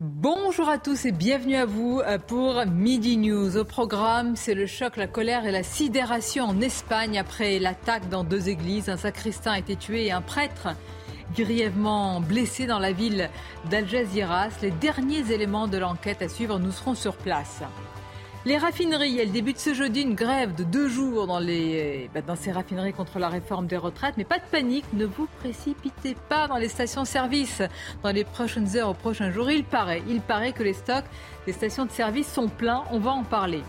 Bonjour 0.00 0.68
à 0.68 0.78
tous 0.78 1.06
et 1.06 1.10
bienvenue 1.10 1.56
à 1.56 1.66
vous 1.66 1.98
euh, 1.98 2.18
pour 2.18 2.64
Midi 2.66 3.16
News. 3.16 3.56
Au 3.56 3.64
programme, 3.64 4.36
c'est 4.36 4.54
le 4.54 4.66
choc, 4.66 4.96
la 4.96 5.08
colère 5.08 5.44
et 5.44 5.50
la 5.50 5.64
sidération 5.64 6.44
en 6.44 6.60
Espagne 6.60 7.18
après 7.18 7.58
l'attaque 7.58 8.08
dans 8.08 8.22
deux 8.22 8.48
églises. 8.48 8.88
Un 8.88 8.96
sacristain 8.96 9.54
a 9.54 9.58
été 9.58 9.74
tué 9.74 10.06
et 10.06 10.12
un 10.12 10.20
prêtre 10.20 10.68
grièvement 11.34 12.20
blessé 12.20 12.66
dans 12.66 12.78
la 12.78 12.92
ville 12.92 13.28
d'Algeciras. 13.70 14.50
Les 14.62 14.70
derniers 14.70 15.32
éléments 15.32 15.66
de 15.66 15.78
l'enquête 15.78 16.22
à 16.22 16.28
suivre, 16.28 16.60
nous 16.60 16.70
serons 16.70 16.94
sur 16.94 17.16
place. 17.16 17.62
Les 18.48 18.56
raffineries, 18.56 19.18
elles 19.18 19.30
débutent 19.30 19.58
ce 19.58 19.74
jeudi 19.74 20.00
une 20.00 20.14
grève 20.14 20.54
de 20.54 20.64
deux 20.64 20.88
jours 20.88 21.26
dans, 21.26 21.38
les, 21.38 22.08
bah, 22.14 22.22
dans 22.22 22.34
ces 22.34 22.50
raffineries 22.50 22.94
contre 22.94 23.18
la 23.18 23.28
réforme 23.28 23.66
des 23.66 23.76
retraites. 23.76 24.14
Mais 24.16 24.24
pas 24.24 24.38
de 24.38 24.44
panique, 24.50 24.86
ne 24.94 25.04
vous 25.04 25.28
précipitez 25.40 26.16
pas 26.30 26.48
dans 26.48 26.56
les 26.56 26.68
stations-service. 26.68 27.60
Dans 28.02 28.10
les 28.10 28.24
prochaines 28.24 28.74
heures, 28.74 28.88
aux 28.88 28.94
prochains 28.94 29.30
jours, 29.30 29.50
il 29.50 29.64
paraît, 29.64 30.02
il 30.08 30.22
paraît 30.22 30.52
que 30.52 30.62
les 30.62 30.72
stocks 30.72 31.04
des 31.44 31.52
stations 31.52 31.84
de 31.84 31.90
service 31.90 32.26
sont 32.26 32.48
pleins. 32.48 32.84
On 32.90 33.00
va 33.00 33.10
en 33.10 33.22
parler. 33.22 33.62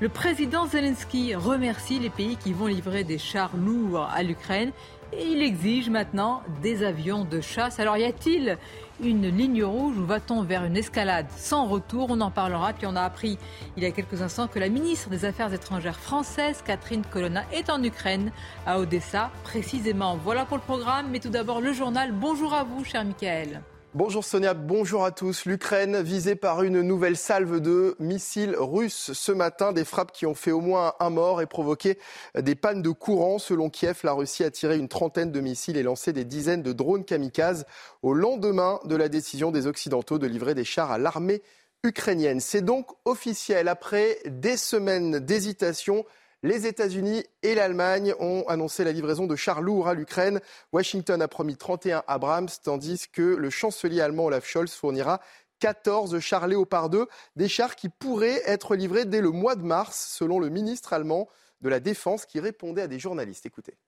Le 0.00 0.08
président 0.08 0.66
Zelensky 0.66 1.36
remercie 1.36 2.00
les 2.00 2.10
pays 2.10 2.36
qui 2.36 2.52
vont 2.52 2.66
livrer 2.66 3.04
des 3.04 3.18
chars 3.18 3.56
lourds 3.56 4.08
à 4.12 4.24
l'Ukraine 4.24 4.72
et 5.12 5.26
il 5.26 5.42
exige 5.42 5.90
maintenant 5.90 6.42
des 6.60 6.82
avions 6.82 7.24
de 7.24 7.40
chasse. 7.40 7.78
Alors 7.78 7.96
y 7.96 8.04
a-t-il 8.04 8.58
une 9.02 9.28
ligne 9.28 9.64
rouge 9.64 9.98
ou 9.98 10.04
va-t-on 10.04 10.42
vers 10.42 10.64
une 10.64 10.76
escalade 10.76 11.26
sans 11.36 11.66
retour? 11.66 12.08
On 12.10 12.20
en 12.20 12.30
parlera. 12.30 12.72
Puis 12.72 12.86
on 12.86 12.96
a 12.96 13.02
appris 13.02 13.38
il 13.76 13.82
y 13.82 13.86
a 13.86 13.90
quelques 13.90 14.22
instants 14.22 14.48
que 14.48 14.58
la 14.58 14.68
ministre 14.68 15.10
des 15.10 15.24
Affaires 15.24 15.52
étrangères 15.52 15.98
française, 15.98 16.62
Catherine 16.64 17.02
Colonna, 17.10 17.44
est 17.52 17.70
en 17.70 17.82
Ukraine, 17.82 18.32
à 18.66 18.78
Odessa 18.78 19.30
précisément. 19.42 20.16
Voilà 20.16 20.44
pour 20.44 20.56
le 20.56 20.62
programme. 20.62 21.08
Mais 21.10 21.20
tout 21.20 21.30
d'abord 21.30 21.60
le 21.60 21.72
journal. 21.72 22.12
Bonjour 22.12 22.54
à 22.54 22.64
vous, 22.64 22.84
cher 22.84 23.04
Michael. 23.04 23.62
Bonjour 23.96 24.24
Sonia, 24.24 24.54
bonjour 24.54 25.04
à 25.04 25.12
tous. 25.12 25.44
L'Ukraine 25.44 26.02
visée 26.02 26.34
par 26.34 26.64
une 26.64 26.80
nouvelle 26.80 27.16
salve 27.16 27.60
de 27.60 27.94
missiles 28.00 28.56
russes 28.58 29.12
ce 29.12 29.30
matin, 29.30 29.70
des 29.70 29.84
frappes 29.84 30.10
qui 30.10 30.26
ont 30.26 30.34
fait 30.34 30.50
au 30.50 30.60
moins 30.60 30.94
un 30.98 31.10
mort 31.10 31.40
et 31.40 31.46
provoqué 31.46 31.96
des 32.36 32.56
pannes 32.56 32.82
de 32.82 32.90
courant. 32.90 33.38
Selon 33.38 33.70
Kiev, 33.70 34.00
la 34.02 34.12
Russie 34.12 34.42
a 34.42 34.50
tiré 34.50 34.78
une 34.78 34.88
trentaine 34.88 35.30
de 35.30 35.40
missiles 35.40 35.76
et 35.76 35.84
lancé 35.84 36.12
des 36.12 36.24
dizaines 36.24 36.64
de 36.64 36.72
drones 36.72 37.04
kamikazes 37.04 37.66
au 38.02 38.14
lendemain 38.14 38.80
de 38.84 38.96
la 38.96 39.08
décision 39.08 39.52
des 39.52 39.68
Occidentaux 39.68 40.18
de 40.18 40.26
livrer 40.26 40.56
des 40.56 40.64
chars 40.64 40.90
à 40.90 40.98
l'armée 40.98 41.40
ukrainienne. 41.84 42.40
C'est 42.40 42.62
donc 42.62 42.88
officiel 43.04 43.68
après 43.68 44.18
des 44.26 44.56
semaines 44.56 45.20
d'hésitation. 45.20 46.04
Les 46.44 46.66
États-Unis 46.66 47.24
et 47.42 47.54
l'Allemagne 47.54 48.12
ont 48.20 48.44
annoncé 48.48 48.84
la 48.84 48.92
livraison 48.92 49.26
de 49.26 49.34
chars 49.34 49.62
lourds 49.62 49.88
à 49.88 49.94
l'Ukraine. 49.94 50.42
Washington 50.74 51.22
a 51.22 51.26
promis 51.26 51.56
31 51.56 52.04
Abrams, 52.06 52.50
tandis 52.62 53.08
que 53.10 53.22
le 53.22 53.48
chancelier 53.48 54.02
allemand 54.02 54.26
Olaf 54.26 54.46
Scholz 54.46 54.74
fournira 54.74 55.22
14 55.60 56.18
chars 56.18 56.46
Léopard 56.46 56.90
2, 56.90 57.06
des 57.36 57.48
chars 57.48 57.76
qui 57.76 57.88
pourraient 57.88 58.42
être 58.44 58.76
livrés 58.76 59.06
dès 59.06 59.22
le 59.22 59.30
mois 59.30 59.56
de 59.56 59.62
mars, 59.62 60.14
selon 60.18 60.38
le 60.38 60.50
ministre 60.50 60.92
allemand 60.92 61.30
de 61.62 61.70
la 61.70 61.80
Défense 61.80 62.26
qui 62.26 62.40
répondait 62.40 62.82
à 62.82 62.88
des 62.88 62.98
journalistes. 62.98 63.46
Écoutez. 63.46 63.78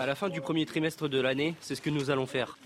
À 0.00 0.06
la 0.06 0.14
fin 0.14 0.30
du 0.30 0.40
premier 0.40 0.64
trimestre 0.64 1.10
de 1.10 1.20
l'année, 1.20 1.56
c'est 1.60 1.74
ce 1.74 1.82
que 1.82 1.90
nous 1.90 2.08
allons 2.10 2.24
faire. 2.24 2.56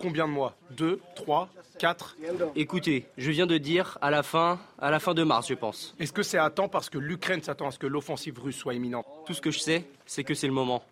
Combien 0.00 0.26
de 0.26 0.32
mois 0.32 0.54
Deux 0.70 1.00
Trois 1.14 1.48
Quatre 1.78 2.16
Écoutez, 2.56 3.06
je 3.16 3.30
viens 3.30 3.46
de 3.46 3.56
dire 3.56 3.98
à 4.00 4.10
la 4.10 4.22
fin, 4.24 4.58
à 4.80 4.90
la 4.90 4.98
fin 4.98 5.14
de 5.14 5.22
mars, 5.22 5.48
je 5.48 5.54
pense. 5.54 5.94
Est-ce 6.00 6.12
que 6.12 6.24
c'est 6.24 6.38
à 6.38 6.50
temps 6.50 6.68
parce 6.68 6.90
que 6.90 6.98
l'Ukraine 6.98 7.42
s'attend 7.42 7.68
à 7.68 7.70
ce 7.70 7.78
que 7.78 7.86
l'offensive 7.86 8.38
russe 8.40 8.56
soit 8.56 8.74
imminente 8.74 9.06
Tout 9.26 9.34
ce 9.34 9.40
que 9.40 9.50
je 9.50 9.60
sais, 9.60 9.84
c'est 10.06 10.24
que 10.24 10.34
c'est 10.34 10.48
le 10.48 10.52
moment. 10.52 10.82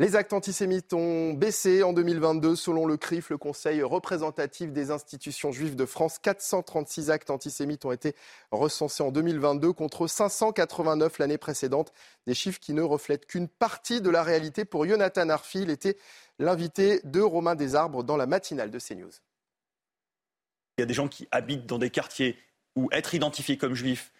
Les 0.00 0.16
actes 0.16 0.32
antisémites 0.32 0.92
ont 0.92 1.34
baissé 1.34 1.84
en 1.84 1.92
2022 1.92 2.56
selon 2.56 2.84
le 2.84 2.96
CRIF, 2.96 3.30
le 3.30 3.38
Conseil 3.38 3.80
représentatif 3.80 4.72
des 4.72 4.90
institutions 4.90 5.52
juives 5.52 5.76
de 5.76 5.86
France. 5.86 6.18
436 6.18 7.10
actes 7.10 7.30
antisémites 7.30 7.84
ont 7.84 7.92
été 7.92 8.16
recensés 8.50 9.04
en 9.04 9.12
2022 9.12 9.72
contre 9.72 10.08
589 10.08 11.18
l'année 11.20 11.38
précédente. 11.38 11.92
Des 12.26 12.34
chiffres 12.34 12.58
qui 12.58 12.72
ne 12.72 12.82
reflètent 12.82 13.26
qu'une 13.26 13.46
partie 13.46 14.00
de 14.00 14.10
la 14.10 14.24
réalité 14.24 14.64
pour 14.64 14.84
Jonathan 14.84 15.28
Arfi. 15.28 15.62
Il 15.62 15.70
était 15.70 15.96
l'invité 16.40 17.00
de 17.04 17.20
Romain 17.20 17.54
Desarbres 17.54 18.02
dans 18.02 18.16
la 18.16 18.26
matinale 18.26 18.72
de 18.72 18.80
CNews. 18.80 19.12
Il 20.76 20.80
y 20.80 20.82
a 20.82 20.86
des 20.86 20.94
gens 20.94 21.06
qui 21.06 21.28
habitent 21.30 21.66
dans 21.66 21.78
des 21.78 21.90
quartiers 21.90 22.36
où 22.74 22.88
être 22.90 23.14
identifié 23.14 23.56
comme 23.56 23.74
juif 23.74 24.12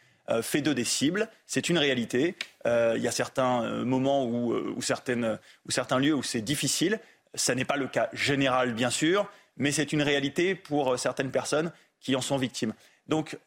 fait 0.42 0.60
d'eux 0.60 0.74
des 0.74 0.84
cibles. 0.84 1.28
C'est 1.46 1.68
une 1.68 1.78
réalité. 1.78 2.36
Euh, 2.66 2.94
il 2.96 3.02
y 3.02 3.08
a 3.08 3.12
certains 3.12 3.64
euh, 3.64 3.84
moments 3.84 4.26
où, 4.26 4.80
certaines, 4.80 5.38
certains 5.68 5.98
lieux 5.98 6.14
où 6.14 6.22
c'est 6.22 6.40
difficile. 6.40 7.00
Ce 7.34 7.52
n'est 7.52 7.64
pas 7.64 7.76
le 7.76 7.88
cas 7.88 8.08
général, 8.12 8.74
bien 8.74 8.90
sûr, 8.90 9.30
mais 9.56 9.72
c'est 9.72 9.92
une 9.92 10.02
réalité 10.02 10.54
pour 10.54 10.98
certaines 10.98 11.30
personnes 11.30 11.72
qui 12.00 12.16
en 12.16 12.20
sont 12.20 12.36
victimes. 12.36 12.74
Donc 13.06 13.38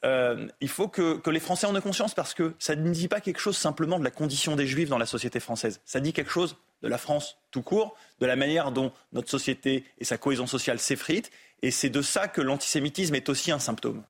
il 0.62 0.70
faut 0.70 0.88
que, 0.88 1.18
que, 1.18 1.32
les 1.32 1.40
Français 1.40 1.66
en 1.66 1.76
aient 1.76 1.82
conscience 1.82 2.14
parce 2.14 2.36
que 2.36 2.54
ça 2.60 2.76
ne 2.76 2.92
dit 2.92 3.08
pas 3.08 3.22
quelque 3.22 3.40
chose 3.40 3.58
simplement 3.58 3.98
de 3.98 4.04
la 4.04 4.12
condition 4.12 4.56
des 4.56 4.68
Juifs 4.68 4.90
dans 4.90 5.00
la 5.00 5.08
société 5.08 5.40
française. 5.40 5.82
Ça 5.84 6.00
dit 6.00 6.14
quelque 6.14 6.30
chose 6.30 6.58
de 6.84 6.88
la 6.88 6.98
France 6.98 7.38
tout 7.52 7.62
court, 7.62 7.96
de 8.20 8.26
la 8.26 8.36
manière 8.36 8.72
dont 8.72 8.92
notre 9.14 9.30
société 9.30 9.84
et 9.98 10.06
sa 10.06 10.18
cohésion 10.18 10.48
sociale 10.48 10.80
s'effritent. 10.80 11.32
Et 11.62 11.72
c'est 11.72 11.90
de 11.90 12.02
ça 12.02 12.28
que 12.28 12.42
l'antisémitisme 12.42 13.16
est 13.16 13.30
aussi 13.30 13.52
un 13.52 13.60
symptôme. 13.60 14.04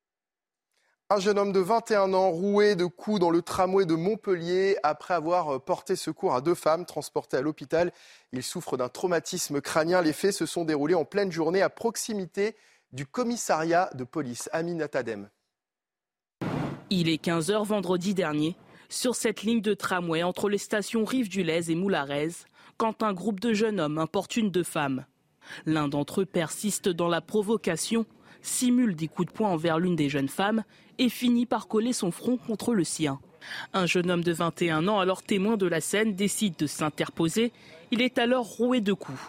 Un 1.10 1.22
jeune 1.22 1.40
homme 1.40 1.54
de 1.54 1.62
21 1.62 2.14
ans 2.14 2.32
roué 2.32 2.76
de 2.76 2.86
coups 2.86 3.22
dans 3.22 3.30
le 3.30 3.42
tramway 3.42 3.86
de 3.86 3.96
Montpellier 3.96 4.76
après 4.84 5.14
avoir 5.14 5.56
euh, 5.56 5.58
porté 5.58 5.96
secours 5.96 6.36
à 6.36 6.42
deux 6.42 6.54
femmes 6.54 6.86
transportées 6.86 7.38
à 7.38 7.42
l'hôpital. 7.42 7.94
Il 8.34 8.44
souffre 8.44 8.76
d'un 8.76 8.90
traumatisme 8.90 9.62
crânien. 9.62 10.02
Les 10.02 10.12
faits 10.12 10.34
se 10.34 10.46
sont 10.46 10.66
déroulés 10.66 10.96
en 10.96 11.06
pleine 11.06 11.32
journée 11.32 11.62
à 11.62 11.70
proximité 11.70 12.58
du 12.92 13.06
commissariat 13.06 13.90
de 13.94 14.04
police. 14.04 14.50
Amina 14.52 14.90
Tadem. 14.90 15.30
Il 16.90 17.08
est 17.08 17.24
15h 17.24 17.64
vendredi 17.64 18.14
dernier. 18.14 18.58
Sur 18.90 19.16
cette 19.16 19.44
ligne 19.44 19.62
de 19.62 19.74
tramway 19.74 20.24
entre 20.24 20.50
les 20.50 20.58
stations 20.58 21.06
Rive 21.06 21.30
du 21.30 21.42
Lez 21.42 21.72
et 21.72 21.76
Moularez, 21.76 22.32
quand 22.76 23.02
un 23.02 23.14
groupe 23.14 23.40
de 23.40 23.54
jeunes 23.54 23.80
hommes 23.80 23.98
importune 23.98 24.52
deux 24.52 24.64
femmes. 24.64 25.06
L'un 25.66 25.88
d'entre 25.88 26.22
eux 26.22 26.26
persiste 26.26 26.90
dans 26.90 27.08
la 27.08 27.22
provocation, 27.22 28.06
simule 28.48 28.96
des 28.96 29.08
coups 29.08 29.28
de 29.28 29.34
poing 29.34 29.50
envers 29.50 29.80
l'une 29.80 29.96
des 29.96 30.10
jeunes 30.10 30.30
femmes 30.30 30.64
et 30.98 31.10
finit 31.10 31.46
par 31.46 31.68
coller 31.68 31.94
son 31.94 32.12
front 32.12 32.38
contre 32.38 32.74
le 32.74 32.84
sien. 32.84 33.20
Un 33.74 33.86
jeune 33.86 34.10
homme 34.12 34.24
de 34.24 34.34
21 34.34 34.88
ans, 34.88 35.00
alors 35.00 35.24
témoin 35.24 35.58
de 35.58 35.68
la 35.68 35.82
scène, 35.82 36.16
décide 36.16 36.56
de 36.58 36.68
s'interposer. 36.68 37.52
Il 37.92 38.02
est 38.02 38.18
alors 38.18 38.46
roué 38.46 38.82
de 38.82 38.94
coups. 38.94 39.20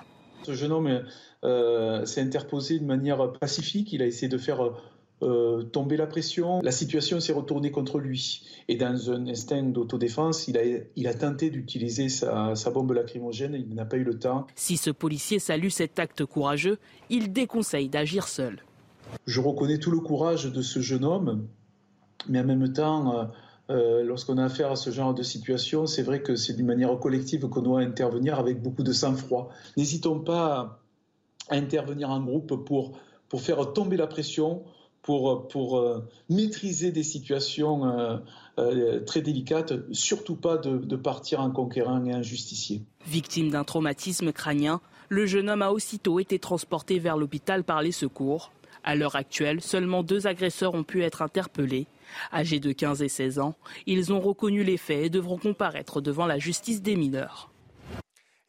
Ce 0.42 0.54
jeune 0.54 0.72
homme 0.72 1.02
euh, 1.44 2.04
s'est 2.04 2.20
interposé 2.20 2.78
de 2.78 2.84
manière 2.84 3.32
pacifique. 3.32 3.92
Il 3.92 4.02
a 4.02 4.06
essayé 4.06 4.28
de 4.28 4.38
faire 4.38 4.72
euh, 5.22 5.62
tomber 5.64 5.96
la 5.96 6.06
pression. 6.06 6.60
La 6.62 6.72
situation 6.72 7.20
s'est 7.20 7.32
retournée 7.32 7.70
contre 7.70 7.98
lui. 7.98 8.42
Et 8.68 8.76
dans 8.76 9.10
un 9.10 9.26
instinct 9.26 9.62
d'autodéfense, 9.62 10.48
il 10.48 10.56
a, 10.56 10.62
il 10.96 11.06
a 11.06 11.14
tenté 11.14 11.50
d'utiliser 11.50 12.08
sa, 12.08 12.54
sa, 12.54 12.70
bombe 12.70 12.92
lacrymogène. 12.92 13.54
Il 13.54 13.74
n'a 13.74 13.84
pas 13.84 13.96
eu 13.96 14.04
le 14.04 14.18
temps. 14.18 14.46
Si 14.54 14.76
ce 14.76 14.90
policier 14.90 15.38
salue 15.38 15.68
cet 15.68 15.98
acte 15.98 16.24
courageux, 16.24 16.78
il 17.10 17.32
déconseille 17.32 17.88
d'agir 17.88 18.28
seul. 18.28 18.62
Je 19.26 19.40
reconnais 19.40 19.78
tout 19.78 19.90
le 19.90 20.00
courage 20.00 20.44
de 20.44 20.62
ce 20.62 20.80
jeune 20.80 21.04
homme 21.04 21.48
mais 22.28 22.40
en 22.40 22.44
même 22.44 22.72
temps, 22.72 23.14
euh, 23.14 23.24
euh, 23.70 24.02
lorsqu'on 24.02 24.38
a 24.38 24.44
affaire 24.44 24.70
à 24.72 24.76
ce 24.76 24.90
genre 24.90 25.14
de 25.14 25.22
situation, 25.22 25.86
c'est 25.86 26.02
vrai 26.02 26.22
que 26.22 26.36
c'est 26.36 26.54
d'une 26.54 26.66
manière 26.66 26.96
collective 26.98 27.48
qu'on 27.48 27.62
doit 27.62 27.80
intervenir 27.80 28.38
avec 28.38 28.62
beaucoup 28.62 28.82
de 28.82 28.92
sang-froid. 28.92 29.50
N'hésitons 29.76 30.20
pas 30.20 30.80
à 31.48 31.54
intervenir 31.54 32.10
en 32.10 32.20
groupe 32.20 32.64
pour, 32.64 32.98
pour 33.28 33.40
faire 33.40 33.72
tomber 33.72 33.96
la 33.96 34.06
pression, 34.06 34.62
pour, 35.02 35.48
pour 35.48 35.78
euh, 35.78 36.04
maîtriser 36.28 36.92
des 36.92 37.02
situations 37.02 38.20
très 39.06 39.22
délicates, 39.22 39.72
surtout 39.92 40.34
pas 40.34 40.56
de, 40.56 40.78
de 40.78 40.96
partir 40.96 41.40
en 41.40 41.50
conquérant 41.50 42.04
et 42.04 42.12
en 42.12 42.22
justicier. 42.22 42.82
Victime 43.06 43.50
d'un 43.50 43.62
traumatisme 43.62 44.32
crânien, 44.32 44.80
le 45.08 45.26
jeune 45.26 45.48
homme 45.48 45.62
a 45.62 45.70
aussitôt 45.70 46.18
été 46.18 46.38
transporté 46.38 46.98
vers 46.98 47.16
l'hôpital 47.16 47.62
par 47.62 47.82
les 47.82 47.92
secours. 47.92 48.50
À 48.84 48.94
l'heure 48.94 49.16
actuelle, 49.16 49.60
seulement 49.60 50.02
deux 50.02 50.26
agresseurs 50.26 50.74
ont 50.74 50.84
pu 50.84 51.02
être 51.04 51.22
interpellés. 51.22 51.86
Âgés 52.32 52.60
de 52.60 52.72
15 52.72 53.02
et 53.02 53.08
16 53.08 53.38
ans, 53.38 53.54
ils 53.86 54.12
ont 54.12 54.20
reconnu 54.20 54.64
les 54.64 54.76
faits 54.76 55.04
et 55.04 55.10
devront 55.10 55.38
comparaître 55.38 56.00
devant 56.00 56.26
la 56.26 56.38
justice 56.38 56.82
des 56.82 56.96
mineurs. 56.96 57.50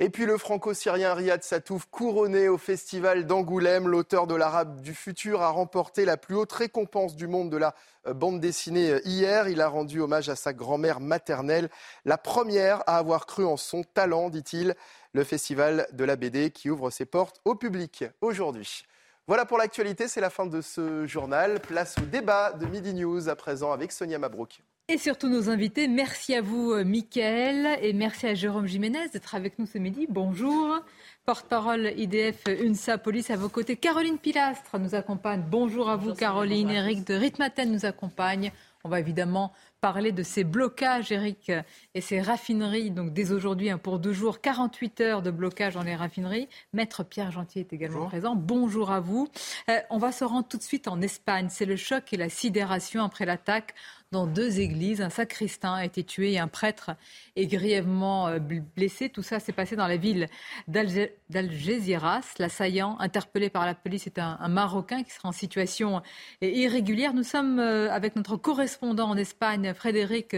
Et 0.01 0.09
puis 0.09 0.25
le 0.25 0.37
franco-syrien 0.37 1.13
Riyad 1.13 1.43
Satouf, 1.43 1.85
couronné 1.91 2.47
au 2.47 2.57
festival 2.57 3.25
d'Angoulême, 3.25 3.89
l'auteur 3.89 4.27
de 4.27 4.35
l'Arabe 4.35 4.79
du 4.79 4.93
futur, 4.93 5.41
a 5.41 5.49
remporté 5.49 6.05
la 6.05 6.15
plus 6.15 6.35
haute 6.35 6.53
récompense 6.53 7.17
du 7.17 7.27
monde 7.27 7.49
de 7.49 7.57
la 7.57 7.75
euh, 8.07 8.13
bande 8.13 8.39
dessinée 8.39 8.91
euh, 8.91 9.01
hier. 9.03 9.49
Il 9.49 9.59
a 9.59 9.67
rendu 9.67 9.99
hommage 9.99 10.29
à 10.29 10.37
sa 10.37 10.53
grand-mère 10.53 11.01
maternelle, 11.01 11.69
la 12.05 12.17
première 12.17 12.81
à 12.87 12.97
avoir 12.97 13.25
cru 13.25 13.43
en 13.43 13.57
son 13.57 13.83
talent, 13.83 14.29
dit-il. 14.29 14.73
Le 15.11 15.25
festival 15.25 15.85
de 15.91 16.05
la 16.05 16.15
BD 16.15 16.51
qui 16.51 16.69
ouvre 16.69 16.91
ses 16.91 17.05
portes 17.05 17.41
au 17.43 17.55
public 17.55 18.05
aujourd'hui. 18.21 18.85
Voilà 19.29 19.45
pour 19.45 19.59
l'actualité, 19.59 20.07
c'est 20.07 20.21
la 20.21 20.31
fin 20.31 20.47
de 20.47 20.59
ce 20.59 21.05
journal. 21.05 21.59
Place 21.59 21.93
au 21.99 22.05
débat 22.05 22.51
de 22.51 22.65
Midi 22.65 22.95
News 22.95 23.29
à 23.29 23.35
présent 23.35 23.71
avec 23.71 23.91
Sonia 23.91 24.17
Mabrouk. 24.17 24.63
Et 24.87 24.97
surtout 24.97 25.29
nos 25.29 25.51
invités. 25.51 25.87
Merci 25.87 26.33
à 26.33 26.41
vous, 26.41 26.71
euh, 26.71 26.83
Mickaël, 26.83 27.77
et 27.83 27.93
merci 27.93 28.25
à 28.25 28.33
Jérôme 28.33 28.65
Jiménez 28.65 29.07
d'être 29.09 29.35
avec 29.35 29.59
nous 29.59 29.67
ce 29.67 29.77
midi. 29.77 30.07
Bonjour. 30.09 30.79
Porte-parole 31.27 31.93
IDF 31.95 32.41
UNSA 32.47 32.97
Police 32.97 33.29
à 33.29 33.35
vos 33.35 33.49
côtés. 33.49 33.75
Caroline 33.75 34.17
Pilastre 34.17 34.79
nous 34.79 34.95
accompagne. 34.95 35.43
Bonjour 35.47 35.91
à 35.91 35.95
vous, 35.95 36.15
Caroline. 36.15 36.71
Eric 36.71 37.05
de 37.05 37.13
Ritmaten 37.13 37.71
nous 37.71 37.85
accompagne. 37.85 38.51
On 38.83 38.89
va 38.89 38.99
évidemment 38.99 39.53
parler 39.81 40.11
de 40.11 40.23
ces 40.23 40.43
blocages, 40.43 41.11
Eric, 41.11 41.51
et 41.93 42.01
ces 42.01 42.21
raffineries. 42.21 42.91
Donc 42.91 43.13
dès 43.13 43.31
aujourd'hui, 43.31 43.69
hein, 43.69 43.77
pour 43.77 43.99
deux 43.99 44.13
jours, 44.13 44.41
48 44.41 45.01
heures 45.01 45.21
de 45.21 45.31
blocage 45.31 45.75
dans 45.75 45.83
les 45.83 45.95
raffineries. 45.95 46.49
Maître 46.73 47.03
Pierre 47.03 47.31
Gentil 47.31 47.59
est 47.59 47.73
également 47.73 48.05
présent. 48.07 48.35
Bonjour 48.35 48.91
à 48.91 48.99
vous. 48.99 49.27
Euh, 49.69 49.79
on 49.89 49.97
va 49.97 50.11
se 50.11 50.23
rendre 50.23 50.47
tout 50.47 50.57
de 50.57 50.63
suite 50.63 50.87
en 50.87 51.01
Espagne. 51.01 51.47
C'est 51.49 51.65
le 51.65 51.75
choc 51.75 52.11
et 52.13 52.17
la 52.17 52.29
sidération 52.29 53.03
après 53.03 53.25
l'attaque 53.25 53.73
dans 54.11 54.25
deux 54.25 54.59
églises. 54.59 55.01
Un 55.01 55.09
sacristain 55.09 55.73
a 55.73 55.85
été 55.85 56.03
tué 56.03 56.33
et 56.33 56.39
un 56.39 56.47
prêtre 56.47 56.91
est 57.35 57.45
grièvement 57.45 58.27
euh, 58.27 58.39
blessé. 58.39 59.09
Tout 59.09 59.21
ça 59.21 59.39
s'est 59.39 59.51
passé 59.51 59.75
dans 59.75 59.87
la 59.87 59.97
ville 59.97 60.27
d'Algeciras. 60.67 62.33
L'assaillant, 62.39 62.97
interpellé 62.99 63.49
par 63.49 63.65
la 63.65 63.75
police, 63.75 64.07
est 64.07 64.19
un, 64.19 64.37
Marocain 64.47 65.03
qui 65.03 65.11
sera 65.11 65.29
en 65.29 65.31
situation 65.31 65.97
euh, 65.97 66.47
irrégulière. 66.47 67.13
Nous 67.13 67.23
sommes 67.23 67.59
euh, 67.59 67.91
avec 67.91 68.15
notre 68.15 68.35
correspondant 68.35 69.09
en 69.09 69.17
Espagne, 69.17 69.73
Frédéric 69.73 70.35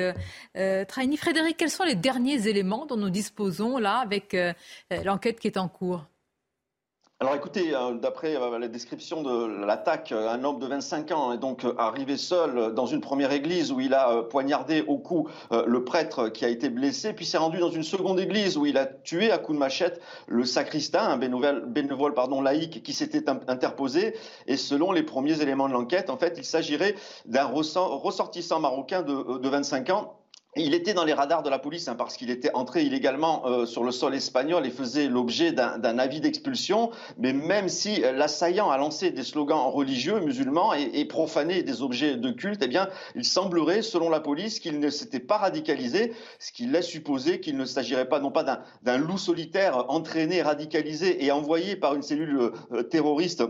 Traini. 0.88 1.18
Frédéric, 1.18 1.58
quels 1.58 1.70
sont 1.70 1.84
les 1.84 1.96
derniers 1.96 2.48
éléments 2.48 2.86
dont 2.86 2.98
nous 2.98 3.10
disposons 3.10 3.78
là 3.78 3.98
avec 3.98 4.36
l'enquête 5.04 5.40
qui 5.40 5.48
est 5.48 5.58
en 5.58 5.68
cours? 5.68 6.11
Alors 7.22 7.36
écoutez, 7.36 7.76
euh, 7.76 7.94
d'après 7.94 8.36
euh, 8.36 8.58
la 8.58 8.68
description 8.68 9.22
de 9.22 9.64
l'attaque, 9.64 10.12
euh, 10.12 10.28
un 10.28 10.44
homme 10.44 10.58
de 10.58 10.66
25 10.66 11.12
ans 11.12 11.32
est 11.32 11.38
donc 11.38 11.64
arrivé 11.78 12.18
seul 12.18 12.74
dans 12.74 12.88
une 12.88 13.00
première 13.00 13.32
église 13.32 13.72
où 13.72 13.80
il 13.80 13.94
a 13.94 14.24
poignardé 14.24 14.84
au 14.88 14.98
cou 14.98 15.30
le 15.52 15.84
prêtre 15.84 16.30
qui 16.30 16.46
a 16.46 16.48
été 16.48 16.70
blessé, 16.70 17.14
puis 17.14 17.28
s'est 17.28 17.38
rendu 17.38 17.60
dans 17.60 17.70
une 17.70 17.84
seconde 17.84 18.20
église 18.20 18.58
où 18.58 18.66
il 18.66 18.76
a 18.76 18.88
tué 18.88 19.30
à 19.32 19.38
coups 19.38 19.56
de 19.56 19.60
machette 19.60 20.02
le 20.26 20.46
sacristain, 20.46 21.04
un 21.04 21.18
bénévole, 21.18 22.16
pardon, 22.16 22.42
laïque 22.42 22.82
qui 22.82 22.94
s'était 22.94 23.30
interposé. 23.30 24.16
Et 24.48 24.58
selon 24.58 24.92
les 24.92 25.04
premiers 25.04 25.44
éléments 25.44 25.68
de 25.68 25.74
l'enquête, 25.74 26.10
en 26.10 26.18
fait, 26.18 26.40
il 26.40 26.46
s'agirait 26.46 26.96
d'un 27.26 27.46
ressortissant 27.46 28.60
marocain 28.60 29.04
de, 29.04 29.38
de 29.38 29.50
25 29.50 29.92
ans 29.92 30.21
il 30.57 30.74
était 30.74 30.94
dans 30.94 31.06
les 31.06 31.13
radars 31.13 31.44
de 31.44 31.50
la 31.50 31.59
police 31.59 31.88
hein, 31.88 31.95
parce 31.95 32.18
qu'il 32.18 32.30
était 32.30 32.53
entré 32.53 32.83
illégalement 32.83 33.48
euh, 33.48 33.65
sur 33.65 33.86
le 33.86 33.92
sol 33.92 34.13
espagnol 34.13 34.65
et 34.65 34.69
faisait 34.69 35.07
l'objet 35.07 35.53
d'un 35.53 35.98
avis 35.98 36.19
d'expulsion. 36.19 36.92
Mais 37.18 37.31
même 37.31 37.69
si 37.69 38.03
euh, 38.03 38.12
l'assaillant 38.12 38.69
a 38.69 38.77
lancé 38.77 39.12
des 39.12 39.24
slogans 39.24 39.71
religieux 39.71 40.19
musulmans 40.19 40.74
et, 40.74 41.06
profané 41.06 41.63
des 41.63 41.81
objets 41.81 42.18
de 42.18 42.31
culte, 42.31 42.62
eh 42.63 42.68
bien, 42.68 42.89
il 43.15 43.24
semblerait, 43.24 43.81
selon 43.81 44.09
la 44.09 44.19
police, 44.19 44.59
qu'il 44.59 44.80
ne 44.80 44.89
s'était 44.89 45.19
pas 45.19 45.38
radicalisé, 45.38 46.13
ce 46.39 46.51
qui 46.51 46.65
laisse 46.65 46.88
supposer 46.88 47.39
qu'il 47.39 47.56
ne 47.56 47.65
s'agirait 47.65 48.09
pas 48.09 48.19
non 48.19 48.31
pas 48.31 48.44
d'un 48.83 48.98
loup 48.98 49.18
solitaire 49.18 49.89
entraîné, 49.89 50.42
radicalisé 50.42 51.24
et 51.24 51.31
envoyé 51.31 51.77
par 51.77 51.95
une 51.95 52.01
cellule 52.01 52.51
euh, 52.74 52.83
terroriste 52.83 53.44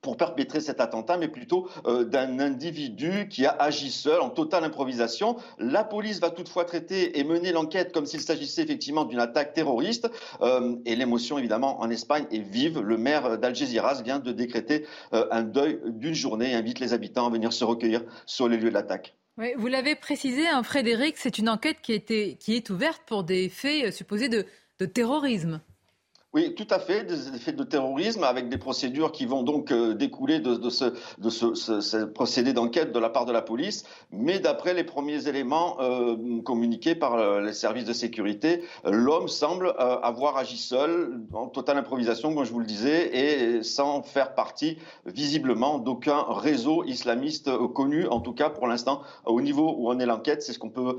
pour 0.00 0.16
perpétrer 0.16 0.60
cet 0.60 0.80
attentat, 0.80 1.16
mais 1.16 1.28
plutôt 1.28 1.68
euh, 1.86 2.04
d'un 2.04 2.38
individu 2.38 3.28
qui 3.28 3.46
a 3.46 3.50
agi 3.50 3.90
seul 3.90 4.20
en 4.20 4.30
totale 4.30 4.64
improvisation. 4.64 5.36
La 5.58 5.84
police 5.84 6.20
va 6.20 6.30
toutefois 6.30 6.64
traiter 6.64 7.18
et 7.18 7.24
mener 7.24 7.52
l'enquête 7.52 7.92
comme 7.92 8.06
s'il 8.06 8.20
s'agissait 8.20 8.62
effectivement 8.62 9.04
d'une 9.04 9.20
attaque 9.20 9.54
terroriste. 9.54 10.10
Euh, 10.40 10.76
et 10.84 10.96
l'émotion, 10.96 11.38
évidemment, 11.38 11.80
en 11.80 11.90
Espagne 11.90 12.26
est 12.30 12.38
vive. 12.38 12.80
Le 12.80 12.96
maire 12.96 13.38
d'Algeciras 13.38 14.02
vient 14.02 14.18
de 14.18 14.32
décréter 14.32 14.86
euh, 15.12 15.26
un 15.30 15.42
deuil 15.42 15.80
d'une 15.86 16.14
journée 16.14 16.52
et 16.52 16.54
invite 16.54 16.80
les 16.80 16.92
habitants 16.92 17.26
à 17.26 17.30
venir 17.30 17.52
se 17.52 17.64
recueillir 17.64 18.02
sur 18.26 18.48
les 18.48 18.56
lieux 18.56 18.70
de 18.70 18.74
l'attaque. 18.74 19.14
Vous 19.56 19.68
l'avez 19.68 19.94
précisé, 19.94 20.48
hein, 20.48 20.64
Frédéric, 20.64 21.16
c'est 21.16 21.38
une 21.38 21.48
enquête 21.48 21.76
qui 21.80 21.92
est 21.92 22.70
ouverte 22.70 23.02
pour 23.06 23.22
des 23.22 23.48
faits 23.48 23.92
supposés 23.92 24.28
de 24.28 24.86
terrorisme. 24.86 25.60
Oui, 26.34 26.54
tout 26.54 26.66
à 26.68 26.78
fait, 26.78 27.04
des 27.04 27.38
faits 27.38 27.56
de 27.56 27.64
terrorisme 27.64 28.22
avec 28.22 28.50
des 28.50 28.58
procédures 28.58 29.12
qui 29.12 29.24
vont 29.24 29.42
donc 29.42 29.72
euh, 29.72 29.94
découler 29.94 30.40
de, 30.40 30.68
ce, 30.68 32.04
procédé 32.04 32.52
d'enquête 32.52 32.92
de 32.92 32.98
la 32.98 33.08
part 33.08 33.24
de 33.24 33.32
la 33.32 33.40
police. 33.40 33.84
Mais 34.12 34.38
d'après 34.38 34.74
les 34.74 34.84
premiers 34.84 35.26
éléments 35.26 35.80
euh, 35.80 36.42
communiqués 36.42 36.94
par 36.94 37.14
euh, 37.14 37.40
les 37.40 37.54
services 37.54 37.86
de 37.86 37.94
sécurité, 37.94 38.62
l'homme 38.84 39.26
semble 39.28 39.74
avoir 39.78 40.36
agi 40.36 40.58
seul, 40.58 41.18
en 41.32 41.48
totale 41.48 41.78
improvisation, 41.78 42.34
comme 42.34 42.44
je 42.44 42.52
vous 42.52 42.60
le 42.60 42.66
disais, 42.66 43.16
et 43.16 43.62
sans 43.62 44.02
faire 44.02 44.34
partie 44.34 44.76
visiblement 45.06 45.78
d'aucun 45.78 46.26
réseau 46.28 46.84
islamiste 46.84 47.50
connu, 47.68 48.06
en 48.06 48.20
tout 48.20 48.34
cas 48.34 48.50
pour 48.50 48.66
l'instant, 48.66 49.00
au 49.24 49.40
niveau 49.40 49.74
où 49.78 49.88
en 49.88 49.98
est 49.98 50.06
l'enquête, 50.06 50.42
c'est 50.42 50.52
ce 50.52 50.58
qu'on 50.58 50.68
peut 50.68 50.98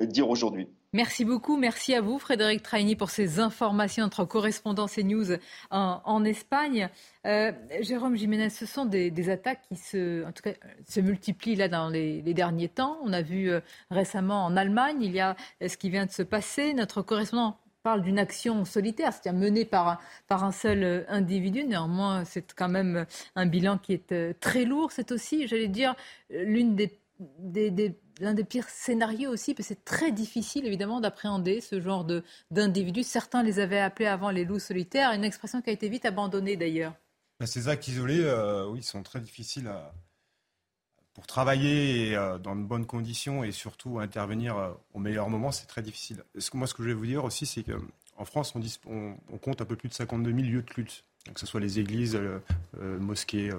dire 0.00 0.28
aujourd'hui. 0.28 0.68
Merci 0.92 1.24
beaucoup. 1.24 1.56
Merci 1.56 1.94
à 1.94 2.00
vous, 2.00 2.18
Frédéric 2.18 2.62
Traini, 2.62 2.96
pour 2.96 3.10
ces 3.10 3.40
informations 3.40 4.04
entre 4.04 4.24
correspondance 4.24 4.98
et 4.98 5.02
news 5.02 5.26
en, 5.70 6.24
Espagne. 6.24 6.88
Euh, 7.26 7.52
Jérôme 7.80 8.16
Jiménez, 8.16 8.50
ce 8.50 8.66
sont 8.66 8.84
des, 8.84 9.30
attaques 9.30 9.62
qui 9.68 9.76
se, 9.76 10.24
en 10.24 10.32
tout 10.32 10.42
cas, 10.42 10.52
se 10.88 11.00
multiplient 11.00 11.56
là 11.56 11.68
dans 11.68 11.88
les, 11.88 12.22
derniers 12.34 12.68
temps. 12.68 12.98
On 13.02 13.12
a 13.12 13.22
vu 13.22 13.50
euh, 13.50 13.60
récemment 13.90 14.44
en 14.44 14.56
Allemagne, 14.56 15.02
il 15.02 15.12
y 15.12 15.20
a 15.20 15.36
ce 15.66 15.76
qui 15.76 15.90
vient 15.90 16.06
de 16.06 16.12
se 16.12 16.22
passer. 16.22 16.72
Notre 16.72 17.02
correspondant 17.02 17.58
parle 17.82 18.02
d'une 18.02 18.18
action 18.18 18.64
solitaire, 18.64 19.12
c'est-à-dire 19.12 19.38
menée 19.38 19.64
par, 19.64 20.00
par 20.28 20.44
un 20.44 20.52
seul 20.52 20.82
euh, 20.82 21.04
individu. 21.08 21.64
Néanmoins, 21.64 22.24
c'est 22.24 22.52
quand 22.54 22.68
même 22.68 23.06
un 23.34 23.46
bilan 23.46 23.78
qui 23.78 23.92
est 23.92 24.40
très 24.40 24.64
lourd. 24.64 24.92
C'est 24.92 25.10
aussi, 25.10 25.48
j'allais 25.48 25.68
dire, 25.68 25.94
l'une 26.30 26.76
des 26.76 27.96
l'un 28.20 28.34
des 28.34 28.44
pires 28.44 28.68
scénarios 28.68 29.30
aussi, 29.30 29.54
parce 29.54 29.68
que 29.68 29.74
c'est 29.74 29.84
très 29.84 30.12
difficile 30.12 30.66
évidemment 30.66 31.00
d'appréhender 31.00 31.60
ce 31.60 31.80
genre 31.80 32.04
de, 32.04 32.22
d'individus. 32.50 33.04
Certains 33.04 33.42
les 33.42 33.58
avaient 33.58 33.80
appelés 33.80 34.06
avant 34.06 34.30
les 34.30 34.44
loups 34.44 34.58
solitaires, 34.58 35.12
une 35.12 35.24
expression 35.24 35.60
qui 35.62 35.70
a 35.70 35.72
été 35.72 35.88
vite 35.88 36.04
abandonnée 36.04 36.56
d'ailleurs. 36.56 36.94
Bah, 37.38 37.46
ces 37.46 37.68
actes 37.68 37.88
isolés, 37.88 38.22
euh, 38.22 38.66
oui, 38.66 38.82
sont 38.82 39.02
très 39.02 39.20
difficiles 39.20 39.70
pour 41.12 41.26
travailler 41.26 42.16
euh, 42.16 42.38
dans 42.38 42.56
de 42.56 42.62
bonnes 42.62 42.86
conditions 42.86 43.44
et 43.44 43.52
surtout 43.52 43.98
intervenir 43.98 44.56
euh, 44.56 44.70
au 44.94 44.98
meilleur 44.98 45.28
moment, 45.28 45.52
c'est 45.52 45.66
très 45.66 45.82
difficile. 45.82 46.24
Moi, 46.54 46.66
ce 46.66 46.74
que 46.74 46.82
je 46.82 46.88
vais 46.88 46.94
vous 46.94 47.06
dire 47.06 47.24
aussi, 47.24 47.44
c'est 47.44 47.62
qu'en 47.62 48.24
France, 48.24 48.54
on, 48.86 49.38
compte 49.38 49.60
un 49.60 49.64
peu 49.66 49.76
plus 49.76 49.88
de 49.88 49.94
52 49.94 50.30
000 50.30 50.42
lieux 50.42 50.62
de 50.62 50.70
culte, 50.70 51.04
que 51.32 51.40
ce 51.40 51.46
soit 51.46 51.60
les 51.60 51.78
églises, 51.78 52.18
mosquées, 52.78 53.50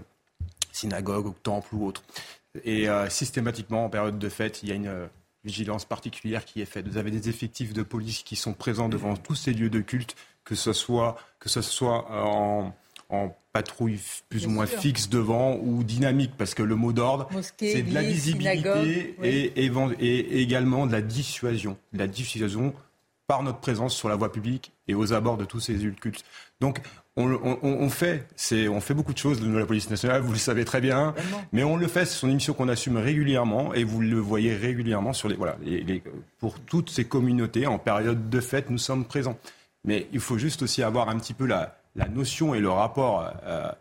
synagogues, 0.71 1.33
temples 1.43 1.75
ou 1.75 1.85
autres. 1.85 2.03
Et 2.63 2.89
euh, 2.89 3.09
systématiquement, 3.09 3.85
en 3.85 3.89
période 3.89 4.19
de 4.19 4.29
fête, 4.29 4.63
il 4.63 4.69
y 4.69 4.71
a 4.71 4.75
une 4.75 4.87
euh, 4.87 5.07
vigilance 5.43 5.85
particulière 5.85 6.45
qui 6.45 6.61
est 6.61 6.65
faite. 6.65 6.87
Vous 6.87 6.97
avez 6.97 7.11
des 7.11 7.29
effectifs 7.29 7.73
de 7.73 7.83
police 7.83 8.23
qui 8.23 8.35
sont 8.35 8.53
présents 8.53 8.89
devant 8.89 9.15
tous 9.15 9.35
ces 9.35 9.53
lieux 9.53 9.69
de 9.69 9.79
culte, 9.79 10.15
que 10.43 10.55
ce 10.55 10.73
soit, 10.73 11.17
que 11.39 11.49
ce 11.49 11.61
soit 11.61 12.07
euh, 12.11 12.21
en, 12.23 12.75
en 13.09 13.35
patrouille 13.53 13.99
plus 14.29 14.45
ou 14.45 14.49
moins 14.49 14.65
fixe 14.67 15.09
devant 15.09 15.55
ou 15.55 15.83
dynamique, 15.83 16.33
parce 16.37 16.53
que 16.53 16.63
le 16.63 16.75
mot 16.75 16.93
d'ordre, 16.93 17.29
c'est 17.57 17.81
de 17.81 17.93
la 17.93 18.03
visibilité 18.03 19.15
et, 19.23 19.65
et, 19.65 20.41
également 20.41 20.85
de 20.85 20.91
la 20.91 21.01
dissuasion. 21.01 21.77
De 21.93 21.99
la 21.99 22.07
dissuasion 22.07 22.73
par 23.25 23.43
notre 23.43 23.59
présence 23.59 23.95
sur 23.95 24.09
la 24.09 24.15
voie 24.15 24.31
publique 24.31 24.71
et 24.87 24.95
aux 24.95 25.13
abords 25.13 25.37
de 25.37 25.45
tous 25.45 25.59
ces 25.59 25.73
lieux 25.73 25.91
de 25.91 25.99
culte. 25.99 26.23
Donc, 26.61 26.81
on, 27.17 27.89
fait, 27.89 28.27
on 28.69 28.79
fait 28.79 28.93
beaucoup 28.93 29.13
de 29.13 29.17
choses 29.17 29.41
de 29.41 29.57
la 29.57 29.65
police 29.65 29.89
nationale, 29.89 30.21
vous 30.21 30.33
le 30.33 30.37
savez 30.37 30.65
très 30.65 30.81
bien, 30.81 31.15
mais 31.51 31.63
on 31.63 31.75
le 31.75 31.87
fait, 31.87 32.05
c'est 32.05 32.25
une 32.25 32.31
émission 32.31 32.53
qu'on 32.53 32.69
assume 32.69 32.97
régulièrement 32.97 33.73
et 33.73 33.83
vous 33.83 34.01
le 34.01 34.19
voyez 34.19 34.55
régulièrement 34.55 35.13
sur 35.13 35.27
les, 35.27 35.35
voilà, 35.35 35.57
pour 36.39 36.59
toutes 36.59 36.89
ces 36.89 37.05
communautés 37.05 37.65
en 37.65 37.79
période 37.79 38.29
de 38.29 38.39
fête, 38.39 38.69
nous 38.69 38.77
sommes 38.77 39.05
présents. 39.05 39.37
Mais 39.83 40.07
il 40.13 40.19
faut 40.19 40.37
juste 40.37 40.61
aussi 40.61 40.83
avoir 40.83 41.09
un 41.09 41.17
petit 41.17 41.33
peu 41.33 41.47
la, 41.47 41.75
notion 42.13 42.53
et 42.53 42.59
le 42.59 42.69
rapport 42.69 43.31
euh, 43.43 43.71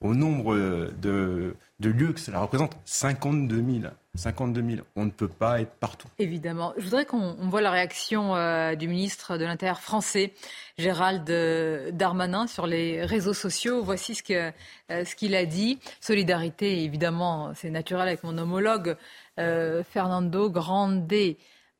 au 0.00 0.14
nombre 0.14 0.56
de, 1.02 1.54
de 1.80 1.90
lieux 1.90 2.12
que 2.12 2.20
cela 2.20 2.40
représente. 2.40 2.76
52 2.84 3.56
000. 3.56 3.92
52 4.14 4.62
000. 4.62 4.86
On 4.96 5.04
ne 5.04 5.10
peut 5.10 5.28
pas 5.28 5.60
être 5.60 5.72
partout. 5.72 6.08
Évidemment. 6.18 6.72
Je 6.78 6.84
voudrais 6.84 7.04
qu'on 7.04 7.34
voit 7.48 7.60
la 7.60 7.70
réaction 7.70 8.34
euh, 8.34 8.74
du 8.74 8.88
ministre 8.88 9.36
de 9.36 9.44
l'Intérieur 9.44 9.80
français, 9.80 10.32
Gérald 10.78 11.28
euh, 11.28 11.90
Darmanin, 11.92 12.46
sur 12.46 12.66
les 12.66 13.04
réseaux 13.04 13.34
sociaux. 13.34 13.82
Voici 13.82 14.18
euh, 14.30 14.52
ce 14.88 15.14
qu'il 15.14 15.34
a 15.34 15.44
dit. 15.44 15.78
Solidarité, 16.00 16.82
évidemment, 16.84 17.52
c'est 17.54 17.70
naturel 17.70 18.08
avec 18.08 18.24
mon 18.24 18.36
homologue 18.38 18.96
Fernando 19.36 20.48
Grande. 20.48 21.06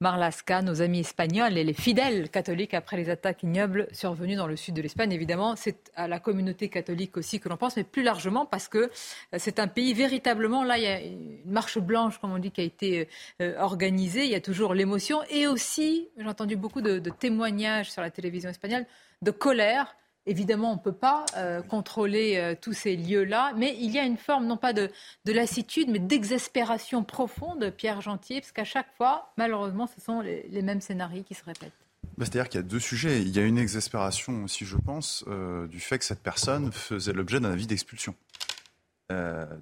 Marlasca, 0.00 0.61
nos 0.61 0.83
amis 0.83 1.00
espagnols 1.00 1.57
et 1.57 1.65
les 1.65 1.73
fidèles 1.73 2.29
catholiques 2.29 2.75
après 2.75 2.99
les 2.99 3.09
attaques 3.09 3.43
ignobles 3.43 3.88
survenues 3.93 4.37
dans 4.37 4.47
le 4.47 4.55
sud 4.55 4.75
de 4.75 4.83
l'Espagne. 4.83 5.11
Évidemment, 5.11 5.57
c'est 5.57 5.91
à 5.95 6.07
la 6.07 6.21
communauté 6.21 6.69
catholique 6.69 7.17
aussi 7.17 7.41
que 7.41 7.49
l'on 7.49 7.57
pense, 7.57 7.76
mais 7.76 7.85
plus 7.85 8.03
largement 8.03 8.45
parce 8.45 8.69
que 8.69 8.79
euh, 8.79 8.91
c'est 9.38 9.59
un 9.59 9.69
pays 9.69 9.95
véritablement, 9.95 10.65
là, 10.65 10.76
il 10.76 10.85
y 10.85 10.87
a 10.87 11.00
une 11.00 11.41
marche 11.47 11.79
blanche, 11.79 12.19
comme 12.19 12.33
on 12.33 12.38
dit, 12.38 12.50
qui 12.50 12.61
a 12.61 12.65
été 12.65 13.09
euh, 13.41 13.59
organisée. 13.59 14.25
Il 14.25 14.31
y 14.31 14.35
a 14.35 14.41
toujours 14.43 14.75
l'émotion 14.75 15.23
et 15.31 15.47
aussi, 15.47 16.09
j'ai 16.19 16.26
entendu 16.26 16.57
beaucoup 16.57 16.83
de 16.83 16.99
témoignages 17.11 17.91
sur 17.91 18.03
la 18.03 18.11
télévision 18.11 18.50
espagnole, 18.50 18.85
de 19.23 19.31
colère 19.31 19.97
Évidemment, 20.28 20.73
on 20.73 20.75
ne 20.75 20.80
peut 20.80 20.92
pas 20.92 21.25
euh, 21.37 21.62
contrôler 21.62 22.37
euh, 22.37 22.56
tous 22.61 22.73
ces 22.73 22.97
lieux-là, 22.97 23.52
mais 23.56 23.76
il 23.78 23.92
y 23.92 23.99
a 23.99 24.04
une 24.04 24.16
forme, 24.16 24.47
non 24.47 24.56
pas 24.56 24.73
de, 24.73 24.90
lassitude, 25.25 25.88
mais 25.88 26.00
d'exaspération 26.00 27.04
profonde, 27.04 27.71
Pierre 27.76 28.00
Gentier, 28.00 28.40
parce 28.40 28.50
qu'à 28.50 28.64
chaque 28.64 28.92
fois, 28.97 29.33
malheureusement, 29.37 29.87
ce 29.87 30.00
sont 30.00 30.21
les, 30.21 30.62
mêmes 30.62 30.80
scénarios 30.80 31.23
qui 31.23 31.35
se 31.35 31.45
répètent. 31.45 31.71
Bah, 32.18 32.25
c'est-à-dire 32.25 32.49
qu'il 32.49 32.61
y 32.61 32.64
a 32.64 32.66
deux 32.66 32.80
sujets. 32.80 33.23
Il 33.23 33.28
y 33.28 33.38
a 33.38 33.42
une 33.42 33.59
exaspération 33.59 34.42
aussi, 34.42 34.64
je 34.64 34.76
pense, 34.76 35.25
euh, 35.28 35.68
du 35.68 35.78
fait 35.78 35.99
que 36.00 36.04
cette 36.04 36.23
personne 36.23 36.73
faisait 36.73 37.12
l'objet 37.12 37.38
d'un 37.38 37.52
avis 37.52 37.68
d'expulsion. 37.68 38.14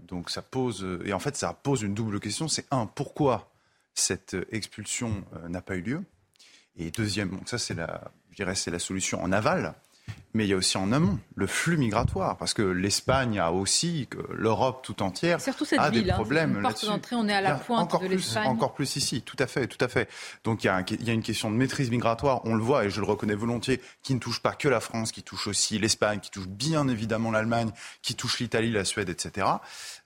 donc 0.09 0.31
ça 0.31 0.41
pose, 0.41 0.87
et 1.05 1.13
en 1.13 1.19
fait 1.19 1.37
ça 1.37 1.53
pose 1.53 1.83
une 1.83 1.93
double 1.93 2.21
question. 2.21 2.49
C'est 2.49 2.67
un, 2.71 2.87
pourquoi 2.87 3.53
cette 3.93 4.35
expulsion 4.51 5.25
n'a 5.47 5.61
pas 5.61 5.77
eu 5.77 5.83
lieu? 5.83 6.03
Et 6.77 6.91
deuxième, 6.91 7.29
donc 7.29 7.51
ça 7.51 7.59
c'est 7.59 7.75
la, 7.75 8.11
c'est 8.55 8.71
la 8.71 8.79
solution 8.79 9.23
en 9.23 9.31
aval 9.31 9.75
mais 10.35 10.45
il 10.45 10.51
y 10.51 10.53
a 10.53 10.57
aussi 10.57 10.77
en 10.77 10.93
amont 10.93 11.19
le 11.37 11.47
flux 11.47 11.77
migratoire, 11.77 12.37
parce 12.37 12.55
que 12.55 12.63
l'Espagne 12.63 13.39
a 13.39 13.53
aussi, 13.53 14.09
que 14.11 14.19
l'Europe 14.33 14.83
tout 14.85 15.03
entière 15.03 15.41
Surtout 15.41 15.65
cette 15.65 15.79
a 15.79 15.91
ville, 15.91 16.05
des 16.05 16.11
hein, 16.11 16.15
problèmes 16.15 16.61
là-dessus. 16.61 16.87
on 17.13 17.29
est 17.29 17.33
à 17.33 17.41
la 17.41 17.55
pointe 17.55 17.83
encore 17.83 18.01
de 18.01 18.07
l'Espagne. 18.07 18.49
Encore 18.49 18.75
plus 18.75 18.97
ici, 18.97 19.23
tout 19.23 19.37
à 19.39 19.47
fait, 19.47 19.67
tout 19.69 19.83
à 19.83 19.89
fait. 19.89 20.09
Donc 20.43 20.65
il 20.65 20.67
y, 20.67 20.71
a 20.71 20.85
il 20.91 21.05
y, 21.05 21.11
a 21.11 21.13
une 21.13 21.23
question 21.23 21.51
de 21.51 21.57
maîtrise 21.57 21.91
migratoire, 21.91 22.41
on 22.45 22.55
le 22.55 22.63
voit 22.63 22.85
et 22.85 22.91
je 22.91 23.01
le 23.01 23.07
reconnais 23.07 23.35
volontiers, 23.35 23.81
qui 24.03 24.15
ne 24.15 24.19
touche 24.19 24.43
pas 24.43 24.53
que 24.53 24.69
la 24.69 24.81
France, 24.81 25.13
qui 25.13 25.23
touche 25.23 25.47
aussi 25.47 25.79
l'Espagne, 25.79 26.19
qui 26.21 26.31
touche 26.31 26.49
bien 26.49 26.89
évidemment 26.89 27.31
l'Allemagne, 27.31 27.71
qui 28.03 28.15
touche 28.15 28.41
l'Italie, 28.41 28.71
la 28.71 28.85
Suède, 28.85 29.09
etc. 29.09 29.47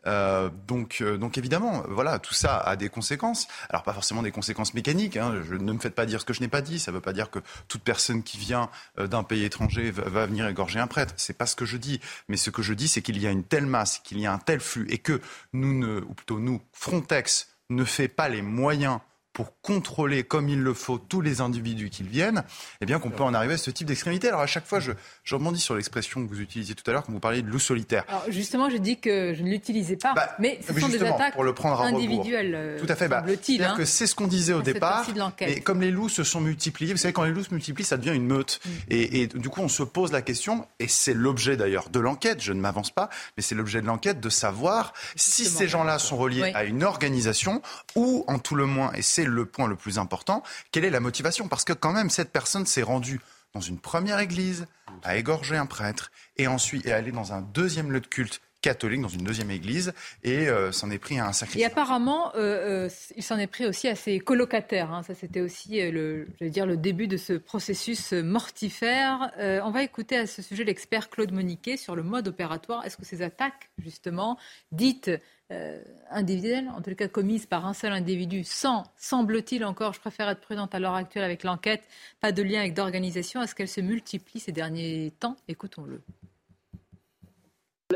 Euh, 0.08 0.48
donc, 0.66 0.98
euh, 1.00 1.18
donc 1.18 1.36
évidemment, 1.38 1.84
voilà, 1.88 2.18
tout 2.18 2.34
ça 2.34 2.56
a 2.56 2.76
des 2.76 2.88
conséquences. 2.88 3.46
Alors 3.68 3.82
pas 3.82 3.92
forcément 3.92 4.22
des 4.22 4.30
conséquences 4.30 4.74
mécaniques. 4.74 5.16
Hein. 5.16 5.42
Je, 5.48 5.54
ne 5.54 5.72
me 5.72 5.78
faites 5.78 5.94
pas 5.94 6.06
dire 6.06 6.20
ce 6.20 6.24
que 6.24 6.32
je 6.32 6.40
n'ai 6.40 6.48
pas 6.48 6.62
dit. 6.62 6.78
Ça 6.78 6.90
ne 6.90 6.96
veut 6.96 7.02
pas 7.02 7.12
dire 7.12 7.30
que 7.30 7.40
toute 7.68 7.82
personne 7.82 8.22
qui 8.22 8.38
vient 8.38 8.70
euh, 8.98 9.06
d'un 9.06 9.22
pays 9.22 9.44
étranger 9.44 9.90
va, 9.90 10.08
va, 10.08 10.26
venir 10.26 10.48
égorger 10.48 10.80
un 10.80 10.86
prêtre. 10.86 11.14
C'est 11.16 11.36
pas 11.36 11.46
ce 11.46 11.56
que 11.56 11.66
je 11.66 11.76
dis. 11.76 12.00
Mais 12.28 12.36
ce 12.36 12.50
que 12.50 12.62
je 12.62 12.72
dis, 12.72 12.88
c'est 12.88 13.02
qu'il 13.02 13.20
y 13.20 13.26
a 13.26 13.30
une 13.30 13.44
telle 13.44 13.66
masse, 13.66 13.98
qu'il 13.98 14.18
y 14.18 14.26
a 14.26 14.32
un 14.32 14.38
tel 14.38 14.60
flux, 14.60 14.86
et 14.90 14.98
que 14.98 15.20
nous 15.52 15.78
ne, 15.78 16.00
ou 16.00 16.14
plutôt 16.14 16.40
nous, 16.40 16.62
Frontex 16.72 17.48
ne 17.70 17.84
fait 17.84 18.08
pas 18.08 18.28
les 18.28 18.42
moyens 18.42 19.00
pour 19.32 19.60
contrôler 19.60 20.24
comme 20.24 20.48
il 20.48 20.60
le 20.60 20.74
faut 20.74 20.98
tous 20.98 21.20
les 21.20 21.40
individus 21.40 21.90
qui 21.90 22.02
viennent, 22.02 22.42
eh 22.80 22.86
bien 22.86 22.98
qu'on 22.98 23.10
peut 23.10 23.22
en 23.22 23.34
arriver 23.34 23.54
à 23.54 23.58
ce 23.58 23.70
type 23.70 23.86
d'extrémité. 23.86 24.28
Alors 24.28 24.40
à 24.40 24.46
chaque 24.46 24.66
fois, 24.66 24.80
je, 24.80 24.92
je 25.22 25.34
rebondis 25.34 25.60
sur 25.60 25.76
l'expression 25.76 26.24
que 26.24 26.28
vous 26.28 26.40
utilisiez 26.40 26.74
tout 26.74 26.88
à 26.90 26.92
l'heure 26.92 27.04
quand 27.04 27.12
vous 27.12 27.20
parliez 27.20 27.42
de 27.42 27.48
loup 27.48 27.58
solitaire. 27.58 28.04
Alors 28.08 28.24
justement, 28.28 28.68
je 28.68 28.76
dis 28.76 28.98
que 28.98 29.34
je 29.34 29.42
ne 29.42 29.50
l'utilisais 29.50 29.96
pas, 29.96 30.12
bah, 30.14 30.34
mais 30.38 30.58
ce 30.66 30.78
sont 30.78 30.88
des 30.88 31.02
attaques 31.02 31.34
pour 31.34 31.44
le 31.44 31.54
prendre 31.54 31.80
individuelles. 31.82 32.54
Euh, 32.54 32.80
tout 32.80 32.86
à 32.88 32.96
fait. 32.96 33.08
Bah, 33.08 33.24
C'est-à-dire 33.26 33.72
hein, 33.72 33.76
que 33.76 33.84
c'est 33.84 34.06
ce 34.06 34.14
qu'on 34.14 34.26
disait 34.26 34.52
au 34.52 34.62
départ. 34.62 35.06
Et 35.40 35.60
comme 35.60 35.80
les 35.80 35.90
loups 35.90 36.08
se 36.08 36.24
sont 36.24 36.40
multipliés, 36.40 36.92
vous 36.92 36.98
savez, 36.98 37.12
quand 37.12 37.24
les 37.24 37.32
loups 37.32 37.44
se 37.44 37.54
multiplient, 37.54 37.84
ça 37.84 37.96
devient 37.96 38.14
une 38.14 38.26
meute. 38.26 38.60
Mm. 38.64 38.70
Et, 38.90 39.22
et, 39.22 39.26
du 39.26 39.48
coup, 39.48 39.60
on 39.60 39.68
se 39.68 39.82
pose 39.82 40.12
la 40.12 40.22
question, 40.22 40.66
et 40.78 40.88
c'est 40.88 41.14
l'objet 41.14 41.56
d'ailleurs 41.56 41.90
de 41.90 42.00
l'enquête, 42.00 42.42
je 42.42 42.52
ne 42.52 42.60
m'avance 42.60 42.90
pas, 42.90 43.08
mais 43.36 43.42
c'est 43.42 43.54
l'objet 43.54 43.80
de 43.80 43.86
l'enquête 43.86 44.20
de 44.20 44.28
savoir 44.28 44.92
si 45.16 45.44
ces 45.44 45.68
gens-là 45.68 45.98
sont 45.98 46.16
reliés 46.16 46.52
à 46.54 46.64
une 46.64 46.82
organisation 46.82 47.62
ou, 47.94 48.24
en 48.26 48.38
tout 48.38 48.54
le 48.54 48.66
moins, 48.66 48.92
et 48.94 49.02
c'est 49.02 49.27
le 49.30 49.46
point 49.46 49.68
le 49.68 49.76
plus 49.76 49.98
important, 49.98 50.42
quelle 50.72 50.84
est 50.84 50.90
la 50.90 51.00
motivation? 51.00 51.48
Parce 51.48 51.64
que 51.64 51.72
quand 51.72 51.92
même, 51.92 52.10
cette 52.10 52.32
personne 52.32 52.66
s'est 52.66 52.82
rendue 52.82 53.20
dans 53.54 53.60
une 53.60 53.78
première 53.78 54.18
église, 54.18 54.66
a 55.02 55.16
égorgé 55.16 55.56
un 55.56 55.66
prêtre, 55.66 56.10
et 56.36 56.46
ensuite 56.46 56.86
est 56.86 56.92
allée 56.92 57.12
dans 57.12 57.32
un 57.32 57.40
deuxième 57.40 57.90
lieu 57.90 58.00
de 58.00 58.06
culte 58.06 58.40
catholique 58.60 59.00
dans 59.00 59.08
une 59.08 59.22
deuxième 59.22 59.50
église 59.50 59.92
et 60.24 60.48
euh, 60.48 60.72
s'en 60.72 60.90
est 60.90 60.98
pris 60.98 61.18
à 61.18 61.26
un 61.26 61.32
sacrifice. 61.32 61.62
Et 61.62 61.64
apparemment, 61.64 62.34
euh, 62.34 62.86
euh, 62.86 62.88
il 63.16 63.22
s'en 63.22 63.38
est 63.38 63.46
pris 63.46 63.66
aussi 63.66 63.88
à 63.88 63.94
ses 63.94 64.18
colocataires. 64.18 64.92
Hein. 64.92 65.02
Ça, 65.02 65.14
c'était 65.14 65.40
aussi 65.40 65.80
le, 65.90 66.26
je 66.38 66.44
veux 66.44 66.50
dire, 66.50 66.66
le 66.66 66.76
début 66.76 67.06
de 67.06 67.16
ce 67.16 67.34
processus 67.34 68.12
mortifère. 68.12 69.32
on 69.38 69.70
va 69.70 69.82
écouter 69.82 70.16
à 70.16 70.26
ce 70.26 70.42
sujet 70.42 70.64
l'expert 70.64 71.08
Claude 71.08 71.32
Moniquet 71.32 71.76
sur 71.76 71.94
le 71.94 72.02
mode 72.02 72.28
opératoire. 72.28 72.84
Est-ce 72.84 72.96
que 72.96 73.04
ces 73.04 73.22
attaques, 73.22 73.70
justement, 73.78 74.38
dites 74.72 75.10
euh, 75.50 75.82
individuelles, 76.10 76.68
en 76.76 76.82
tout 76.82 76.94
cas 76.94 77.08
commises 77.08 77.46
par 77.46 77.66
un 77.66 77.72
seul 77.72 77.92
individu, 77.92 78.44
sans, 78.44 78.84
semble-t-il 78.96 79.64
encore, 79.64 79.94
je 79.94 80.00
préfère 80.00 80.28
être 80.28 80.40
prudente 80.40 80.74
à 80.74 80.78
l'heure 80.78 80.94
actuelle 80.94 81.24
avec 81.24 81.42
l'enquête, 81.42 81.82
pas 82.20 82.32
de 82.32 82.42
lien 82.42 82.60
avec 82.60 82.74
d'organisation, 82.74 83.42
est-ce 83.42 83.54
qu'elles 83.54 83.68
se 83.68 83.80
multiplient 83.80 84.40
ces 84.40 84.52
derniers 84.52 85.12
temps? 85.18 85.36
Écoutons-le. 85.48 86.02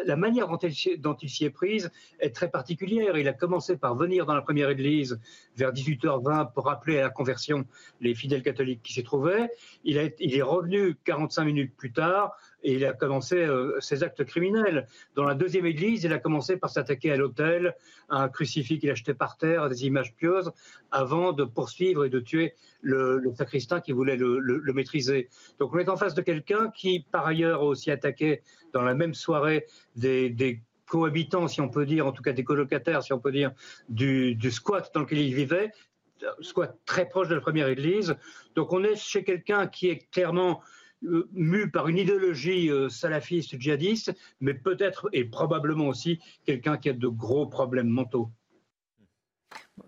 La 0.07 0.17
manière 0.17 0.49
dont 0.49 0.57
il, 0.57 1.29
s'y 1.29 1.45
est 1.45 1.51
prise 1.51 1.91
est 2.19 2.35
très 2.35 2.51
particulière. 2.51 3.19
Il 3.19 3.29
a 3.29 3.35
commencé 3.35 3.77
par 3.77 3.95
venir 3.95 4.25
dans 4.25 4.35
la 4.35 4.41
première 4.41 4.71
église 4.71 5.21
vers 5.55 5.71
18h20 5.71 6.55
pour 6.55 6.65
rappeler 6.65 6.99
à 6.99 7.03
la 7.03 7.11
conversion 7.11 7.67
les 8.01 8.15
fidèles 8.15 8.43
catholiques 8.43 8.83
qui 8.83 8.95
s'y 8.95 9.03
trouvaient. 9.03 9.51
Il 9.85 9.99
est 9.99 10.43
revenu 10.43 10.97
45 11.05 11.45
minutes 11.45 11.77
plus 11.77 11.93
tard 11.93 12.35
et 12.62 12.75
il 12.75 12.85
a 12.85 12.92
commencé 12.92 13.37
euh, 13.37 13.78
ses 13.81 14.02
actes 14.02 14.25
criminels. 14.25 14.87
Dans 15.14 15.25
la 15.25 15.35
deuxième 15.35 15.66
église, 15.66 16.04
il 16.04 16.12
a 16.12 16.19
commencé 16.19 16.57
par 16.57 16.71
s'attaquer 16.71 17.12
à 17.12 17.16
l'autel, 17.16 17.75
à 18.09 18.23
un 18.23 18.28
crucifix 18.28 18.78
qu'il 18.78 18.90
achetait 18.90 19.14
par 19.14 19.37
terre, 19.37 19.64
à 19.64 19.69
des 19.69 19.87
images 19.87 20.14
pieuses, 20.14 20.50
avant 20.90 21.33
de 21.33 21.45
poursuivre 21.45 22.04
et 22.04 22.11
de 22.11 22.21
tuer 22.21 22.54
le, 22.81 23.23
sacristain 23.37 23.81
qui 23.81 23.92
voulait 23.92 24.16
le, 24.16 24.73
maîtriser. 24.73 25.28
Donc 25.59 25.75
on 25.75 25.78
est 25.78 25.88
en 25.88 25.97
face 25.97 26.14
de 26.14 26.23
quelqu'un 26.23 26.71
qui, 26.75 27.07
par 27.11 27.26
ailleurs, 27.26 27.61
a 27.61 27.64
aussi 27.64 27.90
attaqué 27.90 28.42
dans 28.73 28.83
la 28.83 28.95
même 28.95 29.14
soirée 29.14 29.66
des, 29.97 30.61
cohabitants, 30.87 31.49
si 31.49 31.62
on 31.62 31.71
peut 31.71 31.87
dire, 31.87 32.07
en 32.07 32.12
tout 32.12 32.23
cas 32.23 32.35
des 32.35 32.45
colocataires, 32.45 33.02
si 33.02 33.14
on 33.14 33.19
peut 33.19 33.33
dire, 33.33 33.52
du, 33.88 34.35
du 34.35 34.50
squat 34.50 34.90
dans 34.92 35.00
lequel 35.00 35.21
il 35.21 35.35
vivait, 35.35 35.71
squat 36.40 36.76
très 36.85 37.09
proche 37.09 37.28
de 37.28 37.35
la 37.35 37.40
première 37.40 37.69
église. 37.69 38.14
Donc 38.54 38.75
on 38.75 38.85
est 38.85 38.97
chez 38.97 39.25
quelqu'un 39.25 39.66
qui 39.66 39.88
est 39.88 40.11
clairement 40.11 40.61
euh, 41.05 41.29
mu 41.33 41.71
par 41.71 41.89
une 41.89 41.99
idéologie 41.99 42.71
euh, 42.71 42.89
salafiste, 42.89 43.61
djihadiste, 43.61 44.15
mais 44.41 44.55
peut-être 44.55 45.09
et 45.13 45.25
probablement 45.25 45.89
aussi 45.89 46.21
quelqu'un 46.45 46.77
qui 46.77 46.89
a 46.89 46.93
de 46.93 47.09
gros 47.09 47.47
problèmes 47.47 47.89
mentaux. 47.89 48.31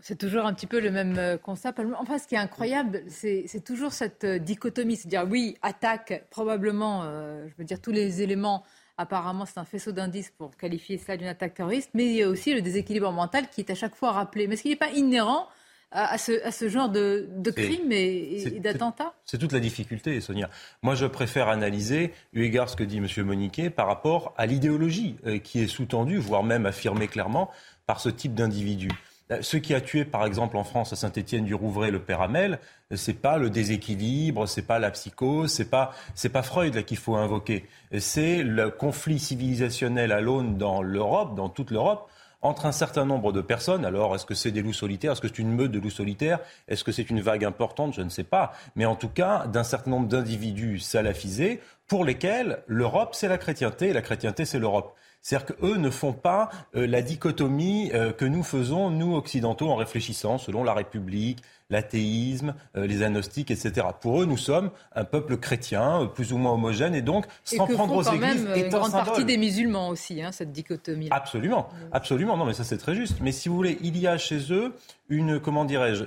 C'est 0.01 0.19
toujours 0.19 0.45
un 0.45 0.53
petit 0.55 0.67
peu 0.67 0.81
le 0.81 0.91
même 0.91 1.17
euh, 1.19 1.37
constat. 1.37 1.73
Enfin, 1.99 2.19
ce 2.19 2.27
qui 2.27 2.35
est 2.35 2.39
incroyable, 2.39 3.03
c'est 3.09 3.65
toujours 3.65 3.93
cette 3.93 4.27
dichotomie. 4.27 4.97
C'est-à-dire, 4.97 5.27
oui, 5.31 5.57
attaque, 5.63 6.27
probablement, 6.31 7.05
je 7.47 7.55
veux 7.57 7.65
dire, 7.65 7.81
tous 7.81 7.93
les 7.93 8.23
éléments. 8.23 8.65
Apparemment, 8.97 9.45
c'est 9.45 9.59
un 9.59 9.65
faisceau 9.65 9.93
d'indices 9.93 10.31
pour 10.31 10.57
qualifier 10.57 10.99
ça 10.99 11.17
d'une 11.17 11.27
attaque 11.27 11.55
terroriste. 11.55 11.91
Mais 11.95 12.07
il 12.07 12.13
y 12.13 12.23
a 12.23 12.29
aussi 12.29 12.55
le 12.55 12.63
déséquilibre 12.63 13.11
mental 13.13 13.49
qui 13.49 13.61
est 13.61 13.71
à 13.71 13.75
chaque 13.75 13.95
fois 13.95 14.13
rappelé. 14.13 14.47
Mais 14.47 14.55
est-ce 14.55 14.63
qu'il 14.63 14.71
n'est 14.71 14.77
pas 14.77 14.91
inhérent 14.91 15.49
à, 15.95 16.19
ce, 16.19 16.69
genre 16.69 16.89
de, 16.89 17.29
de 17.37 17.51
crimes 17.53 17.93
et, 17.93 18.59
d'attentats 18.61 19.15
C'est 19.25 19.39
toute 19.39 19.53
la 19.53 19.61
difficulté, 19.61 20.21
Sonia. 20.21 20.51
Moi, 20.83 20.97
je 20.97 21.07
préfère 21.07 21.49
analyser, 21.49 22.13
eu 22.33 22.43
égard 22.43 22.69
ce 22.69 22.77
que 22.77 22.83
dit 22.83 22.99
M. 22.99 23.07
Moniquet, 23.25 23.71
par 23.71 23.87
rapport 23.87 24.35
à 24.37 24.47
l'idéologie 24.47 25.17
euh, 25.27 25.39
qui 25.39 25.63
est 25.63 25.69
sous-tendue, 25.69 26.19
voire 26.19 26.43
même 26.43 26.67
affirmée 26.67 27.07
clairement, 27.07 27.51
par 27.87 28.01
ce 28.01 28.09
type 28.09 28.35
d'individu. 28.35 28.91
Euh, 29.31 29.39
ce 29.41 29.57
qui 29.57 29.73
a 29.73 29.81
tué, 29.81 30.05
par 30.05 30.27
exemple, 30.27 30.57
en 30.57 30.65
France, 30.65 30.93
à 30.93 30.97
Saint-Étienne 30.97 31.45
du 31.45 31.55
Rouvray, 31.55 31.93
le 31.93 32.01
père 32.01 32.21
Hamel, 32.21 32.59
euh, 32.93 32.97
c'est 32.97 33.15
pas 33.15 33.39
le 33.39 33.49
déséquilibre, 33.49 34.47
c'est 34.49 34.67
pas 34.67 34.81
la 34.81 34.91
psychose, 34.91 35.53
c'est 35.53 35.71
pas 35.71 35.93
c'est 36.17 36.29
pas 36.29 36.43
Freud 36.43 36.85
qu'il 36.85 36.99
faut 36.99 37.15
invoquer. 37.15 37.67
C'est 37.99 38.43
le 38.43 38.71
conflit 38.71 39.21
civilisationnel 39.21 40.11
à 40.11 40.21
l'aune 40.21 40.59
dans 40.59 40.83
l'Europe, 40.83 41.37
dans 41.37 41.49
toute 41.49 41.71
l'Europe, 41.71 42.11
entre 42.45 42.67
un 42.67 42.73
certain 42.73 43.07
nombre 43.07 43.33
de 43.33 43.41
personnes. 43.41 43.85
Alors, 43.85 44.15
est-ce 44.15 44.27
que 44.27 44.35
c'est 44.35 44.53
des 44.53 44.63
loups 44.63 44.75
solitaires? 44.75 45.13
Est-ce 45.13 45.23
que 45.23 45.29
c'est 45.29 45.39
une 45.39 45.51
meute 45.51 45.73
de 45.73 45.81
loups 45.81 45.91
solitaires? 45.91 46.39
Est-ce 46.69 46.85
que 46.85 46.93
c'est 46.93 47.09
une 47.11 47.21
vague 47.21 47.45
importante? 47.45 47.95
Je 47.95 48.03
ne 48.03 48.11
sais 48.11 48.23
pas. 48.23 48.53
Mais 48.77 48.85
en 48.85 48.95
tout 48.95 49.09
cas, 49.09 49.47
d'un 49.47 49.65
certain 49.65 49.91
nombre 49.91 50.09
d'individus 50.09 50.79
salafisés 50.79 51.61
pour 51.89 52.05
lesquels 52.05 52.63
l'Europe, 52.67 53.15
c'est 53.15 53.29
la 53.29 53.39
chrétienté 53.39 53.89
et 53.89 53.93
la 53.95 54.03
chrétienté, 54.03 54.45
c'est 54.45 54.59
l'Europe. 54.59 54.95
C'est-à-dire 55.25 55.57
qu'eux 55.57 55.79
ne 55.79 55.89
font 55.89 56.13
pas 56.13 56.51
euh, 56.77 56.87
la 56.87 57.01
dichotomie 57.01 57.91
euh, 57.95 58.13
que 58.13 58.27
nous 58.27 58.43
faisons, 58.43 58.91
nous 58.91 59.17
occidentaux, 59.17 59.71
en 59.71 59.75
réfléchissant 59.75 60.37
selon 60.37 60.63
la 60.63 60.75
République, 60.75 61.39
l'athéisme, 61.71 62.55
euh, 62.77 62.87
les 62.87 63.03
agnostiques, 63.03 63.51
etc. 63.51 63.87
Pour 64.03 64.21
eux, 64.21 64.27
nous 64.27 64.37
sommes 64.37 64.71
un 64.95 65.05
peuple 65.05 65.39
chrétien, 65.39 66.11
plus 66.15 66.35
ou 66.35 66.37
moins 66.37 66.53
homogène, 66.53 66.95
et 66.95 67.01
donc 67.01 67.25
sans 67.43 67.67
prendre 67.67 67.97
aux 67.97 68.03
quand 68.03 68.13
églises 68.13 68.45
même 68.45 68.55
une 68.55 68.69
grande 68.69 68.93
partie 68.93 69.25
des 69.25 69.39
musulmans 69.39 69.89
aussi, 69.89 70.21
hein, 70.21 70.31
cette 70.31 70.53
dichotomie. 70.53 71.09
Absolument, 71.11 71.71
absolument. 71.91 72.37
Non, 72.37 72.45
mais 72.45 72.53
ça 72.53 72.63
c'est 72.63 72.77
très 72.77 72.95
juste. 72.95 73.17
Mais 73.23 73.33
si 73.33 73.49
vous 73.49 73.57
voulez, 73.57 73.79
il 73.81 73.97
y 73.99 74.07
a 74.07 74.19
chez 74.19 74.53
eux 74.53 74.75
une, 75.09 75.41
comment 75.41 75.65
dirais-je, 75.65 76.05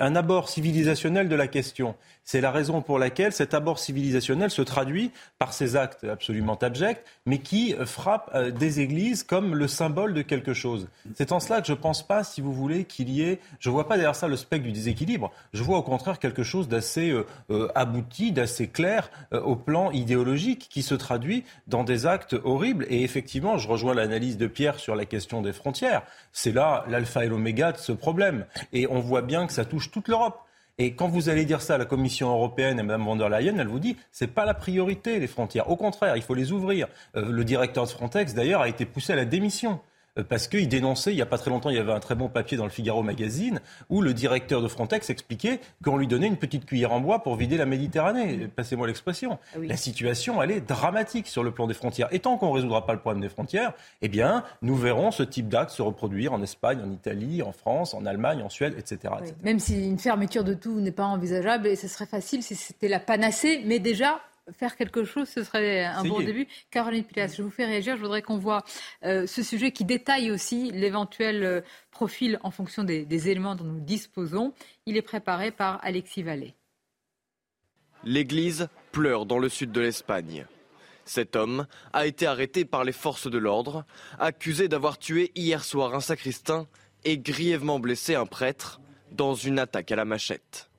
un 0.00 0.16
abord 0.16 0.48
civilisationnel 0.48 1.28
de 1.28 1.36
la 1.36 1.46
question. 1.46 1.94
C'est 2.26 2.40
la 2.40 2.50
raison 2.50 2.82
pour 2.82 2.98
laquelle 2.98 3.32
cet 3.32 3.54
abord 3.54 3.78
civilisationnel 3.78 4.50
se 4.50 4.60
traduit 4.60 5.12
par 5.38 5.52
ces 5.52 5.76
actes 5.76 6.02
absolument 6.02 6.56
abjects, 6.56 7.04
mais 7.24 7.38
qui 7.38 7.76
frappent 7.84 8.32
euh, 8.34 8.50
des 8.50 8.80
églises 8.80 9.22
comme 9.22 9.54
le 9.54 9.68
symbole 9.68 10.12
de 10.12 10.22
quelque 10.22 10.52
chose. 10.52 10.88
C'est 11.14 11.30
en 11.30 11.38
cela 11.38 11.60
que 11.60 11.68
je 11.68 11.72
ne 11.72 11.78
pense 11.78 12.04
pas, 12.04 12.24
si 12.24 12.40
vous 12.40 12.52
voulez, 12.52 12.82
qu'il 12.82 13.10
y 13.10 13.22
ait. 13.22 13.38
Je 13.60 13.68
ne 13.68 13.74
vois 13.74 13.86
pas 13.86 13.94
derrière 13.94 14.16
ça 14.16 14.26
le 14.26 14.34
spectre 14.34 14.66
du 14.66 14.72
déséquilibre. 14.72 15.30
Je 15.52 15.62
vois 15.62 15.78
au 15.78 15.84
contraire 15.84 16.18
quelque 16.18 16.42
chose 16.42 16.66
d'assez 16.66 17.10
euh, 17.10 17.24
euh, 17.50 17.68
abouti, 17.76 18.32
d'assez 18.32 18.66
clair 18.66 19.08
au 19.30 19.54
plan 19.54 19.92
idéologique, 19.92 20.66
qui 20.68 20.82
se 20.82 20.96
traduit 20.96 21.44
dans 21.68 21.84
des 21.84 22.06
actes 22.06 22.34
horribles. 22.42 22.86
Et 22.90 23.04
effectivement, 23.04 23.56
je 23.56 23.68
rejoins 23.68 23.94
l'analyse 23.94 24.36
de 24.36 24.48
Pierre 24.48 24.80
sur 24.80 24.96
la 24.96 25.04
question 25.04 25.42
des 25.42 25.52
frontières. 25.52 26.02
C'est 26.32 26.52
là 26.52 26.84
l'alpha 26.88 27.24
et 27.24 27.28
l'oméga 27.28 27.70
de 27.70 27.78
ce 27.78 27.92
problème. 27.92 28.46
Et 28.72 28.88
on 28.90 28.98
voit 28.98 29.22
bien 29.22 29.46
que 29.46 29.52
ça 29.52 29.64
touche 29.64 29.92
toute 29.92 30.08
l'Europe. 30.08 30.45
Et 30.78 30.92
quand 30.94 31.08
vous 31.08 31.30
allez 31.30 31.46
dire 31.46 31.62
ça 31.62 31.76
à 31.76 31.78
la 31.78 31.86
Commission 31.86 32.28
européenne 32.30 32.78
et 32.78 32.82
Mme 32.82 33.02
von 33.02 33.16
der 33.16 33.30
Leyen, 33.30 33.58
elle 33.58 33.66
vous 33.66 33.78
dit 33.78 33.96
c'est 34.12 34.26
pas 34.26 34.44
la 34.44 34.52
priorité 34.52 35.18
les 35.18 35.26
frontières. 35.26 35.70
Au 35.70 35.76
contraire, 35.76 36.16
il 36.16 36.22
faut 36.22 36.34
les 36.34 36.52
ouvrir. 36.52 36.86
Euh, 37.16 37.30
le 37.30 37.44
directeur 37.44 37.84
de 37.84 37.88
Frontex 37.90 38.34
d'ailleurs 38.34 38.60
a 38.60 38.68
été 38.68 38.84
poussé 38.84 39.14
à 39.14 39.16
la 39.16 39.24
démission. 39.24 39.80
Euh, 40.18 40.24
parce 40.24 40.48
qu'il 40.48 40.68
dénonçait, 40.68 41.12
il 41.12 41.16
n'y 41.16 41.22
a 41.22 41.26
pas 41.26 41.38
très 41.38 41.50
longtemps, 41.50 41.70
il 41.70 41.76
y 41.76 41.80
avait 41.80 41.92
un 41.92 42.00
très 42.00 42.14
bon 42.14 42.28
papier 42.28 42.56
dans 42.56 42.64
le 42.64 42.70
Figaro 42.70 43.02
magazine, 43.02 43.60
où 43.88 44.02
le 44.02 44.14
directeur 44.14 44.62
de 44.62 44.68
Frontex 44.68 45.10
expliquait 45.10 45.60
qu'on 45.84 45.96
lui 45.96 46.06
donnait 46.06 46.26
une 46.26 46.36
petite 46.36 46.66
cuillère 46.66 46.92
en 46.92 47.00
bois 47.00 47.22
pour 47.22 47.36
vider 47.36 47.56
la 47.56 47.66
Méditerranée. 47.66 48.48
Passez-moi 48.54 48.86
l'expression. 48.86 49.38
Ah 49.54 49.58
la 49.62 49.76
situation, 49.76 50.42
elle 50.42 50.50
est 50.50 50.60
dramatique 50.60 51.26
sur 51.26 51.42
le 51.42 51.50
plan 51.50 51.66
des 51.66 51.74
frontières. 51.74 52.08
Et 52.12 52.20
tant 52.20 52.36
qu'on 52.36 52.48
ne 52.48 52.54
résoudra 52.54 52.86
pas 52.86 52.92
le 52.92 53.00
problème 53.00 53.20
des 53.20 53.28
frontières, 53.28 53.72
eh 54.02 54.08
bien, 54.08 54.44
nous 54.62 54.76
verrons 54.76 55.10
ce 55.10 55.22
type 55.22 55.48
d'acte 55.48 55.70
se 55.70 55.82
reproduire 55.82 56.32
en 56.32 56.42
Espagne, 56.42 56.80
en 56.84 56.90
Italie, 56.90 57.42
en 57.42 57.52
France, 57.52 57.94
en 57.94 58.06
Allemagne, 58.06 58.42
en 58.42 58.48
Suède, 58.48 58.74
etc. 58.78 59.14
Même 59.42 59.58
si 59.58 59.86
une 59.86 59.98
fermeture 59.98 60.44
de 60.44 60.54
tout 60.54 60.80
n'est 60.80 60.92
pas 60.92 61.04
envisageable, 61.04 61.66
et 61.66 61.76
ce 61.76 61.88
serait 61.88 62.06
facile 62.06 62.42
si 62.42 62.54
c'était 62.54 62.88
la 62.88 63.00
panacée, 63.00 63.62
mais 63.64 63.78
déjà, 63.78 64.20
faire 64.52 64.76
quelque 64.76 65.04
chose, 65.04 65.28
ce 65.28 65.42
serait 65.44 65.84
un 65.84 66.04
bon 66.04 66.20
début. 66.20 66.46
Caroline 66.70 67.04
Pilas, 67.04 67.34
je 67.36 67.42
vous 67.42 67.50
fais 67.50 67.64
réagir. 67.64 67.96
Je 67.96 68.02
voudrais 68.02 68.22
qu'on 68.22 68.38
voit 68.38 68.64
euh, 69.04 69.26
ce 69.26 69.42
sujet 69.42 69.72
qui 69.72 69.84
détaille 69.84 70.30
aussi 70.30 70.70
l'éventuel 70.70 71.44
euh, 71.44 71.60
profil 71.90 72.38
en 72.42 72.50
fonction 72.50 72.84
des, 72.84 73.28
éléments 73.28 73.54
dont 73.54 73.64
nous 73.64 73.80
disposons. 73.80 74.52
Il 74.86 74.96
est 74.96 75.02
préparé 75.02 75.50
par 75.50 75.84
Alexis 75.84 76.22
Vallée. 76.22 76.54
L'église 78.04 78.68
pleure 78.92 79.26
dans 79.26 79.38
le 79.38 79.48
sud 79.48 79.72
de 79.72 79.80
l'Espagne. 79.80 80.46
Cet 81.04 81.36
homme 81.36 81.66
a 81.92 82.06
été 82.06 82.26
arrêté 82.26 82.64
par 82.64 82.84
les 82.84 82.92
forces 82.92 83.30
de 83.30 83.38
l'ordre, 83.38 83.84
accusé 84.18 84.68
d'avoir 84.68 84.98
tué 84.98 85.30
hier 85.34 85.64
soir 85.64 85.94
un 85.94 86.00
sacristain 86.00 86.66
et 87.04 87.18
grièvement 87.18 87.78
blessé 87.78 88.16
un 88.16 88.26
prêtre 88.26 88.80
dans 89.12 89.34
une 89.34 89.58
attaque 89.58 89.92
à 89.92 89.96
la 89.96 90.04
machette. 90.04 90.70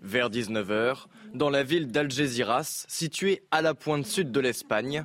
Vers 0.00 0.30
19h, 0.30 1.06
dans 1.34 1.50
la 1.50 1.62
ville 1.62 1.90
d'Algeciras, 1.90 2.84
située 2.88 3.42
à 3.50 3.62
la 3.62 3.74
pointe 3.74 4.06
sud 4.06 4.32
de 4.32 4.40
l'Espagne, 4.40 5.04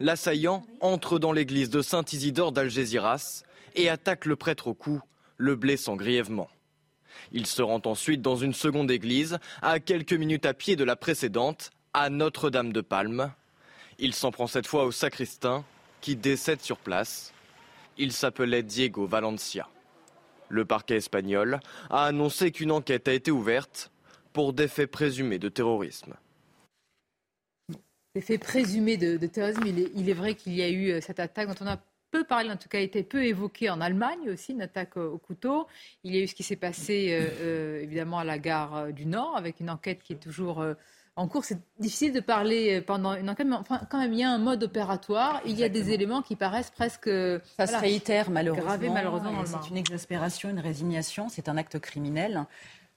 l'assaillant 0.00 0.64
entre 0.80 1.18
dans 1.18 1.32
l'église 1.32 1.70
de 1.70 1.82
Saint-Isidore 1.82 2.52
d'Algeciras 2.52 3.42
et 3.74 3.88
attaque 3.88 4.26
le 4.26 4.36
prêtre 4.36 4.68
au 4.68 4.74
cou, 4.74 5.00
le 5.36 5.56
blessant 5.56 5.96
grièvement. 5.96 6.48
Il 7.32 7.46
se 7.46 7.62
rend 7.62 7.82
ensuite 7.84 8.22
dans 8.22 8.36
une 8.36 8.54
seconde 8.54 8.90
église, 8.90 9.38
à 9.62 9.80
quelques 9.80 10.12
minutes 10.12 10.46
à 10.46 10.54
pied 10.54 10.76
de 10.76 10.84
la 10.84 10.96
précédente, 10.96 11.70
à 11.92 12.10
Notre-Dame 12.10 12.72
de 12.72 12.80
Palme. 12.80 13.32
Il 13.98 14.14
s'en 14.14 14.30
prend 14.30 14.46
cette 14.46 14.66
fois 14.66 14.84
au 14.84 14.92
sacristain, 14.92 15.64
qui 16.00 16.16
décède 16.16 16.60
sur 16.60 16.78
place. 16.78 17.32
Il 17.96 18.12
s'appelait 18.12 18.62
Diego 18.62 19.06
Valencia. 19.06 19.68
Le 20.48 20.64
parquet 20.64 20.96
espagnol 20.96 21.60
a 21.90 22.04
annoncé 22.04 22.52
qu'une 22.52 22.70
enquête 22.70 23.08
a 23.08 23.12
été 23.12 23.30
ouverte 23.30 23.90
pour 24.32 24.52
des 24.52 24.68
faits 24.68 24.90
présumés 24.90 25.38
de 25.38 25.48
terrorisme. 25.48 26.14
Des 28.14 28.20
faits 28.20 28.40
présumés 28.40 28.96
de, 28.96 29.26
terrorisme, 29.26 29.62
il 29.66 30.08
est, 30.08 30.12
vrai 30.14 30.34
qu'il 30.34 30.54
y 30.54 30.62
a 30.62 30.68
eu 30.68 30.90
euh, 30.90 31.00
cette 31.00 31.20
attaque 31.20 31.48
dont 31.48 31.64
on 31.64 31.68
a 31.68 31.78
peu 32.10 32.24
parlé, 32.24 32.50
en 32.50 32.56
tout 32.56 32.68
cas 32.68 32.80
été 32.80 33.02
peu 33.02 33.24
évoqué 33.24 33.68
en 33.68 33.82
Allemagne 33.82 34.30
aussi, 34.30 34.52
une 34.52 34.62
attaque 34.62 34.96
au 34.96 35.18
couteau. 35.18 35.66
Il 36.04 36.14
y 36.14 36.18
a 36.18 36.22
eu 36.22 36.26
ce 36.26 36.34
qui 36.34 36.42
s'est 36.42 36.56
passé 36.56 37.10
euh, 37.10 37.28
euh, 37.42 37.82
évidemment 37.82 38.18
à 38.18 38.24
la 38.24 38.38
gare 38.38 38.92
du 38.94 39.04
Nord 39.04 39.36
avec 39.36 39.60
une 39.60 39.68
enquête 39.68 40.02
qui 40.02 40.14
est 40.14 40.16
toujours 40.16 40.64
en 41.16 41.28
cours. 41.28 41.44
C'est 41.44 41.58
difficile 41.78 42.14
de 42.14 42.20
parler 42.20 42.80
pendant 42.80 43.14
une 43.14 43.28
enquête, 43.28 43.46
mais 43.46 43.56
enfin, 43.56 43.82
quand 43.90 43.98
même, 43.98 44.14
il 44.14 44.20
y 44.20 44.24
a 44.24 44.30
un 44.30 44.38
mode 44.38 44.62
opératoire. 44.62 45.42
Il 45.44 45.58
y 45.58 45.64
a 45.64 45.68
des 45.68 45.90
éléments 45.90 46.22
qui 46.22 46.34
paraissent 46.34 46.70
presque. 46.70 47.10
Ça 47.58 47.66
se 47.66 47.76
réitère 47.76 48.30
malheureusement. 48.30 48.94
malheureusement 48.94 49.44
c'est 49.44 49.68
une 49.68 49.76
exaspération, 49.76 50.48
une 50.48 50.60
résignation. 50.60 51.28
C'est 51.28 51.50
un 51.50 51.58
acte 51.58 51.78
criminel. 51.78 52.46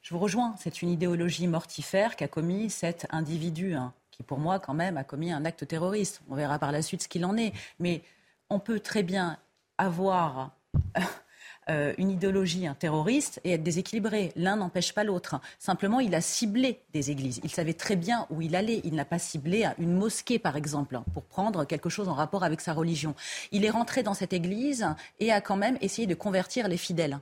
Je 0.01 0.15
vous 0.15 0.19
rejoins, 0.19 0.55
c'est 0.57 0.81
une 0.81 0.89
idéologie 0.89 1.47
mortifère 1.47 2.15
qu'a 2.15 2.27
commis 2.27 2.71
cet 2.71 3.05
individu, 3.11 3.75
hein, 3.75 3.93
qui 4.09 4.23
pour 4.23 4.39
moi 4.39 4.59
quand 4.59 4.73
même 4.73 4.97
a 4.97 5.03
commis 5.03 5.31
un 5.31 5.45
acte 5.45 5.67
terroriste. 5.67 6.21
On 6.27 6.35
verra 6.35 6.57
par 6.57 6.71
la 6.71 6.81
suite 6.81 7.03
ce 7.03 7.07
qu'il 7.07 7.23
en 7.23 7.37
est. 7.37 7.53
Mais 7.79 8.01
on 8.49 8.57
peut 8.59 8.79
très 8.79 9.03
bien 9.03 9.37
avoir 9.77 10.49
euh, 11.69 11.93
une 11.99 12.09
idéologie 12.09 12.67
terroriste 12.79 13.39
et 13.43 13.51
être 13.51 13.61
déséquilibré. 13.61 14.31
L'un 14.35 14.55
n'empêche 14.55 14.91
pas 14.93 15.03
l'autre. 15.03 15.39
Simplement, 15.59 15.99
il 15.99 16.15
a 16.15 16.21
ciblé 16.21 16.81
des 16.93 17.11
églises. 17.11 17.39
Il 17.43 17.51
savait 17.51 17.75
très 17.75 17.95
bien 17.95 18.25
où 18.31 18.41
il 18.41 18.55
allait. 18.55 18.81
Il 18.83 18.95
n'a 18.95 19.05
pas 19.05 19.19
ciblé 19.19 19.69
une 19.77 19.93
mosquée, 19.93 20.39
par 20.39 20.57
exemple, 20.57 20.99
pour 21.13 21.25
prendre 21.25 21.63
quelque 21.63 21.89
chose 21.89 22.09
en 22.09 22.15
rapport 22.15 22.43
avec 22.43 22.59
sa 22.59 22.73
religion. 22.73 23.13
Il 23.51 23.65
est 23.65 23.69
rentré 23.69 24.01
dans 24.01 24.15
cette 24.15 24.33
église 24.33 24.87
et 25.19 25.31
a 25.31 25.41
quand 25.41 25.57
même 25.57 25.77
essayé 25.79 26.07
de 26.07 26.15
convertir 26.15 26.67
les 26.67 26.77
fidèles. 26.77 27.19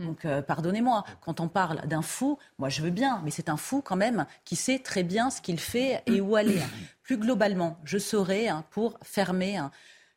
Donc, 0.00 0.24
euh, 0.24 0.42
pardonnez-moi, 0.42 1.04
quand 1.20 1.40
on 1.40 1.48
parle 1.48 1.86
d'un 1.86 2.02
fou, 2.02 2.38
moi 2.58 2.68
je 2.68 2.82
veux 2.82 2.90
bien, 2.90 3.20
mais 3.24 3.30
c'est 3.30 3.48
un 3.48 3.56
fou 3.56 3.82
quand 3.82 3.96
même 3.96 4.26
qui 4.44 4.56
sait 4.56 4.78
très 4.78 5.02
bien 5.02 5.30
ce 5.30 5.40
qu'il 5.40 5.60
fait 5.60 6.02
et 6.06 6.20
où 6.20 6.36
aller. 6.36 6.60
Plus 7.02 7.18
globalement, 7.18 7.76
je 7.84 7.98
serais 7.98 8.48
hein, 8.48 8.64
pour 8.70 8.98
fermer 9.02 9.56
hein, 9.56 9.70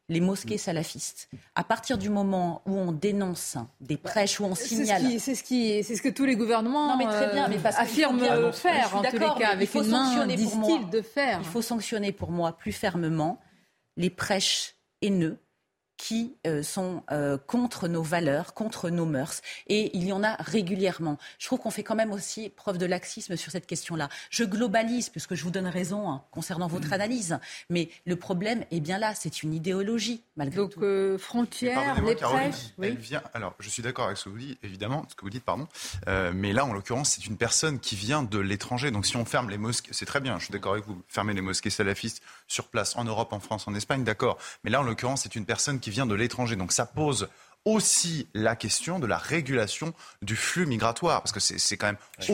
les 0.10 0.22
mosquées 0.22 0.58
salafistes. 0.58 1.30
À 1.56 1.64
partir 1.64 1.98
du 1.98 2.10
moment 2.10 2.62
où 2.66 2.78
on 2.78 2.92
dénonce 2.92 3.58
des 3.82 3.98
prêches, 3.98 4.40
où 4.40 4.46
on 4.46 4.56
signale. 4.56 5.02
C'est 5.20 5.36
ce, 5.36 5.44
qui, 5.44 5.84
c'est 5.84 5.96
ce, 5.96 6.02
que 6.02 6.10
tous 6.10 6.26
les 6.26 6.36
gouvernements 6.36 6.90
non, 6.90 6.98
mais 6.98 7.06
très 7.06 7.34
bien, 7.34 7.48
mais 7.48 7.58
parce 7.58 7.78
affirment 7.78 8.54
faire, 8.54 8.96
en 8.96 9.02
tous 9.02 9.18
les 9.18 9.20
cas, 9.20 9.50
avec 9.50 9.74
une 9.74 9.88
main 9.88 10.28
de 10.28 11.02
faire. 11.02 11.40
Il 11.40 11.46
faut 11.46 11.62
sanctionner 11.62 12.12
pour 12.12 12.32
moi 12.32 12.56
plus 12.58 12.72
fermement 12.72 13.40
les 13.98 14.10
prêches 14.10 14.76
haineux 15.02 15.43
qui 16.04 16.36
euh, 16.46 16.64
sont 16.64 17.02
euh, 17.14 17.38
contre 17.38 17.88
nos 17.88 18.04
valeurs, 18.04 18.54
contre 18.54 18.90
nos 18.90 19.06
mœurs. 19.06 19.42
Et 19.68 19.96
il 19.96 20.04
y 20.04 20.12
en 20.12 20.22
a 20.22 20.36
régulièrement. 20.36 21.18
Je 21.40 21.46
trouve 21.46 21.60
qu'on 21.60 21.72
fait 21.72 21.84
quand 21.84 21.96
même 21.96 22.12
aussi 22.12 22.50
preuve 22.50 22.78
de 22.78 22.86
laxisme 22.86 23.38
sur 23.38 23.54
cette 23.54 23.66
question-là. 23.66 24.10
Je 24.30 24.44
globalise, 24.44 25.08
puisque 25.08 25.36
je 25.36 25.42
vous 25.46 25.50
donne 25.50 25.66
raison 25.66 26.12
hein, 26.12 26.26
concernant 26.30 26.68
votre 26.68 26.90
mm. 26.90 26.94
analyse. 26.94 27.40
Mais 27.70 27.88
le 28.06 28.18
problème 28.18 28.66
est 28.70 28.82
bien 28.82 28.98
là. 28.98 29.16
C'est 29.16 29.44
une 29.44 29.54
idéologie, 29.54 30.26
malgré 30.36 30.58
Donc, 30.58 30.72
tout. 30.72 30.82
Donc, 30.82 30.90
euh, 30.90 31.18
frontières, 31.18 32.04
les 32.04 32.16
prêches... 32.16 32.74
Oui. 32.78 32.98
vient, 32.98 33.24
alors, 33.34 33.56
je 33.60 33.70
suis 33.70 33.82
d'accord 33.82 34.08
avec 34.08 34.18
ce 34.18 34.26
que 34.26 34.30
vous 34.30 34.40
dites, 34.40 34.60
évidemment, 34.62 35.06
ce 35.08 35.16
que 35.16 35.22
vous 35.22 35.30
dites, 35.30 35.46
pardon. 35.46 35.70
mais 36.34 36.52
là, 36.52 36.66
en 36.66 36.74
l'occurrence, 36.74 37.12
c'est 37.12 37.28
une 37.28 37.38
personne 37.38 37.80
qui 37.80 37.96
vient 37.96 38.24
de 38.24 38.40
l'étranger. 38.40 38.92
Donc, 38.92 39.06
si 39.06 39.16
on 39.16 39.24
ferme 39.24 39.50
les 39.50 39.58
mosquées, 39.58 39.92
c'est 39.94 40.06
très 40.06 40.20
bien, 40.20 40.38
je 40.38 40.44
suis 40.46 40.52
d'accord 40.52 40.74
avec 40.74 40.86
vous. 40.86 41.02
Fermer 41.08 41.34
les 41.34 41.40
mosquées 41.40 41.70
salafistes 41.70 42.22
sur 42.54 42.68
place, 42.68 42.96
en 42.96 43.04
Europe, 43.04 43.34
en 43.34 43.40
France, 43.40 43.68
en 43.68 43.76
Espagne, 43.76 44.04
d'accord. 44.04 44.38
Mais 44.64 44.72
là, 44.72 44.80
en 44.80 44.84
l'occurrence, 44.84 45.24
c'est 45.24 45.36
une 45.36 45.46
personne 45.46 45.80
qui 45.80 45.90
vient 45.90 46.06
de 46.06 46.16
l'étranger. 46.16 46.56
Donc 46.56 46.72
ça 46.72 46.86
pose 46.86 47.28
aussi 47.66 48.28
la 48.34 48.56
question 48.58 49.00
de 49.00 49.08
la 49.08 49.18
régulation 49.18 49.94
du 50.22 50.36
flux 50.36 50.66
migratoire, 50.66 51.22
parce 51.22 51.32
que 51.32 51.40
c'est 51.40 51.78
quand 51.78 51.88
même 51.88 51.98
aussi, 52.30 52.32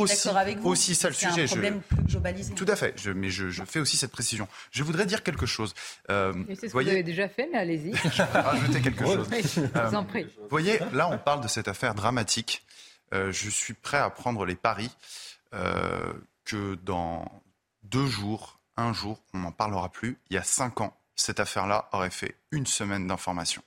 aussi 0.64 0.96
ça 0.96 1.08
le 1.08 1.14
sujet. 1.14 1.44
Un 1.44 1.48
problème 1.48 1.82
plus 1.82 2.04
globalisé. 2.04 2.54
Tout 2.56 2.66
à 2.68 2.76
fait, 2.76 2.94
je, 2.98 3.12
mais 3.12 3.30
je, 3.30 3.64
fais 3.64 3.80
aussi 3.80 3.96
cette 3.96 4.12
précision. 4.12 4.48
Je 4.72 4.84
voudrais 4.84 5.06
dire 5.06 5.22
quelque 5.22 5.46
chose. 5.46 5.76
Euh, 6.10 6.34
c'est 6.56 6.68
ce 6.68 6.72
voyez... 6.72 6.88
que 6.88 6.92
vous 6.92 6.96
avez 6.96 7.04
déjà 7.04 7.30
fait, 7.30 7.48
mais 7.52 7.60
allez-y. 7.60 7.94
rajouter 8.34 8.82
quelque 8.82 9.06
chose. 9.06 9.28
Euh, 9.76 9.90
vous 9.92 10.50
voyez, 10.50 10.80
là 10.94 11.10
on 11.10 11.18
parle 11.20 11.42
de 11.42 11.48
cette 11.48 11.68
affaire 11.68 11.94
dramatique. 11.94 12.64
Euh, 13.14 13.32
je 13.32 13.50
suis 13.50 13.74
prêt 13.74 13.98
à 13.98 14.10
prendre 14.10 14.46
les 14.46 14.56
paris 14.56 14.92
euh, 15.54 16.14
que 16.46 16.76
dans 16.84 17.26
deux 17.84 18.06
jours, 18.06 18.59
un 18.80 18.94
jour, 18.94 19.20
on 19.34 19.40
n'en 19.40 19.52
parlera 19.52 19.90
plus. 19.90 20.18
Il 20.30 20.36
y 20.36 20.38
a 20.38 20.44
cinq 20.44 20.82
ans, 20.82 20.96
cette 21.16 21.40
affaire-là 21.40 21.90
aurait 21.92 22.10
fait 22.10 22.36
une 22.52 22.66
semaine 22.66 23.08
d'information. 23.08 23.62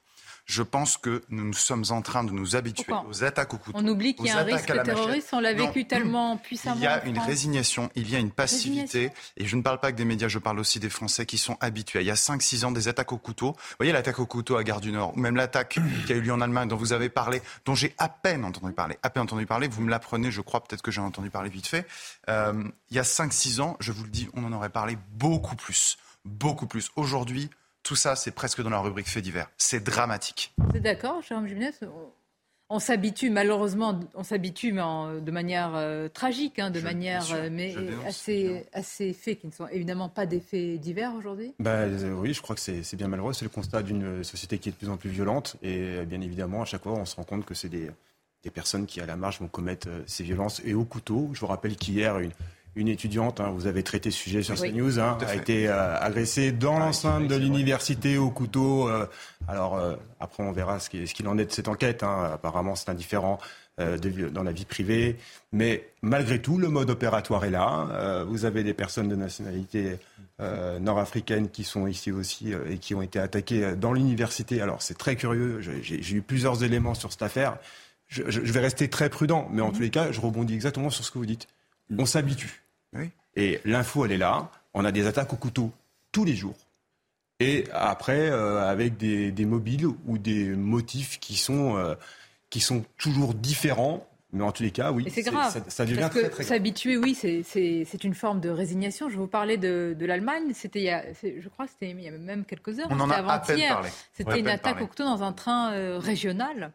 Je 0.44 0.62
pense 0.62 0.96
que 0.96 1.22
nous, 1.28 1.44
nous 1.44 1.52
sommes 1.52 1.85
en 1.90 2.02
train 2.02 2.24
de 2.24 2.33
nous 2.33 2.57
habituer 2.57 2.85
Pourquoi 2.88 3.09
aux 3.09 3.22
attaques 3.24 3.55
au 3.55 3.59
couteau. 3.59 3.78
On 3.81 3.87
oublie 3.87 4.14
qu'il 4.14 4.26
y 4.26 4.31
a 4.31 4.38
un 4.38 4.42
risque 4.42 4.66
terroriste, 4.83 5.28
on 5.33 5.40
l'a 5.40 5.55
Non. 5.55 5.66
vécu 5.66 5.87
tellement 5.87 6.37
puissamment. 6.37 6.76
Il 6.76 6.83
y 6.83 6.87
a 6.87 7.05
une 7.05 7.14
France. 7.14 7.26
résignation, 7.26 7.90
il 7.94 8.11
y 8.11 8.16
a 8.16 8.18
une 8.18 8.31
passivité. 8.33 9.12
Et 9.37 9.46
je 9.46 9.57
ne 9.57 9.62
parle 9.62 9.78
pas 9.78 9.92
que 9.92 9.96
des 9.96 10.05
médias, 10.05 10.28
je 10.28 10.38
parle 10.40 10.59
aussi 10.59 10.81
des 10.81 10.90
Français 10.90 11.26
qui 11.26 11.38
sont 11.38 11.57
habitués. 11.61 12.00
Il 12.00 12.07
y 12.07 12.11
a 12.11 12.16
5-6 12.16 12.64
ans, 12.64 12.72
des 12.72 12.88
attaques 12.88 13.12
au 13.12 13.18
couteau. 13.18 13.52
Vous 13.52 13.76
voyez 13.78 13.92
l'attaque 13.92 14.18
au 14.18 14.26
couteau 14.26 14.57
à 14.57 14.64
Gare 14.64 14.81
du 14.81 14.90
Nord, 14.90 15.16
ou 15.16 15.20
même 15.20 15.37
l'attaque 15.37 15.78
qui 16.07 16.12
a 16.12 16.16
eu 16.16 16.20
lieu 16.20 16.33
en 16.33 16.40
Allemagne 16.40 16.68
dont 16.68 16.76
vous 16.76 16.92
avez 16.92 17.09
parlé, 17.09 17.40
dont 17.64 17.74
j'ai 17.74 17.94
à 17.98 18.09
peine 18.09 18.44
entendu 18.44 18.72
parler. 18.72 18.98
À 19.02 19.11
peine 19.11 19.22
entendu 19.22 19.46
parler, 19.46 19.68
vous 19.68 19.81
me 19.83 19.90
l'apprenez, 19.90 20.31
je 20.31 20.40
crois, 20.40 20.62
peut-être 20.62 20.83
que 20.83 20.90
j'ai 20.90 21.00
entendu 21.00 21.31
parler 21.31 21.50
vite 21.50 21.66
fait. 21.68 21.87
Euh, 22.28 22.64
il 22.90 22.96
y 22.96 23.00
a 23.00 23.05
5-6 23.05 23.61
ans, 23.61 23.76
je 23.81 23.92
vous 23.92 24.02
le 24.05 24.11
dis, 24.11 24.28
on 24.35 24.44
en 24.44 24.52
aurait 24.52 24.70
parlé 24.70 24.98
beaucoup 25.12 25.57
plus. 25.57 25.96
Beaucoup 26.24 26.66
plus. 26.66 26.90
Aujourd'hui, 26.96 27.50
tout 27.83 27.97
ça, 27.97 28.16
c'est 28.16 28.31
presque 28.33 28.62
dans 28.62 28.71
la 28.71 28.79
rubrique 28.81 29.09
fait 29.09 29.23
divers. 29.23 29.51
C'est 29.59 29.83
dramatique. 29.83 30.53
Vous 30.59 30.77
êtes 30.77 30.83
d'accord, 30.83 31.21
Jérôme 31.23 31.47
Jiménez 31.49 31.71
on, 32.75 32.79
s'habitue, 32.79 33.29
malheureusement, 33.29 34.01
on 34.14 34.23
s'habitue, 34.25 34.73
mais 34.73 34.81
en- 34.81 35.21
de 35.21 35.31
manière 35.31 35.73
euh, 35.75 36.09
tragique, 36.09 36.59
hein, 36.59 36.71
de 36.71 36.79
Je- 36.79 36.85
manière, 36.85 37.23
sûr, 37.23 37.37
euh, 37.37 37.49
mais 37.53 37.75
dénonce, 37.75 38.07
assez, 38.07 38.64
assez 38.73 39.12
faits 39.12 39.40
qui 39.40 39.47
ne 39.47 39.53
sont 39.53 39.68
évidemment 39.68 40.09
pas 40.09 40.25
des 40.25 40.40
faits 40.40 40.81
divers 40.81 41.12
aujourd'hui. 41.14 41.53
Bah, 41.59 41.71
euh, 41.81 42.12
oui, 42.14 42.33
je 42.33 42.40
crois 42.40 42.55
que 42.57 42.62
c'est 42.62 42.83
c'est 42.83 42.97
bien 42.97 43.09
malheureux. 43.09 43.35
C'est 43.35 43.45
le 43.45 43.51
constat 43.51 43.83
d'une 43.83 44.25
société 44.25 44.57
qui 44.57 44.71
est 44.71 44.73
de 44.73 44.77
plus 44.79 44.88
en 44.88 44.97
plus 44.97 45.11
violente. 45.11 45.57
Et 45.62 46.03
bien 46.07 46.23
évidemment, 46.23 46.62
à 46.62 46.64
chaque 46.64 46.85
fois, 46.85 46.92
on 46.92 47.05
se 47.05 47.14
rend 47.16 47.25
compte 47.25 47.45
que 47.45 47.53
c'est 47.53 47.68
des, 47.68 47.90
des 48.42 48.51
personnes 48.51 48.87
qui, 48.87 49.03
à 49.03 49.07
la 49.07 49.16
marge, 49.16 49.38
vont 49.40 49.49
commettre 49.49 49.88
euh, 49.90 50.03
ces 50.07 50.25
violences 50.25 50.62
et 50.64 50.73
au 50.73 50.85
couteau. 50.87 51.29
Je 51.35 51.40
vous 51.40 51.49
rappelle 51.49 51.77
qu'hier, 51.77 52.21
une, 52.21 52.33
une 52.74 52.88
étudiante, 52.88 53.40
hein, 53.40 53.50
vous 53.54 53.66
avez 53.66 53.82
traité 53.82 54.11
ce 54.11 54.18
sujet 54.18 54.42
sur 54.42 54.58
Oui. 54.61 54.72
CNews, 54.72 54.98
hein, 54.98 55.18
a 55.20 55.26
fait. 55.26 55.37
été 55.37 55.68
euh, 55.68 55.98
agressée 55.98 56.52
dans 56.52 56.78
l'enceinte 56.78 57.28
de 57.28 57.37
l'université 57.37 58.16
au 58.16 58.30
couteau. 58.30 58.88
euh, 58.88 59.06
alors, 59.48 59.76
euh, 59.76 59.94
après, 60.20 60.42
on 60.42 60.52
verra 60.52 60.78
ce 60.80 60.88
qui- 60.88 61.06
ce 61.06 61.12
qu'il 61.14 61.28
en 61.28 61.37
est 61.37 61.44
de 61.44 61.52
cette 61.52 61.68
enquête. 61.68 62.02
hein. 62.02 62.30
Apparemment, 62.35 62.74
c'est 62.74 62.88
indifférent 62.88 63.38
euh, 63.80 63.96
de 63.96 64.28
dans 64.28 64.42
la 64.42 64.52
vie 64.52 64.66
privée. 64.66 65.16
Mais 65.52 65.88
malgré 66.02 66.40
tout, 66.42 66.58
le 66.58 66.68
mode 66.68 66.90
opératoire 66.90 67.44
est 67.46 67.50
là. 67.50 67.88
Euh, 67.92 68.24
vous 68.28 68.44
avez 68.44 68.62
des 68.64 68.74
personnes 68.74 69.08
de 69.08 69.16
nationalité 69.16 69.98
euh, 70.40 70.78
nord-africaines 70.78 71.48
qui 71.48 71.64
sont 71.64 71.87
ici 71.87 72.11
aussi 72.12 72.52
euh, 72.52 72.70
et 72.70 72.76
qui 72.78 72.94
ont 72.94 73.00
été 73.02 73.18
attaquées 73.18 73.74
dans 73.76 73.92
l'université. 73.94 74.61
Alors, 74.61 74.82
c'est 74.82 74.96
très 74.98 75.16
curieux. 75.16 75.61
J'ai- 75.61 76.14
eu 76.14 76.20
plusieurs 76.22 76.62
éléments 76.64 76.94
sur 76.94 77.12
cette 77.12 77.22
affaire. 77.22 77.56
Je, 78.08 78.22
je- 78.28 78.42
je 78.44 78.52
vais 78.52 78.61
rester 78.61 78.88
très 78.88 79.08
prudent, 79.08 79.48
mais 79.52 79.62
en 79.62 79.70
tous 79.72 79.80
les 79.80 79.90
cas, 79.90 80.12
je 80.12 80.20
rebondis 80.20 80.54
exactement 80.54 80.90
sur 80.90 81.04
ce 81.04 81.11
que 81.11 81.18
vous 81.18 81.26
dites. 81.26 81.48
On 81.98 82.04
s'habitue. 82.06 82.62
Oui. 82.94 83.11
Et 83.37 83.61
l'info, 83.64 84.05
elle 84.05 84.12
est 84.12 84.18
là. 84.18 84.50
On 84.74 84.85
a 84.85 84.92
des 84.92 85.07
attaques 85.07 85.33
au 85.33 85.37
couteau 85.37 85.70
tous 86.12 86.24
les 86.24 86.35
jours. 86.35 86.57
Et 87.40 87.64
après, 87.72 88.31
euh, 88.31 88.68
avec 88.68 88.96
des, 88.96 89.33
des 89.33 89.46
mobiles 89.46 89.87
ou 89.87 90.18
des 90.18 90.50
motifs 90.50 91.18
qui 91.18 91.37
sont, 91.37 91.76
euh, 91.76 91.94
qui 92.50 92.61
sont 92.61 92.85
toujours 92.98 93.35
différents. 93.35 94.07
Mais 94.35 94.42
en 94.44 94.50
tous 94.52 94.62
les 94.62 94.70
cas, 94.70 94.92
oui, 94.92 95.05
Et 95.07 95.11
c'est 95.11 95.20
grave. 95.20 95.52
ça, 95.52 95.61
ça 95.68 95.85
devient 95.85 95.98
Parce 96.00 96.12
très, 96.12 96.22
que 96.22 96.26
très 96.28 96.44
grave. 96.44 96.46
s'habituer, 96.46 96.96
oui, 96.96 97.14
c'est- 97.14 97.42
c'est 97.42 97.85
c'est 97.87 98.02
une 98.02 98.14
forme 98.14 98.40
de 98.40 98.48
résignation. 98.48 99.11
Je 99.11 99.18
vous 99.18 99.26
parlais 99.26 99.59
de, 99.59 99.94
de 99.98 100.07
l'Allemagne. 100.07 100.52
C'était, 100.55 100.78
il 100.78 100.85
y 100.85 100.88
a- 100.90 101.05
c'est- 101.20 101.42
je 101.42 101.48
crois, 101.50 101.66
que 101.66 101.72
c'était 101.72 101.90
il 101.90 102.00
y 102.00 102.09
a 102.09 102.12
même 102.12 102.46
quelques 102.46 102.78
heures. 102.78 102.87
On 102.88 102.98
en 102.98 103.09
C'était 103.09 103.20
a 103.20 103.28
à 103.31 103.38
peine 103.40 103.50
avant-hier. 103.57 103.74
parlé. 103.74 103.88
C'était 104.14 104.40
une 104.40 104.48
attaque 104.48 104.62
parlé. 104.72 104.85
au 104.85 104.87
couteau 104.87 105.05
dans 105.05 105.22
un 105.22 105.33
train 105.35 105.72
euh, 105.74 105.98
régional. 105.98 106.72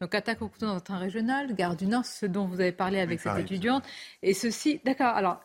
Donc 0.00 0.14
attaque 0.14 0.40
au 0.42 0.46
couteau 0.46 0.66
dans 0.66 0.76
un 0.76 0.80
train 0.80 0.98
régional, 0.98 1.52
gare 1.56 1.74
du 1.74 1.86
Nord, 1.88 2.06
ce 2.06 2.26
dont 2.26 2.46
vous 2.46 2.60
avez 2.60 2.70
parlé 2.70 3.00
avec 3.00 3.18
Oui, 3.18 3.22
cette 3.24 3.24
pareil, 3.32 3.42
étudiante. 3.44 3.82
Et 4.22 4.32
ceci, 4.32 4.80
d'accord. 4.84 5.08
Alors, 5.16 5.40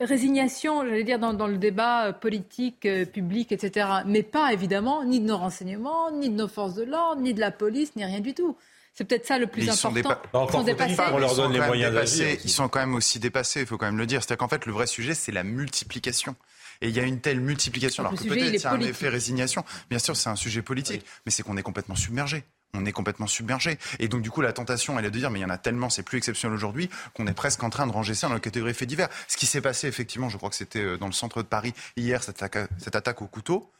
résignation, 0.00 0.84
j'allais 0.84 1.04
dire 1.04 1.18
dans, 1.18 1.34
dans 1.34 1.46
le 1.46 1.58
débat 1.58 2.06
euh, 2.06 2.12
politique, 2.12 2.86
euh, 2.86 3.04
public, 3.04 3.52
etc. 3.52 3.86
Mais 4.06 4.22
pas 4.22 4.52
évidemment 4.52 5.04
ni 5.04 5.20
de 5.20 5.26
nos 5.26 5.36
renseignements, 5.36 6.10
ni 6.10 6.30
de 6.30 6.34
nos 6.34 6.48
forces 6.48 6.74
de 6.74 6.84
l'ordre, 6.84 7.20
ni 7.20 7.34
de 7.34 7.40
la 7.40 7.50
police, 7.50 7.94
ni 7.96 8.04
rien 8.04 8.20
du 8.20 8.34
tout. 8.34 8.56
C'est 8.94 9.04
peut-être 9.04 9.26
ça 9.26 9.38
le 9.38 9.46
plus 9.46 9.62
Ils 9.64 9.72
sont 9.72 9.88
important. 9.96 10.10
dépa- 10.10 10.36
encore 10.38 10.48
Ils 10.48 10.52
sont 10.58 10.62
dépassés. 10.64 10.96
qu'on 10.96 11.18
leur 11.18 11.30
Ils 11.30 11.36
sont 11.36 11.42
donne 11.42 11.52
les 11.52 11.60
moyens 11.60 11.92
dépassés. 11.92 12.24
d'agir. 12.24 12.40
Ils 12.44 12.50
sont 12.50 12.68
quand 12.68 12.80
même 12.80 12.94
aussi 12.94 13.18
dépassés, 13.20 13.60
il 13.60 13.66
faut 13.66 13.78
quand 13.78 13.86
même 13.86 13.98
le 13.98 14.06
dire. 14.06 14.20
C'est-à-dire 14.22 14.38
qu'en 14.38 14.48
fait, 14.48 14.66
le 14.66 14.72
vrai 14.72 14.86
sujet, 14.86 15.14
c'est 15.14 15.32
la 15.32 15.44
multiplication. 15.44 16.34
Et 16.82 16.88
il 16.88 16.96
y 16.96 17.00
a 17.00 17.02
une 17.04 17.20
telle 17.20 17.40
multiplication. 17.40 18.02
Alors 18.02 18.18
que 18.18 18.24
peut-être 18.26 18.54
il 18.54 18.60
y 18.60 18.66
a 18.66 18.72
un 18.72 18.80
effet 18.80 19.08
résignation. 19.08 19.64
Bien 19.90 19.98
sûr, 19.98 20.16
c'est 20.16 20.30
un 20.30 20.36
sujet 20.36 20.62
politique, 20.62 21.04
mais 21.26 21.30
c'est 21.30 21.42
qu'on 21.42 21.56
est 21.58 21.62
complètement 21.62 21.94
submergé. 21.94 22.42
On 22.74 22.86
est 22.86 22.92
complètement 22.92 23.26
submergé. 23.26 23.78
Et 23.98 24.08
donc, 24.08 24.22
du 24.22 24.30
coup, 24.30 24.40
la 24.40 24.52
tentation, 24.52 24.98
elle 24.98 25.04
est 25.04 25.10
de 25.10 25.18
dire, 25.18 25.30
mais 25.30 25.40
il 25.40 25.42
y 25.42 25.44
en 25.44 25.50
a 25.50 25.58
tellement, 25.58 25.90
c'est 25.90 26.02
plus 26.02 26.18
exceptionnel 26.18 26.54
aujourd'hui, 26.54 26.88
qu'on 27.14 27.26
est 27.26 27.34
presque 27.34 27.62
en 27.62 27.70
train 27.70 27.86
de 27.86 27.92
ranger 27.92 28.14
ça 28.14 28.28
dans 28.28 28.34
la 28.34 28.40
catégorie 28.40 28.74
fait 28.74 28.86
divers. 28.86 29.08
Ce 29.28 29.36
qui 29.36 29.46
s'est 29.46 29.60
passé, 29.60 29.88
effectivement, 29.88 30.28
je 30.28 30.36
crois 30.36 30.50
que 30.50 30.56
c'était 30.56 30.82
euh, 30.82 30.96
dans 30.96 31.06
le 31.06 31.12
centre 31.12 31.42
de 31.42 31.48
Paris 31.48 31.74
hier, 31.96 32.22
cette 32.22 32.44
cette 32.78 32.96
attaque 32.96 33.22
au 33.22 33.26
couteau. 33.26 33.70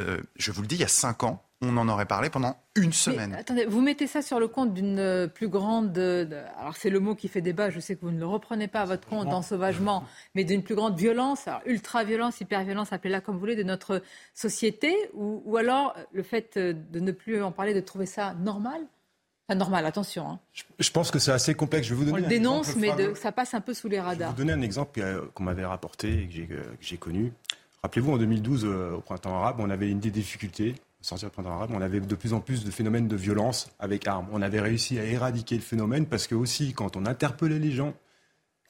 Euh, 0.00 0.20
je 0.36 0.50
vous 0.52 0.62
le 0.62 0.66
dis, 0.68 0.74
il 0.76 0.80
y 0.80 0.84
a 0.84 0.88
cinq 0.88 1.22
ans, 1.22 1.42
on 1.62 1.76
en 1.76 1.88
aurait 1.88 2.06
parlé 2.06 2.28
pendant 2.28 2.56
une 2.74 2.86
Mais 2.86 2.92
semaine. 2.92 3.34
attendez, 3.34 3.64
vous 3.64 3.80
mettez 3.80 4.06
ça 4.06 4.20
sur 4.20 4.38
le 4.40 4.48
compte 4.48 4.74
d'une 4.74 4.98
euh, 4.98 5.26
plus 5.26 5.48
grande. 5.48 5.92
de- 5.92 6.28
alors 6.58 6.76
c'est 6.76 6.90
le 6.90 7.00
mot 7.00 7.14
qui 7.14 7.28
fait 7.28 7.40
débat. 7.40 7.70
Je 7.70 7.80
sais 7.80 7.96
que 7.96 8.02
vous 8.02 8.10
ne 8.10 8.18
le 8.18 8.26
reprenez 8.26 8.68
pas 8.68 8.80
à 8.82 8.84
votre 8.84 9.08
compte 9.08 9.28
d'ensauvagement, 9.28 10.04
mais 10.34 10.44
d'une 10.44 10.62
plus 10.62 10.74
grande 10.74 10.98
violence, 10.98 11.48
alors 11.48 11.62
ultra-violence, 11.66 12.40
hyper-violence, 12.40 12.92
appelez-la 12.92 13.20
comme 13.20 13.34
vous 13.36 13.40
voulez, 13.40 13.56
de 13.56 13.62
notre 13.62 14.02
société, 14.34 14.94
ou, 15.14 15.42
ou 15.46 15.56
alors 15.56 15.94
euh, 15.96 16.02
le 16.12 16.22
fait 16.22 16.58
de 16.58 17.00
ne 17.00 17.12
plus 17.12 17.42
en 17.42 17.52
parler, 17.52 17.74
de 17.74 17.80
trouver 17.80 18.06
ça 18.06 18.34
normal? 18.34 18.80
Enfin, 19.48 19.56
normal, 19.56 19.86
attention. 19.86 20.28
hein. 20.28 20.40
Je 20.80 20.90
pense 20.90 21.12
que 21.12 21.20
c'est 21.20 21.30
assez 21.30 21.54
complexe. 21.54 21.86
Je 21.86 21.94
vais 21.94 21.98
vous 22.04 22.10
On 22.10 22.14
donner 22.16 22.20
le 22.22 22.26
un 22.26 22.28
dénonce, 22.30 22.70
exemple 22.70 22.96
mais 22.98 23.10
de- 23.10 23.14
ça 23.14 23.30
passe 23.30 23.54
un 23.54 23.60
peu 23.60 23.74
sous 23.74 23.88
les 23.88 23.96
Je 23.96 24.00
vais 24.02 24.06
radars. 24.08 24.30
vous 24.32 24.36
donner 24.36 24.52
un 24.52 24.60
exemple 24.60 25.00
qu'on 25.34 25.44
m'avait 25.44 25.64
rapporté 25.64 26.22
et 26.22 26.26
que 26.26 26.32
j'ai, 26.32 26.48
euh, 26.50 26.62
que 26.62 26.76
j'ai 26.80 26.96
connu. 26.96 27.32
Rappelez-vous, 27.86 28.14
en 28.14 28.18
2012, 28.18 28.64
euh, 28.64 28.94
au 28.96 29.00
printemps 29.00 29.36
arabe, 29.36 29.58
on 29.60 29.70
avait 29.70 29.88
une 29.88 30.00
des 30.00 30.10
difficultés. 30.10 30.74
Sortir 31.02 31.28
du 31.28 31.32
printemps 31.34 31.52
arabe, 31.52 31.70
on 31.72 31.80
avait 31.80 32.00
de 32.00 32.14
plus 32.16 32.32
en 32.32 32.40
plus 32.40 32.64
de 32.64 32.72
phénomènes 32.72 33.06
de 33.06 33.14
violence 33.14 33.70
avec 33.78 34.08
armes. 34.08 34.26
On 34.32 34.42
avait 34.42 34.60
réussi 34.60 34.98
à 34.98 35.04
éradiquer 35.04 35.54
le 35.54 35.60
phénomène 35.60 36.04
parce 36.06 36.26
que 36.26 36.34
aussi, 36.34 36.72
quand 36.72 36.96
on 36.96 37.06
interpellait 37.06 37.60
les 37.60 37.70
gens, 37.70 37.94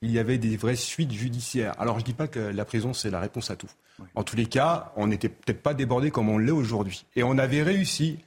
il 0.03 0.11
y 0.11 0.19
avait 0.19 0.37
des 0.37 0.59
vraies 0.59 0.77
suites 0.77 1.13
judiciaires. 1.13 1.73
Alors, 1.81 1.99
je 1.99 2.05
dis 2.05 2.13
pas 2.13 2.29
que 2.29 2.39
la 2.41 2.67
prison, 2.67 2.93
c'est 2.93 3.09
la 3.09 3.19
réponse 3.21 3.51
à 3.51 3.57
tout. 3.57 3.71
En 4.15 4.23
tous 4.23 4.37
les 4.37 4.45
cas, 4.45 4.93
on 4.97 5.07
n'était 5.07 5.31
peut-être 5.31 5.63
pas 5.63 5.73
débordé 5.73 6.11
comme 6.11 6.29
on 6.29 6.37
l'est 6.37 6.51
aujourd'hui. 6.51 7.07
Et 7.17 7.23
on 7.23 7.39
avait 7.39 7.63
réussi 7.63 8.19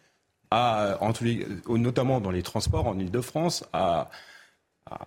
à, 0.49 0.97
en 1.01 1.13
tous 1.13 1.23
les, 1.25 1.45
euh, 1.69 1.77
notamment 1.77 2.19
dans 2.19 2.31
les 2.31 2.41
transports 2.41 2.87
en 2.87 2.97
Ile-de-France, 2.97 3.63
à, 3.73 4.09
à- 4.89 5.05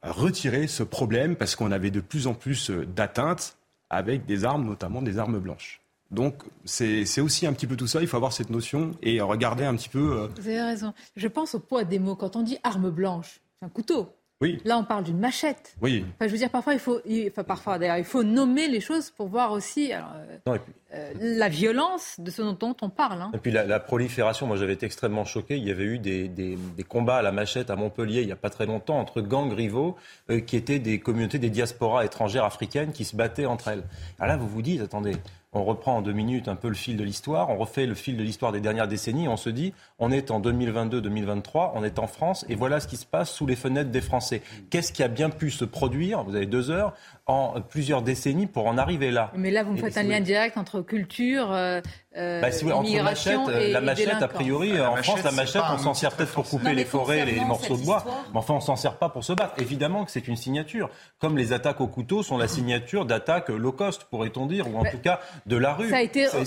à 0.00 0.10
retirer 0.10 0.68
ce 0.68 0.82
problème 0.82 1.36
parce 1.36 1.54
qu'on 1.54 1.70
avait 1.70 1.90
de 1.90 2.00
plus 2.00 2.26
en 2.26 2.32
plus 2.32 2.70
euh, 2.70 2.86
d'atteintes 2.86 3.57
avec 3.90 4.26
des 4.26 4.44
armes, 4.44 4.64
notamment 4.66 5.02
des 5.02 5.18
armes 5.18 5.38
blanches. 5.38 5.80
Donc 6.10 6.42
c'est 6.64 7.20
aussi 7.20 7.46
un 7.46 7.52
petit 7.52 7.66
peu 7.66 7.76
tout 7.76 7.86
ça, 7.86 8.00
il 8.00 8.06
faut 8.08 8.16
avoir 8.16 8.32
cette 8.32 8.48
notion 8.50 8.92
et 9.02 9.20
regarder 9.20 9.64
un 9.64 9.76
petit 9.76 9.90
peu... 9.90 10.20
euh, 10.22 10.28
Vous 10.40 10.48
avez 10.48 10.62
raison. 10.62 10.94
Je 11.16 11.28
pense 11.28 11.54
au 11.54 11.60
poids 11.60 11.84
des 11.84 11.98
mots. 11.98 12.16
Quand 12.16 12.34
on 12.36 12.42
dit 12.42 12.56
arme 12.62 12.90
blanche, 12.90 13.40
c'est 13.58 13.66
un 13.66 13.68
couteau. 13.68 14.08
Oui, 14.40 14.60
Là, 14.64 14.78
on 14.78 14.84
parle 14.84 15.02
d'une 15.04 15.18
machette. 15.18 15.74
oui. 15.82 16.04
Enfin, 16.14 16.26
je 16.28 16.32
veux 16.32 16.38
dire, 16.38 16.50
parfois, 16.50 16.72
il 16.74 16.78
faut, 16.78 17.00
il- 17.04 17.26
enfin, 17.28 17.42
parfois, 17.42 17.78
d'ailleurs, 17.78 17.98
il 17.98 18.04
faut 18.04 18.22
nommer 18.22 18.68
les 18.68 18.80
choses 18.80 19.10
pour 19.10 19.26
voir 19.28 19.50
aussi 19.50 19.92
alors, 19.92 20.12
euh, 20.14 20.36
Non, 20.46 20.54
et 20.54 20.58
puis- 20.60 20.72
euh, 20.94 21.12
la 21.20 21.48
violence 21.48 22.14
de 22.18 22.30
ce 22.30 22.42
dont 22.42 22.76
on 22.80 22.88
parle. 22.88 23.20
hein. 23.20 23.30
Et 23.34 23.38
puis 23.38 23.50
la, 23.50 23.64
la 23.64 23.80
prolifération, 23.80 24.46
moi 24.46 24.56
j'avais 24.56 24.74
été 24.74 24.86
extrêmement 24.86 25.24
choqué. 25.24 25.56
Il 25.56 25.64
y 25.64 25.70
avait 25.72 25.84
eu 25.84 25.98
des, 25.98 26.28
des- 26.28 26.56
des 26.76 26.82
combats 26.84 27.16
à 27.16 27.22
la 27.22 27.32
machette 27.32 27.68
à 27.70 27.76
Montpellier 27.76 28.20
il 28.20 28.26
n'y 28.26 28.32
a 28.32 28.36
pas 28.36 28.48
très 28.50 28.64
longtemps 28.66 28.98
entre 29.00 29.20
gangs 29.20 29.52
rivaux 29.52 29.96
euh, 30.30 30.40
qui 30.40 30.56
étaient 30.56 30.78
des 30.78 31.00
communautés 31.00 31.38
des 31.40 31.50
diasporas 31.50 32.04
étrangères 32.04 32.44
africaines 32.44 32.92
qui 32.92 33.04
se 33.04 33.16
battaient 33.16 33.44
entre 33.46 33.68
elles. 33.68 33.82
Alors 34.20 34.36
là, 34.36 34.40
vous 34.40 34.48
vous 34.48 34.62
dites, 34.62 34.80
attendez, 34.80 35.16
on 35.52 35.64
reprend 35.64 35.96
en 35.96 36.02
deux 36.02 36.12
minutes 36.12 36.48
un 36.48 36.56
peu 36.56 36.68
le 36.68 36.74
fil 36.74 36.96
de 36.96 37.04
l'histoire, 37.04 37.48
on 37.50 37.56
refait 37.56 37.86
le 37.86 37.94
fil 37.94 38.16
de 38.16 38.22
l'histoire 38.22 38.52
des 38.52 38.60
dernières 38.60 38.88
décennies, 38.88 39.28
on 39.28 39.36
se 39.36 39.50
dit, 39.50 39.72
on 39.98 40.10
est 40.10 40.30
en 40.30 40.40
2022-2023, 40.40 41.72
on 41.74 41.84
est 41.84 41.98
en 41.98 42.06
France, 42.06 42.44
et 42.48 42.54
voilà 42.54 42.80
ce 42.80 42.88
qui 42.88 42.96
se 42.96 43.06
passe 43.06 43.30
sous 43.30 43.46
les 43.46 43.56
fenêtres 43.56 43.90
des 43.90 44.00
Français. 44.00 44.42
Qu'est-ce 44.70 44.92
qui 44.92 45.02
a 45.02 45.08
bien 45.08 45.30
pu 45.30 45.50
se 45.50 45.64
produire, 45.64 46.22
vous 46.24 46.36
avez 46.36 46.46
deux 46.46 46.70
heures, 46.70 46.94
en 47.28 47.60
plusieurs 47.60 48.00
décennies 48.00 48.46
pour 48.46 48.66
en 48.66 48.78
arriver 48.78 49.10
là 49.10 49.30
Mais 49.36 49.50
là, 49.50 49.62
vous 49.62 49.72
me 49.72 49.76
faites 49.76 49.98
un 49.98 50.02
lien 50.02 50.20
direct 50.20 50.56
entre 50.56 50.80
culture, 50.80 51.52
euh, 51.52 51.82
euh, 52.16 52.40
bah, 52.40 52.50
si 52.50 52.64
vous 52.64 52.70
voulez, 52.70 52.78
entre 52.78 52.88
immigration 52.88 53.44
machette, 53.44 53.54
euh, 53.62 53.66
et 53.68 53.72
la 53.72 53.78
et 53.80 53.84
machette, 53.84 54.22
a 54.22 54.28
priori, 54.28 54.72
La 54.72 54.90
en 54.90 54.94
machette, 54.94 55.04
France, 55.18 55.24
la 55.24 55.32
machette, 55.32 55.62
on 55.70 55.76
s'en 55.78 55.92
sert 55.92 56.12
peut-être 56.16 56.32
pour 56.32 56.48
couper 56.48 56.70
Non, 56.70 56.72
les 56.72 56.86
forêts, 56.86 57.26
les 57.26 57.44
morceaux 57.44 57.76
de 57.76 57.84
bois. 57.84 57.98
histoire- 57.98 58.24
Mais 58.32 58.38
enfin, 58.38 58.54
on 58.54 58.60
s'en 58.60 58.76
sert 58.76 58.96
pas 58.96 59.10
pour 59.10 59.24
se 59.24 59.34
battre. 59.34 59.52
Évidemment 59.60 60.06
que 60.06 60.10
c'est 60.10 60.26
une 60.26 60.36
signature. 60.36 60.88
Comme 61.18 61.36
les 61.36 61.52
attaques 61.52 61.82
au 61.82 61.86
couteau 61.86 62.22
sont 62.22 62.38
la 62.38 62.48
signature 62.48 63.04
d'attaques 63.04 63.50
low 63.50 63.72
cost, 63.72 64.04
pourrait-on 64.04 64.46
dire, 64.46 64.66
ou 64.66 64.78
en 64.78 64.82
Bah, 64.84 64.90
tout 64.90 64.98
cas 64.98 65.20
de 65.44 65.56
la 65.58 65.74
rue. 65.74 65.90
Ça 65.90 65.98
a 65.98 66.00
été, 66.00 66.26
ça 66.28 66.38
a 66.38 66.42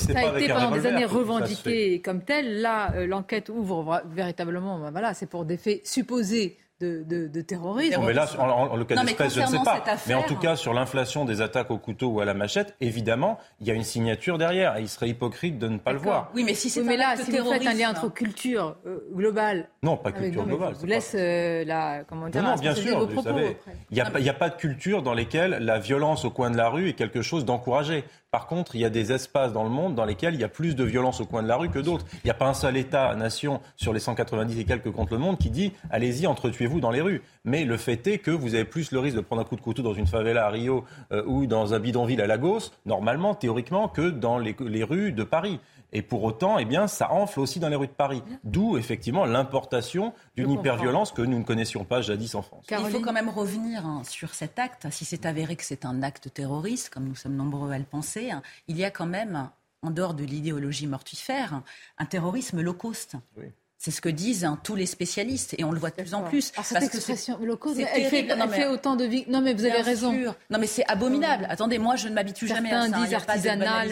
pendant 0.60 0.72
des 0.72 0.88
années 0.88 1.06
revendiqué 1.06 2.02
comme 2.02 2.22
tel. 2.24 2.60
Là, 2.62 2.92
euh, 2.96 3.06
l'enquête 3.06 3.50
ouvre 3.50 4.02
véritablement, 4.12 4.80
ben 4.80 4.90
voilà, 4.90 5.14
c'est 5.14 5.28
pour 5.28 5.46
des 5.46 5.58
faits 5.58 5.86
supposés 5.86 6.58
de, 6.82 7.42
terrorisme. 7.42 8.02
mais 8.06 8.14
là, 8.14 8.28
en, 8.40 8.76
le 8.76 8.86
cas 8.86 9.04
d'espèce, 9.04 9.36
je 9.36 9.42
ne 9.42 9.46
sais 9.46 9.58
pas. 9.64 9.84
mais 10.08 10.14
en 10.14 10.24
tout 10.24 10.36
cas, 10.36 10.56
sur 10.56 10.74
l'inflation 10.74 11.26
des 11.26 11.42
attaques 11.42 11.72
au 11.72 11.78
couteau 11.78 12.08
ou 12.08 12.20
à 12.22 12.26
la 12.26 12.34
machette, 12.34 12.76
évidemment, 12.82 13.38
il 13.60 13.68
y 13.68 13.72
a 13.72 13.74
une 13.74 13.84
signature 13.84 14.38
derrière. 14.38 14.78
Et 14.78 14.82
il 14.82 14.90
serait 14.90 15.10
hypocrite 15.10 15.58
de 15.58 15.68
ne 15.68 15.78
pas 15.78 15.94
le 15.94 16.00
voir. 16.00 16.32
Oui, 16.36 16.44
mais 16.44 16.54
si 16.54 16.70
c'est 16.70 16.84
là, 16.98 17.16
si 17.16 17.32
vous 17.32 17.52
faites 17.52 17.68
un 17.68 17.74
lien 17.74 17.92
entre 17.92 18.10
culture 18.10 18.78
euh, 18.86 19.00
globale. 19.14 19.70
Non, 19.84 19.98
pas 19.98 20.12
culture 20.12 20.46
globale. 20.46 20.74
Je 20.76 20.80
vous 20.80 20.86
laisse 20.86 21.16
euh, 21.16 21.64
la. 21.66 22.04
Comment 22.04 22.30
dire 22.30 22.44
Non, 22.44 22.56
bien 22.56 22.76
sûr, 22.76 23.08
vous 23.08 23.22
savez. 23.22 23.58
Il 23.92 23.96
n'y 23.96 24.02
a, 24.02 24.32
a, 24.32 24.34
pas 24.34 24.50
de 24.50 24.56
culture 24.56 25.04
dans 25.04 25.14
lesquelles 25.14 25.58
la 25.62 25.80
violence 25.80 26.26
au 26.26 26.32
coin 26.32 26.50
de 26.50 26.58
la 26.58 26.70
rue 26.70 26.90
est 26.90 26.94
quelque 26.94 27.22
chose 27.22 27.46
d'encouragé. 27.46 28.04
Par 28.32 28.48
contre, 28.48 28.78
il 28.78 28.80
y 28.80 28.86
a 28.86 28.90
des 28.90 29.12
espaces 29.12 29.52
dans 29.52 29.66
le 29.66 29.70
monde 29.70 29.94
dans 29.94 30.06
lesquels 30.06 30.36
il 30.36 30.40
y 30.40 30.46
a 30.46 30.48
plus 30.48 30.74
de 30.74 30.86
violence 30.86 31.20
au 31.20 31.26
coin 31.26 31.44
de 31.44 31.50
la 31.50 31.58
rue 31.58 31.70
que 31.70 31.80
d'autres. 31.80 32.06
Il 32.14 32.22
n'y 32.24 32.32
a 32.32 32.34
pas 32.34 32.48
un 32.48 32.54
seul 32.54 32.78
État, 32.78 33.14
nation, 33.14 33.60
sur 33.76 33.92
les 33.92 34.00
190 34.00 34.58
et 34.58 34.64
quelques 34.64 34.90
contre 34.90 35.16
le 35.16 35.20
monde 35.20 35.38
qui 35.38 35.50
dit 35.50 35.74
allez-y, 35.90 36.28
entretuez-vous 36.28 36.80
dans 36.80 36.92
les 36.92 37.02
rues. 37.02 37.24
Mais 37.44 37.66
le 37.66 37.76
fait 37.76 38.08
est 38.08 38.20
que 38.20 38.32
vous 38.32 38.56
avez 38.56 38.64
plus 38.64 38.94
le 38.94 39.00
risque 39.00 39.18
de 39.18 39.22
prendre 39.22 39.42
un 39.42 39.46
coup 39.46 39.58
de 39.58 39.62
couteau 39.62 39.82
dans 39.82 39.94
une 39.94 40.08
favela 40.08 40.46
à 40.46 40.50
Rio 40.50 40.86
euh, 41.12 41.26
ou 41.26 41.46
dans 41.46 41.74
un 41.74 41.80
bidonville 41.80 42.22
à 42.22 42.28
Lagos, 42.28 42.72
normalement, 42.86 43.36
théoriquement, 43.36 43.90
que 43.90 44.10
dans 44.10 44.38
les, 44.38 44.56
les 44.62 44.86
rues 44.86 45.12
de 45.12 45.24
Paris. 45.24 45.60
Et 45.94 46.02
pour 46.02 46.24
autant, 46.24 46.58
eh 46.58 46.66
bien, 46.66 46.88
ça 46.88 47.12
enfle 47.12 47.40
aussi 47.40 47.60
dans 47.60 47.70
les 47.70 47.76
rues 47.76 47.88
de 47.88 47.92
Paris. 47.92 48.24
D'où, 48.44 48.78
effectivement, 48.78 49.26
l'importation 49.26 50.14
d'une 50.36 50.52
hyperviolence 50.52 51.12
que 51.12 51.22
nous 51.22 51.40
ne 51.40 51.44
connaissions 51.44 51.84
pas 51.84 52.02
jadis 52.02 52.36
en 52.36 52.42
France. 52.42 52.66
Il 52.70 52.78
faut 52.78 53.02
quand 53.02 53.14
même 53.14 53.30
revenir 53.30 53.86
hein, 53.86 54.04
sur 54.06 54.34
cet 54.34 54.60
acte. 54.60 54.88
Si 54.92 55.06
c'est 55.06 55.26
avéré 55.26 55.56
que 55.56 55.64
c'est 55.64 55.86
un 55.86 56.02
acte 56.04 56.34
terroriste, 56.34 56.90
comme 56.90 57.06
nous 57.06 57.16
sommes 57.16 57.36
nombreux 57.36 57.72
à 57.72 57.78
le 57.78 57.84
penser, 57.84 58.32
hein, 58.32 58.42
il 58.68 58.78
y 58.78 58.86
a 58.86 58.92
quand 58.92 59.06
même, 59.06 59.50
en 59.82 59.92
dehors 59.92 60.14
de 60.14 60.24
l'idéologie 60.24 60.88
mortifère, 60.88 61.62
un 61.98 62.06
terrorisme 62.06 62.62
low 62.62 62.74
cost. 62.74 63.16
Oui. 63.38 63.46
C'est 63.84 63.90
ce 63.90 64.00
que 64.00 64.10
disent 64.10 64.46
hein, 64.46 64.60
tous 64.64 64.76
les 64.76 64.86
spécialistes 64.86 65.56
et 65.58 65.64
on 65.64 65.72
le 65.72 65.80
voit 65.80 65.90
de 65.90 65.96
plus 65.96 66.14
en 66.14 66.22
plus. 66.22 66.52
parce 66.52 66.68
cette 66.68 66.84
expression 66.84 67.36
que 67.36 67.80
elle, 67.80 68.06
fait, 68.06 68.28
elle 68.30 68.50
fait, 68.50 68.68
autant 68.68 68.96
de 68.96 69.06
vie. 69.06 69.26
Non 69.28 69.42
mais 69.42 69.56
vous 69.56 69.66
avez 69.66 69.82
raison. 69.82 70.14
Non 70.52 70.60
mais 70.60 70.68
c'est 70.68 70.86
abominable. 70.86 71.48
Attendez, 71.50 71.80
moi 71.80 71.96
je 71.96 72.08
ne 72.08 72.14
m'habitue 72.14 72.46
jamais 72.46 72.72
à 72.72 72.88
ça. 72.88 73.00
disent 73.00 73.16
artisanal. 73.16 73.90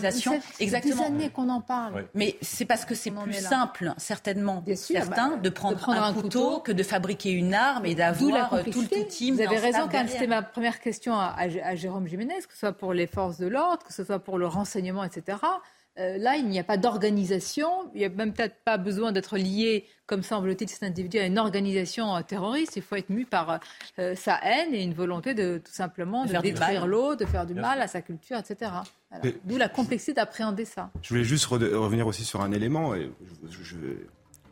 Exactement. 0.59 0.95
Des 0.95 1.07
années 1.07 1.29
qu'on 1.31 1.49
en 1.49 1.61
parle. 1.61 2.05
Mais 2.13 2.37
c'est 2.39 2.65
parce 2.65 2.85
que 2.85 2.93
c'est 2.93 3.09
plus 3.09 3.33
simple, 3.33 3.95
certainement, 3.97 4.63
certains, 4.75 5.29
bah, 5.29 5.37
de, 5.41 5.49
prendre 5.49 5.89
un, 5.89 6.13
couteau, 6.13 6.59
que 6.59 6.71
de 6.71 6.83
fabriquer 6.83 7.31
une 7.31 7.55
arme 7.55 7.87
et 7.87 7.95
d'avoir 7.95 8.53
euh, 8.53 8.63
tout 8.71 8.81
le 8.81 9.07
team. 9.07 9.37
Vous 9.37 9.41
avez 9.41 9.57
raison, 9.57 9.89
quand 9.91 10.05
c'était 10.07 10.27
ma 10.27 10.43
première 10.43 10.81
question 10.81 11.15
à, 11.15 11.35
à 11.35 11.75
Jérôme 11.75 12.07
Jiménez, 12.07 12.37
que 12.47 12.53
ce 12.53 12.59
soit 12.59 12.73
pour 12.73 12.93
les 12.93 13.07
forces 13.07 13.39
de 13.39 13.47
l'ordre, 13.47 13.83
que 13.83 13.93
ce 13.93 14.03
soit 14.03 14.19
pour 14.19 14.37
le 14.37 14.45
renseignement, 14.45 15.03
etc. 15.03 15.39
Euh, 15.97 16.17
là, 16.17 16.37
il 16.37 16.47
n'y 16.47 16.59
a 16.59 16.63
pas 16.63 16.77
d'organisation. 16.77 17.69
Il 17.93 17.99
n'y 17.99 18.05
a 18.05 18.09
même 18.09 18.33
peut-être 18.33 18.55
pas 18.63 18.77
besoin 18.77 19.11
d'être 19.11 19.37
lié, 19.37 19.85
comme 20.05 20.23
semble-t-il, 20.23 20.69
cet 20.69 20.83
individu 20.83 21.19
à 21.19 21.25
une 21.25 21.37
organisation 21.37 22.15
euh, 22.15 22.21
terroriste. 22.21 22.77
Il 22.77 22.81
faut 22.81 22.95
être 22.95 23.09
mu 23.09 23.25
par 23.25 23.59
euh, 23.99 24.15
sa 24.15 24.39
haine 24.43 24.73
et 24.73 24.83
une 24.83 24.93
volonté 24.93 25.33
de 25.33 25.61
tout 25.63 25.73
simplement 25.73 26.25
de, 26.25 26.37
détruire 26.37 26.87
l'eau, 26.87 27.15
de 27.15 27.25
faire 27.25 27.45
du 27.45 27.53
mal 27.53 27.81
à 27.81 27.87
sa 27.87 28.01
culture, 28.01 28.37
etc. 28.37 28.71
D'où 29.43 29.57
la 29.57 29.67
complexité 29.67 30.13
d'appréhender 30.13 30.65
ça. 30.65 30.89
Je 31.01 31.09
voulais 31.09 31.23
juste 31.23 31.45
revenir 31.45 32.07
aussi 32.07 32.23
sur 32.23 32.41
un 32.41 32.51
élément. 32.51 32.95
il, 32.95 33.09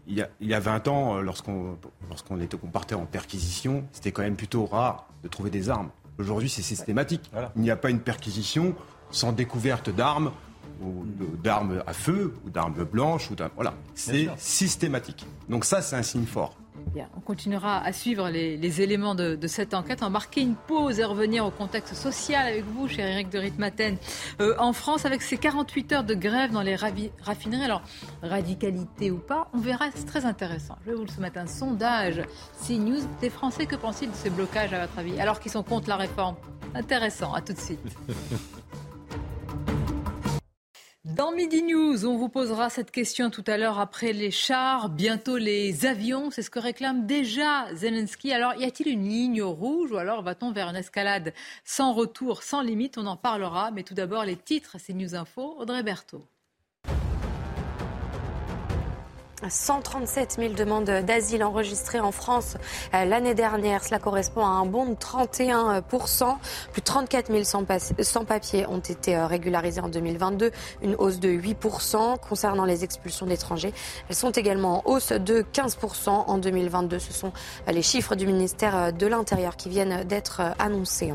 y 0.07 0.21
a, 0.21 0.29
il, 0.41 0.47
y 0.47 0.53
a, 0.53 0.59
20 0.59 0.87
ans, 0.87 1.21
lorsqu'on 1.21 1.77
lorsqu'on 2.09 2.37
partait 2.71 2.95
en 2.95 3.05
perquisition, 3.05 3.85
c'était 3.93 4.11
quand 4.11 4.23
même 4.23 4.35
plutôt 4.35 4.65
rare 4.65 5.07
de 5.23 5.27
trouver 5.27 5.49
des 5.49 5.69
armes. 5.69 5.91
Aujourd'hui, 6.17 6.49
c'est 6.49 6.63
systématique. 6.63 7.31
Il 7.55 7.61
n'y 7.61 7.71
a 7.71 7.77
pas 7.77 7.89
une 7.91 7.99
perquisition 7.99 8.75
sans 9.11 9.31
découverte 9.31 9.89
d'armes 9.89 10.31
ou 10.81 11.05
d'armes 11.43 11.83
à 11.85 11.93
feu, 11.93 12.33
ou 12.45 12.49
d'armes 12.49 12.83
blanches, 12.83 13.31
ou 13.31 13.35
voilà, 13.55 13.73
c'est 13.95 14.27
systématique. 14.37 15.25
Donc 15.49 15.65
ça, 15.65 15.81
c'est 15.81 15.95
un 15.95 16.03
signe 16.03 16.25
fort. 16.25 16.55
Bien, 16.93 17.09
on 17.17 17.19
continuera 17.19 17.83
à 17.83 17.91
suivre 17.91 18.29
les, 18.29 18.81
éléments 18.81 19.15
de, 19.15 19.47
cette 19.47 19.73
enquête. 19.73 19.99
On 20.01 20.05
va 20.05 20.09
marquer 20.09 20.41
une 20.41 20.55
pause 20.55 20.99
et 20.99 21.03
revenir 21.03 21.45
au 21.45 21.51
contexte 21.51 21.95
social 21.95 22.47
avec 22.47 22.63
vous, 22.65 22.87
cher 22.87 23.07
Eric 23.07 23.29
de 23.29 23.39
Ritmaten. 23.39 23.97
Euh, 24.39 24.55
en 24.59 24.73
France, 24.73 25.05
avec 25.05 25.21
ces 25.21 25.37
48 25.37 25.91
heures 25.91 26.03
de 26.03 26.13
grève 26.13 26.51
dans 26.51 26.61
les 26.61 26.75
raffineries, 26.75 27.63
alors 27.63 27.81
radicalité 28.21 29.11
ou 29.11 29.17
pas, 29.17 29.49
on 29.53 29.59
verra, 29.59 29.85
c'est 29.93 30.05
très 30.05 30.25
intéressant. 30.25 30.77
Je 30.85 30.91
vais 30.91 30.97
vous 30.97 31.03
le 31.03 31.11
soumettre 31.11 31.39
un 31.39 31.47
sondage 31.47 32.21
CNews 32.65 33.01
des 33.21 33.29
Français. 33.29 33.65
Que 33.65 33.75
pensent-ils 33.75 34.09
de 34.09 34.15
ces 34.15 34.29
blocages, 34.29 34.73
à 34.73 34.81
votre 34.81 34.97
avis, 34.97 35.19
alors 35.19 35.39
qu'ils 35.39 35.51
sont 35.51 35.63
contre 35.63 35.89
la 35.89 35.97
réforme? 35.97 36.35
Intéressant, 36.73 37.33
à 37.33 37.41
tout 37.41 37.53
de 37.53 37.59
suite. 37.59 37.79
Dans 41.15 41.31
Midi 41.31 41.63
News, 41.63 42.05
on 42.05 42.17
vous 42.17 42.27
posera 42.27 42.69
cette 42.69 42.91
question 42.91 43.29
tout 43.29 43.43
à 43.47 43.57
l'heure 43.57 43.79
après 43.79 44.11
les 44.11 44.29
chars, 44.29 44.89
bientôt 44.89 45.37
les 45.37 45.85
avions. 45.85 46.31
C'est 46.31 46.41
ce 46.41 46.49
que 46.49 46.59
réclame 46.59 47.05
déjà 47.05 47.73
Zelensky. 47.73 48.33
Alors, 48.33 48.55
y 48.55 48.65
a-t-il 48.65 48.89
une 48.89 49.07
ligne 49.07 49.41
rouge 49.41 49.93
ou 49.93 49.95
alors 49.95 50.21
va-t-on 50.21 50.51
vers 50.51 50.67
une 50.67 50.75
escalade 50.75 51.33
sans 51.63 51.93
retour, 51.93 52.43
sans 52.43 52.61
limite? 52.61 52.97
On 52.97 53.05
en 53.05 53.15
parlera. 53.15 53.71
Mais 53.71 53.83
tout 53.83 53.93
d'abord, 53.93 54.25
les 54.25 54.35
titres, 54.35 54.75
c'est 54.79 54.91
News 54.91 55.15
Info. 55.15 55.55
Audrey 55.57 55.81
Berthaud. 55.81 56.25
137 59.47 60.37
000 60.39 60.53
demandes 60.53 60.85
d'asile 60.85 61.43
enregistrées 61.43 61.99
en 61.99 62.11
France 62.11 62.57
euh, 62.95 63.05
l'année 63.05 63.35
dernière. 63.35 63.83
Cela 63.83 63.99
correspond 63.99 64.43
à 64.43 64.49
un 64.49 64.65
bond 64.65 64.85
de 64.85 64.95
31% 64.95 66.37
Plus 66.71 66.81
de 66.81 66.85
34 66.85 67.31
000 67.31 67.43
sans-papiers 68.01 68.65
ont 68.67 68.79
été 68.79 69.15
euh, 69.15 69.27
régularisés 69.27 69.81
en 69.81 69.89
2022, 69.89 70.51
une 70.81 70.95
hausse 70.95 71.19
de 71.19 71.29
8% 71.29 72.17
Concernant 72.27 72.65
les 72.65 72.83
expulsions 72.83 73.27
d'étrangers, 73.27 73.73
elles 74.09 74.15
sont 74.15 74.31
également 74.31 74.79
en 74.79 74.91
hausse 74.91 75.11
de 75.11 75.45
15% 75.53 76.09
en 76.09 76.37
2022. 76.39 76.97
Ce 76.97 77.13
sont 77.13 77.31
euh, 77.67 77.71
les 77.71 77.83
chiffres 77.83 78.15
du 78.15 78.25
ministère 78.25 78.91
de 78.91 79.05
l'Intérieur 79.05 79.55
qui 79.55 79.69
viennent 79.69 80.03
d'être 80.03 80.41
annoncés. 80.57 81.13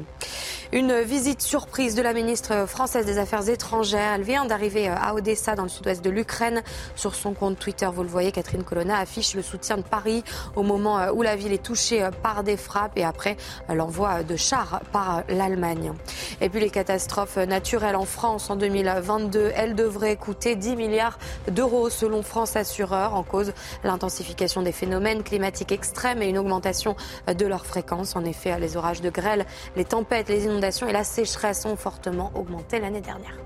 Une 0.72 1.00
visite 1.00 1.42
surprise 1.42 1.96
de 1.96 2.02
la 2.02 2.12
ministre 2.12 2.66
française 2.68 3.04
des 3.04 3.18
Affaires 3.18 3.48
étrangères. 3.48 4.12
Elle 4.14 4.22
vient 4.22 4.44
d'arriver 4.44 4.88
à 4.88 5.14
Odessa, 5.14 5.56
dans 5.56 5.64
le 5.64 5.68
sud-ouest 5.68 6.04
de 6.04 6.10
l'Ukraine. 6.10 6.62
Sur 6.94 7.14
son 7.14 7.34
compte 7.34 7.58
Twitter, 7.58 7.88
vous 7.92 8.02
le 8.02 8.11
voyez, 8.12 8.32
Catherine 8.32 8.64
Colonna 8.64 8.98
affiche 8.98 9.34
le 9.34 9.42
soutien 9.42 9.76
de 9.76 9.82
Paris 9.82 10.22
au 10.56 10.62
moment 10.62 10.98
euh, 10.98 11.12
où 11.12 11.22
la 11.22 11.36
ville 11.36 11.52
est 11.52 11.62
touchée 11.62 12.02
euh, 12.02 12.10
par 12.10 12.44
des 12.44 12.56
frappes 12.56 12.96
et 12.96 13.04
après 13.04 13.36
euh, 13.70 13.74
l'envoi 13.74 14.22
de 14.22 14.36
chars 14.36 14.80
par 14.92 15.22
l'Allemagne. 15.28 15.92
Et 16.40 16.48
puis 16.48 16.60
les 16.60 16.70
catastrophes 16.70 17.36
naturelles 17.36 17.96
en 17.96 18.04
France 18.04 18.50
en 18.50 18.56
2022, 18.56 19.52
elles 19.54 19.74
devraient 19.74 20.16
coûter 20.16 20.56
10 20.56 20.76
milliards 20.76 21.18
d'euros 21.50 21.90
selon 21.90 22.22
France 22.22 22.56
Assureur 22.56 23.14
en 23.14 23.22
cause 23.22 23.52
l'intensification 23.84 24.62
des 24.62 24.72
phénomènes 24.72 25.22
climatiques 25.22 25.72
extrêmes 25.72 26.22
et 26.22 26.28
une 26.28 26.38
augmentation 26.38 26.96
de 27.26 27.46
leur 27.46 27.66
fréquence. 27.66 28.16
En 28.16 28.24
effet, 28.24 28.58
les 28.58 28.76
orages 28.76 29.00
de 29.00 29.10
grêle, 29.10 29.46
les 29.76 29.84
tempêtes, 29.84 30.28
les 30.28 30.44
inondations 30.44 30.88
et 30.88 30.92
la 30.92 31.04
sécheresse 31.04 31.64
ont 31.64 31.76
fortement 31.76 32.30
augmenté 32.34 32.78
l'année 32.78 33.00
dernière. 33.00 33.36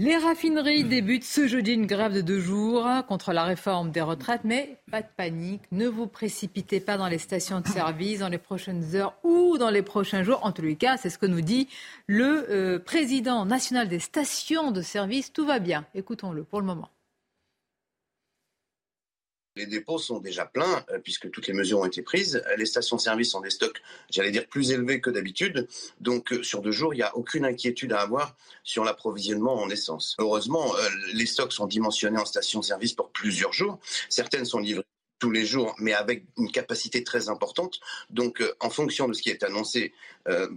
Les 0.00 0.16
raffineries 0.16 0.84
débutent 0.84 1.24
ce 1.24 1.46
jeudi 1.46 1.74
une 1.74 1.84
grève 1.84 2.14
de 2.14 2.22
deux 2.22 2.40
jours 2.40 2.88
contre 3.06 3.34
la 3.34 3.44
réforme 3.44 3.90
des 3.90 4.00
retraites, 4.00 4.44
mais 4.44 4.78
pas 4.90 5.02
de 5.02 5.06
panique, 5.14 5.60
ne 5.72 5.88
vous 5.88 6.06
précipitez 6.06 6.80
pas 6.80 6.96
dans 6.96 7.06
les 7.06 7.18
stations 7.18 7.60
de 7.60 7.68
service 7.68 8.20
dans 8.20 8.30
les 8.30 8.38
prochaines 8.38 8.96
heures 8.96 9.12
ou 9.24 9.58
dans 9.58 9.68
les 9.68 9.82
prochains 9.82 10.22
jours. 10.22 10.40
En 10.42 10.52
tous 10.52 10.62
les 10.62 10.76
cas, 10.76 10.96
c'est 10.96 11.10
ce 11.10 11.18
que 11.18 11.26
nous 11.26 11.42
dit 11.42 11.68
le 12.06 12.46
euh, 12.48 12.78
président 12.78 13.44
national 13.44 13.90
des 13.90 13.98
stations 13.98 14.70
de 14.70 14.80
service. 14.80 15.34
Tout 15.34 15.44
va 15.44 15.58
bien. 15.58 15.84
Écoutons-le 15.94 16.44
pour 16.44 16.60
le 16.60 16.66
moment. 16.66 16.88
Les 19.56 19.66
dépôts 19.66 19.98
sont 19.98 20.20
déjà 20.20 20.46
pleins 20.46 20.84
euh, 20.90 20.98
puisque 21.00 21.28
toutes 21.30 21.48
les 21.48 21.52
mesures 21.52 21.80
ont 21.80 21.84
été 21.84 22.02
prises. 22.02 22.42
Les 22.56 22.66
stations-service 22.66 23.34
ont 23.34 23.40
des 23.40 23.50
stocks, 23.50 23.82
j'allais 24.08 24.30
dire, 24.30 24.46
plus 24.46 24.70
élevés 24.70 25.00
que 25.00 25.10
d'habitude. 25.10 25.66
Donc 26.00 26.32
euh, 26.32 26.42
sur 26.44 26.62
deux 26.62 26.70
jours, 26.70 26.94
il 26.94 26.98
n'y 26.98 27.02
a 27.02 27.16
aucune 27.16 27.44
inquiétude 27.44 27.92
à 27.92 28.00
avoir 28.00 28.36
sur 28.62 28.84
l'approvisionnement 28.84 29.60
en 29.60 29.68
essence. 29.68 30.14
Heureusement, 30.20 30.74
euh, 30.76 30.88
les 31.14 31.26
stocks 31.26 31.52
sont 31.52 31.66
dimensionnés 31.66 32.18
en 32.18 32.24
stations-service 32.24 32.92
pour 32.92 33.10
plusieurs 33.10 33.52
jours. 33.52 33.80
Certaines 34.08 34.44
sont 34.44 34.60
livrées 34.60 34.84
tous 35.18 35.32
les 35.32 35.44
jours, 35.44 35.74
mais 35.78 35.92
avec 35.92 36.24
une 36.38 36.50
capacité 36.50 37.04
très 37.04 37.28
importante. 37.28 37.80
Donc, 38.08 38.42
en 38.60 38.70
fonction 38.70 39.06
de 39.06 39.12
ce 39.12 39.20
qui 39.20 39.28
est 39.28 39.42
annoncé 39.42 39.92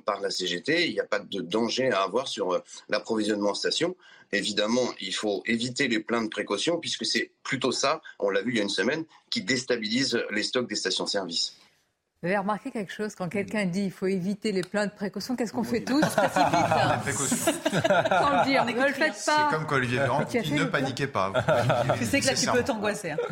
par 0.06 0.22
la 0.22 0.30
CGT, 0.30 0.88
il 0.88 0.94
n'y 0.94 1.02
a 1.02 1.06
pas 1.06 1.20
de 1.20 1.42
danger 1.42 1.92
à 1.92 2.04
avoir 2.04 2.30
sur 2.30 2.64
l'approvisionnement 2.88 3.50
en 3.50 3.56
station. 3.56 3.98
Évidemment, 4.34 4.92
il 5.00 5.14
faut 5.14 5.44
éviter 5.46 5.88
les 5.88 6.00
pleins 6.00 6.24
de 6.24 6.28
précautions 6.28 6.80
puisque 6.80 7.06
c'est 7.06 7.32
plutôt 7.44 7.72
ça, 7.72 8.02
on 8.18 8.32
l'a 8.32 8.42
vu 8.42 8.52
il 8.52 8.58
y 8.58 8.60
a 8.60 8.64
une 8.64 8.70
semaine, 8.70 9.06
qui 9.30 9.44
déstabilise 9.44 10.20
les 10.32 10.42
stocks 10.42 10.68
des 10.68 10.76
stations-service. 10.76 11.56
Vous 12.24 12.30
avez 12.30 12.38
remarqué 12.38 12.72
quelque 12.72 12.92
chose 12.92 13.14
quand 13.16 13.28
quelqu'un 13.28 13.66
dit 13.66 13.82
qu'il 13.82 13.92
faut 13.92 14.08
éviter 14.08 14.54
les 14.54 14.64
pleins 14.64 14.88
de 14.88 14.92
précautions, 14.92 15.36
qu'est-ce 15.36 15.52
qu'on 15.52 15.64
fait 15.64 15.82
tous? 15.82 16.02
Sans 16.06 16.08
le 16.18 16.24
dire, 18.46 18.66
ne 18.66 18.72
le 18.72 18.94
faites 18.94 19.22
pas. 19.26 19.50
C'est 19.50 19.56
comme 19.56 19.68
quand 19.68 19.76
Olivier 19.76 20.00
Véran 20.00 20.24
dit 20.24 20.54
ne 20.54 20.64
paniquez 20.64 21.08
pas. 21.08 21.34
Tu 21.98 22.06
sais 22.06 22.22
que 22.22 22.28
là 22.28 22.34
tu 22.34 22.48
peux 22.48 22.64
t'angoisser. 22.64 23.16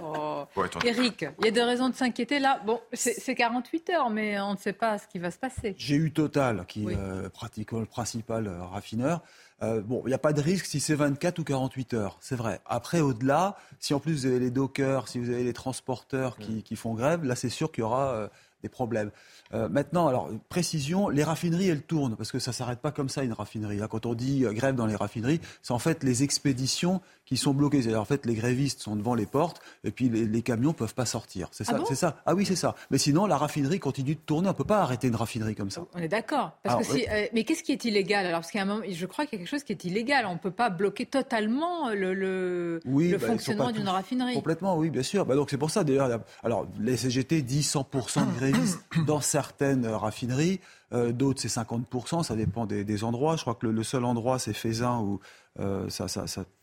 Oh. 0.00 0.44
Eric, 0.84 1.26
il 1.40 1.44
y 1.44 1.48
a 1.48 1.50
des 1.50 1.62
raisons 1.62 1.88
de 1.88 1.94
s'inquiéter 1.94 2.38
là. 2.38 2.60
Bon, 2.64 2.80
c'est 2.92 3.34
48 3.34 3.90
heures, 3.90 4.10
mais 4.10 4.38
on 4.40 4.52
ne 4.52 4.56
sait 4.56 4.72
pas 4.72 4.98
ce 4.98 5.06
qui 5.06 5.18
va 5.18 5.30
se 5.30 5.38
passer. 5.38 5.74
J'ai 5.76 5.96
eu 5.96 6.12
Total, 6.12 6.64
qui 6.66 6.86
euh, 6.88 7.28
pratique 7.28 7.72
le 7.72 7.84
principal 7.84 8.46
euh, 8.46 8.62
raffineur. 8.62 9.22
Euh, 9.62 9.80
bon, 9.80 10.02
il 10.04 10.08
n'y 10.08 10.14
a 10.14 10.18
pas 10.18 10.32
de 10.32 10.40
risque 10.40 10.66
si 10.66 10.78
c'est 10.78 10.94
24 10.94 11.38
ou 11.40 11.44
48 11.44 11.94
heures, 11.94 12.18
c'est 12.20 12.36
vrai. 12.36 12.60
Après, 12.66 13.00
au-delà, 13.00 13.56
si 13.80 13.92
en 13.92 14.00
plus 14.00 14.12
vous 14.12 14.26
avez 14.26 14.38
les 14.38 14.50
dockers, 14.50 15.08
si 15.08 15.18
vous 15.18 15.30
avez 15.30 15.42
les 15.42 15.52
transporteurs 15.52 16.36
qui, 16.36 16.62
qui 16.62 16.76
font 16.76 16.94
grève, 16.94 17.24
là 17.24 17.34
c'est 17.34 17.48
sûr 17.48 17.72
qu'il 17.72 17.82
y 17.82 17.84
aura 17.84 18.30
des 18.62 18.68
problèmes. 18.68 19.10
Euh, 19.54 19.68
maintenant, 19.68 20.08
alors 20.08 20.28
précision, 20.48 21.08
les 21.08 21.24
raffineries 21.24 21.68
elles 21.68 21.82
tournent 21.82 22.16
parce 22.16 22.32
que 22.32 22.38
ça 22.38 22.52
s'arrête 22.52 22.80
pas 22.80 22.90
comme 22.90 23.08
ça 23.08 23.22
une 23.24 23.32
raffinerie. 23.32 23.78
Quand 23.90 24.04
on 24.06 24.14
dit 24.14 24.44
euh, 24.44 24.52
grève 24.52 24.74
dans 24.74 24.86
les 24.86 24.96
raffineries, 24.96 25.40
c'est 25.62 25.72
en 25.72 25.78
fait 25.78 26.02
les 26.04 26.22
expéditions 26.22 27.00
qui 27.24 27.36
sont 27.36 27.52
bloquées. 27.54 27.82
C'est-à-dire 27.82 28.00
en 28.00 28.04
fait 28.06 28.26
les 28.26 28.34
grévistes 28.34 28.80
sont 28.82 28.96
devant 28.96 29.14
les 29.14 29.26
portes 29.26 29.60
et 29.84 29.90
puis 29.90 30.08
les, 30.08 30.26
les 30.26 30.42
camions 30.42 30.72
peuvent 30.72 30.94
pas 30.94 31.06
sortir. 31.06 31.48
C'est 31.52 31.64
Ah 31.68 31.74
bon? 31.74 31.84
c'est 31.86 31.94
ça. 31.94 32.16
Ah 32.26 32.34
oui, 32.34 32.44
c'est 32.46 32.56
ça. 32.56 32.74
Mais 32.90 32.98
sinon, 32.98 33.26
la 33.26 33.36
raffinerie 33.36 33.78
continue 33.80 34.14
de 34.14 34.20
tourner. 34.20 34.48
On 34.48 34.54
peut 34.54 34.64
pas 34.64 34.80
arrêter 34.82 35.08
une 35.08 35.16
raffinerie 35.16 35.54
comme 35.54 35.70
ça. 35.70 35.82
On 35.94 35.98
est 35.98 36.08
d'accord. 36.08 36.52
Parce 36.62 36.76
Alors, 36.76 36.88
que 36.88 36.98
si- 36.98 37.06
euh, 37.10 37.26
mais 37.34 37.44
qu'est-ce 37.44 37.62
qui 37.62 37.72
est 37.72 37.84
illégal? 37.84 38.26
Alors 38.26 38.40
Parce 38.40 38.50
qu'à 38.50 38.62
un 38.62 38.64
moment, 38.66 38.82
je 38.90 39.06
crois 39.06 39.26
qu'il 39.26 39.38
y 39.38 39.42
a 39.42 39.44
quelque 39.44 39.50
chose 39.50 39.64
qui 39.64 39.72
est 39.72 39.84
illégal. 39.84 40.26
On 40.26 40.34
ne 40.34 40.38
peut 40.38 40.50
pas 40.50 40.68
bloquer 40.70 41.06
totalement 41.06 41.90
le, 41.90 42.14
le, 42.14 42.80
Oui, 42.86 43.08
le 43.10 43.18
bah, 43.18 43.26
fonctionnement 43.28 43.72
d'une 43.72 43.88
raffinerie. 43.88 44.34
Complètement, 44.34 44.76
oui, 44.76 44.90
bien 44.90 45.02
sûr. 45.02 45.24
Bah, 45.26 45.34
donc 45.34 45.48
c'est 45.50 45.58
pour 45.58 45.70
ça 45.70 45.84
d'ailleurs. 45.84 46.20
Alors 46.42 46.66
les 46.80 46.96
CGT 46.96 47.42
disent 47.42 47.72
100% 47.72 48.26
de 48.26 48.36
grévistes 48.38 48.80
dans 49.06 49.20
certaines 49.38 49.86
raffineries, 49.86 50.58
euh, 50.92 51.12
d'autres 51.12 51.40
c'est 51.40 51.60
50%. 51.60 52.24
Ça 52.24 52.34
dépend 52.34 52.66
des, 52.66 53.04
endroits. 53.04 53.36
Je 53.36 53.42
crois 53.42 53.54
que 53.54 53.68
le, 53.68 53.82
seul 53.84 54.04
endroit 54.04 54.40
c'est 54.40 54.52
Faisin 54.52 54.98
où 54.98 55.20
euh, 55.60 55.88
ça, 55.88 56.06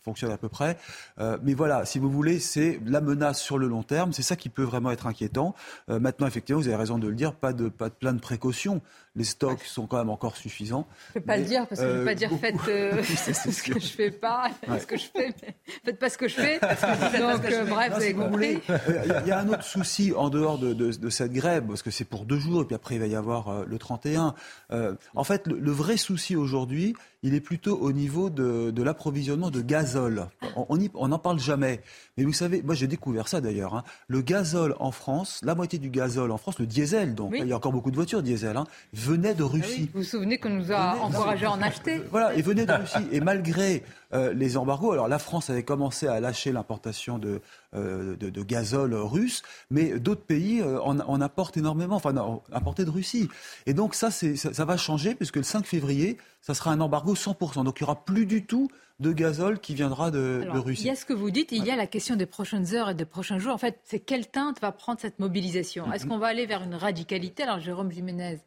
fonctionne 0.02 0.30
à 0.30 0.36
peu 0.36 0.50
près. 0.50 0.76
Euh, 1.18 1.38
mais 1.42 1.54
voilà, 1.54 1.86
si 1.86 1.98
vous 1.98 2.10
voulez, 2.10 2.38
c'est 2.38 2.78
la 2.84 3.00
menace 3.00 3.40
sur 3.40 3.56
le 3.56 3.66
long 3.66 3.82
terme. 3.82 4.12
C'est 4.12 4.22
ça 4.22 4.36
qui 4.36 4.50
peut 4.50 4.62
vraiment 4.62 4.90
être 4.90 5.06
inquiétant. 5.06 5.54
Maintenant, 5.88 6.26
effectivement, 6.26 6.60
vous 6.60 6.68
avez 6.68 6.76
raison 6.76 6.98
de 6.98 7.08
le 7.08 7.14
dire, 7.14 7.32
pas 7.34 7.54
de 7.54 7.70
pas 7.70 7.88
de 7.88 7.94
plein 7.94 8.12
de 8.12 8.20
précautions. 8.20 8.82
Les 9.16 9.24
stocks 9.24 9.62
sont 9.64 9.86
quand 9.86 9.96
même 9.96 10.10
encore 10.10 10.36
suffisants. 10.36 10.86
Je 11.14 11.18
ne 11.18 11.20
peux 11.22 11.26
pas 11.26 11.36
Mais, 11.36 11.42
le 11.42 11.48
dire 11.48 11.66
parce 11.66 11.80
que 11.80 11.86
je 11.86 11.90
ne 11.90 11.96
euh, 11.96 11.98
peux 12.00 12.04
pas 12.04 12.14
dire 12.14 12.28
beaucoup- 12.28 12.40
faites 12.42 12.68
euh, 12.68 13.02
ce 13.52 13.62
que 13.62 13.80
je 13.80 13.86
fais 13.88 14.10
pas, 14.10 14.50
Ouais. 14.68 14.78
ce 14.78 14.86
que 14.86 14.96
je 14.96 15.04
fais, 15.06 15.34
mais 15.42 15.56
faites 15.84 15.98
pas 15.98 16.10
ce 16.10 16.18
que 16.18 16.28
je 16.28 16.34
fais. 16.34 16.58
Donc 16.60 17.44
euh, 17.44 17.64
bref, 17.64 17.90
Non, 17.90 17.96
vous 17.96 18.02
avez 18.02 18.14
compris. 18.14 18.58
euh, 18.70 19.20
Il 19.22 19.28
y 19.28 19.30
a- 19.32 19.38
un 19.40 19.48
autre 19.48 19.64
souci 19.64 20.12
en 20.14 20.28
dehors 20.30 20.58
de, 20.58 20.72
de- 20.74 20.92
de 20.92 21.10
cette 21.10 21.32
grève, 21.32 21.64
parce 21.66 21.82
que 21.82 21.90
c'est 21.90 22.04
pour 22.04 22.24
deux 22.26 22.38
jours, 22.38 22.62
et 22.62 22.64
puis 22.66 22.74
après 22.74 22.94
il 22.96 23.00
va 23.00 23.06
y 23.06 23.16
avoir 23.16 23.48
euh, 23.48 23.64
le 23.66 23.78
31. 23.78 24.34
Euh, 24.72 24.94
en 25.14 25.24
fait, 25.24 25.46
le, 25.46 25.58
le 25.58 25.70
vrai 25.70 25.96
souci 25.96 26.36
aujourd'hui, 26.36 26.94
il 27.22 27.34
est 27.34 27.40
plutôt 27.40 27.76
au 27.78 27.92
niveau 27.92 28.30
de, 28.30 28.70
de 28.70 28.82
l'approvisionnement 28.82 29.50
de 29.50 29.60
gazole. 29.62 30.26
On 30.56 30.66
on 30.68 30.78
y- 30.80 30.90
on 30.94 31.08
n'en 31.08 31.18
parle 31.18 31.38
jamais. 31.40 31.80
Mais 32.16 32.24
vous 32.24 32.32
savez, 32.32 32.62
moi 32.62 32.74
j'ai 32.74 32.86
découvert 32.86 33.28
ça 33.28 33.40
d'ailleurs. 33.40 33.74
hein. 33.74 33.84
Le 34.08 34.20
gazole 34.20 34.74
en 34.78 34.90
France, 34.92 35.40
la 35.42 35.54
moitié 35.54 35.78
du 35.78 35.90
gazole 35.90 36.30
en 36.30 36.36
France, 36.38 36.58
le 36.58 36.66
diesel, 36.66 37.14
donc 37.14 37.32
Oui. 37.32 37.38
il 37.42 37.48
y 37.48 37.52
a 37.52 37.56
encore 37.56 37.72
beaucoup 37.72 37.90
de 37.90 37.96
voitures 37.96 38.22
diesel, 38.22 38.56
hein, 38.56 38.64
venait 39.06 39.34
de 39.34 39.42
Ah 39.42 39.48
oui, 39.52 39.60
Russie. 39.60 39.90
vous 39.94 40.00
vous 40.00 40.04
souvenez 40.04 40.38
qu'on 40.38 40.50
nous 40.50 40.72
a 40.72 40.96
encouragés 40.96 41.46
à 41.46 41.52
en 41.52 41.62
acheter 41.62 41.98
Voilà, 42.10 42.34
et 42.34 42.42
venait 42.42 42.66
de 42.66 42.72
Russie. 42.72 43.06
Et 43.12 43.20
malgré 43.20 43.82
euh, 44.12 44.32
les 44.32 44.56
embargos, 44.56 44.92
alors 44.92 45.08
la 45.08 45.18
France 45.18 45.50
avait 45.50 45.62
commencé 45.62 46.06
à 46.06 46.20
lâcher 46.20 46.52
l'importation 46.52 47.18
de, 47.18 47.40
euh, 47.74 48.16
de, 48.16 48.30
de 48.30 48.42
gazole 48.42 48.94
russe, 48.94 49.42
mais 49.70 49.98
d'autres 49.98 50.24
pays 50.24 50.60
euh, 50.60 50.80
en, 50.82 50.98
en 51.00 51.20
apportent 51.20 51.56
énormément, 51.56 51.96
enfin, 51.96 52.16
en- 52.16 52.42
importés 52.52 52.84
de 52.84 52.90
Russie. 52.90 53.28
Et 53.66 53.74
donc 53.74 53.94
ça, 53.94 54.10
ça, 54.10 54.26
ça 54.52 54.64
va 54.64 54.76
changer, 54.76 55.14
puisque 55.14 55.36
le 55.36 55.42
5 55.42 55.64
février, 55.66 56.18
ça 56.42 56.54
sera 56.54 56.70
un 56.72 56.80
embargo 56.80 57.14
100%. 57.14 57.64
Donc 57.64 57.80
il 57.80 57.84
n'y 57.84 57.88
aura 57.88 58.04
plus 58.04 58.26
du 58.26 58.44
tout 58.44 58.68
de 58.98 59.12
gazole 59.12 59.58
qui 59.58 59.74
viendra 59.74 60.10
de, 60.10 60.40
Alors, 60.42 60.54
de 60.54 60.60
il 60.60 60.64
Russie. 60.64 60.84
y 60.86 60.90
a 60.90 60.96
ce 60.96 61.04
que 61.04 61.12
vous 61.12 61.30
dites, 61.30 61.52
et 61.52 61.56
il 61.56 61.64
y 61.66 61.70
a 61.70 61.76
la 61.76 61.86
question 61.86 62.16
des 62.16 62.24
prochaines 62.24 62.74
heures 62.74 62.88
et 62.88 62.94
des 62.94 63.04
prochains 63.04 63.38
jours. 63.38 63.52
En 63.52 63.58
fait, 63.58 63.78
c'est 63.84 63.98
quelle 64.00 64.26
teinte 64.26 64.58
va 64.62 64.72
prendre 64.72 64.98
cette 65.00 65.18
mobilisation? 65.18 65.92
Est-ce 65.92 66.06
qu'on 66.06 66.16
va 66.16 66.28
aller 66.28 66.46
vers 66.46 66.62
une 66.62 66.74
radicalité? 66.74 67.42
Alors, 67.42 67.60
Jérôme 67.60 67.90
Jiménez, 67.92 68.38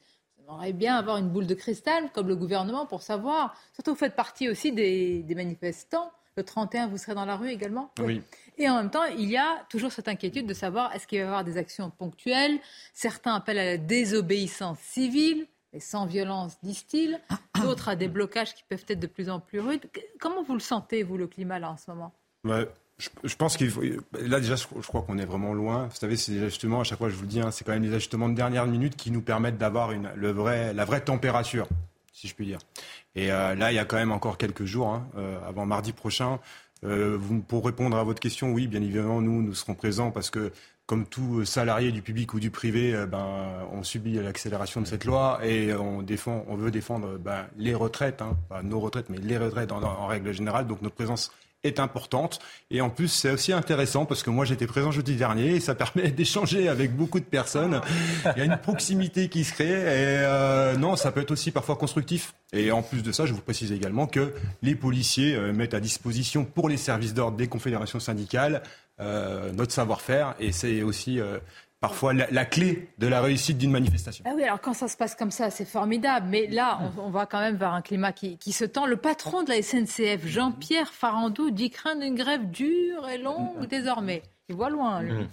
j'aimerais 0.49 0.73
bien 0.73 0.95
avoir 0.95 1.17
une 1.17 1.29
boule 1.29 1.47
de 1.47 1.53
cristal, 1.53 2.11
comme 2.11 2.27
le 2.27 2.35
gouvernement, 2.35 2.85
pour 2.85 3.01
savoir. 3.01 3.55
Surtout, 3.73 3.91
vous 3.91 3.97
faites 3.97 4.15
partie 4.15 4.49
aussi 4.49 4.71
des, 4.71 5.23
des 5.23 5.35
manifestants. 5.35 6.11
Le 6.35 6.43
31, 6.43 6.87
vous 6.87 6.97
serez 6.97 7.15
dans 7.15 7.25
la 7.25 7.35
rue 7.35 7.49
également 7.49 7.91
Oui. 7.99 8.21
Et 8.57 8.69
en 8.69 8.77
même 8.77 8.89
temps, 8.89 9.03
il 9.05 9.29
y 9.29 9.37
a 9.37 9.65
toujours 9.69 9.91
cette 9.91 10.07
inquiétude 10.07 10.47
de 10.47 10.53
savoir 10.53 10.93
est-ce 10.95 11.05
qu'il 11.05 11.19
va 11.19 11.25
y 11.25 11.27
avoir 11.27 11.43
des 11.43 11.57
actions 11.57 11.89
ponctuelles? 11.89 12.59
Certains 12.93 13.35
appellent 13.35 13.59
à 13.59 13.65
la 13.65 13.77
désobéissance 13.77 14.79
civile, 14.79 15.47
mais 15.73 15.79
sans 15.79 16.05
violence, 16.05 16.57
disent-ils. 16.63 17.19
D'autres 17.61 17.89
à 17.89 17.95
des 17.95 18.07
blocages 18.07 18.53
qui 18.53 18.63
peuvent 18.63 18.85
être 18.87 18.99
de 18.99 19.07
plus 19.07 19.29
en 19.29 19.39
plus 19.39 19.59
rudes. 19.59 19.89
Comment 20.19 20.43
vous 20.43 20.53
le 20.53 20.59
sentez, 20.59 21.03
vous, 21.03 21.17
le 21.17 21.27
climat, 21.27 21.59
là, 21.59 21.71
en 21.71 21.77
ce 21.77 21.91
moment? 21.91 22.13
Ouais, 22.45 22.67
je, 22.99 23.35
pense 23.35 23.55
qu'il 23.55 23.71
faut. 23.71 23.81
Là, 23.81 24.41
déjà, 24.41 24.55
je, 24.57 24.65
crois 24.65 25.01
qu'on 25.01 25.17
est 25.17 25.25
vraiment 25.25 25.53
loin. 25.53 25.87
Vous 25.87 25.95
savez, 25.95 26.17
c'est 26.17 26.33
des 26.33 26.43
ajustements, 26.43 26.81
à 26.81 26.83
chaque 26.83 26.97
fois, 26.97 27.09
je 27.09 27.15
vous 27.15 27.21
le 27.21 27.27
dis, 27.27 27.39
hein, 27.39 27.49
c'est 27.49 27.63
quand 27.63 27.71
même 27.71 27.81
des 27.81 27.93
ajustements 27.93 28.27
de 28.27 28.35
dernière 28.35 28.67
minute 28.67 28.97
qui 28.97 29.09
nous 29.09 29.21
permettent 29.21 29.57
d'avoir 29.57 29.93
vrai, 30.17 30.73
la 30.73 30.85
vraie 30.85 30.99
température, 30.99 31.67
si 32.11 32.27
je 32.27 32.35
puis 32.35 32.45
dire. 32.45 32.59
Et 33.15 33.31
euh, 33.31 33.55
là, 33.55 33.71
il 33.71 33.75
y 33.75 33.79
a 33.79 33.85
quand 33.85 33.95
même 33.95 34.11
encore 34.11 34.37
quelques 34.37 34.65
jours, 34.65 34.89
hein, 34.89 35.07
euh, 35.17 35.39
avant 35.47 35.65
mardi 35.65 35.93
prochain. 35.93 36.39
Euh, 36.83 37.17
pour 37.47 37.65
répondre 37.65 37.95
à 37.97 38.03
votre 38.03 38.19
question, 38.19 38.51
oui, 38.51 38.67
bien 38.67 38.81
évidemment, 38.81 39.21
nous, 39.21 39.41
nous 39.41 39.53
serons 39.53 39.75
présents 39.75 40.11
parce 40.11 40.29
que, 40.29 40.51
comme 40.85 41.05
tout 41.05 41.45
salarié 41.45 41.93
du 41.93 42.01
public 42.01 42.33
ou 42.33 42.39
du 42.41 42.51
privé, 42.51 43.05
ben, 43.07 43.67
on 43.71 43.83
subit 43.83 44.13
l'accélération 44.13 44.81
de 44.81 44.87
cette 44.87 45.05
loi 45.05 45.39
et 45.43 45.73
on 45.73 46.01
défend, 46.01 46.43
on 46.47 46.55
veut 46.55 46.71
défendre 46.71 47.17
ben, 47.17 47.45
les 47.57 47.75
retraites, 47.75 48.23
hein, 48.23 48.35
nos 48.63 48.79
retraites, 48.79 49.09
mais 49.09 49.19
les 49.19 49.37
retraites 49.37 49.71
en 49.71 50.07
règle 50.07 50.33
générale. 50.33 50.65
Donc 50.65 50.81
notre 50.81 50.95
présence 50.95 51.31
est 51.63 51.79
importante. 51.79 52.39
Et 52.71 52.81
en 52.81 52.89
plus, 52.89 53.07
c'est 53.07 53.31
aussi 53.31 53.51
intéressant 53.53 54.05
parce 54.05 54.23
que 54.23 54.29
moi, 54.29 54.45
j'étais 54.45 54.67
présent 54.67 54.91
jeudi 54.91 55.15
dernier 55.15 55.55
et 55.55 55.59
ça 55.59 55.75
permet 55.95 56.11
d'échanger 56.11 56.69
avec 56.69 56.95
beaucoup 56.95 57.19
de 57.19 57.25
personnes. 57.25 57.81
Il 58.35 58.39
y 58.39 58.41
a 58.41 58.45
une 58.45 58.57
proximité 58.57 59.29
qui 59.29 59.43
se 59.43 59.53
crée 59.53 59.69
et 59.69 60.19
euh, 60.23 60.75
non, 60.75 60.95
ça 60.95 61.11
peut 61.11 61.21
être 61.21 61.31
aussi 61.31 61.51
parfois 61.51 61.75
constructif. 61.75 62.33
Et 62.53 62.71
en 62.71 62.81
plus 62.81 63.03
de 63.03 63.11
ça, 63.11 63.25
je 63.25 63.33
vous 63.33 63.41
précise 63.41 63.71
également 63.71 64.07
que 64.07 64.33
les 64.61 64.75
policiers 64.75 65.35
euh, 65.35 65.53
mettent 65.53 65.73
à 65.73 65.79
disposition 65.79 66.45
pour 66.45 66.69
les 66.69 66.77
services 66.77 67.13
d'ordre 67.13 67.37
des 67.37 67.47
confédérations 67.47 67.99
syndicales 67.99 68.63
euh, 69.01 69.53
notre 69.53 69.71
savoir-faire 69.71 70.35
et 70.41 70.51
c'est 70.51 70.81
aussi 70.81 71.21
euh, 71.21 71.39
parfois 71.79 72.13
la, 72.13 72.27
la 72.31 72.45
clé 72.45 72.89
de 72.97 73.07
la 73.07 73.21
réussite 73.21 73.57
d'une 73.57 73.71
manifestation. 73.71 74.23
Ah 74.27 74.33
oui, 74.35 74.43
alors 74.43 74.61
quand 74.61 74.73
ça 74.73 74.87
se 74.87 74.97
passe 74.97 75.15
comme 75.15 75.31
ça, 75.31 75.49
c'est 75.49 75.65
formidable. 75.65 76.27
Mais 76.29 76.47
là, 76.47 76.79
on, 76.97 77.03
on 77.07 77.09
va 77.09 77.25
quand 77.25 77.39
même 77.39 77.55
vers 77.55 77.73
un 77.73 77.81
climat 77.81 78.11
qui, 78.11 78.37
qui 78.37 78.51
se 78.51 78.65
tend. 78.65 78.85
Le 78.85 78.97
patron 78.97 79.43
de 79.43 79.49
la 79.49 79.61
SNCF, 79.61 80.25
Jean-Pierre 80.25 80.93
Farandou, 80.93 81.51
dit 81.51 81.69
craindre 81.69 82.03
une 82.03 82.15
grève 82.15 82.49
dure 82.49 83.07
et 83.09 83.17
longue 83.17 83.67
désormais. 83.67 84.23
Il 84.49 84.55
voit 84.55 84.69
loin, 84.69 85.01
lui. 85.01 85.27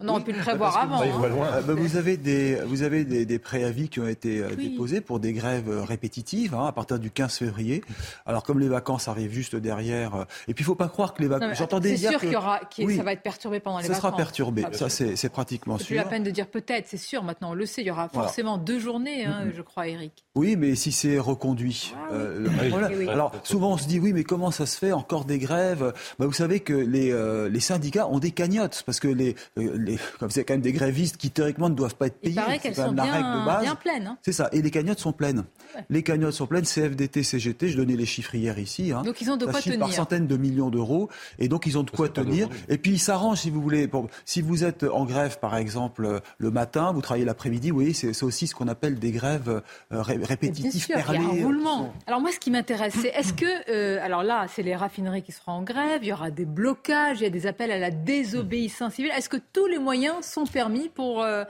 On 0.00 0.08
aurait 0.08 0.24
pu 0.24 0.32
le 0.32 0.38
prévoir 0.40 0.76
avant. 0.78 1.00
hein. 1.02 1.06
Euh, 1.22 1.60
bah, 1.62 1.74
vous 1.74 1.96
avez 1.96 2.16
des, 2.16 2.56
vous 2.66 2.82
avez 2.82 3.04
des, 3.04 3.24
des 3.24 3.38
préavis 3.38 3.88
qui 3.88 4.00
ont 4.00 4.08
été 4.08 4.40
euh, 4.40 4.48
Oui. 4.58 4.70
déposés 4.70 5.00
pour 5.00 5.20
des 5.20 5.32
grèves 5.32 5.68
euh, 5.68 5.84
répétitives 5.84 6.54
hein, 6.54 6.66
à 6.66 6.72
partir 6.72 6.98
du 6.98 7.10
15 7.10 7.36
février. 7.36 7.84
Alors 8.26 8.42
comme 8.42 8.58
les 8.58 8.68
vacances 8.68 9.06
arrivent 9.06 9.30
juste 9.32 9.54
derrière, 9.54 10.16
euh, 10.16 10.24
et 10.48 10.54
puis 10.54 10.62
il 10.62 10.66
faut 10.66 10.74
pas 10.74 10.88
croire 10.88 11.14
que 11.14 11.22
les 11.22 11.28
vacances. 11.28 11.56
J'entendais 11.56 11.90
C'est 11.90 11.96
dire 11.98 12.10
sûr 12.10 12.18
que 12.20 12.24
qu'il 12.26 12.32
y 12.32 12.36
aura, 12.36 12.60
Oui. 12.80 12.96
ça 12.96 13.02
va 13.04 13.12
être 13.12 13.22
perturbé 13.22 13.60
pendant 13.60 13.78
les 13.78 13.84
ça 13.84 13.90
vacances. 13.92 14.02
sera 14.10 14.16
perturbé. 14.16 14.64
Ah, 14.66 14.72
Ça 14.72 14.88
c'est 14.88 15.14
c'est 15.14 15.28
pratiquement 15.28 15.78
C'est 15.78 15.84
plus 15.84 15.94
sûr. 15.94 16.02
la 16.04 16.10
peine 16.10 16.24
de 16.24 16.30
dire 16.30 16.48
peut-être, 16.48 16.86
c'est 16.88 16.96
sûr. 16.96 17.22
Maintenant, 17.22 17.50
on 17.52 17.54
le 17.54 17.66
sait. 17.66 17.82
Il 17.82 17.86
y 17.86 17.90
aura 17.92 18.08
Voilà. 18.12 18.26
forcément 18.28 18.58
deux 18.58 18.80
journées, 18.80 19.24
hein, 19.24 19.44
je 19.54 19.62
crois, 19.62 19.86
Eric. 19.86 20.24
Oui, 20.34 20.56
mais 20.56 20.74
si 20.74 20.90
c'est 20.90 21.18
reconduit. 21.20 21.94
euh, 22.10 22.48
oui. 22.60 22.68
voilà. 22.70 22.88
Oui, 22.88 22.94
oui. 23.00 23.08
Alors 23.08 23.30
souvent 23.44 23.72
on 23.74 23.76
se 23.76 23.86
dit 23.86 24.00
oui, 24.00 24.12
mais 24.12 24.24
comment 24.24 24.50
ça 24.50 24.66
se 24.66 24.76
fait 24.78 24.90
encore 24.92 25.24
des 25.26 25.38
grèves? 25.38 25.92
Bah, 26.18 26.26
Vous 26.26 26.32
savez 26.32 26.58
que 26.58 26.72
les, 26.72 27.12
euh, 27.12 27.48
les 27.48 27.60
syndicats 27.60 28.08
ont 28.08 28.18
des 28.18 28.32
cagnottes 28.32 28.82
parce 28.84 28.98
que 28.98 29.06
les, 29.08 29.36
euh, 29.58 29.76
les 29.92 29.98
comme 30.18 30.30
c'est 30.30 30.44
quand 30.44 30.54
même 30.54 30.60
des 30.60 30.72
grévistes 30.72 31.16
qui 31.16 31.30
théoriquement 31.30 31.68
ne 31.68 31.74
doivent 31.74 31.94
pas 31.94 32.06
être 32.06 32.16
Il 32.22 32.30
payés. 32.30 32.34
paraît 32.36 32.52
c'est 32.54 32.58
qu'elles 32.60 32.74
quand 32.74 32.82
sont 32.86 32.92
même 32.92 33.04
la 33.06 33.12
règle 33.12 33.26
de 33.28 33.32
bien, 33.32 33.44
base. 33.46 33.62
bien 33.62 33.74
pleines. 33.74 34.06
hein. 34.06 34.18
C'est 34.22 34.32
ça. 34.32 34.48
Et 34.52 34.62
les 34.62 34.70
cagnottes 34.70 34.98
sont 35.00 35.12
pleines. 35.12 35.44
Ouais. 35.74 35.84
Les 35.90 36.02
cagnottes 36.02 36.34
sont 36.34 36.46
pleines. 36.46 36.64
CFDT, 36.64 37.22
CGT, 37.22 37.68
je 37.68 37.76
donnais 37.76 37.96
les 37.96 38.06
chiffres 38.06 38.34
hier 38.34 38.58
ici. 38.58 38.92
hein. 38.92 39.02
Donc, 39.02 39.20
ils 39.20 39.30
ont 39.30 39.36
de 39.36 39.46
Ça 39.46 39.52
quoi 39.52 39.60
chiffre 39.60 39.74
tenir. 39.74 39.86
par 39.86 39.94
centaines 39.94 40.26
de 40.26 40.36
millions 40.36 40.70
d'euros. 40.70 41.08
Et 41.38 41.48
donc, 41.48 41.66
ils 41.66 41.78
ont 41.78 41.82
de 41.82 41.90
quoi 41.90 42.08
tenir. 42.08 42.48
Et 42.68 42.78
puis, 42.78 42.92
ils 42.92 42.98
s'arrangent, 42.98 43.40
si 43.40 43.50
vous 43.50 43.60
voulez. 43.62 43.88
Pour- 43.88 44.08
si 44.24 44.42
vous 44.42 44.64
êtes 44.64 44.84
en 44.84 45.04
grève, 45.04 45.38
par 45.40 45.56
exemple, 45.56 46.04
euh, 46.04 46.20
le 46.38 46.50
matin, 46.50 46.92
vous 46.92 47.00
travaillez 47.00 47.24
l'après-midi, 47.24 47.70
vous 47.70 47.76
voyez, 47.76 47.92
c'est 47.92 48.22
aussi 48.22 48.46
ce 48.46 48.54
qu'on 48.54 48.68
appelle 48.68 48.98
des 48.98 49.10
grèves 49.12 49.48
euh, 49.92 50.02
ré- 50.02 50.16
Bien 50.18 50.26
répétitives, 50.26 50.70
sûr, 50.84 50.88
il 50.88 50.92
y 50.92 50.94
a 50.94 50.98
un 51.00 51.24
perlées. 51.26 51.42
roulement. 51.44 51.92
Alors 52.06 52.20
moi, 52.20 52.30
ce 52.32 52.38
qui 52.38 52.50
m'intéresse, 52.50 52.94
c'est 53.00 53.08
est-ce 53.08 53.32
que, 53.32 53.70
euh, 53.70 54.04
alors 54.04 54.22
là, 54.22 54.46
c'est 54.54 54.62
les 54.62 54.76
raffineries 54.76 55.22
qui 55.22 55.32
seront 55.32 55.52
en 55.52 55.62
grève, 55.62 56.00
il 56.02 56.08
y 56.08 56.12
aura 56.12 56.30
des 56.30 56.44
blocages, 56.44 57.20
il 57.20 57.24
y 57.24 57.26
a 57.26 57.30
des 57.30 57.46
appels 57.46 57.70
à 57.70 57.78
la 57.78 57.90
désobéissance 57.90 58.94
civile. 58.94 59.10
Est-ce 59.16 59.28
que 59.28 59.36
tous 59.52 59.66
les 59.72 59.78
moyens 59.78 60.24
sont 60.24 60.44
permis 60.44 60.88
pour, 60.88 61.22
euh, 61.22 61.44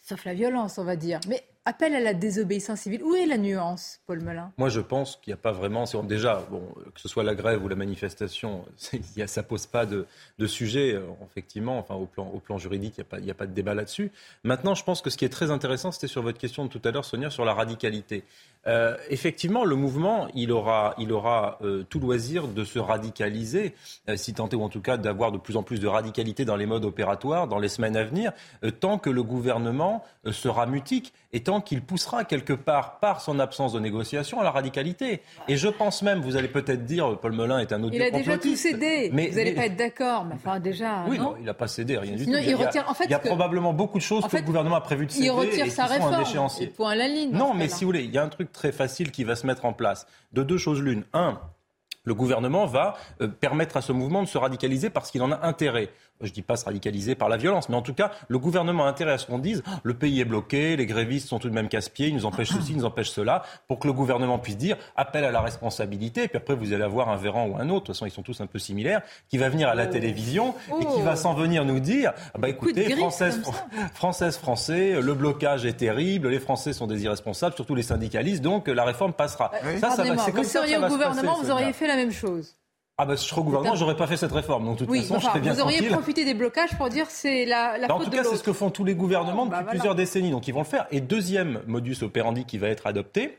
sauf 0.00 0.24
la 0.24 0.34
violence, 0.34 0.78
on 0.78 0.84
va 0.84 0.96
dire, 0.96 1.18
mais 1.28 1.42
appel 1.66 1.94
à 1.94 2.00
la 2.00 2.14
désobéissance 2.14 2.80
civile. 2.80 3.02
Où 3.02 3.14
est 3.14 3.26
la 3.26 3.36
nuance, 3.36 4.00
Paul 4.06 4.22
Melun? 4.22 4.52
Moi, 4.56 4.68
je 4.68 4.80
pense 4.80 5.16
qu'il 5.16 5.32
n'y 5.32 5.34
a 5.34 5.42
pas 5.42 5.52
vraiment. 5.52 5.84
Déjà, 6.04 6.46
bon, 6.48 6.62
que 6.94 7.00
ce 7.00 7.08
soit 7.08 7.24
la 7.24 7.34
grève 7.34 7.62
ou 7.62 7.68
la 7.68 7.74
manifestation, 7.74 8.64
ça 8.76 8.96
ne 8.96 9.46
pose 9.46 9.66
pas 9.66 9.84
de, 9.84 10.06
sujet, 10.46 10.94
euh, 10.94 11.02
effectivement. 11.24 11.78
Enfin, 11.78 11.96
au 11.96 12.06
plan, 12.06 12.30
au 12.32 12.38
plan 12.38 12.56
juridique, 12.56 12.94
il 12.98 13.24
n'y 13.24 13.30
a, 13.30 13.32
a, 13.32 13.34
pas 13.34 13.46
de 13.46 13.52
débat 13.52 13.74
là-dessus. 13.74 14.12
Maintenant, 14.44 14.74
je 14.74 14.84
pense 14.84 15.02
que 15.02 15.10
ce 15.10 15.16
qui 15.16 15.24
est 15.24 15.30
très 15.30 15.50
intéressant, 15.50 15.90
c'était 15.90 16.06
sur 16.06 16.22
votre 16.22 16.38
question 16.38 16.64
de 16.64 16.70
tout 16.70 16.80
à 16.84 16.92
l'heure, 16.92 17.04
Sonia, 17.04 17.30
sur 17.30 17.44
la 17.44 17.52
radicalité. 17.52 18.22
Euh, 18.66 18.96
effectivement, 19.10 19.64
le 19.64 19.76
mouvement, 19.76 20.28
il 20.34 20.50
aura, 20.50 20.94
il 20.98 21.12
aura 21.12 21.58
euh, 21.62 21.84
tout 21.88 22.00
loisir 22.00 22.48
de 22.48 22.64
se 22.64 22.78
radicaliser, 22.78 23.74
euh, 24.08 24.16
si 24.16 24.34
tant 24.34 24.48
est, 24.48 24.56
ou 24.56 24.62
en 24.62 24.68
tout 24.68 24.80
cas 24.80 24.96
d'avoir 24.96 25.30
de 25.30 25.38
plus 25.38 25.56
en 25.56 25.62
plus 25.62 25.78
de 25.78 25.86
radicalité 25.86 26.44
dans 26.44 26.56
les 26.56 26.66
modes 26.66 26.84
opératoires 26.84 27.46
dans 27.46 27.58
les 27.58 27.68
semaines 27.68 27.96
à 27.96 28.04
venir, 28.04 28.32
tant 28.80 28.98
que 28.98 29.10
le 29.10 29.22
gouvernement 29.22 30.02
sera 30.30 30.66
mutique 30.66 31.12
et 31.32 31.40
tant 31.40 31.60
qu'il 31.60 31.82
poussera 31.82 32.24
quelque 32.24 32.52
part, 32.52 32.98
par 32.98 33.20
son 33.20 33.38
absence 33.38 33.72
de 33.72 33.80
négociation, 33.80 34.40
à 34.40 34.44
la 34.44 34.50
radicalité. 34.50 35.20
Et 35.48 35.56
je 35.56 35.68
pense 35.68 36.02
même, 36.02 36.20
vous 36.20 36.36
allez 36.36 36.48
peut-être 36.48 36.84
dire, 36.84 37.18
Paul 37.18 37.32
Melun 37.32 37.58
est 37.58 37.72
un 37.72 37.82
autre 37.82 37.94
Il 37.94 38.02
a 38.02 38.10
déjà 38.10 38.38
tout 38.38 38.56
cédé. 38.56 39.10
Mais, 39.12 39.28
vous 39.28 39.36
n'allez 39.36 39.54
pas 39.54 39.66
être 39.66 39.76
d'accord, 39.76 40.24
mais 40.24 40.34
enfin 40.34 40.60
déjà. 40.60 41.04
Oui, 41.08 41.18
non, 41.18 41.34
il 41.38 41.44
n'a 41.44 41.54
pas 41.54 41.68
cédé, 41.68 41.98
rien 41.98 42.16
du 42.16 42.24
tout. 42.24 42.32
Il, 42.32 42.54
retire, 42.54 42.84
en 42.88 42.94
fait, 42.94 43.04
il 43.04 43.10
y 43.10 43.14
a 43.14 43.18
probablement 43.18 43.72
beaucoup 43.72 43.98
de 43.98 44.02
choses 44.02 44.26
que 44.26 44.36
le 44.36 44.42
gouvernement 44.42 44.76
a 44.76 44.80
prévu 44.80 45.06
de 45.06 45.12
céder. 45.12 45.26
Il 45.26 45.30
retire 45.30 45.66
et 45.66 45.70
sa 45.70 45.84
réforme. 45.84 46.24
Point 46.76 46.94
la 46.94 47.08
ligne. 47.08 47.30
Non, 47.32 47.54
mais 47.54 47.68
si 47.68 47.84
vous 47.84 47.90
voulez, 47.90 48.04
il 48.04 48.10
y 48.10 48.18
a 48.18 48.22
un 48.22 48.28
truc 48.28 48.50
très 48.56 48.72
facile 48.72 49.12
qui 49.12 49.22
va 49.22 49.36
se 49.36 49.46
mettre 49.46 49.64
en 49.64 49.72
place. 49.72 50.06
De 50.32 50.42
deux 50.42 50.58
choses 50.58 50.82
l'une. 50.82 51.04
Un, 51.12 51.38
le 52.04 52.14
gouvernement 52.14 52.66
va 52.66 52.96
euh, 53.20 53.28
permettre 53.28 53.76
à 53.76 53.82
ce 53.82 53.92
mouvement 53.92 54.22
de 54.22 54.28
se 54.28 54.38
radicaliser 54.38 54.90
parce 54.90 55.10
qu'il 55.10 55.22
en 55.22 55.30
a 55.30 55.46
intérêt 55.46 55.90
je 56.20 56.28
ne 56.28 56.32
dis 56.32 56.42
pas 56.42 56.56
se 56.56 56.64
radicaliser 56.64 57.14
par 57.14 57.28
la 57.28 57.36
violence, 57.36 57.68
mais 57.68 57.76
en 57.76 57.82
tout 57.82 57.94
cas, 57.94 58.10
le 58.28 58.38
gouvernement 58.38 58.86
a 58.86 58.88
intérêt 58.88 59.12
à 59.12 59.18
ce 59.18 59.26
qu'on 59.26 59.38
dise 59.38 59.62
le 59.82 59.94
pays 59.94 60.20
est 60.20 60.24
bloqué, 60.24 60.76
les 60.76 60.86
grévistes 60.86 61.28
sont 61.28 61.38
tout 61.38 61.48
de 61.48 61.54
même 61.54 61.68
casse-pieds, 61.68 62.08
ils 62.08 62.14
nous 62.14 62.26
empêchent 62.26 62.52
ceci, 62.52 62.72
ils 62.72 62.78
nous 62.78 62.84
empêchent 62.84 63.10
cela, 63.10 63.42
pour 63.68 63.78
que 63.78 63.86
le 63.86 63.92
gouvernement 63.92 64.38
puisse 64.38 64.56
dire 64.56 64.76
appel 64.96 65.24
à 65.24 65.30
la 65.30 65.40
responsabilité. 65.40 66.24
Et 66.24 66.28
puis 66.28 66.38
après, 66.38 66.54
vous 66.54 66.72
allez 66.72 66.84
avoir 66.84 67.08
un 67.08 67.16
Véran 67.16 67.46
ou 67.48 67.56
un 67.56 67.68
autre, 67.68 67.82
de 67.82 67.86
toute 67.86 67.88
façon, 67.88 68.06
ils 68.06 68.10
sont 68.10 68.22
tous 68.22 68.40
un 68.40 68.46
peu 68.46 68.58
similaires, 68.58 69.02
qui 69.28 69.38
va 69.38 69.48
venir 69.48 69.68
à 69.68 69.74
la 69.74 69.86
oh. 69.86 69.92
télévision 69.92 70.54
et 70.80 70.84
qui 70.84 71.02
va 71.02 71.12
oh. 71.14 71.16
s'en 71.16 71.34
venir 71.34 71.64
nous 71.64 71.80
dire 71.80 72.12
ah 72.34 72.38
bah 72.38 72.48
écoutez, 72.48 72.94
Françaises, 72.96 73.40
Françaises, 73.94 74.36
Français, 74.36 75.00
le 75.00 75.14
blocage 75.14 75.64
est 75.66 75.74
terrible, 75.74 76.28
les 76.28 76.40
Français 76.40 76.72
sont 76.72 76.86
des 76.86 77.04
irresponsables, 77.04 77.54
surtout 77.54 77.74
les 77.74 77.82
syndicalistes, 77.82 78.42
donc 78.42 78.68
la 78.68 78.84
réforme 78.84 79.12
passera. 79.12 79.50
ça, 79.80 79.90
ça 79.90 80.04
va, 80.04 80.14
vous 80.14 80.44
seriez 80.44 80.76
au 80.76 80.88
gouvernement, 80.88 81.36
vous 81.40 81.50
auriez 81.50 81.72
fait 81.72 81.86
la 81.86 81.96
même 81.96 82.12
chose. 82.12 82.56
Ah 82.98 83.04
bah, 83.04 83.14
je 83.14 83.20
serais 83.20 83.42
au 83.42 83.44
gouvernement, 83.44 83.74
j'aurais 83.74 83.96
pas 83.96 84.06
fait 84.06 84.16
cette 84.16 84.32
réforme. 84.32 84.64
Donc, 84.64 84.78
de 84.78 84.86
toute 84.86 84.96
façon, 84.96 85.18
je 85.18 85.26
serais 85.26 85.40
bien 85.40 85.52
Vous 85.52 85.60
auriez 85.60 85.86
profité 85.88 86.24
des 86.24 86.32
blocages 86.32 86.74
pour 86.78 86.88
dire 86.88 87.06
c'est 87.10 87.44
la, 87.44 87.76
la 87.76 87.88
bah, 87.88 87.94
faute 87.94 88.06
En 88.06 88.10
tout 88.10 88.16
cas, 88.16 88.24
c'est 88.24 88.36
ce 88.36 88.42
que 88.42 88.54
font 88.54 88.70
tous 88.70 88.84
les 88.84 88.94
gouvernements 88.94 89.44
depuis 89.44 89.64
bah, 89.64 89.70
plusieurs 89.70 89.94
décennies. 89.94 90.30
Donc, 90.30 90.48
ils 90.48 90.54
vont 90.54 90.60
le 90.60 90.66
faire. 90.66 90.86
Et 90.90 91.02
deuxième 91.02 91.60
modus 91.66 91.98
operandi 92.02 92.46
qui 92.46 92.56
va 92.56 92.68
être 92.68 92.86
adopté, 92.86 93.38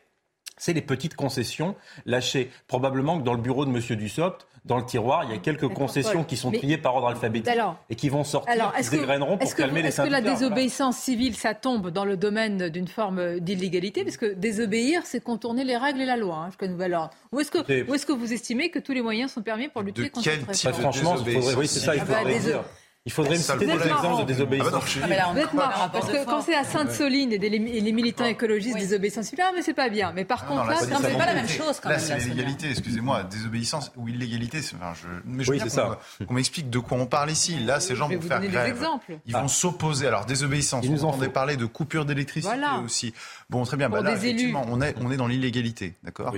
c'est 0.58 0.74
les 0.74 0.82
petites 0.82 1.16
concessions 1.16 1.76
lâchées. 2.06 2.52
Probablement 2.68 3.18
que 3.18 3.24
dans 3.24 3.34
le 3.34 3.42
bureau 3.42 3.66
de 3.66 3.72
M. 3.72 3.98
Dussopt, 3.98 4.48
dans 4.68 4.78
le 4.78 4.86
tiroir, 4.86 5.24
il 5.24 5.32
y 5.32 5.34
a 5.34 5.38
quelques 5.38 5.68
concessions 5.70 6.24
qui 6.24 6.38
sont 6.38 6.52
triées 6.52 6.78
par 6.78 6.96
ordre 6.96 7.08
alphabétique 7.08 7.54
et 7.90 7.96
qui 7.96 8.10
vont 8.10 8.24
sortir, 8.24 8.52
alors, 8.52 8.74
qui 8.74 8.90
dégraineront 8.90 9.38
pour 9.38 9.56
calmer 9.56 9.82
les 9.82 9.92
syndicats. 9.92 10.18
Est-ce 10.18 10.22
que 10.22 10.26
la 10.26 10.36
désobéissance 10.36 10.98
civile, 10.98 11.36
ça 11.36 11.54
tombe 11.54 11.90
dans 11.90 12.06
le 12.06 12.18
domaine 12.18 12.70
d'une 12.70 12.88
forme 12.88 13.40
d'illégalité 13.40 14.04
Parce 14.04 14.18
que 14.18 14.34
désobéir, 14.34 15.02
c'est 15.06 15.24
contourner 15.24 15.64
les 15.64 15.78
règles 15.78 16.02
et 16.02 16.06
la 16.06 16.18
loi, 16.18 16.36
hein, 16.36 16.48
jusqu'à 16.48 16.68
nouvel 16.68 16.94
ordre. 16.94 17.12
Ou 17.32 17.40
est-ce 17.40 17.52
que, 17.52 17.72
est 17.72 18.06
que 18.06 18.12
vous 18.12 18.34
estimez 18.34 18.70
que 18.70 18.80
tous 18.80 18.94
les 18.94 19.02
moyens 19.02 19.32
sont 19.32 19.42
permis 19.42 19.68
pour 19.68 19.82
lutter 19.82 20.10
contre 20.10 20.30
cette 20.30 20.76
réforme 20.76 20.94
Franchement, 20.94 21.16
oui, 21.58 21.68
c'est 21.68 21.80
ça, 21.80 21.96
il 21.96 22.02
faudrait 22.02 22.22
ah 22.22 22.24
bah, 22.24 22.40
dire. 22.40 22.64
Il 23.08 23.12
faudrait 23.14 23.38
me 23.38 23.42
citer 23.42 23.66
des 23.66 23.72
exemples 23.72 24.24
de 24.24 24.28
désobéissance 24.28 24.86
civile. 24.86 25.24
Vous 25.32 25.40
êtes 25.40 25.54
marrant, 25.54 25.88
parce 25.88 26.10
que 26.10 26.26
quand 26.26 26.42
c'est 26.42 26.56
à 26.56 26.66
Sainte-Soline 26.66 27.32
et, 27.32 27.38
les 27.38 27.92
militants 27.94 28.26
écologistes 28.26 28.78
désobéissance 28.78 29.28
civile, 29.28 29.46
ah, 29.48 29.52
mais 29.56 29.62
c'est 29.62 29.74
pas 29.74 29.88
bien. 29.88 30.12
Mais 30.14 30.26
par 30.26 30.46
contre, 30.46 30.66
là, 30.66 30.76
c'est 30.80 31.18
pas 31.18 31.26
la 31.26 31.34
même 31.34 31.48
chose 31.48 31.80
quand 31.82 31.90
même. 31.90 31.98
Là, 31.98 32.04
c'est 32.04 32.18
l'illégalité, 32.18 32.70
excusez-moi, 32.70 33.24
désobéissance 33.24 33.94
ou 33.96 34.10
illégalité. 34.10 34.60
Enfin, 34.76 34.94
je, 34.94 35.08
mais 35.24 35.46
je 35.46 35.52
oui, 35.52 35.60
c'est 35.64 35.70
ça. 35.70 36.00
Qu'on 36.28 36.34
m'explique 36.34 36.70
de 36.70 36.80
quoi 36.80 36.98
on 36.98 37.06
parle 37.06 37.32
ici. 37.32 37.58
Là, 37.60 37.80
ces 37.80 37.96
gens 37.96 38.10
vont 38.10 38.20
faire 38.20 38.42
grève. 38.42 38.86
Ils 39.26 39.34
vont 39.34 39.48
s'opposer. 39.48 40.08
Alors, 40.08 40.26
désobéissance, 40.26 40.86
on 40.90 41.04
entendait 41.06 41.30
parler 41.30 41.56
de 41.56 41.66
coupure 41.66 42.04
d'électricité 42.04 42.58
aussi. 42.84 43.14
Bon, 43.50 43.64
très 43.64 43.78
bien. 43.78 43.88
Bah 43.88 44.02
là, 44.02 44.14
effectivement, 44.14 44.66
on 44.68 44.82
est, 44.82 44.96
on 45.00 45.12
est 45.12 45.18
dans 45.18 45.28
l'illégalité, 45.28 45.94
d'accord 46.04 46.34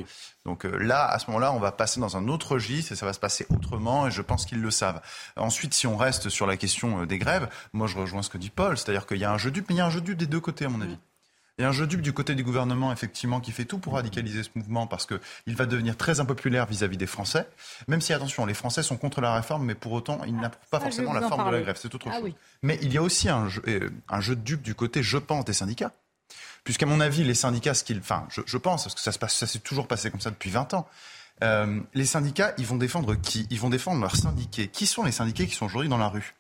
Donc 0.45 0.65
euh, 0.65 0.78
là, 0.78 1.07
à 1.07 1.17
ce 1.17 1.26
moment-là, 1.28 1.51
on 1.51 1.59
va 1.59 1.72
passer 1.72 1.99
dans 1.99 2.15
un 2.15 2.28
autre 2.28 2.53
registre 2.53 2.91
et 2.91 2.95
ça 2.95 3.07
va 3.07 3.13
se 3.13 3.20
passer 3.20 3.47
autrement 3.49 4.07
et 4.07 4.11
je 4.11 4.22
pense 4.22 4.45
qu'ils 4.45 4.61
le 4.61 4.70
savent. 4.70 5.01
Ensuite, 5.36 5.74
si 5.74 5.88
on 5.88 5.97
reste 5.97 6.30
sur 6.30 6.45
la 6.45 6.57
question 6.60 7.01
euh, 7.01 7.05
des 7.05 7.18
grèves, 7.18 7.49
moi 7.74 7.88
je 7.88 7.97
rejoins 7.97 8.22
ce 8.22 8.30
que 8.30 8.38
dit 8.38 8.51
Paul, 8.51 8.78
c'est-à-dire 8.78 9.07
qu'il 9.07 9.18
y 9.18 9.26
a 9.26 9.32
un 9.32 9.39
jeu 9.39 9.49
dupe, 9.49 9.66
mais 9.70 9.76
il 9.76 9.80
y 9.80 9.82
a 9.82 9.86
un 9.86 9.89
jeu 9.89 10.01
dupe 10.01 10.18
des 10.18 10.28
deux 10.28 10.39
côtés, 10.39 10.66
à 10.66 10.70
mon 10.70 10.82
avis. 10.82 10.97
Il 11.60 11.64
y 11.64 11.66
a 11.66 11.68
un 11.68 11.74
jeu 11.74 11.88
dupe 11.88 12.01
du 12.01 12.14
côté 12.14 12.36
du 12.36 12.43
gouvernement, 12.45 12.93
effectivement, 12.93 13.41
qui 13.41 13.51
fait 13.51 13.66
tout 13.66 13.80
pour 13.80 13.95
radicaliser 13.95 14.43
ce 14.43 14.49
mouvement 14.55 14.88
parce 14.88 15.05
qu'il 15.05 15.55
va 15.57 15.66
devenir 15.66 15.97
très 15.97 16.22
impopulaire 16.22 16.66
vis-à-vis 16.66 16.95
des 16.95 17.05
Français. 17.05 17.49
Même 17.89 17.99
si, 17.99 18.14
attention, 18.14 18.45
les 18.45 18.53
Français 18.53 18.82
sont 18.82 18.95
contre 18.95 19.20
la 19.20 19.34
réforme, 19.34 19.66
mais 19.66 19.76
pour 19.76 19.91
autant, 19.91 20.22
ils 20.26 20.34
n'approuvent 20.34 20.70
pas 20.70 20.78
ah, 20.78 20.86
forcément 20.86 21.12
la 21.12 21.28
forme 21.28 21.45
de 21.51 21.57
la 21.57 21.62
grève. 21.62 21.78
C'est 21.78 21.93
autre 21.93 22.07
ah 22.10 22.18
chose. 22.22 22.32
Mais 22.64 22.80
il 22.82 22.93
y 22.93 22.97
a 22.97 23.01
aussi 23.01 23.28
un 23.28 23.49
jeu, 23.49 23.62
euh, 23.68 23.89
un 24.07 24.22
jeu 24.22 24.38
dupe 24.38 24.62
du 24.62 24.74
côté, 24.74 25.03
je 25.03 25.18
pense, 25.18 25.43
des 25.43 25.51
syndicats. 25.51 25.91
Puisqu'à 26.64 26.86
mon 26.86 27.01
avis, 27.01 27.26
les 27.26 27.34
syndicats, 27.34 27.74
ce 27.74 27.84
qu'ils, 27.84 27.99
enfin, 27.99 28.26
je, 28.30 28.57
pense, 28.57 28.84
parce 28.84 28.95
que 28.95 29.01
ça 29.01 29.12
se 29.12 29.20
passe, 29.20 29.36
ça 29.36 29.45
s'est 29.45 29.60
toujours 29.60 29.88
passé 29.88 30.10
comme 30.10 30.22
ça 30.22 30.30
depuis 30.30 30.51
20 30.51 30.74
ans. 30.76 30.88
Euh, 31.43 31.79
les 31.93 32.05
syndicats, 32.05 32.53
ils 32.57 32.65
vont 32.65 32.75
défendre 32.75 33.15
qui? 33.15 33.47
Ils 33.49 33.59
vont 33.59 33.69
défendre 33.69 34.01
leurs 34.01 34.15
syndiqués. 34.15 34.67
Qui 34.67 34.85
sont 34.85 35.03
les 35.03 35.11
syndiqués 35.11 35.47
qui 35.47 35.55
sont 35.55 35.65
aujourd'hui 35.65 35.89
dans 35.89 35.97
la 35.97 36.09
rue? 36.09 36.35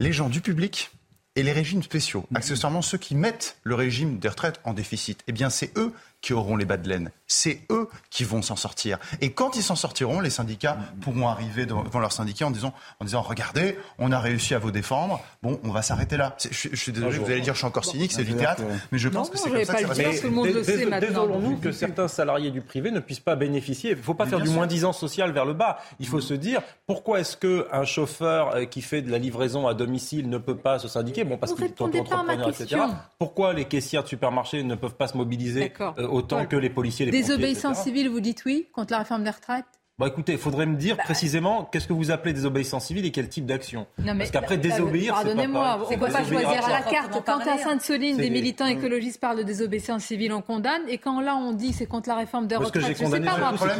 Les 0.00 0.12
gens 0.12 0.28
du 0.28 0.40
public 0.40 0.90
et 1.36 1.42
les 1.42 1.52
régimes 1.52 1.82
spéciaux, 1.82 2.26
accessoirement 2.34 2.82
ceux 2.82 2.98
qui 2.98 3.14
mettent 3.14 3.56
le 3.62 3.74
régime 3.74 4.18
des 4.18 4.28
retraites 4.28 4.60
en 4.64 4.72
déficit. 4.72 5.22
Eh 5.26 5.32
bien, 5.32 5.50
c'est 5.50 5.76
eux 5.76 5.92
qui 6.24 6.32
auront 6.32 6.56
les 6.56 6.64
bas 6.64 6.78
de 6.78 6.88
laine. 6.88 7.10
C'est 7.26 7.60
eux 7.70 7.86
qui 8.08 8.24
vont 8.24 8.40
s'en 8.40 8.56
sortir. 8.56 8.98
Et 9.20 9.32
quand 9.32 9.56
ils 9.56 9.62
s'en 9.62 9.76
sortiront, 9.76 10.20
les 10.20 10.30
syndicats 10.30 10.78
pourront 11.02 11.28
arriver 11.28 11.66
devant 11.66 11.98
leurs 12.00 12.12
syndicats 12.12 12.46
en 12.46 12.50
disant, 12.50 12.72
en 12.98 13.04
disant 13.04 13.20
regardez, 13.20 13.78
on 13.98 14.10
a 14.10 14.18
réussi 14.18 14.54
à 14.54 14.58
vous 14.58 14.70
défendre. 14.70 15.20
Bon, 15.42 15.60
on 15.64 15.70
va 15.70 15.82
s'arrêter 15.82 16.16
là. 16.16 16.34
Je, 16.50 16.74
suis 16.74 16.92
désolé, 16.92 17.18
vous 17.18 17.26
allez 17.26 17.42
dire 17.42 17.52
je 17.52 17.58
suis 17.58 17.66
encore 17.66 17.84
cynique, 17.84 18.12
c'est 18.12 18.24
du 18.24 18.34
théâtre, 18.34 18.62
mais 18.90 18.96
je 18.96 19.08
pense 19.10 19.28
que 19.28 19.36
c'est 19.36 19.50
comme 19.50 19.64
ça 19.64 19.74
que 19.74 19.94
ça 19.94 20.88
va 20.88 21.00
Désolons-nous 21.00 21.58
que 21.58 21.72
certains 21.72 22.08
salariés 22.08 22.50
du 22.50 22.62
privé 22.62 22.90
ne 22.90 23.00
puissent 23.00 23.20
pas 23.20 23.36
bénéficier. 23.36 23.90
Il 23.90 23.98
ne 23.98 24.02
faut 24.02 24.14
pas 24.14 24.26
faire 24.26 24.40
du 24.40 24.48
moins-disant 24.48 24.94
social 24.94 25.30
vers 25.30 25.44
le 25.44 25.52
bas. 25.52 25.78
Il 26.00 26.06
faut 26.06 26.22
se 26.22 26.32
dire 26.32 26.62
pourquoi 26.86 27.20
est-ce 27.20 27.36
qu'un 27.36 27.84
chauffeur 27.84 28.54
euh, 28.54 28.64
qui 28.64 28.80
fait 28.80 29.02
de 29.02 29.10
la 29.10 29.18
livraison 29.18 29.66
à 29.66 29.74
domicile 29.74 30.30
ne 30.30 30.38
peut 30.38 30.56
pas 30.56 30.78
se 30.78 30.88
syndiquer? 30.88 31.24
Bon, 31.24 31.36
parce 31.36 31.52
qu'il 31.52 31.64
est 31.64 31.80
entrepreneur, 31.80 32.48
etc. 32.48 32.80
Pourquoi 33.18 33.52
les 33.52 33.66
caissières 33.66 34.04
de 34.04 34.08
supermarché 34.08 34.62
ne 34.62 34.74
peuvent 34.74 34.94
pas 34.94 35.08
se 35.08 35.18
mobiliser 35.18 35.70
autant 36.14 36.46
que 36.46 36.56
les 36.56 36.70
policiers, 36.70 37.06
les 37.06 37.12
Désobéissance 37.12 37.82
civile, 37.82 38.08
vous 38.08 38.20
dites 38.20 38.44
oui 38.44 38.68
contre 38.72 38.92
la 38.92 39.00
réforme 39.00 39.24
des 39.24 39.30
retraites? 39.30 39.64
Bon, 39.96 40.06
écoutez, 40.06 40.32
il 40.32 40.38
faudrait 40.38 40.66
me 40.66 40.74
dire 40.74 40.96
bah, 40.96 41.04
précisément 41.04 41.68
qu'est-ce 41.70 41.86
que 41.86 41.92
vous 41.92 42.10
appelez 42.10 42.32
désobéissance 42.32 42.86
civile 42.86 43.06
et 43.06 43.12
quel 43.12 43.28
type 43.28 43.46
d'action? 43.46 43.86
Parce 44.04 44.32
qu'après, 44.32 44.56
désobéir, 44.58 45.14
Pardonnez-moi, 45.14 45.86
on 45.86 45.88
ne 45.88 45.96
peut 45.96 46.06
pas 46.10 46.24
choisir 46.24 46.64
à 46.64 46.68
la 46.68 46.82
carte. 46.82 47.22
Quand 47.24 47.38
à 47.38 47.58
Sainte-Soline, 47.58 48.16
des 48.16 48.28
militants 48.28 48.66
écologistes 48.66 49.20
parlent 49.20 49.38
de 49.38 49.44
désobéissance 49.44 50.02
civile, 50.02 50.32
on 50.32 50.42
condamne. 50.42 50.82
Et 50.88 50.98
quand 50.98 51.20
là, 51.20 51.36
on 51.36 51.52
dit 51.52 51.72
c'est 51.72 51.86
contre 51.86 52.08
la 52.08 52.16
réforme 52.16 52.48
des 52.48 52.56
retraites, 52.56 52.96
sais 52.96 53.20
pas 53.20 53.38
moi. 53.38 53.52
Le 53.52 53.56
problème, 53.56 53.78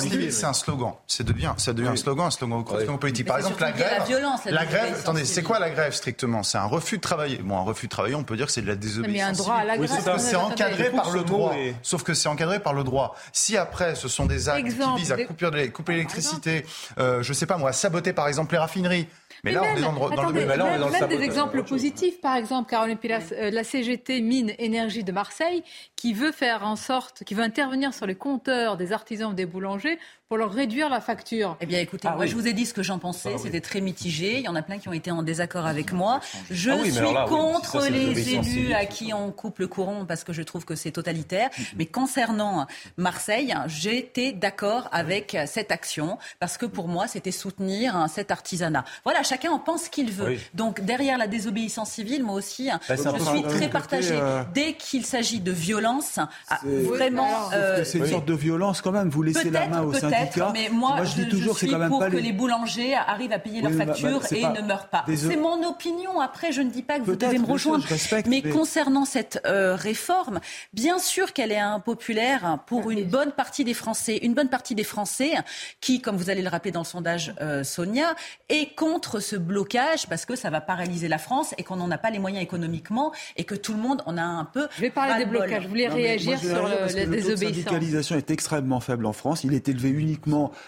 c'est 0.00 0.30
c'est 0.30 0.46
un 0.46 0.54
slogan. 0.54 0.94
Ça 1.06 1.24
devient, 1.24 1.52
ça 1.58 1.74
devient 1.74 1.88
un 1.88 1.96
slogan, 1.96 2.28
un 2.28 2.30
slogan 2.30 2.64
politique. 2.98 3.26
Par 3.26 3.36
exemple, 3.36 3.60
la 3.60 3.72
grève. 3.72 4.04
La 4.46 4.64
grève, 4.64 4.96
attendez, 4.98 5.26
c'est 5.26 5.42
quoi 5.42 5.58
la 5.58 5.68
grève 5.68 5.92
strictement? 5.92 6.42
C'est 6.42 6.56
un 6.56 6.64
refus 6.64 6.96
de 6.96 7.02
travailler. 7.02 7.36
Bon, 7.44 7.58
un 7.58 7.64
refus 7.64 7.84
de 7.84 7.90
travailler, 7.90 8.14
on 8.14 8.24
peut 8.24 8.36
dire 8.36 8.46
que 8.46 8.52
c'est 8.52 8.62
de 8.62 8.66
la 8.66 8.76
désobéissance. 8.76 9.12
Mais 9.12 9.20
un 9.20 9.32
droit 9.32 9.56
à 9.56 9.64
la 9.64 9.76
grève. 9.76 10.16
C'est 10.16 10.36
encadré 10.36 10.88
par 10.88 11.10
le 11.10 11.22
droit. 11.22 11.54
Sauf 11.82 12.02
que 12.02 12.14
c'est 12.14 12.30
encadré 12.30 12.60
par 12.60 12.72
le 12.72 12.82
droit. 12.82 13.14
Si 13.34 13.58
après, 13.58 13.94
ce 13.94 14.08
sont 14.08 14.24
des 14.24 14.48
actes 14.48 14.66
qui 14.66 14.96
visent 14.96 15.12
à 15.12 15.17
couper 15.26 15.92
l'électricité, 15.92 16.64
euh, 16.98 17.22
je 17.22 17.32
sais 17.32 17.46
pas 17.46 17.56
moi, 17.56 17.72
saboter 17.72 18.12
par 18.12 18.28
exemple 18.28 18.52
les 18.52 18.58
raffineries. 18.58 19.06
Mais, 19.44 19.52
là, 19.52 19.62
on 19.62 19.76
est 19.76 19.80
dans, 19.80 19.92
le 19.92 20.32
même, 20.32 20.90
même 20.90 21.08
des 21.08 21.22
exemples 21.22 21.62
positifs. 21.62 22.20
Par 22.20 22.34
exemple, 22.34 22.68
Caroline 22.68 22.98
Pilas, 22.98 23.32
euh, 23.32 23.50
la 23.50 23.62
CGT 23.62 24.20
Mine 24.20 24.52
Énergie 24.58 25.04
de 25.04 25.12
Marseille, 25.12 25.62
qui 25.94 26.12
veut 26.12 26.32
faire 26.32 26.66
en 26.66 26.74
sorte, 26.74 27.22
qui 27.22 27.34
veut 27.34 27.44
intervenir 27.44 27.94
sur 27.94 28.06
les 28.06 28.16
compteurs 28.16 28.76
des 28.76 28.92
artisans 28.92 29.30
ou 29.30 29.34
des 29.34 29.46
boulangers 29.46 29.98
pour 30.28 30.36
leur 30.36 30.52
réduire 30.52 30.90
la 30.90 31.00
facture. 31.00 31.56
Eh 31.60 31.66
bien, 31.66 31.80
écoutez, 31.80 32.06
ah 32.06 32.14
moi, 32.14 32.26
je 32.26 32.34
vous 32.34 32.46
ai 32.46 32.52
dit 32.52 32.66
ce 32.66 32.74
que 32.74 32.82
j'en 32.82 32.98
pensais. 32.98 33.32
Ah 33.34 33.38
C'était 33.38 33.62
très 33.62 33.80
mitigé. 33.80 34.38
Il 34.38 34.44
y 34.44 34.48
en 34.48 34.56
a 34.56 34.62
plein 34.62 34.78
qui 34.78 34.88
ont 34.88 34.92
été 34.92 35.10
en 35.10 35.22
désaccord 35.22 35.64
avec 35.64 35.92
moi. 35.92 36.20
Je 36.50 36.70
ah 36.70 36.84
suis 36.84 37.14
contre 37.28 37.88
les 37.88 38.34
élus 38.34 38.74
à 38.74 38.84
qui 38.84 39.14
on 39.14 39.30
coupe 39.32 39.58
le 39.58 39.68
courant 39.68 40.04
parce 40.04 40.24
que 40.24 40.34
je 40.34 40.42
trouve 40.42 40.66
que 40.66 40.74
c'est 40.74 40.90
totalitaire. 40.90 41.48
Mm-hmm. 41.48 41.74
Mais 41.78 41.86
concernant 41.86 42.66
Marseille, 42.98 43.54
j'étais 43.68 44.32
d'accord 44.32 44.88
avec 44.92 45.34
cette 45.46 45.72
action 45.72 46.18
parce 46.40 46.58
que 46.58 46.66
pour 46.66 46.88
moi, 46.88 47.06
c'était 47.06 47.30
soutenir 47.30 48.06
cet 48.12 48.30
artisanat. 48.30 48.84
Voilà, 49.04 49.22
chacun 49.22 49.50
en 49.50 49.58
pense 49.58 49.84
ce 49.84 49.90
qu'il 49.90 50.12
veut. 50.12 50.36
Donc 50.52 50.82
derrière 50.82 51.16
la 51.16 51.26
désobéissance 51.26 51.92
civile, 51.92 52.22
moi 52.22 52.34
aussi, 52.34 52.70
hein, 52.70 52.80
bah, 52.86 52.96
je 52.96 53.24
suis 53.24 53.42
très 53.44 53.70
partagée. 53.70 54.18
Euh, 54.20 54.42
Dès 54.52 54.74
qu'il 54.74 55.06
s'agit 55.06 55.40
de 55.40 55.52
violence, 55.52 56.18
vraiment. 56.62 57.48
c'est 57.84 57.96
une 57.96 58.06
sorte 58.06 58.26
de 58.26 58.34
violence 58.34 58.82
quand 58.82 58.92
même. 58.92 59.08
Vous 59.08 59.22
laissez 59.22 59.50
la 59.50 59.68
main 59.68 59.80
au 59.80 59.94
syndicat. 59.94 60.17
Mais 60.52 60.68
moi, 60.70 61.04
je, 61.04 61.22
dis 61.22 61.28
toujours, 61.28 61.58
c'est 61.58 61.68
quand 61.68 61.78
même 61.78 61.88
pour 61.88 62.06
que 62.06 62.16
les... 62.16 62.32
boulangers 62.32 62.94
arrivent 62.94 63.32
à 63.32 63.38
payer 63.38 63.62
leurs 63.62 63.72
factures 63.72 64.20
et 64.32 64.42
ne 64.42 64.66
meurent 64.66 64.88
pas. 64.88 65.04
C'est 65.14 65.36
mon 65.36 65.66
opinion. 65.66 66.20
Après, 66.20 66.52
je 66.52 66.62
ne 66.62 66.70
dis 66.70 66.82
pas 66.82 66.98
que 66.98 67.04
vous 67.04 67.16
devez 67.16 67.38
me 67.38 67.46
rejoindre. 67.46 67.84
mais, 68.26 68.42
concernant 68.42 69.04
cette 69.04 69.40
réforme, 69.44 70.40
bien 70.72 70.98
sûr 70.98 71.32
qu'elle 71.32 71.52
est 71.52 71.58
impopulaire 71.58 72.58
pour 72.66 72.90
une 72.90 73.04
bonne 73.04 73.32
partie 73.32 73.64
des 73.64 73.74
Français, 73.74 74.18
une 74.22 74.34
bonne 74.34 74.48
partie 74.48 74.74
des 74.74 74.84
Français 74.84 75.32
qui, 75.80 76.00
comme 76.00 76.16
vous 76.16 76.30
allez 76.30 76.42
le 76.42 76.48
rappeler 76.48 76.70
dans 76.70 76.80
le 76.80 76.86
sondage, 76.86 77.34
euh, 77.40 77.64
Sonia, 77.64 78.14
est 78.48 78.74
contre 78.74 79.20
ce 79.20 79.36
blocage 79.36 80.06
parce 80.08 80.24
que 80.24 80.36
ça 80.36 80.50
va 80.50 80.60
paralyser 80.60 81.08
la 81.08 81.18
France 81.18 81.54
et 81.58 81.62
qu'on 81.62 81.76
n'en 81.76 81.90
a 81.90 81.98
pas 81.98 82.10
les 82.10 82.18
moyens 82.18 82.42
économiquement 82.42 83.12
et 83.36 83.44
que 83.44 83.54
tout 83.54 83.72
le 83.72 83.80
monde 83.80 84.02
en 84.06 84.16
a 84.16 84.22
un 84.22 84.44
peu. 84.44 84.68
Je 84.76 84.82
vais 84.82 84.90
parler 84.90 85.24
des 85.24 85.30
blocages. 85.30 85.62
Je 85.62 85.68
voulais 85.68 85.88
réagir 85.88 86.38
sur 86.38 86.66
le, 86.66 86.94
la 86.94 87.06
désobéissance. 87.06 87.28
La 87.28 87.48
syndicalisation 87.48 88.16
est 88.16 88.30
extrêmement 88.30 88.80
faible 88.80 89.06
en 89.06 89.12
France. 89.12 89.44
Il 89.44 89.54
est 89.54 89.68
élevé 89.68 89.90
uniquement 89.90 90.07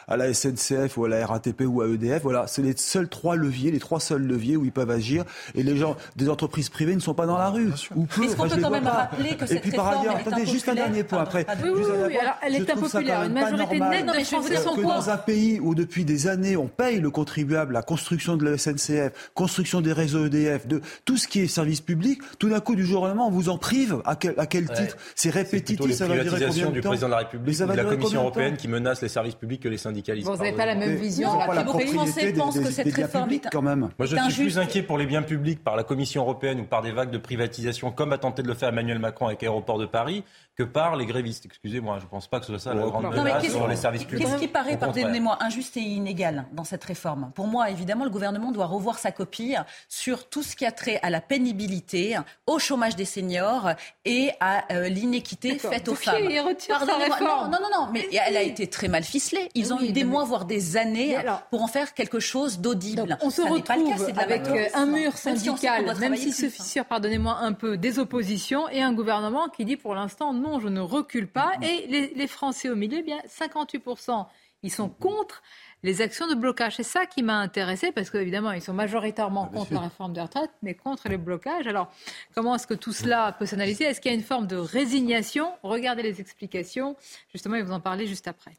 à 0.08 0.16
la 0.16 0.32
SNCF 0.32 0.96
ou 0.96 1.04
à 1.04 1.08
la 1.08 1.26
RATP 1.26 1.62
ou 1.66 1.80
à 1.80 1.88
EDF. 1.88 2.22
Voilà, 2.22 2.46
c'est 2.46 2.62
les 2.62 2.76
seuls 2.76 3.08
trois 3.08 3.36
leviers, 3.36 3.70
les 3.70 3.78
trois 3.78 4.00
seuls 4.00 4.22
leviers 4.22 4.56
où 4.56 4.64
ils 4.64 4.72
peuvent 4.72 4.90
agir. 4.90 5.24
Et 5.54 5.62
les 5.62 5.76
gens 5.76 5.96
des 6.16 6.28
entreprises 6.28 6.68
privées 6.68 6.94
ne 6.94 7.00
sont 7.00 7.14
pas 7.14 7.26
dans 7.26 7.38
la 7.38 7.50
rue. 7.50 7.70
Est-ce 7.70 7.88
qu'on 8.36 8.48
peut 8.48 8.60
quand 8.60 8.70
même 8.70 8.86
rappeler 8.86 9.36
que 9.36 9.46
cette 9.46 9.64
réforme 9.64 9.80
par 9.80 9.98
ailleurs, 9.98 10.16
attendez, 10.16 10.46
juste 10.46 10.68
un 10.68 10.74
dernier 10.74 11.04
point 11.04 11.22
après. 11.22 11.46
Oui, 11.62 11.70
oui, 11.74 11.82
oui, 12.08 12.16
alors 12.16 12.34
elle 12.42 12.54
est 12.56 12.70
impopulaire. 12.70 13.22
Une 13.24 13.32
majorité 13.32 13.80
nette 13.80 14.06
des 14.06 14.24
Français 14.24 14.56
sont 14.56 14.76
que 14.76 14.82
dans 14.82 15.10
un 15.10 15.16
pays 15.16 15.60
où 15.60 15.74
depuis 15.74 16.04
des 16.04 16.26
années 16.28 16.56
on 16.56 16.68
paye 16.68 17.00
le 17.00 17.10
contribuable 17.10 17.72
la 17.72 17.82
construction 17.82 18.36
de 18.36 18.44
la 18.44 18.58
SNCF, 18.58 19.30
construction 19.34 19.80
des 19.80 19.92
réseaux 19.92 20.26
EDF, 20.26 20.66
de 20.66 20.80
tout 21.04 21.16
ce 21.16 21.28
qui 21.28 21.40
est 21.40 21.48
service 21.48 21.80
public, 21.80 22.20
tout 22.38 22.48
d'un 22.48 22.60
coup 22.60 22.74
du 22.74 22.84
jour 22.84 23.02
au 23.02 23.06
lendemain 23.06 23.24
on 23.26 23.30
vous 23.30 23.48
en 23.48 23.58
prive. 23.58 24.00
À 24.04 24.16
quel, 24.16 24.34
à 24.38 24.46
quel 24.46 24.68
titre? 24.70 24.96
C'est 25.14 25.30
répétitif. 25.30 25.92
Ça 25.92 26.06
va 26.06 26.18
durer 26.18 26.46
combien 26.46 26.66
de 26.66 26.72
du 26.72 26.80
président 26.80 27.06
de 27.06 27.12
la 27.12 27.18
République 27.18 27.60
ou 27.60 27.66
de 27.66 27.72
la 27.72 27.84
Commission 27.84 28.20
européenne 28.20 28.56
qui 28.56 28.68
menace 28.68 29.02
les 29.02 29.08
services 29.08 29.29
publics 29.36 29.62
que 29.62 29.68
les 29.68 29.78
syndicalistes. 29.78 30.28
Vous 30.28 30.36
n'avez 30.36 30.52
pas 30.52 30.66
la 30.66 30.74
même 30.74 30.96
vision. 30.96 31.30
Les 31.78 31.86
Français 31.86 32.32
pensent 32.32 32.58
que 32.58 32.70
cette 32.70 32.94
réforme 32.94 33.30
est 33.32 33.48
quand 33.50 33.62
même. 33.62 33.90
Moi 33.98 34.06
je 34.06 34.16
suis 34.30 34.44
plus 34.44 34.58
inquiet 34.58 34.82
pour 34.82 34.98
les 34.98 35.06
biens 35.06 35.22
publics 35.22 35.62
par 35.62 35.76
la 35.76 35.84
Commission 35.84 36.22
européenne 36.22 36.60
ou 36.60 36.64
par 36.64 36.82
des 36.82 36.92
vagues 36.92 37.10
de 37.10 37.18
privatisation 37.18 37.90
comme 37.90 38.12
a 38.12 38.18
tenté 38.18 38.42
de 38.42 38.48
le 38.48 38.54
faire 38.54 38.70
Emmanuel 38.70 38.98
Macron 38.98 39.26
avec 39.26 39.42
Aéroport 39.42 39.78
de 39.78 39.86
Paris 39.86 40.24
que 40.60 40.64
par 40.64 40.96
les 40.96 41.06
grévistes. 41.06 41.46
Excusez-moi, 41.46 41.98
je 42.00 42.04
ne 42.04 42.10
pense 42.10 42.26
pas 42.26 42.38
que 42.38 42.46
ce 42.46 42.52
soit 42.52 42.60
ça 42.60 42.74
la 42.74 42.82
grande 42.82 43.14
menace 43.14 43.48
sur 43.48 43.66
les 43.66 43.76
services 43.76 44.04
publics. 44.04 44.26
Qu'est-ce 44.26 44.38
qui 44.38 44.48
paraît, 44.48 44.76
pardonnez-moi, 44.76 45.38
injuste 45.40 45.76
et 45.78 45.80
inégal 45.80 46.44
dans 46.52 46.64
cette 46.64 46.84
réforme? 46.84 47.32
Pour 47.34 47.46
moi, 47.46 47.70
évidemment, 47.70 48.04
le 48.04 48.10
gouvernement 48.10 48.52
doit 48.52 48.66
revoir 48.66 48.98
sa 48.98 49.10
copie 49.10 49.54
sur 49.88 50.28
tout 50.28 50.42
ce 50.42 50.56
qui 50.56 50.66
a 50.66 50.72
trait 50.72 50.98
à 51.02 51.08
la 51.08 51.22
pénibilité, 51.22 52.18
au 52.46 52.58
chômage 52.58 52.94
des 52.94 53.06
seniors 53.06 53.70
et 54.04 54.32
à 54.40 54.70
euh, 54.72 54.88
l'inéquité 54.88 55.58
faite 55.58 55.88
aux 55.88 55.94
femmes. 55.94 56.28
Non, 56.28 57.48
non, 57.50 57.68
non, 57.72 57.88
mais 57.92 58.06
elle 58.12 58.36
a 58.36 58.42
été 58.42 58.66
très 58.66 58.88
mal 58.88 59.02
ficelée. 59.02 59.48
Ils 59.54 59.72
ont 59.72 59.80
eu 59.80 59.92
des 59.92 60.04
mois, 60.04 60.24
voire 60.24 60.44
des 60.44 60.76
années 60.76 61.16
pour 61.50 61.62
en 61.62 61.68
faire 61.68 61.94
quelque 61.94 62.20
chose 62.20 62.58
d'audible. 62.58 63.16
On 63.22 63.30
se 63.30 63.40
retrouve 63.40 64.18
avec 64.18 64.42
un 64.74 64.86
mur 64.86 65.16
syndical, 65.16 65.96
même 65.98 66.16
si 66.16 66.32
se 66.32 66.50
fissure, 66.50 66.84
pardonnez-moi 66.84 67.38
un 67.40 67.54
peu, 67.54 67.78
des 67.78 67.98
oppositions 67.98 68.68
et 68.68 68.82
un 68.82 68.92
gouvernement 68.92 69.48
qui 69.48 69.64
dit 69.64 69.76
pour 69.76 69.94
l'instant 69.94 70.34
non 70.34 70.49
je 70.58 70.68
ne 70.68 70.80
recule 70.80 71.28
pas. 71.28 71.52
Et 71.62 72.10
les, 72.16 72.26
Français 72.26 72.70
au 72.70 72.76
milieu, 72.76 72.98
eh 72.98 73.02
bien 73.02 73.18
58%, 73.28 74.26
ils 74.62 74.72
sont 74.72 74.88
contre 74.88 75.42
les 75.82 76.02
actions 76.02 76.26
de 76.28 76.34
blocage. 76.34 76.76
C'est 76.76 76.82
ça 76.82 77.06
qui 77.06 77.22
m'a 77.22 77.38
intéressé 77.38 77.92
parce 77.92 78.10
qu'évidemment, 78.10 78.52
ils 78.52 78.62
sont 78.62 78.74
majoritairement 78.74 79.48
ah, 79.50 79.56
contre 79.56 79.72
la 79.74 79.80
réforme 79.80 80.12
des 80.12 80.20
retraites, 80.20 80.50
mais 80.62 80.74
contre 80.74 81.08
les 81.08 81.16
blocages. 81.16 81.66
Alors, 81.66 81.92
comment 82.34 82.54
est-ce 82.54 82.66
que 82.66 82.74
tout 82.74 82.92
cela 82.92 83.32
peut 83.38 83.46
s'analyser? 83.46 83.84
Est-ce 83.84 84.00
qu'il 84.00 84.10
y 84.10 84.14
a 84.14 84.18
une 84.18 84.24
forme 84.24 84.46
de 84.46 84.56
résignation? 84.56 85.52
Regardez 85.62 86.02
les 86.02 86.20
explications. 86.20 86.96
Justement, 87.32 87.56
et 87.56 87.62
vous 87.62 87.72
en 87.72 87.80
parler 87.80 88.06
juste 88.06 88.28
après. 88.28 88.56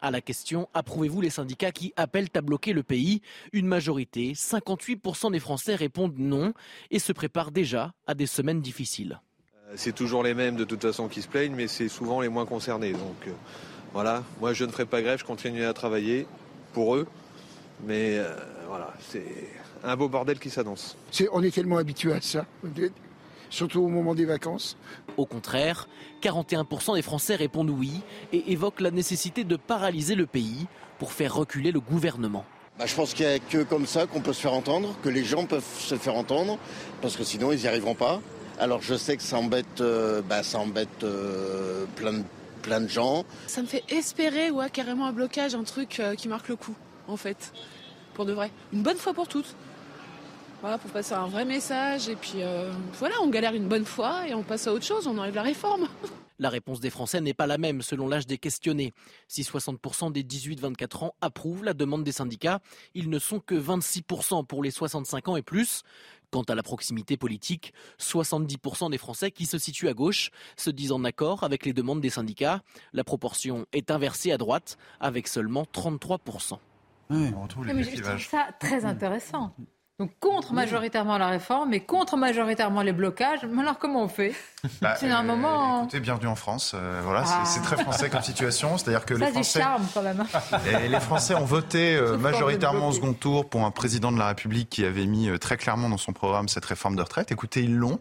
À 0.00 0.12
la 0.12 0.20
question 0.20 0.68
Approuvez-vous 0.74 1.20
les 1.20 1.30
syndicats 1.30 1.72
qui 1.72 1.92
appellent 1.96 2.28
à 2.34 2.40
bloquer 2.40 2.72
le 2.72 2.82
pays? 2.84 3.20
Une 3.52 3.66
majorité, 3.66 4.32
58% 4.32 5.32
des 5.32 5.40
Français 5.40 5.74
répondent 5.74 6.18
non 6.18 6.52
et 6.90 7.00
se 7.00 7.12
préparent 7.12 7.50
déjà 7.50 7.92
à 8.06 8.14
des 8.14 8.26
semaines 8.26 8.60
difficiles. 8.60 9.20
C'est 9.76 9.94
toujours 9.94 10.22
les 10.22 10.34
mêmes 10.34 10.56
de 10.56 10.64
toute 10.64 10.82
façon 10.82 11.08
qui 11.08 11.22
se 11.22 11.28
plaignent, 11.28 11.54
mais 11.54 11.68
c'est 11.68 11.88
souvent 11.88 12.20
les 12.20 12.28
moins 12.28 12.46
concernés. 12.46 12.92
Donc 12.92 13.26
euh, 13.26 13.32
voilà, 13.92 14.22
moi 14.40 14.52
je 14.52 14.64
ne 14.64 14.70
ferai 14.70 14.86
pas 14.86 15.02
grève, 15.02 15.18
je 15.18 15.24
continuerai 15.24 15.66
à 15.66 15.74
travailler 15.74 16.26
pour 16.72 16.96
eux. 16.96 17.06
Mais 17.84 18.18
euh, 18.18 18.34
voilà, 18.66 18.92
c'est 19.10 19.24
un 19.84 19.96
beau 19.96 20.08
bordel 20.08 20.38
qui 20.38 20.50
s'annonce. 20.50 20.96
on 21.32 21.42
est 21.42 21.54
tellement 21.54 21.76
habitué 21.76 22.12
à 22.12 22.20
ça, 22.20 22.46
surtout 23.50 23.80
au 23.80 23.88
moment 23.88 24.14
des 24.14 24.24
vacances. 24.24 24.76
Au 25.16 25.26
contraire, 25.26 25.88
41% 26.22 26.94
des 26.94 27.02
Français 27.02 27.36
répondent 27.36 27.70
oui 27.70 28.00
et 28.32 28.52
évoquent 28.52 28.80
la 28.80 28.90
nécessité 28.90 29.44
de 29.44 29.56
paralyser 29.56 30.14
le 30.14 30.26
pays 30.26 30.66
pour 30.98 31.12
faire 31.12 31.34
reculer 31.34 31.72
le 31.72 31.80
gouvernement. 31.80 32.44
Bah, 32.78 32.86
je 32.86 32.94
pense 32.94 33.12
qu'il 33.12 33.26
n'y 33.26 33.32
a 33.32 33.38
que 33.38 33.62
comme 33.64 33.86
ça 33.86 34.06
qu'on 34.06 34.20
peut 34.20 34.32
se 34.32 34.40
faire 34.40 34.54
entendre, 34.54 34.94
que 35.02 35.08
les 35.08 35.24
gens 35.24 35.46
peuvent 35.46 35.64
se 35.78 35.96
faire 35.96 36.14
entendre, 36.14 36.58
parce 37.02 37.16
que 37.16 37.24
sinon 37.24 37.52
ils 37.52 37.60
n'y 37.60 37.66
arriveront 37.66 37.94
pas. 37.94 38.20
Alors 38.60 38.82
je 38.82 38.94
sais 38.94 39.16
que 39.16 39.22
ça 39.22 39.38
embête, 39.38 39.80
euh, 39.80 40.20
bah, 40.20 40.42
ça 40.42 40.58
embête 40.58 41.04
euh, 41.04 41.84
plein, 41.94 42.12
de, 42.12 42.24
plein 42.62 42.80
de 42.80 42.88
gens. 42.88 43.24
Ça 43.46 43.62
me 43.62 43.68
fait 43.68 43.84
espérer 43.88 44.50
ouais, 44.50 44.68
carrément 44.68 45.06
un 45.06 45.12
blocage, 45.12 45.54
un 45.54 45.62
truc 45.62 46.00
euh, 46.00 46.16
qui 46.16 46.26
marque 46.26 46.48
le 46.48 46.56
coup, 46.56 46.74
en 47.06 47.16
fait, 47.16 47.52
pour 48.14 48.26
de 48.26 48.32
vrai. 48.32 48.50
Une 48.72 48.82
bonne 48.82 48.96
fois 48.96 49.14
pour 49.14 49.28
toutes. 49.28 49.54
Voilà, 50.60 50.76
pour 50.76 50.90
passer 50.90 51.14
un 51.14 51.28
vrai 51.28 51.44
message. 51.44 52.08
Et 52.08 52.16
puis 52.16 52.38
voilà, 52.98 53.14
on 53.22 53.28
galère 53.28 53.54
une 53.54 53.68
bonne 53.68 53.84
fois 53.84 54.26
et 54.26 54.34
on 54.34 54.42
passe 54.42 54.66
à 54.66 54.72
autre 54.72 54.84
chose, 54.84 55.06
on 55.06 55.16
enlève 55.16 55.36
la 55.36 55.42
réforme. 55.42 55.86
La 56.40 56.50
réponse 56.50 56.78
des 56.78 56.90
Français 56.90 57.20
n'est 57.20 57.34
pas 57.34 57.48
la 57.48 57.58
même 57.58 57.82
selon 57.82 58.06
l'âge 58.06 58.26
des 58.26 58.38
questionnés. 58.38 58.92
Si 59.26 59.42
60% 59.42 60.12
des 60.12 60.22
18-24 60.22 61.06
ans 61.06 61.14
approuvent 61.20 61.64
la 61.64 61.74
demande 61.74 62.04
des 62.04 62.12
syndicats, 62.12 62.60
ils 62.94 63.10
ne 63.10 63.18
sont 63.18 63.40
que 63.40 63.56
26% 63.56 64.46
pour 64.46 64.62
les 64.62 64.70
65 64.70 65.28
ans 65.28 65.36
et 65.36 65.42
plus. 65.42 65.82
Quant 66.30 66.42
à 66.42 66.54
la 66.54 66.62
proximité 66.62 67.16
politique, 67.16 67.72
70% 67.98 68.90
des 68.90 68.98
Français 68.98 69.30
qui 69.30 69.46
se 69.46 69.56
situent 69.56 69.88
à 69.88 69.94
gauche 69.94 70.30
se 70.56 70.68
disent 70.68 70.92
en 70.92 71.04
accord 71.04 71.42
avec 71.42 71.64
les 71.64 71.72
demandes 71.72 72.02
des 72.02 72.10
syndicats. 72.10 72.60
La 72.92 73.02
proportion 73.02 73.64
est 73.72 73.90
inversée 73.90 74.30
à 74.30 74.36
droite 74.36 74.76
avec 75.00 75.26
seulement 75.26 75.64
33%. 75.64 76.58
Oui. 77.10 77.30
On 77.34 77.42
retrouve 77.42 77.66
les 77.66 77.82
je 77.82 78.02
trouve 78.02 78.22
ça 78.22 78.48
très 78.60 78.84
intéressant. 78.84 79.54
Donc 79.98 80.12
contre 80.20 80.52
majoritairement 80.52 81.18
la 81.18 81.26
réforme, 81.26 81.70
mais 81.70 81.80
contre 81.80 82.16
majoritairement 82.16 82.82
les 82.82 82.92
blocages. 82.92 83.40
Mais 83.50 83.62
alors 83.62 83.80
comment 83.80 84.04
on 84.04 84.08
fait? 84.08 84.32
Bah, 84.80 84.94
C'est 84.94 85.10
un 85.10 85.24
euh, 85.24 85.26
moment. 85.26 85.80
Écoutez, 85.80 85.98
bienvenue 85.98 86.28
en 86.28 86.36
France. 86.36 86.70
Euh, 86.76 87.00
voilà, 87.02 87.24
c'est 87.24 87.58
ah. 87.58 87.64
très 87.64 87.82
français 87.82 88.08
comme 88.08 88.22
situation. 88.22 88.78
C'est-à-dire 88.78 89.04
que 89.04 89.18
ça, 89.18 89.24
les 89.26 89.32
Français, 89.32 89.60
charme 89.60 89.86
quand 89.92 90.02
même. 90.02 90.24
Et 90.84 90.86
les 90.86 91.00
Français 91.00 91.34
ont 91.34 91.44
voté 91.44 91.96
euh, 91.96 92.16
majoritairement 92.18 92.88
au 92.88 92.92
second 92.92 93.12
tour 93.12 93.48
pour 93.48 93.64
un 93.64 93.72
président 93.72 94.12
de 94.12 94.18
la 94.20 94.28
République 94.28 94.70
qui 94.70 94.84
avait 94.84 95.06
mis 95.06 95.36
très 95.40 95.56
clairement 95.56 95.88
dans 95.88 95.96
son 95.96 96.12
programme 96.12 96.48
cette 96.48 96.66
réforme 96.66 96.94
de 96.94 97.02
retraite. 97.02 97.32
Écoutez, 97.32 97.62
ils 97.62 97.74
l'ont. 97.74 97.98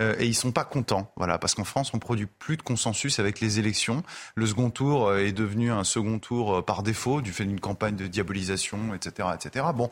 Euh, 0.00 0.14
et 0.18 0.26
ils 0.26 0.34
sont 0.34 0.52
pas 0.52 0.64
contents. 0.64 1.10
Voilà, 1.16 1.38
parce 1.38 1.54
qu'en 1.54 1.64
France, 1.64 1.92
on 1.94 1.98
produit 1.98 2.26
plus 2.26 2.56
de 2.56 2.62
consensus 2.62 3.18
avec 3.18 3.40
les 3.40 3.58
élections. 3.58 4.02
Le 4.34 4.46
second 4.46 4.70
tour 4.70 5.08
euh, 5.08 5.18
est 5.18 5.32
devenu 5.32 5.70
un 5.70 5.84
second 5.84 6.18
tour 6.18 6.56
euh, 6.56 6.62
par 6.62 6.82
défaut 6.82 7.22
du 7.22 7.32
fait 7.32 7.44
d'une 7.44 7.60
campagne 7.60 7.96
de 7.96 8.06
diabolisation, 8.06 8.94
etc., 8.94 9.28
etc. 9.34 9.66
Bon, 9.74 9.90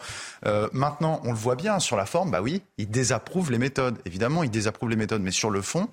maintenant, 0.73 1.21
on 1.25 1.31
le 1.31 1.39
voit 1.39 1.57
bien 1.57 1.79
sur 1.79 1.97
la 1.97 2.07
forme. 2.07 2.31
Bah 2.31 2.43
oui, 2.43 2.63
ils 2.79 2.89
désapprouvent 2.89 3.51
les 3.51 3.59
méthodes. 3.59 3.99
Évidemment, 4.05 4.43
ils 4.43 4.51
désapprouvent 4.51 4.91
les 4.91 4.97
méthodes, 4.97 5.23
mais 5.23 5.31
sur 5.31 5.51
le 5.51 5.63
fond, 5.63 5.89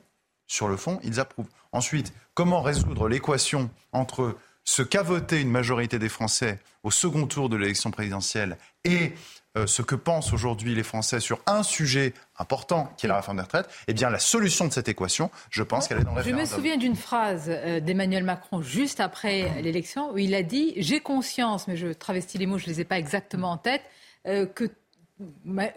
sur 0.48 0.68
le 0.68 0.78
fond, 0.78 1.00
ils 1.04 1.20
approuvent. 1.20 1.48
Ensuite, 1.72 2.14
comment 2.34 2.62
résoudre 2.62 3.08
l'équation 3.08 3.70
entre 3.94 4.36
ce 4.64 4.82
qu'a 4.82 5.04
voté 5.04 5.42
une 5.42 5.50
majorité 5.50 6.00
des 6.00 6.10
Français 6.10 6.60
au 6.84 6.92
second 6.92 7.28
tour 7.28 7.50
de 7.50 7.56
l'élection 7.56 7.92
présidentielle 7.92 8.58
et 8.84 9.14
euh, 9.58 9.68
ce 9.68 9.82
que 9.82 9.96
pensent 9.96 10.34
aujourd'hui 10.34 10.76
les 10.76 10.84
Français 10.84 11.20
sur 11.20 11.40
un 11.46 11.64
sujet 11.64 12.14
important, 12.38 12.94
qui 12.98 13.06
est 13.06 13.10
la 13.10 13.18
réforme 13.18 13.38
des 13.38 13.44
retraites, 13.44 13.70
eh 13.88 13.94
bien 13.94 14.10
la 14.10 14.20
solution 14.20 14.66
de 14.66 14.72
cette 14.72 14.88
équation, 14.88 15.30
je 15.50 15.64
pense 15.64 15.88
qu'elle 15.88 16.00
est 16.00 16.04
dans 16.04 16.16
le 16.16 16.24
Je 16.24 16.32
me 16.32 16.46
souviens 16.46 16.78
d'une 16.78 16.96
phrase 16.96 17.46
euh, 17.50 17.80
d'Emmanuel 17.80 18.24
Macron 18.24 18.62
juste 18.62 19.00
après 19.00 19.62
l'élection 19.62 20.12
où 20.14 20.18
il 20.18 20.34
a 20.36 20.44
dit 20.44 20.74
J'ai 20.78 21.00
conscience, 21.00 21.68
mais 21.68 21.76
je 21.76 21.88
travestis 21.88 22.38
les 22.38 22.46
mots, 22.46 22.58
je 22.58 22.68
ne 22.68 22.72
les 22.72 22.82
ai 22.82 22.86
pas 22.86 22.98
exactement 22.98 23.52
en 23.52 23.58
tête, 23.58 23.82
euh, 24.28 24.46
que 24.46 24.70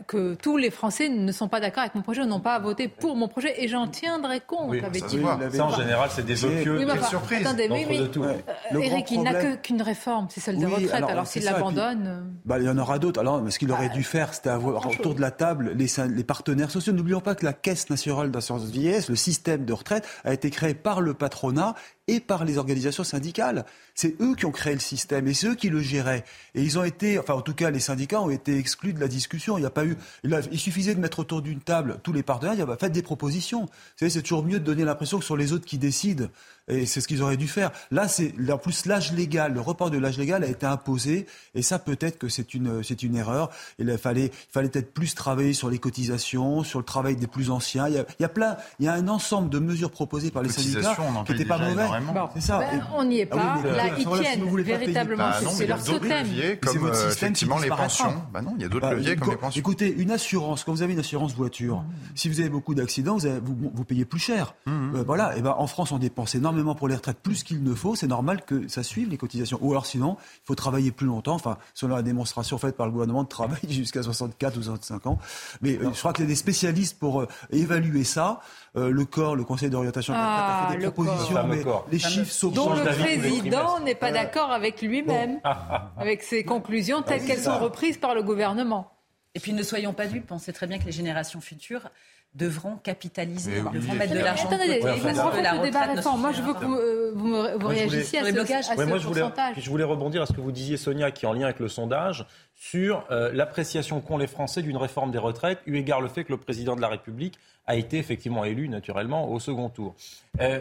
que 0.07 0.35
tous 0.35 0.57
les 0.57 0.71
Français 0.71 1.09
ne 1.09 1.33
sont 1.33 1.49
pas 1.49 1.61
d'accord 1.61 1.83
avec 1.83 1.95
mon 1.95 2.03
projet, 2.03 2.25
n'ont 2.25 2.41
pas 2.41 2.59
voté 2.59 2.89
pour 2.89 3.17
mon 3.17 3.29
projet, 3.29 3.63
et 3.63 3.69
j'en 3.69 3.89
tiendrai 3.89 4.41
compte, 4.41 4.71
oui, 4.71 4.81
avait-il. 4.85 5.25
Ça, 5.53 5.65
en 5.65 5.75
général, 5.75 6.09
c'est 6.13 6.25
des 6.25 6.45
opieux. 6.45 6.79
Oui, 6.79 6.87
enfin, 6.91 7.07
surprise. 7.07 7.47
Attendez, 7.47 7.69
mais, 7.69 7.87
mais 7.89 8.01
euh, 8.01 8.81
Eric, 8.81 9.11
il 9.11 9.23
n'a 9.23 9.57
qu'une 9.57 9.83
réforme, 9.83 10.27
c'est 10.31 10.41
celle 10.41 10.59
de 10.59 10.67
retraite. 10.67 11.05
Alors, 11.05 11.27
s'il 11.27 11.45
l'abandonne... 11.45 12.07
Euh, 12.07 12.21
bah, 12.45 12.59
il 12.59 12.65
y 12.65 12.69
en 12.69 12.79
aura 12.79 12.99
d'autres. 12.99 13.21
Alors, 13.21 13.43
ce 13.51 13.59
qu'il 13.59 13.71
aurait 13.73 13.89
dû 13.89 14.03
faire, 14.03 14.35
c'était 14.35 14.51
avoir 14.51 14.87
autour 14.87 15.15
de 15.15 15.21
la 15.21 15.31
table 15.31 15.73
les, 15.75 15.87
les 16.09 16.25
partenaires 16.25 16.71
sociaux. 16.71 16.93
N'oublions 16.93 17.21
pas 17.21 17.35
que 17.35 17.45
la 17.45 17.53
Caisse 17.53 17.91
nationale 17.91 18.31
d'assurance 18.31 18.65
vieillesse, 18.65 19.09
le 19.09 19.17
système 19.17 19.65
de 19.65 19.73
retraite, 19.73 20.07
a 20.25 20.33
été 20.33 20.51
créé 20.51 20.75
par 20.75 21.01
le 21.01 21.15
patronat 21.15 21.75
et 22.09 22.21
par 22.21 22.45
les 22.45 22.59
organisations 22.59 23.05
syndicales. 23.05 23.65
C'est 23.95 24.21
eux 24.21 24.35
qui 24.35 24.47
ont 24.47 24.51
créé 24.51 24.75
le 24.75 24.81
système 24.81 25.27
et 25.29 25.35
c'est 25.35 25.49
eux 25.49 25.55
qui 25.55 25.71
le 25.71 25.81
géraient. 25.81 26.25
Et 26.55 26.63
ils 26.63 26.79
ont 26.79 26.85
été, 26.85 27.19
enfin 27.19 27.35
en 27.35 27.41
tout 27.41 27.55
cas 27.55 27.71
les 27.71 27.81
syndicats 27.81 28.21
ont 28.21 28.31
été 28.31 28.59
exclus 28.59 28.93
de 28.93 29.01
la 29.01 29.09
discussion. 29.09 29.57
Il 29.57 29.63
n'y 29.63 29.67
a 29.67 29.71
pas 29.71 29.85
eu, 29.85 29.97
il, 30.23 30.59
suffisait 30.59 30.95
de 30.95 31.01
mettre 31.01 31.21
autour 31.21 31.43
d'une 31.43 31.61
table 31.61 31.99
tous 32.03 32.13
les 32.13 32.23
partenaires, 32.23 32.55
il 32.55 32.59
y 32.59 32.63
a, 32.63 32.67
bah, 32.67 32.77
faites 32.79 32.93
des 32.93 33.03
propositions. 33.03 33.63
Vous 33.63 33.71
savez, 33.97 34.11
c'est 34.11 34.23
toujours 34.23 34.45
mieux 34.45 34.61
de 34.61 34.65
donner 34.65 34.85
l'impression 34.85 35.19
que 35.19 35.25
ce 35.25 35.29
sont 35.29 35.37
les 35.37 35.53
autres 35.53 35.67
qui 35.67 35.79
décident. 35.79 36.27
Et 36.69 36.87
c'est 36.87 37.01
ce 37.01 37.09
qu'ils 37.09 37.23
auraient 37.23 37.37
dû 37.37 37.49
faire. 37.49 37.71
Là, 37.91 38.09
c'est 38.09 38.33
en 38.51 38.59
plus 38.59 38.87
l'âge 38.87 39.13
légal, 39.13 39.53
le 39.53 39.61
report 39.61 39.91
de 39.91 39.99
l'âge 39.99 40.17
légal 40.17 40.43
a 40.45 40.47
été 40.47 40.65
imposé, 40.65 41.27
et 41.55 41.61
ça 41.61 41.79
peut-être 41.79 42.19
que 42.19 42.29
c'est 42.29 42.55
une 42.55 42.83
c'est 42.83 43.03
une 43.03 43.17
erreur. 43.17 43.51
Il 43.79 43.99
fallait 43.99 44.27
il 44.27 44.53
fallait 44.53 44.71
peut-être 44.71 44.95
plus 44.95 45.15
travailler 45.15 45.53
sur 45.53 45.69
les 45.69 45.79
cotisations, 45.79 46.65
sur 46.65 46.79
le 46.79 46.85
travail 46.85 47.17
des 47.17 47.27
plus 47.27 47.51
anciens. 47.51 47.89
Il 47.89 47.95
y 47.95 47.99
a, 47.99 48.07
il 48.19 48.23
y 48.23 48.25
a 48.25 48.31
plein, 48.31 48.57
il 48.79 48.87
y 48.87 48.89
a 48.89 48.95
un 48.95 49.09
ensemble 49.09 49.51
de 49.51 49.59
mesures 49.59 49.91
proposées 49.91 50.31
par 50.31 50.43
les 50.43 50.49
syndicats 50.49 50.97
qui 51.27 51.33
n'étaient 51.33 51.45
pas 51.45 51.59
mauvais. 51.59 51.87
C'est 52.35 52.41
ça. 52.41 52.61
Ben, 52.61 52.83
on 52.97 53.05
n'y 53.05 53.21
est 53.21 53.29
ah 53.33 53.61
pas. 53.63 53.69
Là, 53.69 53.85
ils 53.99 54.07
tiennent 54.07 54.57
véritablement. 54.63 55.25
Bah 55.25 55.41
c'est 55.51 55.67
leur 55.67 55.83
totem. 55.83 56.27
C'est 56.63 56.79
votre 56.79 56.95
euh, 56.95 57.11
système 57.11 57.35
effectivement 57.35 57.59
les 57.59 57.69
pensions. 57.69 58.23
Bah 58.33 58.43
non, 58.43 58.55
il 58.57 58.63
y 58.63 58.65
a 58.65 58.69
d'autres 58.69 58.89
bah, 58.89 58.95
leviers 58.95 59.17
comme 59.17 59.31
les 59.31 59.37
pensions. 59.37 59.59
Écoutez, 59.59 59.95
une 59.97 60.11
assurance. 60.11 60.65
Quand 60.65 60.73
vous 60.73 60.83
avez 60.83 60.93
une 60.93 60.99
assurance 60.99 61.35
voiture, 61.35 61.79
mmh. 61.79 61.87
si 62.15 62.29
vous 62.29 62.41
avez 62.41 62.49
beaucoup 62.49 62.75
d'accidents, 62.75 63.17
vous, 63.17 63.71
vous, 63.75 63.85
payez 63.85 64.05
plus 64.05 64.19
cher. 64.19 64.55
Mmh. 64.67 64.97
Euh, 64.97 65.05
voilà. 65.07 65.37
Et 65.37 65.43
ben 65.43 65.55
en 65.57 65.67
France, 65.67 65.93
on 65.93 65.99
dépense 65.99 66.35
énormément 66.35 66.54
pour 66.77 66.89
les 66.89 66.95
retraites, 66.95 67.19
plus 67.19 67.43
qu'il 67.43 67.63
ne 67.63 67.75
faut. 67.75 67.95
C'est 67.95 68.07
normal 68.07 68.45
que 68.45 68.69
ça 68.69 68.83
suive 68.83 69.11
les 69.11 69.17
cotisations. 69.17 69.59
Ou 69.61 69.73
alors 69.73 69.87
sinon, 69.87 70.17
il 70.21 70.47
faut 70.47 70.55
travailler 70.55 70.91
plus 70.91 71.07
longtemps. 71.07 71.35
Enfin, 71.35 71.59
selon 71.75 71.97
la 71.97 72.03
démonstration 72.03 72.59
faite 72.59 72.77
par 72.77 72.87
le 72.87 72.93
gouvernement 72.93 73.25
de 73.25 73.29
travailler 73.29 73.69
jusqu'à 73.69 74.03
64 74.03 74.57
ou 74.57 74.63
65 74.63 75.07
ans. 75.07 75.19
Mais 75.61 75.77
euh, 75.77 75.91
je 75.93 75.99
crois 75.99 76.13
qu'il 76.13 76.25
y 76.25 76.27
a 76.27 76.29
des 76.29 76.37
spécialistes 76.37 76.99
pour 76.99 77.27
évaluer 77.51 78.05
ça. 78.05 78.41
le 78.75 79.05
corps, 79.05 79.37
le 79.37 79.45
Conseil 79.45 79.71
d'orientation 79.71 80.15
ah, 80.17 80.69
a 80.69 80.73
fait 80.73 80.79
des 80.79 80.91
propositions, 80.91 81.47
mais 81.47 81.63
les 81.91 81.99
chiffres 81.99 82.33
sont 82.33 82.49
dont 82.49 82.75
le 82.75 82.85
président 82.85 83.81
n'est 83.81 83.95
pas 83.95 84.13
d'accord 84.13 84.51
avec 84.51 84.81
lui-même, 84.83 85.41
avec 85.97 86.23
ses 86.23 86.45
conclusions 86.45 87.03
telles 87.03 87.25
qu'elles 87.25 87.43
sont 87.43 87.59
reprises 87.59 87.99
par 87.99 88.15
le 88.15 88.23
gouvernement. 88.23 88.91
Et 89.35 89.41
puis 89.41 89.53
ne 89.53 89.63
soyons 89.63 89.93
pas 89.93 90.07
dupes, 90.07 90.31
on 90.31 90.39
sait 90.39 90.53
très 90.53 90.67
bien 90.67 90.79
que 90.79 90.85
les 90.85 90.93
générations 90.93 91.41
futures 91.41 91.91
devront 92.35 92.77
capitaliser, 92.77 93.63
devront 93.73 93.95
mettre 93.95 94.15
de 94.15 94.19
l'argent. 94.19 94.49
Attendez, 94.49 94.81
vous 94.81 94.87
le 94.87 95.63
débat 95.63 95.83
récent. 95.83 96.17
Moi, 96.17 96.33
je 96.33 96.43
veux 96.43 96.55
que 96.55 96.65
vous, 96.65 96.75
euh, 96.75 97.57
vous, 97.57 97.69
réagissiez 97.69 98.19
à, 98.19 98.25
ce, 98.25 98.33
blocages. 98.33 98.71
à 98.71 98.87
moi, 98.87 98.99
je 98.99 99.07
voulais, 99.07 99.23
je 99.57 99.71
voulais 99.71 99.85
rebondir 99.85 100.23
à 100.23 100.27
ce 100.27 100.33
que 100.33 100.41
vous 100.41 100.53
disiez, 100.53 100.77
Sonia, 100.77 101.11
qui 101.11 101.25
est 101.25 101.29
en 101.29 101.33
lien 101.33 101.45
avec 101.45 101.61
le 101.61 101.69
sondage, 101.69 102.27
sur 102.55 103.05
euh, 103.11 103.31
l'appréciation 103.33 104.01
qu'ont 104.01 104.19
les 104.19 104.27
Français 104.27 104.63
d'une 104.63 104.77
réforme 104.77 105.11
des 105.11 105.19
retraites, 105.19 105.61
eu 105.67 105.77
égard 105.77 106.01
le 106.01 106.09
fait 106.09 106.25
que 106.25 106.33
le 106.33 106.39
président 106.39 106.75
de 106.75 106.81
la 106.81 106.89
République 106.89 107.39
a 107.67 107.77
été 107.77 107.99
effectivement 107.99 108.45
élu, 108.45 108.69
naturellement, 108.69 109.31
au 109.31 109.39
second 109.39 109.69
tour. 109.69 109.95
Euh, 110.41 110.61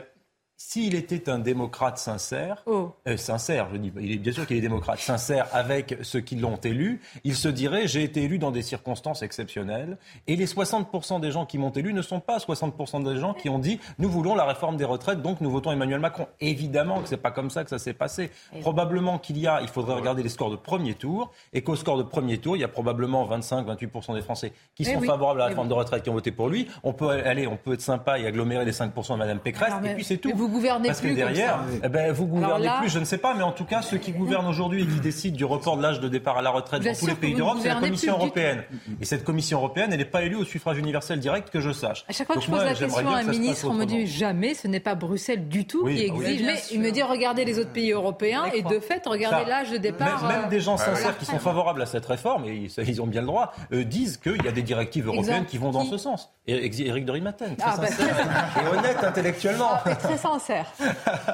s'il 0.56 0.96
était 0.96 1.30
un 1.30 1.40
démocrate 1.40 1.98
sincère, 1.98 2.64
oh. 2.68 2.92
euh, 3.08 3.18
sincère, 3.18 3.68
je 3.72 3.78
dis, 3.78 3.92
il 4.00 4.12
est 4.12 4.18
bien 4.18 4.32
sûr 4.32 4.46
qu'il 4.46 4.58
est 4.58 4.62
démocrate, 4.62 5.00
sincère 5.00 5.48
avec 5.52 5.98
ceux 6.04 6.22
qui 6.22 6.36
l'ont 6.36 6.58
élu, 6.58 7.02
il 7.24 7.36
se 7.36 7.48
dirait 7.48 7.88
j'ai 7.88 8.04
été 8.04 8.24
élu 8.24 8.38
dans 8.38 8.52
des 8.52 8.62
circonstances 8.62 9.24
exceptionnelles. 9.24 9.98
Et 10.28 10.36
les 10.36 10.46
60% 10.46 11.20
des 11.20 11.32
gens 11.32 11.46
qui 11.46 11.58
m'ont 11.58 11.72
élu 11.72 11.94
ne 11.94 12.02
sont 12.02 12.20
pas 12.20 12.38
60% 12.38 13.04
des 13.04 13.20
gens 13.20 13.34
qui 13.34 13.50
ont 13.50 13.60
dit 13.60 13.80
nous 13.98 14.10
voulons 14.10 14.36
la 14.36 14.46
réforme 14.46 14.78
des 14.78 14.86
retraites, 14.86 15.22
donc 15.22 15.42
nous 15.42 15.50
votons 15.50 15.72
Emmanuel 15.72 16.00
Macron. 16.00 16.28
Évidemment 16.40 17.02
que 17.02 17.10
c'est 17.10 17.18
pas 17.18 17.32
comme 17.32 17.50
ça 17.50 17.64
que 17.64 17.70
ça 17.70 17.80
s'est 17.80 17.94
passé. 17.94 18.30
Probablement 18.62 19.18
qu'il 19.18 19.40
y 19.40 19.48
a, 19.48 19.62
il 19.62 19.68
faudrait 19.68 19.96
regarder 19.96 20.24
les 20.24 20.30
scores 20.30 20.52
de 20.52 20.56
premier 20.56 20.94
tour, 20.94 21.32
et 21.52 21.64
qu'au 21.64 21.76
score 21.76 21.98
de 21.98 22.04
premier 22.04 22.38
tour, 22.38 22.56
il 22.56 22.60
y 22.60 22.66
a 22.66 22.68
probablement 22.70 23.28
25-28% 23.28 24.14
des 24.14 24.22
Français 24.22 24.54
qui 24.76 24.86
sont 24.86 25.02
favorables 25.02 25.42
à 25.42 25.46
la 25.46 25.50
réforme 25.50 25.68
de 25.68 25.74
retraite 25.74 26.04
qui 26.04 26.10
ont 26.10 26.14
voté 26.14 26.32
pour 26.32 26.48
lui. 26.48 26.68
On 26.84 26.94
peut 26.94 27.10
aller, 27.10 27.48
on 27.48 27.58
peut 27.58 27.74
être 27.74 27.82
sympa 27.82 28.20
et 28.20 28.26
agglomérer 28.26 28.66
les 28.66 28.72
5% 28.72 29.14
de 29.14 29.18
Mme 29.18 29.40
Pécresse, 29.40 29.74
et 29.84 29.94
puis 29.96 30.04
c'est 30.04 30.18
tout 30.18 30.43
gouvernez 30.48 30.88
Parce 30.88 31.02
plus. 31.02 31.12
que 31.12 31.16
derrière, 31.16 31.60
eh 31.84 31.90
ben, 31.90 32.12
vous 32.12 32.26
gouvernez 32.26 32.70
plus, 32.80 32.90
je 32.90 33.00
ne 33.00 33.06
sais 33.06 33.18
pas, 33.18 33.34
mais 33.34 33.44
en 33.44 33.52
tout 33.52 33.66
cas, 33.66 33.82
ceux 33.82 33.98
qui 33.98 34.12
gouvernent 34.12 34.48
aujourd'hui 34.48 34.84
et 34.84 34.88
qui 34.88 35.00
décident 35.00 35.36
du 35.36 35.46
report 35.46 35.78
de 35.78 35.82
l'âge 35.82 36.00
de 36.00 36.08
départ 36.08 36.38
à 36.38 36.42
la 36.42 36.50
retraite 36.50 36.84
dans 36.84 36.94
tous 36.94 37.08
les 37.08 37.16
pays 37.16 37.34
d'Europe, 37.34 37.58
c'est 37.62 37.70
la 37.70 37.76
Commission 37.76 38.14
européenne. 38.14 38.64
Et 39.02 39.06
cette 39.06 39.24
Commission 39.24 39.60
européenne, 39.60 39.90
elle 39.92 40.00
n'est 40.00 40.06
pas 40.06 40.24
élue 40.24 40.36
au 40.36 40.46
suffrage 40.46 40.78
universel 40.78 41.20
direct, 41.20 41.50
que 41.50 41.60
je 41.60 41.72
sache. 41.72 42.06
À 42.08 42.14
chaque 42.14 42.28
fois 42.28 42.36
que 42.36 42.42
je 42.42 42.50
pose 42.50 42.64
la 42.64 42.74
question 42.74 43.08
à 43.10 43.18
un 43.18 43.24
ministre, 43.24 43.68
on 43.70 43.74
me 43.74 43.86
dit 43.86 44.08
jamais, 44.08 44.54
ce 44.54 44.68
n'est 44.68 44.80
pas 44.80 44.96
Bruxelles 44.96 45.48
du 45.48 45.66
tout 45.66 45.86
qui 45.86 46.04
exige. 46.04 46.44
mais 46.44 46.56
il 46.72 46.82
me 46.82 46.92
dit 46.92 47.02
regardez 47.02 47.46
les 47.46 47.60
autres 47.60 47.72
pays 47.72 47.92
européens 47.92 48.46
et 48.54 48.62
de 48.62 48.80
fait, 48.80 49.04
regardez 49.06 49.50
l'âge 49.50 49.72
de 49.72 49.78
départ. 49.78 50.28
Même, 50.28 50.50
des 50.50 50.60
gens 50.60 50.76
euh, 50.76 50.78
sincères 50.78 51.18
qui 51.18 51.26
sont 51.26 51.40
favorables 51.40 51.82
à 51.82 51.86
cette 51.86 52.06
réforme, 52.06 52.46
et 52.46 52.70
ils 52.78 53.02
ont 53.02 53.08
bien 53.08 53.22
le 53.22 53.28
droit, 53.28 53.54
euh, 53.72 53.84
disent 53.84 54.18
qu'il 54.18 54.44
y 54.44 54.48
a 54.48 54.52
des 54.52 54.62
directives 54.62 55.08
européennes 55.08 55.46
qui 55.46 55.58
vont 55.58 55.72
dans 55.72 55.86
ce 55.86 55.98
sens. 55.98 56.32
Éric 56.48 57.06
de 57.06 57.12
Rimaten, 57.12 57.56
très 57.56 57.70
ah, 57.70 57.78
bah, 57.78 57.88
sincère 57.88 58.18
et 58.64 58.78
honnête 58.78 59.04
intellectuellement. 59.04 59.72
Ah, 59.86 59.96
très 59.96 60.18
sincère. 60.40 60.68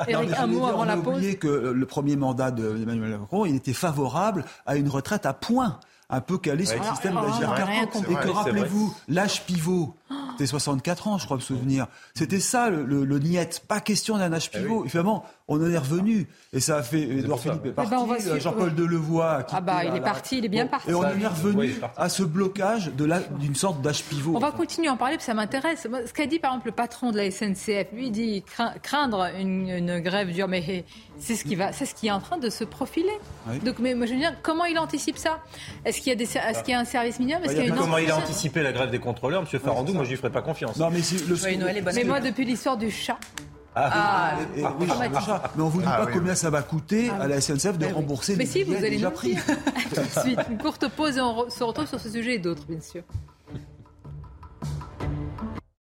Eric, 0.08 0.32
un 0.38 0.48
mot 0.48 0.66
avant 0.66 0.86
la 0.86 0.98
pause. 0.98 1.16
oublié 1.16 1.38
que 1.38 1.48
le 1.48 1.86
premier 1.86 2.16
mandat 2.16 2.52
d'Emmanuel 2.52 3.18
Macron, 3.20 3.46
il 3.46 3.56
était 3.56 3.74
favorable 3.74 4.46
à 4.66 4.76
une 4.76 4.90
retraite 4.90 5.26
à 5.26 5.34
points 5.34 5.80
un 6.10 6.22
peu 6.22 6.38
calé 6.38 6.66
sur 6.66 6.78
le 6.78 6.84
système 6.84 7.14
de 7.14 7.42
la 7.42 7.84
Et 7.84 8.16
que 8.16 8.30
rappelez-vous, 8.30 8.96
l'âge 9.08 9.46
pivot, 9.46 9.96
c'était 10.32 10.48
64 10.48 11.08
ans, 11.08 11.18
je 11.18 11.26
crois 11.26 11.38
me 11.38 11.42
souvenir. 11.42 11.88
C'était 12.14 12.40
ça 12.40 12.70
le, 12.70 12.84
le, 12.84 13.20
niet, 13.20 13.62
pas 13.68 13.80
question 13.80 14.18
d'un 14.18 14.32
âge 14.34 14.50
eh 14.54 14.58
pivot. 14.58 14.86
Finalement, 14.88 15.26
on 15.48 15.62
en 15.62 15.70
est 15.70 15.78
revenu. 15.78 16.28
Et 16.54 16.60
ça 16.60 16.78
a 16.78 16.84
fait. 16.84 17.02
Edouard 17.02 17.40
Philippe 17.40 17.66
est 17.66 17.70
eh 17.70 17.72
ben, 17.72 17.86
parti, 17.86 18.40
Jean-Paul 18.40 18.74
Delevoye. 18.74 19.46
Ah 19.52 19.62
bah, 19.62 19.84
il 19.84 19.96
est 19.96 20.02
parti, 20.02 20.38
il 20.38 20.46
est 20.46 20.50
bien 20.50 20.68
parti. 20.68 20.90
Et 20.90 20.94
on 20.94 21.00
en 21.00 21.20
est 21.20 21.28
revenu 21.28 21.74
à 21.98 22.10
ce 22.10 22.24
blocage 22.24 22.92
d'une 22.92 23.56
sorte 23.56 23.82
d'âge 23.82 24.04
pivot. 24.04 24.36
On 24.36 24.40
va 24.40 24.52
continuer 24.52 24.88
à 24.88 24.94
en 24.94 24.98
parler, 24.98 25.16
parce 25.16 25.26
que 25.26 25.32
ça 25.32 25.36
m'intéresse. 25.36 25.88
Ce 26.06 26.14
qu'a 26.14 26.26
dit 26.26 26.40
par 26.40 26.52
exemple 26.52 26.68
le 26.68 26.74
patron 26.74 27.12
de 27.12 27.18
la 27.18 27.30
SNCF, 27.30 27.92
lui, 27.94 28.08
il 28.08 28.12
dit 28.12 28.44
craindre 28.82 29.28
une, 29.38 29.70
une 29.70 30.00
grève 30.00 30.32
dure, 30.32 30.48
mais 30.48 30.86
c'est 31.20 31.36
ce 31.36 31.44
qui 31.44 31.56
va, 31.56 31.72
c'est 31.72 31.86
ce 31.86 31.94
qui 31.94 32.08
est 32.08 32.12
en 32.12 32.22
train 32.22 32.38
de 32.38 32.50
se 32.50 32.64
profiler. 32.64 33.18
Donc, 33.64 33.80
mais 33.80 33.94
moi 33.94 34.06
je 34.06 34.14
veux 34.14 34.20
dire, 34.20 34.34
comment 34.42 34.66
il 34.66 34.78
anticipe 34.80 35.18
ça? 35.18 35.40
Est-ce 35.86 36.00
qu'il 36.00 36.08
y 36.08 36.12
a 36.12 36.16
des, 36.16 36.24
est-ce 36.24 36.64
qu'il 36.64 36.72
y 36.72 36.76
a 36.76 36.80
un 36.80 36.86
service 36.86 37.20
minimum? 37.20 37.44
Est-ce 37.44 37.54
qu'il 37.54 37.64
y 37.64 37.66
a 37.66 37.70
une 37.70 37.76
Comment 37.76 37.98
il 37.98 38.10
a 38.10 38.18
anticipé 38.18 38.64
la 38.64 38.72
grève 38.72 38.90
des 38.90 39.00
contrôleurs, 39.00 39.42
Monsieur 39.42 39.60
Farandou 39.60 39.94
Moi, 40.00 40.06
je 40.06 40.12
lui 40.12 40.18
ferai 40.18 40.32
pas 40.32 40.42
confiance. 40.42 40.78
Non, 40.78 40.90
mais 40.90 41.00
le. 41.00 41.94
mais 41.94 42.04
moi, 42.06 42.22
depuis 42.22 42.46
l'histoire 42.46 42.78
du 42.78 42.90
chat. 42.90 43.20
Ah, 43.76 43.90
ah, 43.92 44.38
oui, 44.80 44.88
mais 45.56 45.62
on 45.62 45.68
vous 45.68 45.82
dit 45.82 45.88
ah 45.88 46.06
pas 46.06 46.12
combien 46.12 46.36
ça 46.36 46.50
va 46.50 46.62
coûter 46.62 47.10
à 47.10 47.28
la 47.28 47.40
SNCF 47.40 47.78
de 47.78 47.86
rembourser 47.86 48.36
mais 48.36 48.46
les 48.46 48.50
si, 48.50 48.64
vous 48.64 48.76
allez 48.76 48.92
déjà 48.92 49.12
pris. 49.12 49.36
Tout 49.94 50.02
de 50.02 50.20
suite, 50.22 50.40
une 50.50 50.58
courte 50.58 50.88
pause 50.88 51.18
et 51.18 51.22
on 51.22 51.50
se 51.50 51.64
retrouve 51.64 51.88
sur 51.88 52.00
ce 52.00 52.10
sujet 52.10 52.36
et 52.36 52.40
d'autres, 52.40 52.66
bien 52.66 52.80
sûr. 52.80 53.04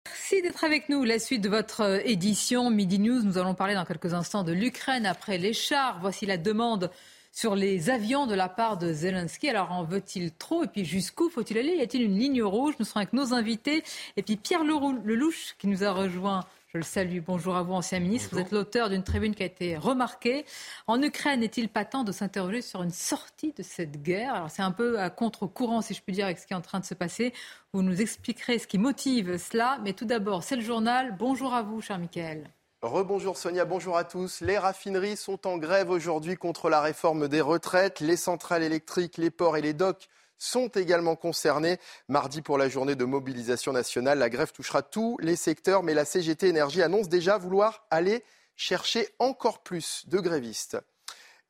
Merci 0.04 0.42
d'être 0.42 0.64
avec 0.64 0.88
nous. 0.88 1.04
La 1.04 1.20
suite 1.20 1.40
de 1.40 1.48
votre 1.48 1.82
euh, 1.82 1.98
édition 2.04 2.68
Midi 2.68 2.98
News. 2.98 3.22
Nous 3.22 3.38
allons 3.38 3.54
parler 3.54 3.74
dans 3.74 3.84
quelques 3.84 4.12
instants 4.12 4.42
de 4.42 4.52
l'Ukraine 4.52 5.06
après 5.06 5.38
les 5.38 5.52
chars. 5.52 5.98
Voici 6.00 6.26
la 6.26 6.36
demande 6.36 6.90
sur 7.32 7.54
les 7.54 7.90
avions 7.90 8.26
de 8.26 8.34
la 8.34 8.48
part 8.48 8.78
de 8.78 8.92
Zelensky. 8.92 9.48
Alors 9.48 9.72
en 9.72 9.84
veut-il 9.84 10.32
trop? 10.32 10.64
Et 10.64 10.68
puis 10.68 10.84
jusqu'où 10.84 11.28
faut-il 11.30 11.58
aller? 11.58 11.76
Y 11.76 11.82
a-t-il 11.82 12.02
une 12.02 12.18
ligne 12.18 12.42
rouge? 12.42 12.74
Nous 12.78 12.84
serons 12.84 13.00
avec 13.00 13.12
nos 13.12 13.32
invités. 13.34 13.82
Et 14.16 14.22
puis 14.22 14.36
Pierre 14.36 14.64
Lelouch 14.64 15.56
qui 15.58 15.66
nous 15.66 15.84
a 15.84 15.92
rejoint 15.92 16.44
je 16.72 16.78
le 16.78 16.84
salue. 16.84 17.18
Bonjour 17.26 17.56
à 17.56 17.64
vous, 17.64 17.72
ancien 17.72 17.98
ministre. 17.98 18.28
Vous 18.30 18.38
êtes 18.38 18.52
l'auteur 18.52 18.90
d'une 18.90 19.02
tribune 19.02 19.34
qui 19.34 19.42
a 19.42 19.46
été 19.46 19.76
remarquée. 19.76 20.44
En 20.86 21.02
Ukraine, 21.02 21.40
n'est-il 21.40 21.68
pas 21.68 21.84
temps 21.84 22.04
de 22.04 22.12
s'interroger 22.12 22.62
sur 22.62 22.84
une 22.84 22.92
sortie 22.92 23.52
de 23.52 23.64
cette 23.64 24.00
guerre? 24.02 24.34
Alors, 24.34 24.50
c'est 24.52 24.62
un 24.62 24.70
peu 24.70 25.00
à 25.00 25.10
contre-courant, 25.10 25.82
si 25.82 25.94
je 25.94 26.00
puis 26.00 26.12
dire, 26.12 26.26
avec 26.26 26.38
ce 26.38 26.46
qui 26.46 26.52
est 26.52 26.56
en 26.56 26.60
train 26.60 26.78
de 26.78 26.84
se 26.84 26.94
passer. 26.94 27.32
Vous 27.72 27.82
nous 27.82 28.00
expliquerez 28.00 28.60
ce 28.60 28.68
qui 28.68 28.78
motive 28.78 29.36
cela. 29.36 29.80
Mais 29.82 29.94
tout 29.94 30.04
d'abord, 30.04 30.44
c'est 30.44 30.54
le 30.54 30.62
journal. 30.62 31.16
Bonjour 31.18 31.54
à 31.54 31.62
vous, 31.62 31.80
cher 31.80 31.98
Michael. 31.98 32.48
Rebonjour 32.82 33.36
Sonia, 33.36 33.66
bonjour 33.66 33.98
à 33.98 34.04
tous. 34.04 34.40
Les 34.40 34.56
raffineries 34.56 35.18
sont 35.18 35.46
en 35.46 35.58
grève 35.58 35.90
aujourd'hui 35.90 36.36
contre 36.36 36.70
la 36.70 36.80
réforme 36.80 37.28
des 37.28 37.42
retraites. 37.42 38.00
Les 38.00 38.16
centrales 38.16 38.62
électriques, 38.62 39.18
les 39.18 39.28
ports 39.28 39.58
et 39.58 39.60
les 39.60 39.74
docks 39.74 40.08
sont 40.38 40.68
également 40.68 41.14
concernés. 41.14 41.78
Mardi, 42.08 42.40
pour 42.40 42.56
la 42.56 42.70
journée 42.70 42.94
de 42.94 43.04
mobilisation 43.04 43.74
nationale, 43.74 44.18
la 44.18 44.30
grève 44.30 44.52
touchera 44.52 44.80
tous 44.80 45.18
les 45.20 45.36
secteurs, 45.36 45.82
mais 45.82 45.92
la 45.92 46.06
CGT 46.06 46.48
Énergie 46.48 46.80
annonce 46.80 47.10
déjà 47.10 47.36
vouloir 47.36 47.84
aller 47.90 48.24
chercher 48.56 49.08
encore 49.18 49.62
plus 49.62 50.08
de 50.08 50.18
grévistes. 50.18 50.78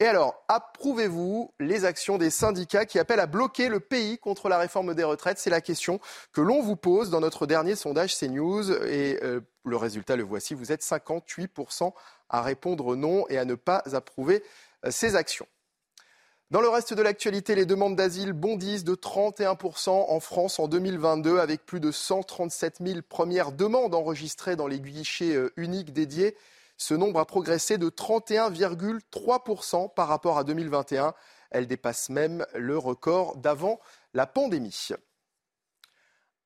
Et 0.02 0.06
alors, 0.06 0.42
approuvez-vous 0.48 1.52
les 1.60 1.84
actions 1.84 2.16
des 2.16 2.30
syndicats 2.30 2.86
qui 2.86 2.98
appellent 2.98 3.20
à 3.20 3.26
bloquer 3.26 3.68
le 3.68 3.80
pays 3.80 4.16
contre 4.16 4.48
la 4.48 4.56
réforme 4.56 4.94
des 4.94 5.04
retraites? 5.04 5.38
C'est 5.38 5.50
la 5.50 5.60
question 5.60 6.00
que 6.32 6.40
l'on 6.40 6.62
vous 6.62 6.74
pose 6.74 7.10
dans 7.10 7.20
notre 7.20 7.46
dernier 7.46 7.76
sondage 7.76 8.16
CNews. 8.16 8.72
Et 8.86 9.20
euh, 9.22 9.40
le 9.66 9.76
résultat, 9.76 10.16
le 10.16 10.22
voici, 10.22 10.54
vous 10.54 10.72
êtes 10.72 10.82
58% 10.82 11.92
à 12.30 12.40
répondre 12.40 12.96
non 12.96 13.26
et 13.28 13.36
à 13.36 13.44
ne 13.44 13.54
pas 13.54 13.82
approuver 13.92 14.42
euh, 14.86 14.90
ces 14.90 15.16
actions. 15.16 15.46
Dans 16.50 16.62
le 16.62 16.68
reste 16.70 16.94
de 16.94 17.02
l'actualité, 17.02 17.54
les 17.54 17.66
demandes 17.66 17.94
d'asile 17.94 18.32
bondissent 18.32 18.84
de 18.84 18.94
31% 18.94 19.90
en 19.90 20.18
France 20.18 20.58
en 20.58 20.66
2022 20.66 21.38
avec 21.38 21.66
plus 21.66 21.78
de 21.78 21.92
137 21.92 22.78
000 22.84 23.00
premières 23.06 23.52
demandes 23.52 23.94
enregistrées 23.94 24.56
dans 24.56 24.66
les 24.66 24.80
guichets 24.80 25.34
euh, 25.34 25.52
uniques 25.58 25.92
dédiés. 25.92 26.34
Ce 26.80 26.94
nombre 26.94 27.20
a 27.20 27.26
progressé 27.26 27.76
de 27.76 27.90
31,3% 27.90 29.92
par 29.92 30.08
rapport 30.08 30.38
à 30.38 30.44
2021. 30.44 31.12
Elle 31.50 31.66
dépasse 31.66 32.08
même 32.08 32.46
le 32.54 32.78
record 32.78 33.36
d'avant 33.36 33.78
la 34.14 34.26
pandémie. 34.26 34.88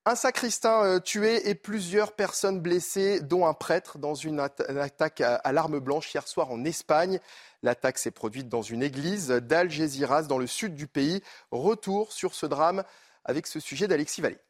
Un 0.07 0.17
sacristain 0.17 0.83
euh, 0.83 0.99
tué 0.99 1.49
et 1.49 1.55
plusieurs 1.55 2.17
personnes 2.17 2.61
blessées, 2.61 3.21
dont 3.21 3.47
un 3.47 3.55
prêtre, 3.55 3.99
dans 3.99 4.17
une, 4.17 4.41
attaque 4.41 5.21
à, 5.21 5.53
l'arme 5.53 5.79
blanche 5.79 6.13
hier 6.13 6.27
soir 6.27 6.51
en 6.51 6.65
Espagne. 6.65 7.21
L'attaque 7.63 7.99
s'est 7.99 8.11
produite 8.11 8.49
dans 8.49 8.63
une 8.63 8.83
église 8.83 9.29
d'Algeciras, 9.29 10.25
dans 10.25 10.39
le 10.39 10.49
sud 10.49 10.75
du 10.75 10.89
pays. 10.89 11.23
Retour 11.53 12.13
sur 12.13 12.35
ce 12.35 12.47
drame 12.47 12.83
avec 13.25 13.47
ce 13.47 13.61
sujet 13.61 13.87
d'Alexis 13.87 14.21
Vallée. 14.21 14.41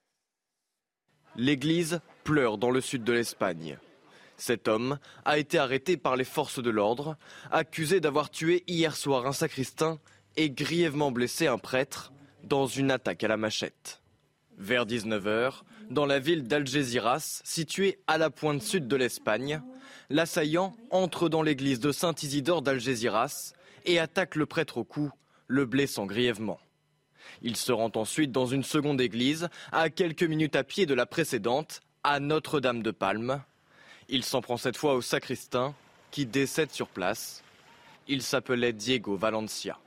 L'église 1.36 2.00
pleure 2.24 2.56
dans 2.56 2.70
le 2.70 2.80
sud 2.80 3.04
de 3.04 3.12
l'Espagne. 3.12 3.78
Cet 4.36 4.68
homme 4.68 4.98
a 5.24 5.38
été 5.38 5.58
arrêté 5.58 5.96
par 5.96 6.16
les 6.16 6.24
forces 6.24 6.62
de 6.62 6.70
l'ordre, 6.70 7.16
accusé 7.50 8.00
d'avoir 8.00 8.30
tué 8.30 8.64
hier 8.66 8.96
soir 8.96 9.26
un 9.26 9.32
sacristain 9.32 9.98
et 10.36 10.50
grièvement 10.50 11.12
blessé 11.12 11.46
un 11.46 11.58
prêtre 11.58 12.12
dans 12.42 12.66
une 12.66 12.90
attaque 12.90 13.24
à 13.24 13.28
la 13.28 13.36
machette. 13.36 14.02
Vers 14.58 14.86
19h, 14.86 15.62
dans 15.90 16.06
la 16.06 16.18
ville 16.18 16.44
d'Algeciras, 16.44 17.40
située 17.44 17.98
à 18.06 18.18
la 18.18 18.30
pointe 18.30 18.62
sud 18.62 18.88
de 18.88 18.96
l'Espagne, 18.96 19.60
l'assaillant 20.10 20.74
entre 20.90 21.28
dans 21.28 21.42
l'église 21.42 21.80
de 21.80 21.92
Saint-Isidore 21.92 22.62
d'Algeciras 22.62 23.52
et 23.84 23.98
attaque 23.98 24.36
le 24.36 24.46
prêtre 24.46 24.78
au 24.78 24.84
cou, 24.84 25.10
le 25.46 25.66
blessant 25.66 26.06
grièvement. 26.06 26.60
Il 27.42 27.56
se 27.56 27.72
rend 27.72 27.90
ensuite 27.94 28.32
dans 28.32 28.46
une 28.46 28.64
seconde 28.64 29.00
église, 29.00 29.48
à 29.72 29.90
quelques 29.90 30.22
minutes 30.22 30.56
à 30.56 30.64
pied 30.64 30.86
de 30.86 30.94
la 30.94 31.06
précédente, 31.06 31.80
à 32.02 32.20
Notre-Dame 32.20 32.82
de 32.82 32.90
Palme. 32.90 33.42
Il 34.08 34.24
s'en 34.24 34.40
prend 34.40 34.56
cette 34.56 34.76
fois 34.76 34.94
au 34.94 35.02
sacristain, 35.02 35.74
qui 36.10 36.26
décède 36.26 36.70
sur 36.70 36.88
place. 36.88 37.42
Il 38.06 38.22
s'appelait 38.22 38.72
Diego 38.72 39.16
Valencia. 39.16 39.78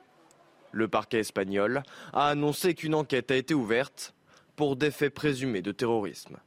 Le 0.72 0.88
parquet 0.88 1.20
espagnol 1.20 1.84
a 2.13 2.30
annoncé 2.30 2.74
qu'une 2.74 2.95
enquête 2.95 3.32
a 3.32 3.36
été 3.36 3.53
ouverte 3.53 4.13
pour 4.55 4.76
des 4.76 4.91
faits 4.91 5.13
présumés 5.13 5.61
de 5.61 5.72
terrorisme. 5.72 6.38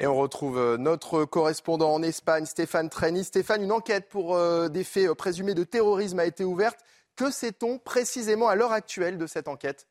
Et 0.00 0.06
on 0.06 0.16
retrouve 0.16 0.58
euh, 0.58 0.76
notre 0.76 1.24
correspondant 1.24 1.92
en 1.92 2.02
Espagne, 2.02 2.46
Stéphane 2.46 2.88
Treni. 2.88 3.24
Stéphane, 3.24 3.62
une 3.62 3.72
enquête 3.72 4.08
pour 4.08 4.36
euh, 4.36 4.68
des 4.68 4.84
faits 4.84 5.08
euh, 5.08 5.14
présumés 5.14 5.54
de 5.54 5.64
terrorisme 5.64 6.20
a 6.20 6.24
été 6.24 6.44
ouverte. 6.44 6.78
Que 7.16 7.32
sait-on 7.32 7.78
précisément 7.78 8.48
à 8.48 8.54
l'heure 8.54 8.72
actuelle 8.72 9.18
de 9.18 9.26
cette 9.26 9.48
enquête? 9.48 9.87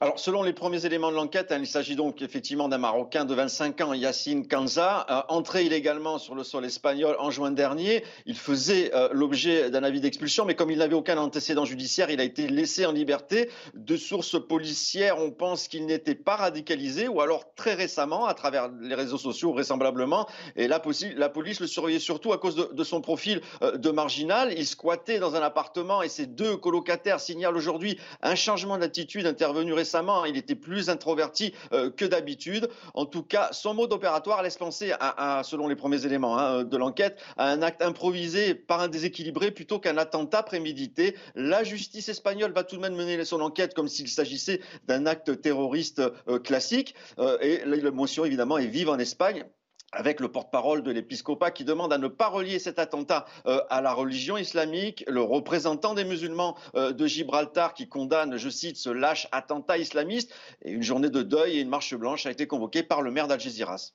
Alors, 0.00 0.18
selon 0.18 0.42
les 0.42 0.52
premiers 0.52 0.84
éléments 0.84 1.12
de 1.12 1.14
l'enquête, 1.16 1.52
hein, 1.52 1.58
il 1.60 1.66
s'agit 1.68 1.94
donc 1.94 2.22
effectivement 2.22 2.68
d'un 2.68 2.78
Marocain 2.78 3.24
de 3.24 3.34
25 3.34 3.80
ans, 3.82 3.94
Yassine 3.94 4.48
Kanza, 4.48 5.06
euh, 5.08 5.22
entré 5.28 5.64
illégalement 5.64 6.18
sur 6.18 6.34
le 6.34 6.42
sol 6.42 6.64
espagnol 6.64 7.14
en 7.20 7.30
juin 7.30 7.52
dernier. 7.52 8.02
Il 8.26 8.36
faisait 8.36 8.92
euh, 8.96 9.10
l'objet 9.12 9.70
d'un 9.70 9.84
avis 9.84 10.00
d'expulsion, 10.00 10.44
mais 10.44 10.56
comme 10.56 10.72
il 10.72 10.78
n'avait 10.78 10.96
aucun 10.96 11.18
antécédent 11.18 11.64
judiciaire, 11.64 12.10
il 12.10 12.20
a 12.20 12.24
été 12.24 12.48
laissé 12.48 12.84
en 12.84 12.90
liberté. 12.90 13.48
De 13.74 13.96
sources 13.96 14.44
policières, 14.44 15.20
on 15.20 15.30
pense 15.30 15.68
qu'il 15.68 15.86
n'était 15.86 16.16
pas 16.16 16.34
radicalisé, 16.34 17.06
ou 17.06 17.20
alors 17.20 17.54
très 17.54 17.74
récemment, 17.74 18.26
à 18.26 18.34
travers 18.34 18.70
les 18.80 18.96
réseaux 18.96 19.18
sociaux, 19.18 19.52
vraisemblablement. 19.52 20.26
Et 20.56 20.66
la, 20.66 20.82
la 21.14 21.28
police 21.28 21.60
le 21.60 21.68
surveillait 21.68 22.00
surtout 22.00 22.32
à 22.32 22.38
cause 22.38 22.56
de, 22.56 22.84
son 22.84 23.02
profil 23.02 23.40
euh, 23.62 23.76
de 23.76 23.90
marginal. 23.92 24.52
Il 24.56 24.66
squattait 24.66 25.20
dans 25.20 25.36
un 25.36 25.42
appartement 25.42 26.02
et 26.02 26.08
ses 26.08 26.26
deux 26.26 26.56
colocataires 26.56 27.20
signalent 27.20 27.56
aujourd'hui 27.56 28.00
un 28.20 28.34
changement 28.34 28.78
d'attitude 28.78 29.26
intervenu 29.26 29.72
récemment 29.82 29.92
récemment, 29.92 30.24
il 30.24 30.36
était 30.36 30.54
plus 30.54 30.88
introverti 30.88 31.52
euh, 31.72 31.90
que 31.90 32.04
d'habitude. 32.04 32.68
En 32.94 33.04
tout 33.04 33.24
cas, 33.24 33.48
son 33.52 33.74
mode 33.74 33.92
opératoire 33.92 34.42
laisse 34.42 34.56
penser, 34.56 34.92
à, 35.00 35.42
selon 35.44 35.66
les 35.68 35.74
premiers 35.76 36.06
éléments 36.06 36.38
hein, 36.38 36.62
de 36.62 36.76
l'enquête, 36.76 37.20
à 37.36 37.48
un 37.50 37.62
acte 37.62 37.82
improvisé 37.82 38.54
par 38.54 38.80
un 38.80 38.88
déséquilibré 38.88 39.50
plutôt 39.50 39.80
qu'un 39.80 39.98
attentat 39.98 40.44
prémédité. 40.44 41.16
La 41.34 41.64
justice 41.64 42.08
espagnole 42.08 42.52
va 42.52 42.62
tout 42.62 42.76
de 42.76 42.80
même 42.80 42.94
mener 42.94 43.24
son 43.24 43.40
enquête 43.40 43.74
comme 43.74 43.88
s'il 43.88 44.08
s'agissait 44.08 44.60
d'un 44.86 45.04
acte 45.06 45.40
terroriste 45.40 46.00
euh, 46.28 46.38
classique. 46.38 46.94
Euh, 47.18 47.36
et 47.40 47.64
l'émotion, 47.66 48.24
évidemment, 48.24 48.58
est 48.58 48.66
vive 48.66 48.88
en 48.88 48.98
Espagne 48.98 49.44
avec 49.92 50.20
le 50.20 50.28
porte-parole 50.28 50.82
de 50.82 50.90
l'épiscopat 50.90 51.50
qui 51.50 51.64
demande 51.64 51.92
à 51.92 51.98
ne 51.98 52.08
pas 52.08 52.28
relier 52.28 52.58
cet 52.58 52.78
attentat 52.78 53.26
euh, 53.46 53.60
à 53.68 53.82
la 53.82 53.92
religion 53.92 54.38
islamique, 54.38 55.04
le 55.06 55.20
représentant 55.20 55.94
des 55.94 56.04
musulmans 56.04 56.56
euh, 56.74 56.92
de 56.92 57.06
Gibraltar 57.06 57.74
qui 57.74 57.88
condamne, 57.88 58.36
je 58.38 58.48
cite, 58.48 58.78
ce 58.78 58.88
lâche 58.88 59.28
attentat 59.32 59.78
islamiste. 59.78 60.32
Et 60.62 60.72
une 60.72 60.82
journée 60.82 61.10
de 61.10 61.22
deuil 61.22 61.58
et 61.58 61.60
une 61.60 61.68
marche 61.68 61.94
blanche 61.94 62.26
a 62.26 62.30
été 62.30 62.46
convoquée 62.46 62.82
par 62.82 63.02
le 63.02 63.10
maire 63.10 63.28
d'Algeciras. 63.28 63.92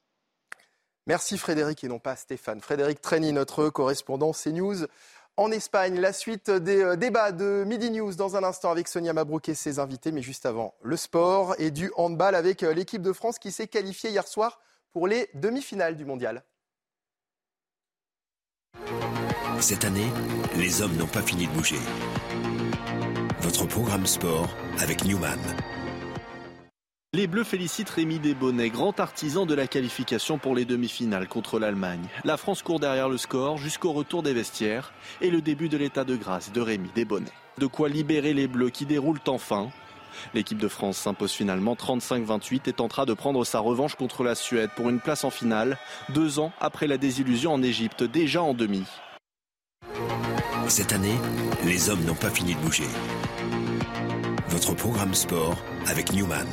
Merci 1.07 1.37
Frédéric 1.37 1.83
et 1.83 1.87
non 1.87 1.99
pas 1.99 2.15
Stéphane. 2.15 2.61
Frédéric 2.61 3.01
Treni, 3.01 3.33
notre 3.33 3.69
correspondant 3.69 4.33
CNews 4.33 4.85
en 5.35 5.51
Espagne. 5.51 5.99
La 5.99 6.13
suite 6.13 6.51
des 6.51 6.83
euh, 6.83 6.95
débats 6.95 7.31
de 7.31 7.63
Midi 7.65 7.89
News 7.89 8.13
dans 8.13 8.35
un 8.35 8.43
instant 8.43 8.69
avec 8.69 8.87
Sonia 8.87 9.13
Mabrouk 9.13 9.49
et 9.49 9.55
ses 9.55 9.79
invités. 9.79 10.11
Mais 10.11 10.21
juste 10.21 10.45
avant, 10.45 10.75
le 10.83 10.95
sport 10.95 11.55
et 11.57 11.71
du 11.71 11.91
handball 11.95 12.35
avec 12.35 12.61
l'équipe 12.61 13.01
de 13.01 13.13
France 13.13 13.39
qui 13.39 13.51
s'est 13.51 13.67
qualifiée 13.67 14.11
hier 14.11 14.27
soir 14.27 14.59
pour 14.97 15.07
les 15.07 15.29
demi-finales 15.35 15.95
du 15.95 16.05
mondial. 16.05 16.41
Cette 19.59 19.85
année, 19.85 20.07
les 20.55 20.81
hommes 20.81 20.95
n'ont 20.95 21.05
pas 21.05 21.21
fini 21.21 21.45
de 21.45 21.51
bouger. 21.51 21.77
Votre 23.41 23.67
programme 23.67 24.07
sport 24.07 24.49
avec 24.79 25.05
Newman. 25.05 25.37
Les 27.13 27.27
Bleus 27.27 27.43
félicitent 27.43 27.91
Rémi 27.91 28.17
Desbonnets, 28.17 28.71
grand 28.71 28.99
artisan 28.99 29.45
de 29.45 29.53
la 29.53 29.67
qualification 29.67 30.39
pour 30.39 30.55
les 30.55 30.65
demi-finales 30.65 31.27
contre 31.27 31.59
l'Allemagne. 31.59 32.07
La 32.23 32.37
France 32.37 32.63
court 32.63 32.79
derrière 32.79 33.07
le 33.07 33.19
score 33.19 33.59
jusqu'au 33.59 33.91
retour 33.91 34.23
des 34.23 34.33
vestiaires 34.33 34.93
et 35.21 35.29
le 35.29 35.41
début 35.41 35.69
de 35.69 35.77
l'état 35.77 36.05
de 36.05 36.15
grâce 36.15 36.51
de 36.51 36.59
Rémi 36.59 36.89
Desbonnets. 36.95 37.29
De 37.59 37.67
quoi 37.67 37.87
libérer 37.87 38.33
les 38.33 38.47
Bleus 38.47 38.71
qui 38.71 38.87
déroulent 38.87 39.21
enfin 39.27 39.69
L'équipe 40.33 40.57
de 40.57 40.67
France 40.67 40.97
s'impose 40.97 41.31
finalement 41.31 41.75
35-28 41.75 42.69
et 42.69 42.73
tentera 42.73 43.05
de 43.05 43.13
prendre 43.13 43.45
sa 43.45 43.59
revanche 43.59 43.95
contre 43.95 44.23
la 44.23 44.35
Suède 44.35 44.69
pour 44.75 44.89
une 44.89 44.99
place 44.99 45.23
en 45.23 45.29
finale, 45.29 45.77
deux 46.09 46.39
ans 46.39 46.51
après 46.59 46.87
la 46.87 46.97
désillusion 46.97 47.53
en 47.53 47.61
Égypte, 47.61 48.03
déjà 48.03 48.41
en 48.41 48.53
demi. 48.53 48.83
Cette 50.67 50.91
année, 50.91 51.15
les 51.63 51.89
hommes 51.89 52.03
n'ont 52.03 52.15
pas 52.15 52.29
fini 52.29 52.53
de 52.53 52.59
bouger. 52.59 52.87
Votre 54.49 54.73
programme 54.73 55.13
sport 55.13 55.57
avec 55.85 56.11
Newman. 56.13 56.47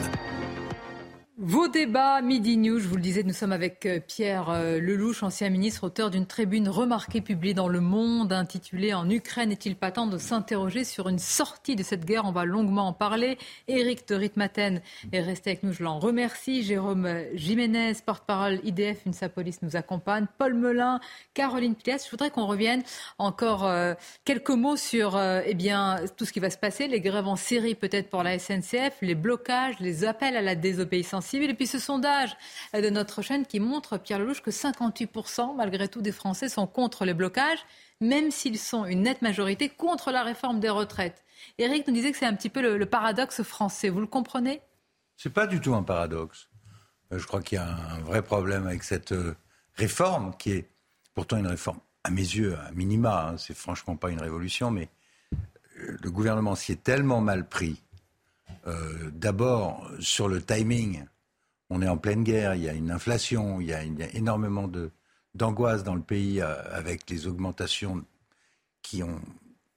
Vos 1.36 1.66
débats, 1.66 2.22
Midi 2.22 2.56
News, 2.56 2.78
je 2.78 2.86
vous 2.86 2.94
le 2.94 3.02
disais, 3.02 3.24
nous 3.24 3.32
sommes 3.32 3.50
avec 3.50 3.86
euh, 3.86 3.98
Pierre 3.98 4.50
euh, 4.50 4.78
Lelouch, 4.78 5.24
ancien 5.24 5.50
ministre, 5.50 5.82
auteur 5.82 6.08
d'une 6.08 6.26
tribune 6.26 6.68
remarquée 6.68 7.20
publiée 7.20 7.54
dans 7.54 7.66
Le 7.66 7.80
Monde, 7.80 8.32
intitulée 8.32 8.94
En 8.94 9.10
Ukraine, 9.10 9.50
est-il 9.50 9.74
pas 9.74 9.90
temps 9.90 10.06
de 10.06 10.16
s'interroger 10.16 10.84
sur 10.84 11.08
une 11.08 11.18
sortie 11.18 11.74
de 11.74 11.82
cette 11.82 12.04
guerre? 12.04 12.24
On 12.24 12.30
va 12.30 12.44
longuement 12.44 12.86
en 12.86 12.92
parler. 12.92 13.36
Éric 13.66 14.06
de 14.06 14.14
Ritmaten 14.14 14.80
est 15.10 15.20
resté 15.22 15.50
avec 15.50 15.64
nous, 15.64 15.72
je 15.72 15.82
l'en 15.82 15.98
remercie. 15.98 16.62
Jérôme 16.62 17.08
Jiménez, 17.32 17.94
porte-parole 18.06 18.60
IDF, 18.62 19.04
une 19.04 19.28
Police 19.28 19.60
nous 19.62 19.74
accompagne. 19.74 20.26
Paul 20.38 20.54
Melun, 20.54 21.00
Caroline 21.34 21.74
Pièce. 21.74 22.04
Je 22.04 22.12
voudrais 22.12 22.30
qu'on 22.30 22.46
revienne 22.46 22.84
encore 23.18 23.66
euh, 23.66 23.94
quelques 24.24 24.50
mots 24.50 24.76
sur 24.76 25.20
eh 25.20 25.54
bien, 25.54 25.96
tout 26.16 26.26
ce 26.26 26.32
qui 26.32 26.38
va 26.38 26.50
se 26.50 26.58
passer, 26.58 26.86
les 26.86 27.00
grèves 27.00 27.26
en 27.26 27.34
série 27.34 27.74
peut-être 27.74 28.08
pour 28.08 28.22
la 28.22 28.38
SNCF, 28.38 28.98
les 29.02 29.16
blocages, 29.16 29.80
les 29.80 30.04
appels 30.04 30.36
à 30.36 30.42
la 30.42 30.54
désobéissance 30.54 31.23
et 31.32 31.54
puis 31.54 31.66
ce 31.66 31.78
sondage 31.78 32.36
de 32.72 32.90
notre 32.90 33.22
chaîne 33.22 33.46
qui 33.46 33.60
montre, 33.60 33.98
Pierre 33.98 34.18
Lelouch, 34.18 34.42
que 34.42 34.50
58% 34.50 35.56
malgré 35.56 35.88
tout 35.88 36.02
des 36.02 36.12
Français 36.12 36.48
sont 36.48 36.66
contre 36.66 37.04
les 37.04 37.14
blocages, 37.14 37.64
même 38.00 38.30
s'ils 38.30 38.58
sont 38.58 38.84
une 38.84 39.02
nette 39.02 39.22
majorité 39.22 39.68
contre 39.68 40.10
la 40.10 40.22
réforme 40.22 40.60
des 40.60 40.68
retraites. 40.68 41.24
Eric 41.58 41.86
nous 41.86 41.94
disait 41.94 42.12
que 42.12 42.18
c'est 42.18 42.26
un 42.26 42.34
petit 42.34 42.48
peu 42.48 42.76
le, 42.76 42.86
paradoxe 42.86 43.42
français. 43.42 43.88
Vous 43.88 44.00
le 44.00 44.06
comprenez? 44.06 44.60
C'est 45.16 45.32
pas 45.32 45.46
du 45.46 45.60
tout 45.60 45.74
un 45.74 45.82
paradoxe. 45.82 46.48
Euh, 47.12 47.18
je 47.18 47.26
crois 47.26 47.42
qu'il 47.42 47.56
y 47.56 47.60
a 47.60 47.66
un 47.66 48.00
vrai 48.00 48.22
problème 48.22 48.66
avec 48.66 48.82
cette 48.82 49.12
euh, 49.12 49.36
réforme 49.74 50.34
qui 50.36 50.52
est 50.52 50.70
pourtant 51.14 51.36
une 51.36 51.46
réforme, 51.46 51.80
à 52.02 52.10
mes 52.10 52.22
yeux, 52.22 52.56
à 52.66 52.72
minima. 52.72 53.28
Hein. 53.28 53.36
c'est 53.38 53.56
franchement 53.56 53.96
pas 53.96 54.10
une 54.10 54.20
révolution, 54.20 54.70
mais 54.70 54.88
euh, 55.78 55.96
le 56.02 56.10
gouvernement 56.10 56.54
s'y 56.54 56.72
est 56.72 56.82
tellement 56.82 57.20
mal 57.20 57.48
pris. 57.48 57.80
D'abord 59.12 59.90
sur 60.00 60.26
le 60.26 60.40
timing 60.40 61.04
on 61.74 61.82
est 61.82 61.88
en 61.88 61.96
pleine 61.96 62.22
guerre, 62.22 62.54
il 62.54 62.62
y 62.62 62.68
a 62.68 62.72
une 62.72 62.92
inflation, 62.92 63.60
il 63.60 63.66
y 63.66 63.74
a, 63.74 63.82
énormément 64.12 64.70
d'angoisse 65.34 65.82
dans 65.82 65.96
le 65.96 66.02
pays 66.02 66.40
euh, 66.40 66.54
avec 66.72 67.10
les 67.10 67.26
augmentations 67.26 68.04
qui 68.82 69.02
ont 69.02 69.20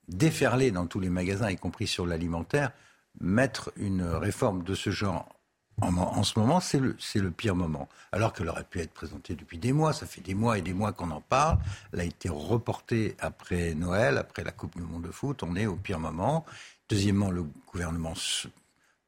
déferlé 0.07 0.69
dans 0.69 0.85
tous 0.85 0.99
les 0.99 1.09
magasins, 1.09 1.49
y 1.49 1.57
compris 1.57 1.87
sur 1.87 2.05
l'alimentaire. 2.05 2.71
Mettre 3.19 3.71
une 3.77 4.03
réforme 4.03 4.63
de 4.63 4.75
ce 4.75 4.91
genre 4.91 5.27
en, 5.79 6.23
ce 6.23 6.39
moment, 6.39 6.59
c'est 6.59 6.79
le, 6.79 6.97
le, 7.15 7.31
pire 7.31 7.55
moment. 7.55 7.87
Alors 8.11 8.33
qu'elle 8.33 8.49
aurait 8.49 8.63
pu 8.63 8.79
être 8.79 8.93
présentée 8.93 9.35
depuis 9.35 9.59
des 9.59 9.73
mois, 9.73 9.93
ça 9.93 10.07
fait 10.07 10.21
des 10.21 10.33
mois 10.33 10.57
et 10.57 10.61
des 10.61 10.73
mois 10.73 10.91
qu'on 10.91 11.11
en 11.11 11.21
parle. 11.21 11.59
Elle 11.93 11.99
a 11.99 12.03
été 12.03 12.29
reportée 12.29 13.15
après 13.19 13.75
Noël, 13.75 14.17
après 14.17 14.43
la 14.43 14.51
Coupe 14.51 14.75
du 14.75 14.81
Monde 14.81 15.03
de 15.03 15.11
foot. 15.11 15.43
On 15.43 15.55
est 15.55 15.67
au 15.67 15.75
pire 15.75 15.99
moment. 15.99 16.45
Deuxièmement, 16.89 17.29
le 17.29 17.43
gouvernement 17.71 18.15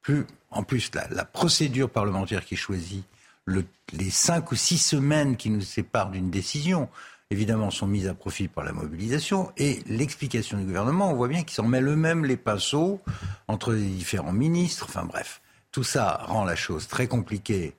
plus, 0.02 0.26
en 0.50 0.62
plus, 0.62 0.90
la, 0.94 1.24
procédure 1.24 1.90
parlementaire 1.90 2.44
qui 2.44 2.56
choisit 2.56 3.04
les 3.46 4.10
cinq 4.10 4.52
ou 4.52 4.56
six 4.56 4.78
semaines 4.78 5.36
qui 5.36 5.50
nous 5.50 5.60
séparent 5.60 6.10
d'une 6.10 6.30
décision, 6.30 6.88
évidemment, 7.30 7.70
sont 7.70 7.86
mises 7.86 8.08
à 8.08 8.14
profit 8.14 8.48
par 8.48 8.64
la 8.64 8.72
mobilisation. 8.72 9.52
Et 9.56 9.80
l'explication 9.86 10.58
du 10.58 10.64
gouvernement, 10.64 11.10
on 11.10 11.14
voit 11.14 11.28
bien 11.28 11.42
qu'ils 11.42 11.54
s'en 11.54 11.64
mêlent 11.64 11.88
eux-mêmes 11.88 12.24
les 12.24 12.36
pinceaux 12.36 13.00
entre 13.48 13.72
les 13.72 13.82
différents 13.82 14.32
ministres. 14.32 14.86
Enfin 14.88 15.04
bref. 15.04 15.40
tout 15.72 15.84
ça 15.84 16.20
rend 16.26 16.44
la 16.44 16.56
chose 16.56 16.86
très 16.88 17.06
compliquée 17.06 17.74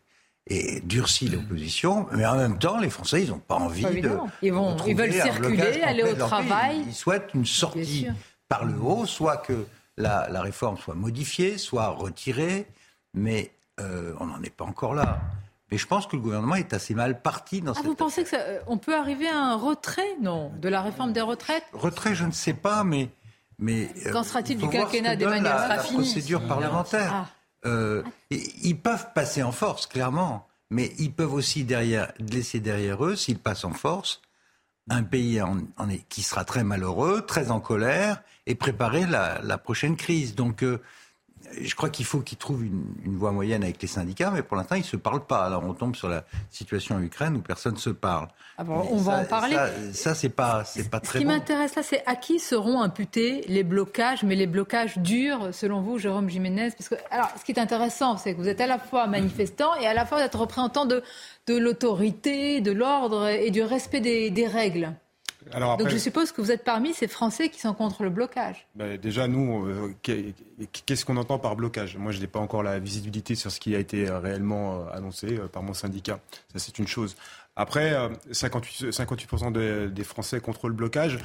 et 0.47 0.81
durcit 0.81 1.29
l'opposition, 1.29 2.07
mais 2.13 2.25
en 2.25 2.35
même 2.35 2.57
temps, 2.57 2.79
les 2.79 2.89
Français, 2.89 3.23
ils 3.23 3.29
n'ont 3.29 3.39
pas 3.39 3.55
envie 3.55 3.83
de. 4.01 4.11
Ils, 4.41 4.51
vont, 4.51 4.75
ils 4.87 4.95
veulent 4.95 5.13
circuler, 5.13 5.81
aller 5.81 6.03
au 6.03 6.15
travail. 6.15 6.83
Ils 6.87 6.93
souhaitent 6.93 7.29
une 7.33 7.45
sortie 7.45 8.07
par 8.49 8.65
le 8.65 8.77
haut, 8.77 9.05
soit 9.05 9.37
que 9.37 9.65
la, 9.97 10.27
la, 10.29 10.41
réforme 10.41 10.77
soit 10.77 10.95
modifiée, 10.95 11.57
soit 11.57 11.87
retirée, 11.89 12.67
mais 13.13 13.51
euh, 13.79 14.13
on 14.19 14.25
n'en 14.25 14.41
est 14.41 14.55
pas 14.55 14.65
encore 14.65 14.93
là. 14.93 15.21
Mais 15.71 15.77
je 15.77 15.87
pense 15.87 16.05
que 16.05 16.17
le 16.17 16.21
gouvernement 16.21 16.55
est 16.55 16.73
assez 16.73 16.93
mal 16.93 17.21
parti 17.21 17.61
dans 17.61 17.71
ah, 17.71 17.75
cette 17.75 17.85
Vous 17.85 17.95
pensez 17.95 18.25
qu'on 18.25 18.37
euh, 18.37 18.77
peut 18.77 18.95
arriver 18.95 19.27
à 19.27 19.37
un 19.37 19.55
retrait, 19.55 20.17
non, 20.21 20.51
de 20.59 20.67
la 20.67 20.81
réforme 20.81 21.13
des 21.13 21.21
retraites? 21.21 21.63
Retrait, 21.71 22.13
je 22.13 22.25
ne 22.25 22.31
sais 22.31 22.53
pas, 22.53 22.83
mais. 22.83 23.09
mais 23.57 23.89
euh, 24.05 24.11
Qu'en 24.11 24.23
sera-t-il 24.23 24.57
du 24.57 24.67
quinquennat 24.67 25.15
d'Emmanuel 25.15 25.43
La, 25.43 25.67
la 25.77 25.83
procédure 25.83 26.45
parlementaire. 26.45 27.11
Ah. 27.13 27.25
Euh, 27.65 28.03
ils 28.29 28.77
peuvent 28.77 29.13
passer 29.13 29.43
en 29.43 29.51
force, 29.51 29.85
clairement, 29.85 30.47
mais 30.69 30.93
ils 30.97 31.13
peuvent 31.13 31.33
aussi 31.33 31.63
derrière, 31.63 32.11
laisser 32.17 32.59
derrière 32.59 33.05
eux, 33.05 33.15
s'ils 33.15 33.37
passent 33.37 33.65
en 33.65 33.73
force, 33.73 34.21
un 34.89 35.03
pays 35.03 35.41
en, 35.41 35.59
en, 35.77 35.87
qui 36.09 36.23
sera 36.23 36.43
très 36.43 36.63
malheureux, 36.63 37.23
très 37.25 37.51
en 37.51 37.59
colère, 37.59 38.23
et 38.47 38.55
préparer 38.55 39.05
la, 39.05 39.39
la 39.43 39.57
prochaine 39.57 39.95
crise. 39.95 40.35
Donc, 40.35 40.63
euh, 40.63 40.81
je 41.59 41.75
crois 41.75 41.89
qu'il 41.89 42.05
faut 42.05 42.19
qu'ils 42.19 42.37
trouvent 42.37 42.63
une, 42.63 42.85
une, 43.03 43.17
voie 43.17 43.31
moyenne 43.31 43.63
avec 43.63 43.81
les 43.81 43.87
syndicats, 43.87 44.31
mais 44.31 44.43
pour 44.43 44.57
l'instant, 44.57 44.75
ils 44.75 44.81
ne 44.81 44.85
se 44.85 44.97
parlent 44.97 45.25
pas. 45.25 45.45
Alors, 45.45 45.63
on 45.63 45.73
tombe 45.73 45.95
sur 45.95 46.07
la 46.07 46.23
situation 46.49 46.95
en 46.95 47.01
Ukraine 47.01 47.35
où 47.35 47.41
personne 47.41 47.73
ne 47.73 47.79
se 47.79 47.89
parle. 47.89 48.27
Ah 48.57 48.63
bon, 48.63 48.87
on 48.91 48.99
ça, 48.99 49.11
va 49.11 49.21
en 49.21 49.25
parler. 49.25 49.55
Ça, 49.55 49.93
ça 49.93 50.15
c'est 50.15 50.29
pas, 50.29 50.63
c'est 50.65 50.89
pas 50.89 50.99
très 50.99 51.13
Ce 51.13 51.17
qui 51.19 51.25
bon. 51.25 51.31
m'intéresse 51.33 51.75
là, 51.75 51.83
c'est 51.83 52.03
à 52.05 52.15
qui 52.15 52.39
seront 52.39 52.81
imputés 52.81 53.43
les 53.47 53.63
blocages, 53.63 54.23
mais 54.23 54.35
les 54.35 54.47
blocages 54.47 54.97
durs, 54.97 55.49
selon 55.51 55.81
vous, 55.81 55.97
Jérôme 55.97 56.29
Jiménez? 56.29 56.69
Parce 56.77 56.89
que, 56.89 56.95
alors, 57.09 57.29
ce 57.39 57.43
qui 57.43 57.51
est 57.51 57.59
intéressant, 57.59 58.17
c'est 58.17 58.33
que 58.33 58.39
vous 58.39 58.47
êtes 58.47 58.61
à 58.61 58.67
la 58.67 58.79
fois 58.79 59.07
manifestant 59.07 59.75
et 59.75 59.87
à 59.87 59.93
la 59.93 60.05
fois 60.05 60.19
vous 60.19 60.23
êtes 60.23 60.35
représentant 60.35 60.85
de, 60.85 61.03
de 61.47 61.57
l'autorité, 61.57 62.61
de 62.61 62.71
l'ordre 62.71 63.27
et 63.27 63.51
du 63.51 63.63
respect 63.63 64.01
des, 64.01 64.29
des 64.29 64.47
règles. 64.47 64.95
Alors 65.51 65.71
après, 65.71 65.85
Donc 65.85 65.93
je 65.93 65.97
suppose 65.97 66.31
que 66.31 66.41
vous 66.41 66.51
êtes 66.51 66.63
parmi 66.63 66.93
ces 66.93 67.07
Français 67.07 67.49
qui 67.49 67.59
sont 67.59 67.73
contre 67.73 68.03
le 68.03 68.09
blocage. 68.09 68.67
Ben 68.75 68.97
déjà, 68.97 69.27
nous, 69.27 69.65
euh, 69.65 69.93
qu'est-ce 70.03 71.05
qu'on 71.05 71.17
entend 71.17 71.39
par 71.39 71.55
blocage? 71.55 71.97
Moi, 71.97 72.11
je 72.11 72.19
n'ai 72.19 72.27
pas 72.27 72.39
encore 72.39 72.63
la 72.63 72.79
visibilité 72.79 73.35
sur 73.35 73.51
ce 73.51 73.59
qui 73.59 73.75
a 73.75 73.79
été 73.79 74.09
réellement 74.09 74.87
annoncé 74.89 75.37
euh, 75.37 75.47
par 75.47 75.63
mon 75.63 75.73
syndicat. 75.73 76.19
Ça, 76.53 76.59
c'est 76.59 76.77
une 76.79 76.87
chose. 76.87 77.15
Après, 77.55 77.93
58%, 78.31 78.91
58 78.91 79.51
de, 79.51 79.87
des 79.87 80.03
Français 80.03 80.39
contre 80.39 80.67
le 80.67 80.73
blocage. 80.73 81.19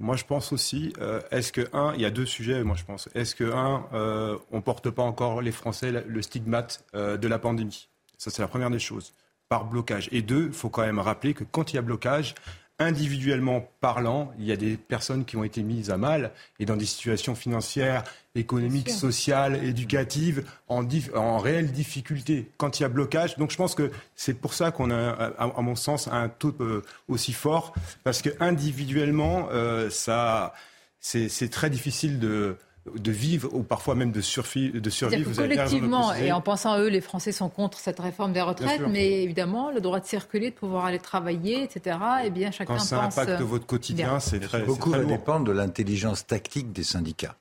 Moi, 0.00 0.14
je 0.14 0.24
pense 0.24 0.52
aussi, 0.52 0.92
euh, 1.00 1.20
est-ce 1.32 1.50
que, 1.50 1.68
un, 1.72 1.92
il 1.94 2.00
y 2.00 2.04
a 2.04 2.10
deux 2.10 2.26
sujets, 2.26 2.62
moi, 2.62 2.76
je 2.76 2.84
pense. 2.84 3.08
Est-ce 3.14 3.34
que, 3.34 3.52
un, 3.52 3.84
euh, 3.92 4.38
on 4.52 4.60
porte 4.60 4.90
pas 4.90 5.02
encore, 5.02 5.42
les 5.42 5.50
Français, 5.50 5.90
le 5.90 6.22
stigmate 6.22 6.84
euh, 6.94 7.16
de 7.16 7.26
la 7.26 7.40
pandémie? 7.40 7.88
Ça, 8.16 8.30
c'est 8.30 8.40
la 8.40 8.46
première 8.46 8.70
des 8.70 8.78
choses, 8.78 9.12
par 9.48 9.64
blocage. 9.64 10.08
Et 10.12 10.22
deux, 10.22 10.46
il 10.46 10.52
faut 10.52 10.70
quand 10.70 10.82
même 10.82 11.00
rappeler 11.00 11.34
que 11.34 11.42
quand 11.42 11.72
il 11.72 11.76
y 11.76 11.78
a 11.80 11.82
blocage, 11.82 12.36
individuellement 12.78 13.68
parlant, 13.80 14.32
il 14.38 14.44
y 14.44 14.52
a 14.52 14.56
des 14.56 14.76
personnes 14.76 15.24
qui 15.24 15.36
ont 15.36 15.44
été 15.44 15.62
mises 15.62 15.90
à 15.90 15.96
mal 15.96 16.32
et 16.58 16.64
dans 16.64 16.76
des 16.76 16.86
situations 16.86 17.34
financières, 17.34 18.04
économiques, 18.34 18.90
sociales, 18.90 19.64
éducatives, 19.64 20.44
en, 20.68 20.86
en, 21.14 21.38
réelle 21.38 21.72
difficulté 21.72 22.50
quand 22.56 22.78
il 22.78 22.84
y 22.84 22.86
a 22.86 22.88
blocage. 22.88 23.36
Donc 23.36 23.50
je 23.50 23.56
pense 23.56 23.74
que 23.74 23.90
c'est 24.14 24.34
pour 24.34 24.54
ça 24.54 24.70
qu'on 24.70 24.90
a, 24.90 25.10
à, 25.38 25.60
mon 25.60 25.74
sens, 25.74 26.08
un 26.08 26.28
taux 26.28 26.54
euh, 26.60 26.82
aussi 27.08 27.32
fort, 27.32 27.74
parce 28.04 28.22
que 28.22 28.30
individuellement, 28.38 29.48
euh, 29.50 29.90
ça, 29.90 30.54
c'est 31.00 31.50
très 31.50 31.70
difficile 31.70 32.20
de 32.20 32.56
de 32.96 33.10
vivre 33.10 33.48
ou 33.52 33.62
parfois 33.62 33.94
même 33.94 34.12
de, 34.12 34.20
survivre. 34.20 34.80
De 34.80 34.90
survivre 34.90 35.30
vous 35.30 35.36
collectivement, 35.36 36.14
et 36.14 36.32
en 36.32 36.40
pensant 36.40 36.72
à 36.72 36.80
eux, 36.80 36.88
les 36.88 37.00
Français 37.00 37.32
sont 37.32 37.48
contre 37.48 37.78
cette 37.78 38.00
réforme 38.00 38.32
des 38.32 38.40
retraites, 38.40 38.82
mais 38.88 39.22
évidemment, 39.22 39.70
le 39.70 39.80
droit 39.80 40.00
de 40.00 40.06
circuler, 40.06 40.50
de 40.50 40.54
pouvoir 40.54 40.86
aller 40.86 40.98
travailler, 40.98 41.62
etc., 41.62 41.98
eh 42.24 42.30
bien, 42.30 42.50
chacun 42.50 42.74
Quand 42.74 42.80
ça 42.80 42.98
pense... 43.00 43.18
impacte 43.18 43.40
votre 43.42 43.66
quotidien, 43.66 44.20
c'est 44.20 44.40
très 44.40 44.62
Beaucoup 44.62 44.90
très 44.90 45.00
va 45.00 45.04
dépendre 45.04 45.44
de 45.44 45.52
l'intelligence 45.52 46.26
tactique 46.26 46.72
des 46.72 46.82
syndicats. 46.82 47.36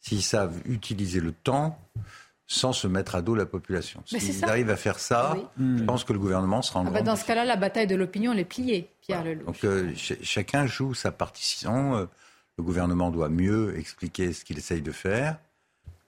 S'ils 0.00 0.22
savent 0.22 0.56
utiliser 0.66 1.20
le 1.20 1.32
temps 1.32 1.78
sans 2.48 2.72
se 2.72 2.88
mettre 2.88 3.14
à 3.14 3.22
dos 3.22 3.34
la 3.34 3.44
population. 3.44 4.02
S'ils 4.06 4.44
arrivent 4.44 4.70
à 4.70 4.76
faire 4.76 4.98
ça, 4.98 5.36
oui. 5.36 5.78
je 5.78 5.84
pense 5.84 6.02
que 6.02 6.14
le 6.14 6.18
gouvernement 6.18 6.62
sera 6.62 6.80
en 6.80 6.86
ah 6.86 6.90
bah 6.90 7.02
Dans 7.02 7.14
ce 7.14 7.26
cas-là, 7.26 7.44
la 7.44 7.56
bataille 7.56 7.86
de 7.86 7.94
l'opinion, 7.94 8.32
elle 8.32 8.38
est 8.38 8.44
pliée, 8.44 8.88
Pierre 9.02 9.20
voilà. 9.20 9.34
Lelouch. 9.34 9.46
Donc 9.46 9.64
euh, 9.64 9.94
ch 9.94 10.18
chacun 10.22 10.66
joue 10.66 10.94
sa 10.94 11.12
partition. 11.12 11.96
Euh, 11.96 12.06
le 12.58 12.64
gouvernement 12.64 13.10
doit 13.10 13.28
mieux 13.28 13.78
expliquer 13.78 14.32
ce 14.32 14.44
qu'il 14.44 14.58
essaye 14.58 14.82
de 14.82 14.92
faire 14.92 15.38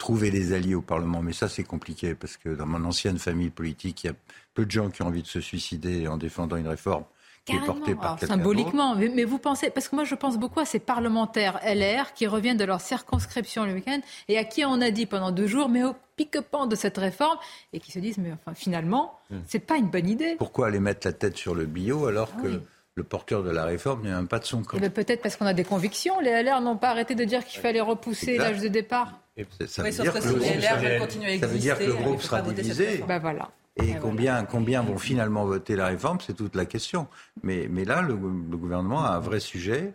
trouver 0.00 0.30
des 0.30 0.52
alliés 0.52 0.74
au 0.74 0.82
Parlement. 0.82 1.22
Mais 1.22 1.32
ça, 1.32 1.48
c'est 1.48 1.62
compliqué 1.62 2.14
parce 2.14 2.36
que 2.36 2.48
dans 2.48 2.66
mon 2.66 2.84
ancienne 2.84 3.18
famille 3.18 3.50
politique, 3.50 4.02
il 4.02 4.06
y 4.08 4.10
a 4.10 4.14
peu 4.54 4.64
de 4.64 4.70
gens 4.70 4.90
qui 4.90 5.02
ont 5.02 5.06
envie 5.06 5.22
de 5.22 5.28
se 5.28 5.40
suicider 5.40 6.08
en 6.08 6.16
défendant 6.16 6.56
une 6.56 6.66
réforme 6.66 7.04
qui 7.44 7.56
est 7.56 7.60
portée 7.60 7.94
par 7.94 8.16
quelqu'un 8.16 8.34
Symboliquement, 8.34 8.94
mais, 8.94 9.08
mais, 9.08 9.24
vous 9.24 9.38
pensez, 9.38 9.70
parce 9.70 9.88
que 9.88 9.96
moi 9.96 10.04
je 10.04 10.14
pense 10.14 10.38
beaucoup 10.38 10.60
à 10.60 10.66
ces 10.66 10.78
parlementaires 10.78 11.58
LR 11.64 12.12
qui 12.12 12.26
reviennent 12.26 12.58
de 12.58 12.64
leur 12.64 12.80
circonscription 12.82 13.64
le 13.64 13.72
week-end 13.72 14.00
et 14.28 14.36
à 14.36 14.44
qui 14.44 14.64
on 14.64 14.80
a 14.82 14.90
dit 14.90 15.06
pendant 15.06 15.32
deux 15.32 15.46
jours, 15.46 15.70
mais 15.70 15.82
au 15.82 15.94
pique-pan 16.16 16.66
de 16.66 16.76
cette 16.76 16.98
réforme, 16.98 17.38
et 17.72 17.80
qui 17.80 17.92
se 17.92 17.98
disent, 17.98 18.18
mais 18.18 18.32
enfin 18.32 18.54
finalement, 18.54 19.18
mmh. 19.30 19.36
c'est 19.48 19.58
pas 19.58 19.76
une 19.76 19.88
bonne 19.88 20.08
idée. 20.08 20.36
Pourquoi 20.38 20.66
aller 20.66 20.80
mettre 20.80 21.06
la 21.06 21.14
tête 21.14 21.36
sur 21.36 21.54
le 21.54 21.64
bio 21.64 22.06
alors 22.06 22.34
que... 22.36 22.48
Oui 22.48 22.60
le 22.96 23.04
porteur 23.04 23.42
de 23.42 23.50
la 23.50 23.64
réforme 23.64 24.02
n'est 24.02 24.10
même 24.10 24.28
pas 24.28 24.38
de 24.38 24.44
son 24.44 24.62
camp. 24.62 24.78
Peut-être 24.78 25.22
parce 25.22 25.36
qu'on 25.36 25.46
a 25.46 25.54
des 25.54 25.64
convictions. 25.64 26.20
Les 26.20 26.42
LR 26.42 26.60
n'ont 26.60 26.76
pas 26.76 26.90
arrêté 26.90 27.14
de 27.14 27.24
dire 27.24 27.44
qu'il 27.44 27.60
fallait 27.60 27.80
repousser 27.80 28.36
l'âge 28.36 28.60
de 28.60 28.68
départ. 28.68 29.20
Et 29.36 29.46
ça, 29.66 29.82
oui, 29.82 29.90
veut 29.90 30.02
dire 30.02 30.12
que, 30.12 30.28
le 30.28 30.38
les 30.38 30.56
LR 30.56 30.76
veulent 30.76 30.88
groupe, 30.98 31.08
continuer 31.08 31.34
à 31.34 31.38
ça 31.38 31.46
veut 31.46 31.58
dire 31.58 31.78
que 31.78 31.84
le 31.84 31.94
groupe 31.94 32.20
sera 32.20 32.42
divisé. 32.42 33.04
Ben 33.06 33.18
voilà. 33.18 33.50
Et, 33.76 33.90
Et 33.90 33.94
combien, 33.94 34.32
voilà. 34.32 34.48
combien 34.50 34.82
vont 34.82 34.98
finalement 34.98 35.44
voter 35.46 35.76
la 35.76 35.86
réforme, 35.86 36.18
c'est 36.20 36.34
toute 36.34 36.56
la 36.56 36.66
question. 36.66 37.06
Mais, 37.42 37.68
mais 37.70 37.84
là, 37.84 38.02
le, 38.02 38.14
le, 38.14 38.56
gouvernement 38.56 39.04
a 39.04 39.10
un 39.10 39.20
vrai 39.20 39.40
sujet. 39.40 39.94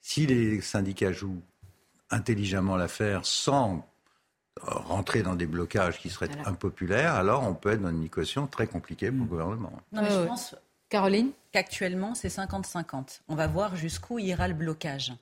Si 0.00 0.26
les 0.26 0.60
syndicats 0.60 1.12
jouent 1.12 1.40
intelligemment 2.10 2.76
l'affaire 2.76 3.24
sans 3.24 3.86
rentrer 4.60 5.22
dans 5.22 5.34
des 5.34 5.46
blocages 5.46 5.98
qui 5.98 6.10
seraient 6.10 6.26
voilà. 6.26 6.48
impopulaires, 6.48 7.14
alors 7.14 7.44
on 7.44 7.54
peut 7.54 7.70
être 7.70 7.80
dans 7.80 7.90
une 7.90 8.04
équation 8.04 8.46
très 8.46 8.66
compliquée 8.66 9.10
pour 9.10 9.20
le 9.20 9.26
gouvernement. 9.26 9.72
Non, 9.92 10.02
mais 10.02 10.10
je 10.10 10.26
pense 10.26 10.56
Caroline 10.92 11.30
Qu'actuellement, 11.52 12.14
c'est 12.14 12.28
50-50. 12.28 13.20
On 13.28 13.34
va 13.34 13.46
voir 13.46 13.76
jusqu'où 13.76 14.18
ira 14.18 14.46
le 14.46 14.52
blocage. 14.52 15.14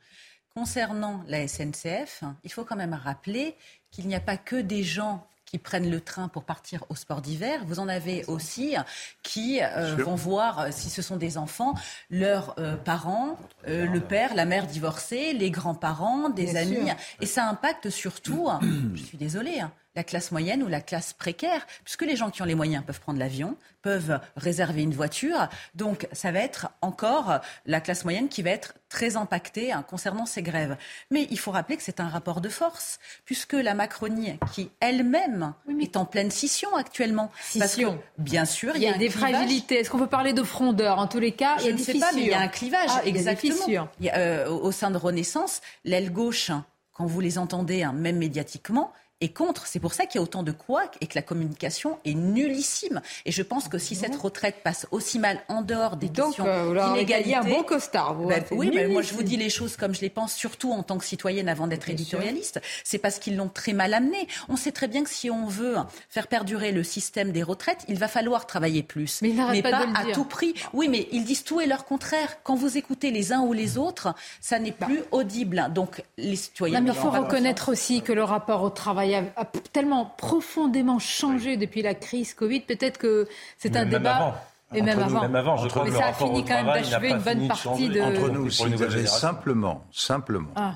Concernant 0.52 1.22
la 1.28 1.46
SNCF, 1.46 2.24
il 2.42 2.50
faut 2.50 2.64
quand 2.64 2.74
même 2.74 2.92
rappeler 2.92 3.54
qu'il 3.92 4.08
n'y 4.08 4.16
a 4.16 4.20
pas 4.20 4.36
que 4.36 4.56
des 4.56 4.82
gens 4.82 5.24
qui 5.44 5.58
prennent 5.58 5.88
le 5.88 6.00
train 6.00 6.26
pour 6.26 6.42
partir 6.42 6.84
au 6.88 6.96
sport 6.96 7.20
d'hiver. 7.20 7.62
Vous 7.66 7.78
en 7.78 7.86
avez 7.86 8.24
aussi 8.26 8.74
qui 9.22 9.60
euh, 9.62 9.94
vont 9.94 10.16
voir, 10.16 10.72
si 10.72 10.90
ce 10.90 11.02
sont 11.02 11.16
des 11.16 11.38
enfants, 11.38 11.74
leurs 12.10 12.56
euh, 12.58 12.76
parents, 12.76 13.38
euh, 13.68 13.86
le 13.86 14.00
père, 14.00 14.34
la 14.34 14.46
mère 14.46 14.66
divorcée, 14.66 15.32
les 15.34 15.52
grands-parents, 15.52 16.30
des 16.30 16.46
Bien 16.46 16.56
amis. 16.56 16.86
sûr. 16.86 16.96
Et 17.20 17.26
ça 17.26 17.48
impacte 17.48 17.90
surtout, 17.90 18.48
je 18.94 19.02
suis 19.02 19.18
désolée, 19.18 19.60
hein, 19.60 19.70
la 20.00 20.04
classe 20.04 20.32
moyenne 20.32 20.62
ou 20.62 20.68
la 20.68 20.80
classe 20.80 21.12
précaire, 21.12 21.66
puisque 21.84 22.00
les 22.06 22.16
gens 22.16 22.30
qui 22.30 22.40
ont 22.40 22.46
les 22.46 22.54
moyens 22.54 22.82
peuvent 22.86 23.00
prendre 23.00 23.18
l'avion, 23.18 23.54
peuvent 23.82 24.18
réserver 24.36 24.80
une 24.82 24.94
voiture. 24.94 25.48
Donc 25.74 26.08
ça 26.12 26.32
va 26.32 26.38
être 26.38 26.68
encore 26.80 27.40
la 27.66 27.82
classe 27.82 28.04
moyenne 28.04 28.28
qui 28.30 28.40
va 28.40 28.48
être 28.48 28.72
très 28.88 29.16
impactée 29.18 29.72
hein, 29.72 29.82
concernant 29.86 30.24
ces 30.24 30.40
grèves. 30.42 30.78
Mais 31.10 31.26
il 31.30 31.38
faut 31.38 31.50
rappeler 31.50 31.76
que 31.76 31.82
c'est 31.82 32.00
un 32.00 32.08
rapport 32.08 32.40
de 32.40 32.48
force, 32.48 32.98
puisque 33.26 33.52
la 33.52 33.74
Macronie, 33.74 34.38
qui 34.54 34.70
elle-même 34.80 35.52
est 35.82 35.96
en 35.98 36.06
pleine 36.06 36.30
scission 36.30 36.74
actuellement, 36.76 37.28
parce 37.58 37.58
que, 37.58 37.82
Scission. 37.82 38.00
bien 38.16 38.46
sûr, 38.46 38.74
Il 38.76 38.82
y 38.82 38.86
a 38.88 38.92
des 38.96 39.08
clivage. 39.08 39.32
fragilités. 39.32 39.80
Est-ce 39.80 39.90
qu'on 39.90 39.98
peut 39.98 40.06
parler 40.06 40.32
de 40.32 40.42
frondeur 40.42 40.98
En 40.98 41.08
tous 41.08 41.20
les 41.20 41.32
cas, 41.32 41.56
il 41.58 41.62
y 41.62 41.64
Je 41.66 41.68
a 41.68 41.72
ne 41.72 41.76
des 41.76 41.84
sais 41.84 41.92
fissures. 41.92 42.08
pas, 42.08 42.14
mais 42.16 42.22
il 42.22 42.28
y 42.28 42.34
a 42.34 42.40
un 42.40 42.48
clivage, 42.48 42.88
Ah, 42.90 43.00
il 43.04 43.08
y 43.08 43.10
a 43.10 43.12
des 43.12 43.18
exactement. 43.18 43.54
fissures. 43.54 43.88
Il 44.00 44.06
y 44.06 44.10
a, 44.10 44.16
euh, 44.16 44.48
au 44.48 44.68
au 44.70 44.72
sein 44.72 44.90
de 44.90 44.96
Renaissance, 44.96 45.60
l'aile 45.84 46.10
gauche, 46.10 46.50
quand 46.92 47.06
vous 47.06 47.20
les 47.20 47.38
entendez, 47.38 47.82
hein, 47.82 47.92
même 47.92 48.16
médiatiquement, 48.18 48.92
est 49.20 49.28
contre. 49.28 49.66
C'est 49.66 49.80
pour 49.80 49.94
ça 49.94 50.06
qu'il 50.06 50.18
y 50.18 50.18
a 50.18 50.22
autant 50.22 50.42
de 50.42 50.52
couacs 50.52 50.96
et 51.00 51.06
que 51.06 51.14
la 51.14 51.22
communication 51.22 51.98
est 52.04 52.14
nullissime. 52.14 53.00
Et 53.26 53.32
je 53.32 53.42
pense 53.42 53.68
que 53.68 53.78
si 53.78 53.94
cette 53.94 54.16
retraite 54.16 54.56
passe 54.62 54.86
aussi 54.90 55.18
mal 55.18 55.40
en 55.48 55.62
dehors 55.62 55.96
des 55.96 56.08
Donc, 56.08 56.26
questions 56.28 56.46
euh, 56.46 56.94
d'inégalité... 56.94 57.34
un 57.34 57.44
bon 57.44 57.62
costard. 57.62 58.14
vous. 58.14 58.28
Ben 58.28 58.42
C'est 58.48 58.54
oui, 58.54 58.70
mais 58.74 58.88
moi 58.88 59.02
je 59.02 59.12
vous 59.14 59.22
dis 59.22 59.36
les 59.36 59.50
choses 59.50 59.76
comme 59.76 59.94
je 59.94 60.00
les 60.00 60.10
pense, 60.10 60.32
surtout 60.32 60.72
en 60.72 60.82
tant 60.82 60.98
que 60.98 61.04
citoyenne 61.04 61.48
avant 61.48 61.66
d'être 61.66 61.88
éditorialiste. 61.88 62.60
C'est 62.84 62.98
parce 62.98 63.18
qu'ils 63.18 63.36
l'ont 63.36 63.48
très 63.48 63.72
mal 63.72 63.94
amené. 63.94 64.26
On 64.48 64.56
sait 64.56 64.72
très 64.72 64.88
bien 64.88 65.04
que 65.04 65.10
si 65.10 65.30
on 65.30 65.46
veut 65.46 65.76
faire 66.08 66.26
perdurer 66.26 66.72
le 66.72 66.82
système 66.82 67.32
des 67.32 67.42
retraites, 67.42 67.84
il 67.88 67.98
va 67.98 68.08
falloir 68.08 68.46
travailler 68.46 68.82
plus. 68.82 69.20
Mais 69.22 69.32
n'arrêtent 69.32 69.62
pas 69.62 69.86
à 69.94 70.04
dire. 70.04 70.14
tout 70.14 70.24
prix. 70.24 70.54
Oui, 70.72 70.88
mais 70.88 71.08
ils 71.12 71.24
disent 71.24 71.44
tout 71.44 71.60
et 71.60 71.66
leur 71.66 71.84
contraire. 71.84 72.38
Quand 72.42 72.54
vous 72.54 72.78
écoutez 72.78 73.10
les 73.10 73.32
uns 73.32 73.40
ou 73.40 73.52
les 73.52 73.78
autres, 73.78 74.14
ça 74.40 74.58
n'est 74.58 74.72
plus 74.72 75.02
audible. 75.10 75.70
Donc 75.74 76.02
les 76.16 76.36
citoyens. 76.36 76.80
Non, 76.80 76.86
mais 76.86 76.92
il 76.92 77.00
faut 77.00 77.10
reconnaître 77.10 77.70
aussi 77.70 78.02
que 78.02 78.12
le 78.12 78.24
rapport 78.24 78.62
au 78.62 78.70
travail 78.70 79.09
a, 79.14 79.24
a 79.36 79.44
tellement 79.72 80.06
profondément 80.06 80.98
changé 80.98 81.56
depuis 81.56 81.82
la 81.82 81.94
crise 81.94 82.34
Covid. 82.34 82.60
Peut-être 82.60 82.98
que 82.98 83.28
c'est 83.58 83.76
un 83.76 83.80
Même 83.80 83.90
débat. 83.90 84.16
avant. 84.16 84.34
Et 84.72 84.82
même 84.82 84.98
nous, 84.98 85.04
avant. 85.04 85.20
même 85.22 85.34
avant, 85.36 85.56
je 85.56 85.68
crois 85.68 85.82
mais 85.84 85.90
que 85.90 85.96
ça 85.96 86.02
le 86.02 86.08
a 86.10 86.12
fini 86.12 86.44
quand 86.44 86.54
même 86.62 86.66
d'achever 86.66 87.08
une 87.10 87.18
bonne 87.18 87.42
de 87.42 87.48
partie 87.48 87.62
changer. 87.62 87.88
de. 87.88 88.00
Entre 88.02 88.28
nous, 88.30 88.44
nouvelle 88.44 88.72
avaient 88.88 88.90
génération. 88.98 89.18
simplement, 89.18 89.84
simplement 89.92 90.50
Ah, 90.54 90.74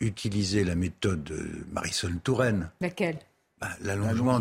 utilisé 0.00 0.64
la 0.64 0.74
méthode 0.74 1.22
de 1.24 1.64
Marisol 1.72 2.16
Touraine, 2.18 2.70
laquelle? 2.80 3.18
Bah, 3.60 3.68
L'allongement 3.82 4.40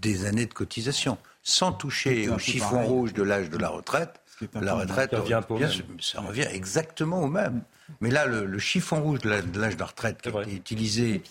des 0.00 0.26
années 0.26 0.46
de 0.46 0.52
cotisation, 0.54 1.18
sans 1.42 1.72
toucher 1.72 2.28
au 2.28 2.38
chiffon 2.38 2.84
rouge 2.86 3.12
de 3.14 3.22
l'âge 3.22 3.50
de 3.50 3.58
la 3.58 3.68
retraite. 3.68 4.20
La 4.60 4.74
retraite, 4.74 5.12
revient 5.14 5.40
ça 6.00 6.20
revient 6.20 6.46
exactement 6.52 7.20
au 7.22 7.28
même. 7.28 7.62
Mais 8.00 8.10
là, 8.10 8.26
le, 8.26 8.58
chiffon 8.58 9.00
rouge 9.02 9.20
de 9.20 9.30
l'âge 9.30 9.76
de 9.76 9.80
la 9.80 9.86
retraite 9.86 10.20
qui 10.20 10.28
a 10.28 10.42
été 10.42 10.54
utilisé 10.54 11.22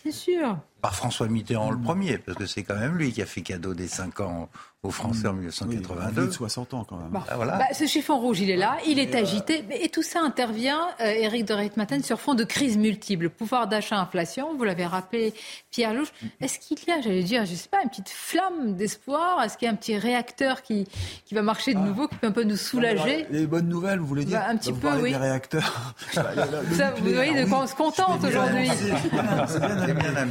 par 0.82 0.96
François 0.96 1.28
Mitterrand 1.28 1.72
le 1.72 1.80
premier, 1.80 2.18
parce 2.18 2.38
que 2.38 2.46
c'est 2.46 2.64
quand 2.64 2.76
même 2.76 2.96
lui 2.96 3.12
qui 3.12 3.22
a 3.22 3.26
fait 3.26 3.42
cadeau 3.42 3.74
des 3.74 3.88
5 3.88 4.20
ans 4.22 4.50
aux 4.86 4.92
Français 4.92 5.28
en 5.28 5.34
1982. 5.34 6.32
60 6.32 6.74
ans 6.74 6.86
quand 6.88 6.98
même. 6.98 7.22
Ah, 7.30 7.38
bah, 7.38 7.60
ce 7.74 7.86
chiffon 7.86 8.20
rouge, 8.20 8.40
il 8.40 8.50
est 8.50 8.58
là, 8.58 8.78
il 8.88 9.00
est 9.00 9.16
agité. 9.16 9.64
Et 9.72 9.90
tout 9.90 10.04
ça 10.04 10.22
intervient, 10.22 10.88
euh, 11.02 11.06
Éric 11.06 11.46
de 11.46 11.54
Reitmaten, 11.54 12.04
sur 12.04 12.20
fond 12.20 12.34
de 12.34 12.44
crise 12.44 12.78
multiple. 12.78 13.30
Pouvoir 13.30 13.68
d'achat, 13.68 13.98
inflation, 13.98 14.56
vous 14.56 14.64
l'avez 14.64 14.86
rappelé, 14.86 15.34
Pierre 15.72 15.94
Louche. 15.94 16.12
Est-ce 16.42 16.60
qu'il 16.60 16.78
y 16.88 16.92
a, 16.92 17.02
j'allais 17.02 17.24
dire, 17.24 17.46
je 17.46 17.56
sais 17.56 17.70
pas, 17.70 17.82
une 17.84 17.90
petite 17.90 18.10
flamme 18.10 18.76
d'espoir? 18.76 19.42
Est-ce 19.44 19.58
qu'il 19.58 19.66
y 19.66 19.70
a 19.70 19.72
un 19.72 19.76
petit 19.76 19.98
réacteur 19.98 20.62
qui, 20.62 20.88
qui 21.26 21.36
va 21.36 21.42
marcher 21.42 21.74
de 21.74 21.80
ah. 21.80 21.88
nouveau, 21.88 22.08
qui 22.08 22.16
peut 22.16 22.28
un 22.28 22.32
peu 22.32 22.44
nous 22.44 22.58
soulager? 22.58 23.26
Les 23.30 23.48
bonnes 23.48 23.68
nouvelles, 23.68 24.00
vous 24.00 24.08
voulez 24.08 24.26
dire? 24.26 24.40
Bah, 24.40 24.48
Un 24.50 24.58
petit 24.58 24.74
peu, 24.74 24.90
oui. 25.02 25.12
Des 25.12 25.18
réacteurs. 25.18 25.96
vous 26.16 27.14
voyez 27.14 27.44
de 27.44 27.50
quoi 27.50 27.64
on 27.64 27.68
se 27.68 27.76
contente 27.76 28.24
aujourd'hui. 28.24 28.70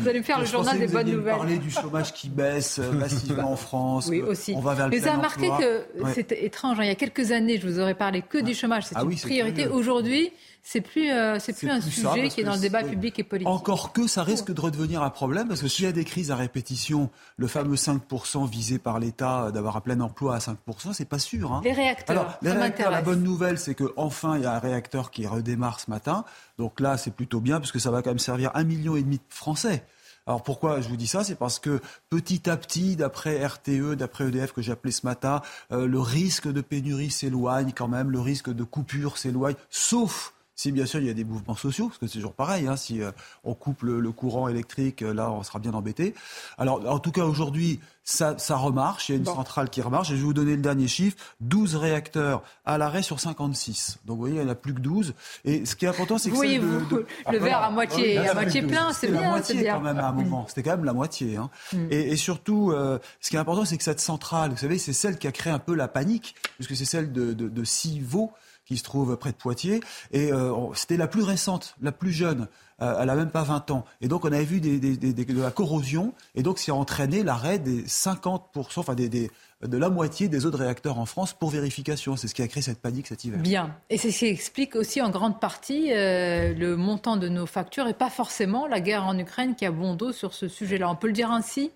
Vous 0.00 0.08
allez 0.08 0.22
faire 0.22 0.40
le 0.40 0.46
journal 0.46 0.78
des 0.78 0.86
bonnes 0.86 1.10
nouvelles. 1.10 1.36
parler 1.36 1.58
du 1.58 1.70
chômage 1.70 2.12
qui 2.12 2.28
baisse 2.28 2.78
euh, 2.78 2.92
massivement 2.92 3.52
en 3.52 3.56
France. 3.64 4.06
Oui, 4.08 4.22
aussi. 4.22 4.43
On 4.54 4.60
va 4.60 4.74
vers 4.74 4.88
le 4.88 4.98
vous 4.98 5.06
avez 5.06 5.16
remarqué 5.16 5.48
que 5.48 5.86
c'était 6.12 6.44
étrange. 6.44 6.78
Hein. 6.80 6.84
Il 6.84 6.88
y 6.88 6.90
a 6.90 6.94
quelques 6.94 7.32
années, 7.32 7.58
je 7.58 7.66
vous 7.66 7.80
aurais 7.80 7.94
parlé 7.94 8.22
que 8.22 8.38
du 8.38 8.54
chômage. 8.54 8.84
C'est 8.86 8.96
ah 8.96 9.02
une 9.02 9.16
priorité. 9.16 9.66
Aujourd'hui, 9.66 10.30
c'est 10.66 10.80
plus, 10.80 11.10
euh, 11.10 11.38
c'est 11.38 11.52
plus 11.52 11.68
un 11.68 11.80
sujet 11.80 12.28
qui 12.28 12.40
est 12.40 12.44
dans 12.44 12.54
le 12.54 12.60
débat 12.60 12.82
public 12.82 13.18
et 13.18 13.22
politique. 13.22 13.48
Encore 13.48 13.92
que 13.92 14.06
ça 14.06 14.22
risque 14.22 14.52
de 14.52 14.60
redevenir 14.60 15.02
un 15.02 15.10
problème 15.10 15.46
parce 15.46 15.60
que 15.60 15.68
s'il 15.68 15.84
y 15.84 15.88
a 15.88 15.92
des 15.92 16.04
crises 16.04 16.30
à 16.30 16.36
répétition, 16.36 17.10
le 17.36 17.46
fameux 17.46 17.76
5% 17.76 18.48
visé 18.48 18.78
par 18.78 18.98
l'État 18.98 19.50
d'avoir 19.52 19.76
un 19.76 19.80
plein 19.80 20.00
emploi 20.00 20.36
à 20.36 20.38
5%, 20.38 20.94
c'est 20.94 21.04
pas 21.04 21.18
sûr. 21.18 21.52
Hein. 21.52 21.60
Les 21.64 21.72
réacteurs. 21.72 22.18
Alors, 22.18 22.38
les 22.40 22.50
réacteurs, 22.50 22.90
la 22.90 23.02
bonne 23.02 23.22
nouvelle, 23.22 23.58
c'est 23.58 23.74
que 23.74 23.92
enfin 23.96 24.36
il 24.36 24.44
y 24.44 24.46
a 24.46 24.54
un 24.54 24.58
réacteur 24.58 25.10
qui 25.10 25.26
redémarre 25.26 25.80
ce 25.80 25.90
matin. 25.90 26.24
Donc 26.58 26.80
là, 26.80 26.96
c'est 26.96 27.14
plutôt 27.14 27.40
bien 27.40 27.60
parce 27.60 27.72
que 27.72 27.78
ça 27.78 27.90
va 27.90 28.00
quand 28.00 28.10
même 28.10 28.18
servir 28.18 28.50
un 28.54 28.64
million 28.64 28.96
et 28.96 29.02
demi 29.02 29.18
de 29.18 29.22
Français. 29.28 29.84
Alors 30.26 30.42
pourquoi 30.42 30.80
je 30.80 30.88
vous 30.88 30.96
dis 30.96 31.06
ça 31.06 31.22
C'est 31.22 31.34
parce 31.34 31.58
que 31.58 31.80
petit 32.08 32.48
à 32.48 32.56
petit, 32.56 32.96
d'après 32.96 33.44
RTE, 33.44 33.94
d'après 33.94 34.28
EDF 34.28 34.52
que 34.52 34.62
j'ai 34.62 34.72
appelé 34.72 34.90
ce 34.90 35.04
matin, 35.04 35.42
euh, 35.70 35.86
le 35.86 36.00
risque 36.00 36.50
de 36.50 36.62
pénurie 36.62 37.10
s'éloigne 37.10 37.72
quand 37.76 37.88
même, 37.88 38.10
le 38.10 38.20
risque 38.20 38.50
de 38.50 38.64
coupure 38.64 39.18
s'éloigne, 39.18 39.56
sauf 39.68 40.32
si 40.56 40.72
bien 40.72 40.86
sûr 40.86 41.00
il 41.00 41.06
y 41.06 41.10
a 41.10 41.14
des 41.14 41.24
mouvements 41.24 41.56
sociaux, 41.56 41.88
parce 41.88 41.98
que 41.98 42.06
c'est 42.06 42.18
toujours 42.18 42.34
pareil, 42.34 42.66
hein, 42.66 42.76
si 42.76 43.02
euh, 43.02 43.10
on 43.44 43.54
coupe 43.54 43.82
le, 43.82 44.12
courant 44.12 44.48
électrique, 44.48 45.02
euh, 45.02 45.12
là 45.12 45.30
on 45.30 45.42
sera 45.42 45.58
bien 45.58 45.72
embêté. 45.72 46.14
Alors 46.58 46.88
en 46.88 46.98
tout 46.98 47.10
cas 47.10 47.24
aujourd'hui, 47.24 47.80
ça, 48.04 48.36
ça 48.36 48.56
remarche, 48.56 49.08
il 49.08 49.12
y 49.12 49.14
a 49.16 49.18
une 49.18 49.24
centrale 49.24 49.70
qui 49.70 49.80
remarche, 49.80 50.10
et 50.10 50.14
je 50.14 50.18
vais 50.18 50.24
vous 50.24 50.34
donner 50.34 50.56
le 50.56 50.62
dernier 50.62 50.86
chiffre, 50.86 51.16
12 51.40 51.76
réacteurs 51.76 52.42
à 52.66 52.76
l'arrêt 52.76 53.02
sur 53.02 53.18
56. 53.18 53.98
Donc 54.04 54.16
vous 54.16 54.20
voyez, 54.20 54.36
il 54.36 54.42
n'y 54.42 54.46
en 54.46 54.52
a 54.52 54.54
plus 54.54 54.74
que 54.74 54.80
12. 54.80 55.14
Et 55.44 55.64
ce 55.64 55.74
qui 55.74 55.86
est 55.86 55.88
important, 55.88 56.18
c'est 56.18 56.30
que... 56.30 56.36
Oui, 56.36 56.58
vous, 56.58 56.78
le 56.90 57.06
ah, 57.24 57.32
verre 57.32 57.62
à 57.62 57.70
moitié, 57.70 58.18
à 58.18 58.34
moitié 58.34 58.62
plein, 58.62 58.92
c'est 58.92 59.10
bien. 59.10 59.22
la 59.22 59.28
moitié 59.30 59.54
bien. 59.62 59.74
quand 59.74 59.80
même 59.80 59.98
à 59.98 60.08
un 60.08 60.12
moment, 60.12 60.44
c'était 60.48 60.62
quand 60.62 60.76
même 60.76 60.84
la 60.84 60.92
moitié. 60.92 61.36
Hein. 61.36 61.50
Mm. 61.72 61.86
Et, 61.90 62.12
et, 62.12 62.16
surtout, 62.16 62.72
euh, 62.72 62.98
ce 63.20 63.30
qui 63.30 63.36
est 63.36 63.38
important, 63.38 63.64
c'est 63.64 63.78
que 63.78 63.84
cette 63.84 64.00
centrale, 64.00 64.50
vous 64.50 64.58
savez, 64.58 64.78
c'est 64.78 64.92
celle 64.92 65.18
qui 65.18 65.26
a 65.26 65.32
créé 65.32 65.52
un 65.52 65.58
peu 65.58 65.74
la 65.74 65.88
panique, 65.88 66.34
puisque 66.56 66.76
c'est 66.76 66.84
celle 66.84 67.10
de, 67.10 67.32
de, 67.32 67.48
de 67.48 67.64
Civaux, 67.64 68.32
qui 68.64 68.76
se 68.76 68.82
trouve 68.82 69.16
près 69.16 69.30
de 69.30 69.36
Poitiers. 69.36 69.80
Et 70.12 70.32
euh, 70.32 70.52
c'était 70.74 70.96
la 70.96 71.06
plus 71.06 71.22
récente, 71.22 71.76
la 71.82 71.92
plus 71.92 72.12
jeune. 72.12 72.48
Euh, 72.82 72.96
elle 73.00 73.06
n'a 73.06 73.14
même 73.14 73.30
pas 73.30 73.42
20 73.42 73.70
ans. 73.70 73.84
Et 74.00 74.08
donc, 74.08 74.24
on 74.24 74.32
avait 74.32 74.44
vu 74.44 74.60
des, 74.60 74.78
de 74.78 75.42
la 75.42 75.50
corrosion. 75.50 76.12
Et 76.34 76.42
donc, 76.42 76.58
c'est 76.58 76.72
entraîné 76.72 77.22
l'arrêt 77.22 77.58
des 77.58 77.82
50%, 77.82 78.40
enfin, 78.76 78.94
des, 78.94 79.08
de 79.08 79.78
la 79.78 79.88
moitié 79.88 80.28
des 80.28 80.46
autres 80.46 80.58
réacteurs 80.58 80.98
en 80.98 81.06
France 81.06 81.32
pour 81.32 81.50
vérification. 81.50 82.16
C'est 82.16 82.28
ce 82.28 82.34
qui 82.34 82.42
a 82.42 82.48
créé 82.48 82.62
cette 82.62 82.80
panique 82.80 83.06
cet 83.06 83.24
hiver. 83.24 83.40
Bien. 83.40 83.76
Et 83.90 83.98
c'est 83.98 84.10
ce 84.10 84.20
qui 84.20 84.26
explique 84.26 84.74
aussi 84.76 85.00
en 85.00 85.10
grande 85.10 85.40
partie 85.40 85.92
euh, 85.92 86.52
le 86.54 86.76
montant 86.76 87.16
de 87.16 87.28
nos 87.28 87.46
factures 87.46 87.86
et 87.86 87.94
pas 87.94 88.10
forcément 88.10 88.66
la 88.66 88.80
guerre 88.80 89.04
en 89.04 89.16
Ukraine 89.18 89.54
qui 89.54 89.66
a 89.66 89.70
bon 89.70 89.94
dos 89.94 90.12
sur 90.12 90.34
ce 90.34 90.48
sujet-là. 90.48 90.90
On 90.90 90.96
peut 90.96 91.06
le 91.06 91.12
dire 91.12 91.30
ainsi? 91.30 91.70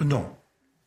Non. 0.00 0.24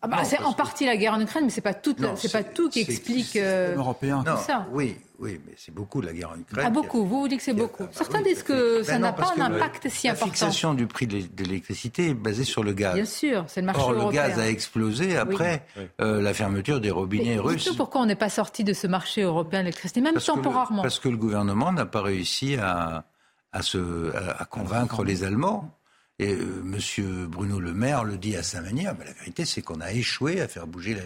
Ah 0.05 0.07
bah, 0.07 0.23
c'est 0.25 0.37
en 0.41 0.51
partie 0.51 0.85
la 0.85 0.97
guerre 0.97 1.13
en 1.13 1.21
Ukraine, 1.21 1.45
mais 1.45 1.49
c'est 1.49 1.61
pas 1.61 1.73
tout, 1.73 1.95
c'est 2.17 2.31
pas 2.31 2.43
tout 2.43 2.69
qui 2.69 2.81
explique 2.81 3.37
euh, 3.37 3.73
européen. 3.77 4.21
tout 4.25 4.43
ça. 4.45 4.67
Oui, 4.73 4.97
oui, 5.17 5.39
mais 5.47 5.53
c'est 5.55 5.73
beaucoup 5.73 6.01
la 6.01 6.11
guerre 6.11 6.31
en 6.31 6.39
Ukraine. 6.39 6.65
Ah 6.67 6.69
beaucoup. 6.69 7.05
Vous 7.05 7.21
vous 7.21 7.27
dites 7.29 7.37
que 7.37 7.45
c'est 7.45 7.53
beaucoup. 7.53 7.85
Certains 7.93 8.21
disent 8.21 8.43
que 8.43 8.83
ça 8.83 8.99
n'a 8.99 9.13
pas 9.13 9.33
un 9.37 9.41
impact 9.41 9.87
si 9.87 10.09
important. 10.09 10.25
La 10.25 10.31
fixation 10.33 10.73
du 10.73 10.87
prix 10.87 11.07
de 11.07 11.23
l'électricité 11.43 12.09
est 12.09 12.13
basée 12.13 12.43
sur 12.43 12.63
le 12.65 12.73
gaz. 12.73 12.95
Bien 12.95 13.05
sûr, 13.05 13.45
c'est 13.47 13.61
le 13.61 13.67
marché 13.67 13.81
Or, 13.81 13.93
européen. 13.93 14.23
le 14.23 14.29
gaz 14.31 14.39
a 14.39 14.49
explosé 14.49 15.15
après 15.15 15.65
euh, 16.01 16.21
la 16.21 16.33
fermeture 16.33 16.81
des 16.81 16.91
robinets 16.91 17.37
russes. 17.39 17.63
Dites-nous 17.63 17.77
pourquoi 17.77 18.01
on 18.01 18.05
n'est 18.05 18.15
pas 18.15 18.27
sorti 18.29 18.65
de 18.65 18.73
ce 18.73 18.87
marché 18.87 19.21
européen 19.21 19.59
de 19.59 19.63
l'électricité, 19.67 20.01
même 20.01 20.15
temporairement. 20.15 20.81
parce 20.81 20.99
que 20.99 21.07
le 21.07 21.15
gouvernement 21.17 21.71
n'a 21.71 21.85
pas 21.85 22.01
réussi 22.01 22.57
à, 22.57 23.05
à, 23.53 23.61
se, 23.61 24.13
à 24.37 24.43
convaincre 24.43 25.05
les 25.05 25.23
Allemands. 25.23 25.71
Et 26.19 26.33
euh, 26.33 26.63
M. 26.63 27.27
Bruno 27.27 27.59
Le 27.59 27.73
Maire 27.73 28.03
le 28.03 28.17
dit 28.17 28.35
à 28.35 28.43
sa 28.43 28.61
manière, 28.61 28.95
mais 28.97 29.05
la 29.05 29.13
vérité 29.13 29.45
c'est 29.45 29.61
qu'on 29.61 29.81
a 29.81 29.91
échoué 29.91 30.41
à 30.41 30.47
faire 30.47 30.67
bouger 30.67 30.97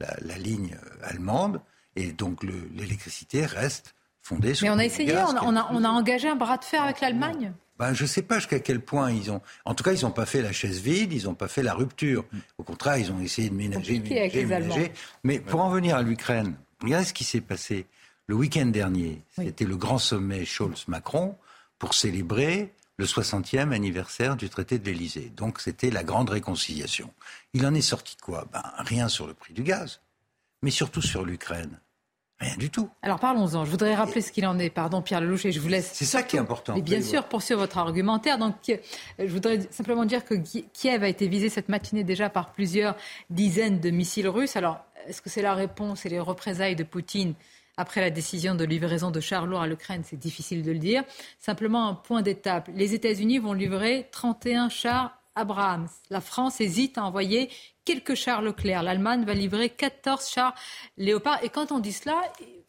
la, 0.00 0.38
ligne 0.38 0.76
euh, 0.82 1.08
allemande, 1.08 1.60
et 1.96 2.12
donc 2.12 2.42
l'électricité 2.42 3.46
reste 3.46 3.94
fondée 4.20 4.54
sur. 4.54 4.66
Mais 4.66 4.70
on 4.70 4.78
a 4.78 4.84
essayé, 4.84 5.16
on, 5.16 5.56
a, 5.56 5.68
on, 5.72 5.84
a, 5.84 5.88
engagé 5.88 6.28
un 6.28 6.36
bras 6.36 6.58
de 6.58 6.64
fer 6.64 6.82
avec 6.82 7.00
l'Allemagne. 7.00 7.52
Ben, 7.78 7.94
je 7.94 8.02
ne 8.02 8.08
sais 8.08 8.22
pas 8.22 8.36
jusqu'à 8.36 8.58
quel 8.58 8.80
point 8.80 9.12
ils 9.12 9.30
ont. 9.30 9.40
En 9.64 9.74
tout 9.74 9.84
cas, 9.84 9.92
ils 9.92 10.02
n'ont 10.02 10.10
pas 10.10 10.26
fait 10.26 10.42
la 10.42 10.52
chaise 10.52 10.80
vide, 10.80 11.12
ils 11.12 11.24
n'ont 11.24 11.34
pas 11.34 11.46
fait 11.46 11.62
la 11.62 11.74
rupture. 11.74 12.24
Au 12.58 12.64
contraire, 12.64 12.96
ils 12.98 13.12
ont 13.12 13.20
essayé 13.20 13.50
de 13.50 13.54
ménager, 13.54 14.00
ménager, 14.00 14.44
ménager. 14.44 14.92
Mais 15.22 15.38
pour 15.38 15.60
en 15.60 15.70
venir 15.70 15.94
à 15.94 16.02
l'Ukraine, 16.02 16.56
regardez 16.82 17.06
ce 17.06 17.12
qui 17.12 17.22
s'est 17.22 17.40
passé 17.40 17.86
le 18.26 18.34
week-end 18.34 18.66
dernier. 18.66 19.22
C'était 19.36 19.64
le 19.64 19.76
grand 19.76 19.98
sommet 19.98 20.44
Scholz-Macron 20.44 21.36
pour 21.78 21.94
célébrer 21.94 22.74
le 22.98 23.06
60e 23.06 23.72
anniversaire 23.72 24.36
du 24.36 24.48
traité 24.50 24.78
de 24.78 24.84
l'Élysée. 24.84 25.32
Donc 25.36 25.60
c'était 25.60 25.90
la 25.90 26.02
grande 26.02 26.30
réconciliation. 26.30 27.12
Il 27.54 27.64
en 27.64 27.74
est 27.74 27.80
sorti 27.80 28.16
quoi? 28.16 28.46
Ben, 28.52 28.62
Rien 28.78 29.08
sur 29.08 29.26
le 29.26 29.34
prix 29.34 29.54
du 29.54 29.62
gaz, 29.62 30.00
mais 30.62 30.70
surtout 30.70 31.02
sur 31.02 31.24
l'Ukraine. 31.24 31.80
Rien 32.40 32.56
du 32.56 32.70
tout. 32.70 32.88
Alors 33.02 33.18
parlons-en. 33.18 33.64
Je 33.64 33.70
voudrais 33.70 33.96
rappeler 33.96 34.20
ce 34.20 34.30
qu'il 34.30 34.46
en 34.46 34.58
est. 34.60 34.70
Pardon, 34.70 35.02
Pierre 35.02 35.20
Lelouch, 35.20 35.44
et 35.44 35.50
je 35.50 35.58
vous 35.58 35.68
laisse. 35.68 35.90
C'est 35.92 36.04
ça 36.04 36.22
qui 36.22 36.36
est 36.36 36.38
important. 36.38 36.74
Mais 36.74 36.82
bien 36.82 37.02
sûr, 37.02 37.24
poursuivre 37.24 37.60
votre 37.60 37.78
argumentaire. 37.78 38.38
Donc, 38.38 38.54
euh, 38.68 38.76
je 39.18 39.26
voudrais 39.26 39.60
simplement 39.72 40.04
dire 40.04 40.24
que 40.24 40.34
Kiev 40.34 41.02
a 41.02 41.08
été 41.08 41.26
visé 41.26 41.48
cette 41.48 41.68
matinée 41.68 42.04
déjà 42.04 42.30
par 42.30 42.52
plusieurs 42.52 42.96
dizaines 43.28 43.80
de 43.80 43.90
missiles 43.90 44.28
russes. 44.28 44.54
Alors, 44.54 44.78
est-ce 45.08 45.20
que 45.20 45.30
c'est 45.30 45.42
la 45.42 45.54
réponse 45.54 46.06
et 46.06 46.08
les 46.08 46.20
représailles 46.20 46.76
de 46.76 46.84
Poutine 46.84 47.34
après 47.78 48.00
la 48.00 48.10
décision 48.10 48.56
de 48.56 48.64
livraison 48.64 49.12
de 49.12 49.20
chars 49.20 49.46
lourds 49.46 49.62
à 49.62 49.68
l'Ukraine, 49.68 50.02
c'est 50.04 50.18
difficile 50.18 50.62
de 50.64 50.72
le 50.72 50.78
dire. 50.78 51.04
Simplement 51.38 51.86
un 51.86 51.94
point 51.94 52.22
d'étape. 52.22 52.68
Les 52.74 52.92
États-Unis 52.92 53.38
vont 53.38 53.52
livrer 53.52 54.08
31 54.10 54.68
chars 54.68 55.16
Abrams. 55.36 55.88
La 56.10 56.20
France 56.20 56.60
hésite 56.60 56.98
à 56.98 57.04
envoyer 57.04 57.48
quelques 57.84 58.16
chars 58.16 58.42
Leclerc. 58.42 58.82
L'Allemagne 58.82 59.24
va 59.24 59.32
livrer 59.32 59.70
14 59.70 60.28
chars 60.28 60.56
Léopard. 60.96 61.38
Et 61.44 61.50
quand 61.50 61.70
on 61.70 61.78
dit 61.78 61.92
cela, 61.92 62.20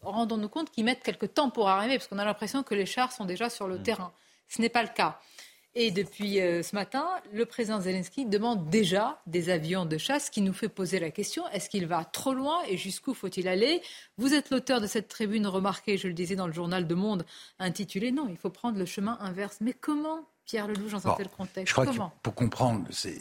rendons-nous 0.04 0.48
compte 0.48 0.70
qu'ils 0.70 0.86
mettent 0.86 1.04
quelques 1.04 1.34
temps 1.34 1.50
pour 1.50 1.70
arriver, 1.70 1.98
parce 1.98 2.08
qu'on 2.08 2.20
a 2.20 2.26
l'impression 2.26 2.62
que 2.62 2.76
les 2.76 2.86
chars 2.86 3.12
sont 3.12 3.26
déjà 3.26 3.50
sur 3.50 3.68
le 3.68 3.80
mmh. 3.80 3.84
terrain. 3.84 4.14
Ce 4.48 4.62
n'est 4.62 4.70
pas 4.70 4.84
le 4.84 4.90
cas. 4.90 5.20
Et 5.76 5.92
depuis 5.92 6.42
euh, 6.42 6.64
ce 6.64 6.76
matin, 6.76 7.08
le 7.32 7.46
président 7.46 7.80
Zelensky 7.80 8.26
demande 8.26 8.70
déjà 8.70 9.22
des 9.28 9.50
avions 9.50 9.86
de 9.86 9.98
chasse, 9.98 10.30
qui 10.30 10.42
nous 10.42 10.54
fait 10.54 10.68
poser 10.68 11.00
la 11.00 11.12
question 11.12 11.48
est-ce 11.50 11.70
qu'il 11.70 11.86
va 11.86 12.04
trop 12.06 12.34
loin 12.34 12.58
et 12.68 12.76
jusqu'où 12.76 13.14
faut-il 13.14 13.48
aller? 13.48 13.82
Vous 14.18 14.34
êtes 14.34 14.50
l'auteur 14.50 14.82
de 14.82 14.88
cette 14.88 15.08
tribune 15.08 15.46
remarquée, 15.46 15.98
je 15.98 16.08
le 16.08 16.14
disais 16.14 16.36
dans 16.36 16.48
le 16.48 16.54
journal 16.54 16.88
De 16.88 16.96
Monde, 16.96 17.26
intitulée 17.60 18.12
Non, 18.12 18.28
il 18.30 18.38
faut 18.38 18.50
prendre 18.50 18.80
le 18.80 18.86
chemin 18.86 19.18
inverse. 19.22 19.58
Mais 19.62 19.74
comment 19.74 20.28
Pierre 20.44 20.68
Lelouch 20.68 20.92
dans 20.92 21.08
un 21.08 21.16
tel 21.16 21.30
contexte 21.30 21.68
Je 21.68 21.74
crois 21.74 21.86
que 21.86 22.14
pour 22.24 22.34
comprendre, 22.34 22.88
c'est 22.90 23.20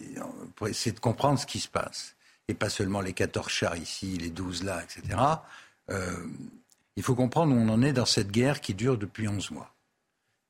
pour 0.57 0.69
essayer 0.69 0.93
de 0.93 1.01
comprendre 1.01 1.39
ce 1.39 1.45
qui 1.45 1.61
se 1.61 1.69
passe, 1.69 2.17
et 2.49 2.55
pas 2.55 2.71
seulement 2.71 3.03
les 3.03 3.13
14 3.13 3.49
chars 3.49 3.77
ici, 3.77 4.17
les 4.17 4.31
12 4.31 4.65
là, 4.65 4.83
etc., 4.83 5.19
euh, 5.91 6.27
il 6.97 7.03
faut 7.03 7.15
comprendre 7.15 7.55
où 7.55 7.59
on 7.59 7.69
en 7.69 7.83
est 7.83 7.93
dans 7.93 8.07
cette 8.07 8.31
guerre 8.31 8.61
qui 8.61 8.75
dure 8.75 8.97
depuis 8.99 9.29
11 9.29 9.51
mois. 9.51 9.75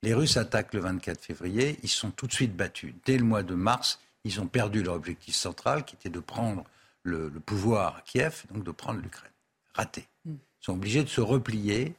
Les 0.03 0.15
Russes 0.15 0.37
attaquent 0.37 0.75
le 0.75 0.81
24 0.81 1.25
février, 1.25 1.79
ils 1.83 1.89
sont 1.89 2.11
tout 2.11 2.27
de 2.27 2.33
suite 2.33 2.55
battus. 2.55 2.95
Dès 3.05 3.19
le 3.19 3.25
mois 3.25 3.43
de 3.43 3.55
mars, 3.55 3.99
ils 4.25 4.41
ont 4.41 4.47
perdu 4.47 4.83
leur 4.83 4.95
objectif 4.95 5.35
central, 5.35 5.85
qui 5.85 5.97
était 5.97 6.09
de 6.09 6.21
prendre 6.21 6.65
le, 7.03 7.31
pouvoir 7.31 7.97
à 7.97 8.01
Kiev, 8.03 8.45
donc 8.53 8.65
de 8.65 8.71
prendre 8.71 9.01
l'Ukraine. 9.01 9.31
Raté. 9.75 10.07
Mm. 10.25 10.33
Ils 10.33 10.65
sont 10.65 10.73
obligés 10.75 11.03
de 11.03 11.09
se 11.09 11.21
replier. 11.21 11.95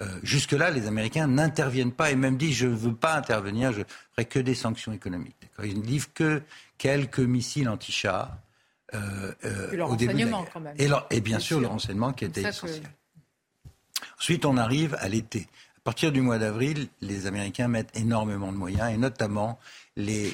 Euh, 0.00 0.18
jusque-là, 0.22 0.70
les 0.70 0.86
Américains 0.86 1.26
n'interviennent 1.26 1.92
pas 1.92 2.10
et 2.10 2.16
même 2.16 2.36
disent 2.36 2.56
je 2.56 2.66
ne 2.66 2.74
veux 2.74 2.94
pas 2.94 3.14
intervenir, 3.14 3.72
je 3.72 3.82
ferai 4.12 4.24
que 4.26 4.38
des 4.38 4.54
sanctions 4.54 4.92
économiques. 4.92 5.36
Ils 5.62 5.80
ne 5.80 5.84
livrent 5.84 6.12
que 6.14 6.42
quelques 6.78 7.20
missiles 7.20 7.68
anti-chars. 7.68 8.36
Euh, 8.94 9.32
euh, 9.44 9.84
au 9.86 9.96
début 9.96 10.28
quand 10.52 10.60
même. 10.60 10.76
Et, 11.10 11.20
bien, 11.22 11.38
sûr, 11.38 11.60
le 11.60 11.66
renseignement 11.66 12.12
qui 12.12 12.26
était 12.26 12.42
essentiel. 12.42 12.82
Ensuite, 14.18 14.44
on 14.44 14.58
arrive 14.58 14.94
à 15.00 15.08
l'été. 15.08 15.48
À 15.82 15.90
partir 15.90 16.12
du 16.12 16.20
mois 16.20 16.38
d'avril, 16.38 16.86
les 17.00 17.26
Américains 17.26 17.66
mettent 17.66 17.90
énormément 17.96 18.52
de 18.52 18.56
moyens, 18.56 18.94
et 18.94 18.96
notamment 18.96 19.58
les, 19.96 20.32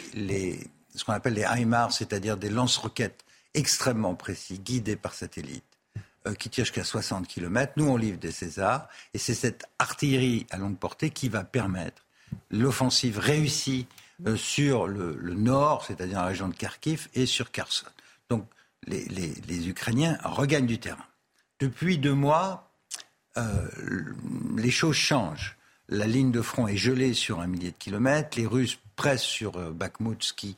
ce 0.95 1.05
qu'on 1.05 1.15
appelle 1.15 1.33
les 1.33 1.47
HIMARS, 1.49 1.91
c'est-à-dire 1.91 2.37
des 2.37 2.51
lance-roquettes 2.51 3.25
extrêmement 3.55 4.15
précis, 4.15 4.59
guidés 4.59 4.97
par 4.97 5.15
satellite, 5.15 5.65
euh, 6.27 6.35
qui 6.35 6.51
tirent 6.51 6.67
jusqu'à 6.67 6.85
60 6.85 7.27
km. 7.27 7.73
Nous, 7.77 7.89
on 7.89 7.97
livre 7.97 8.19
des 8.19 8.31
Césars, 8.31 8.89
et 9.15 9.19
c'est 9.19 9.33
cette 9.33 9.65
artillerie 9.79 10.47
à 10.51 10.59
longue 10.59 10.77
portée 10.77 11.09
qui 11.09 11.31
va 11.31 11.45
permettre 11.45 12.05
l'offensive 12.51 13.19
réussie 13.19 13.87
euh, 14.27 14.37
sur 14.37 14.87
le, 14.87 15.15
nord, 15.33 15.83
c'est-à-dire 15.87 16.19
la 16.19 16.27
région 16.27 16.49
de 16.49 16.55
Kharkiv, 16.55 17.09
et 17.15 17.25
sur 17.25 17.53
Kherson. 17.53 17.87
Donc, 18.29 18.47
les, 18.87 19.07
les 19.07 19.69
Ukrainiens 19.71 20.19
regagnent 20.25 20.67
du 20.67 20.79
terrain. 20.79 21.07
Depuis 21.59 21.97
deux 21.97 22.13
mois, 22.13 22.68
les 24.57 24.71
choses 24.71 24.97
changent. 24.97 25.57
La 25.89 26.07
ligne 26.07 26.31
de 26.31 26.43
front 26.43 26.69
est 26.69 26.77
gelée 26.77 27.15
sur 27.15 27.41
un 27.41 27.47
millier 27.47 27.71
de 27.71 27.77
kilomètres. 27.77 28.39
Les 28.39 28.47
Russes 28.47 28.79
pressent 28.97 29.23
sur 29.23 29.57
euh, 29.57 29.71
Bakhmut, 29.71 30.23
ce 30.23 30.33
qui 30.35 30.57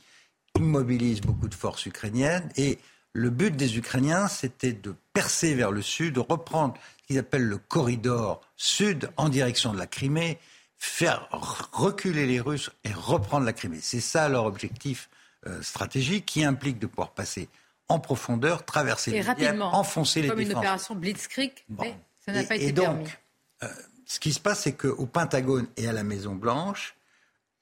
immobilise 0.57 1.21
beaucoup 1.21 1.49
de 1.49 1.55
forces 1.55 1.87
ukrainiennes. 1.87 2.49
Et 2.57 2.79
le 3.13 3.31
but 3.31 3.55
des 3.55 3.79
Ukrainiens, 3.79 4.27
c'était 4.27 4.73
de 4.73 4.95
percer 5.13 5.55
vers 5.55 5.71
le 5.71 5.83
sud, 5.83 6.15
de 6.15 6.21
reprendre 6.21 6.75
ce 7.03 7.07
qu'ils 7.07 7.19
appellent 7.19 7.47
le 7.47 7.59
corridor 7.59 8.41
sud 8.57 9.11
en 9.17 9.29
direction 9.29 9.73
de 9.73 9.79
la 9.79 9.87
Crimée, 9.87 10.39
faire 10.79 11.29
reculer 11.73 12.27
les 12.27 12.41
Russes 12.41 12.71
et 12.85 12.93
reprendre 12.93 13.45
la 13.47 13.53
Crimée. 13.53 13.81
C'est 13.81 14.01
ça 14.01 14.29
leur 14.29 14.47
objectif 14.47 15.09
euh, 15.47 15.63
stratégique 15.63 16.27
qui 16.27 16.45
implique 16.45 16.79
de 16.79 16.87
pouvoir 16.87 17.11
passer 17.11 17.49
en 17.89 17.99
profondeur, 17.99 18.65
traverser 18.65 19.11
et 19.11 19.23
les 19.23 19.61
enfoncer 19.61 20.23
les 20.23 20.29
comme 20.29 20.39
défenses. 20.39 20.53
une 20.53 20.59
opération 20.59 20.95
Blitzkrieg, 20.95 21.53
mais 21.69 21.97
ça 22.35 22.41
n'a 22.41 22.47
pas 22.47 22.57
été 22.57 22.69
et 22.69 22.73
donc, 22.73 23.21
euh, 23.63 23.69
ce 24.07 24.19
qui 24.21 24.33
se 24.33 24.41
passe, 24.41 24.63
c'est 24.63 24.73
qu'au 24.73 25.07
Pentagone 25.07 25.67
et 25.77 25.89
à 25.89 25.93
la 25.93 26.03
Maison 26.03 26.35
Blanche, 26.35 26.97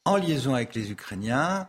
en 0.05 0.17
liaison 0.17 0.55
avec 0.55 0.75
les 0.75 0.91
Ukrainiens, 0.91 1.69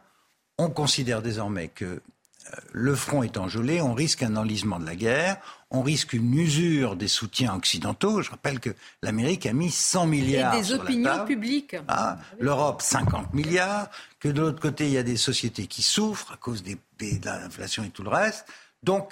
on 0.58 0.70
considère 0.70 1.22
désormais 1.22 1.68
que 1.68 1.86
euh, 1.86 2.56
le 2.72 2.96
front 2.96 3.24
est 3.24 3.38
enjolé, 3.38 3.82
on 3.82 3.94
risque 3.94 4.24
un 4.24 4.36
enlisement 4.36 4.80
de 4.80 4.86
la 4.86 4.96
guerre, 4.96 5.38
on 5.72 5.82
risque 5.82 6.14
une 6.14 6.34
usure 6.34 6.96
des 6.96 7.08
soutiens 7.08 7.54
occidentaux. 7.54 8.22
Je 8.22 8.32
rappelle 8.32 8.60
que 8.60 8.72
l'Amérique 9.04 9.46
a 9.46 9.54
mis 9.54 9.72
100 9.72 10.08
milliards. 10.08 10.56
Et 10.56 10.62
des 10.62 10.74
opinions 10.74 11.26
publiques. 11.26 11.76
Ah, 11.88 12.18
L'Europe, 12.40 12.82
50 12.82 13.34
milliards. 13.34 13.90
Que 14.20 14.30
de 14.30 14.42
l'autre 14.42 14.62
côté, 14.62 14.88
il 14.88 14.94
y 14.94 14.98
a 14.98 15.04
des 15.04 15.18
sociétés 15.18 15.68
qui 15.68 15.82
souffrent 15.82 16.32
à 16.34 16.38
cause 16.38 16.64
des, 16.64 16.76
de 17.00 17.26
l'inflation 17.26 17.84
et 17.84 17.90
tout 17.90 18.04
le 18.04 18.10
reste. 18.10 18.46
Donc, 18.84 19.12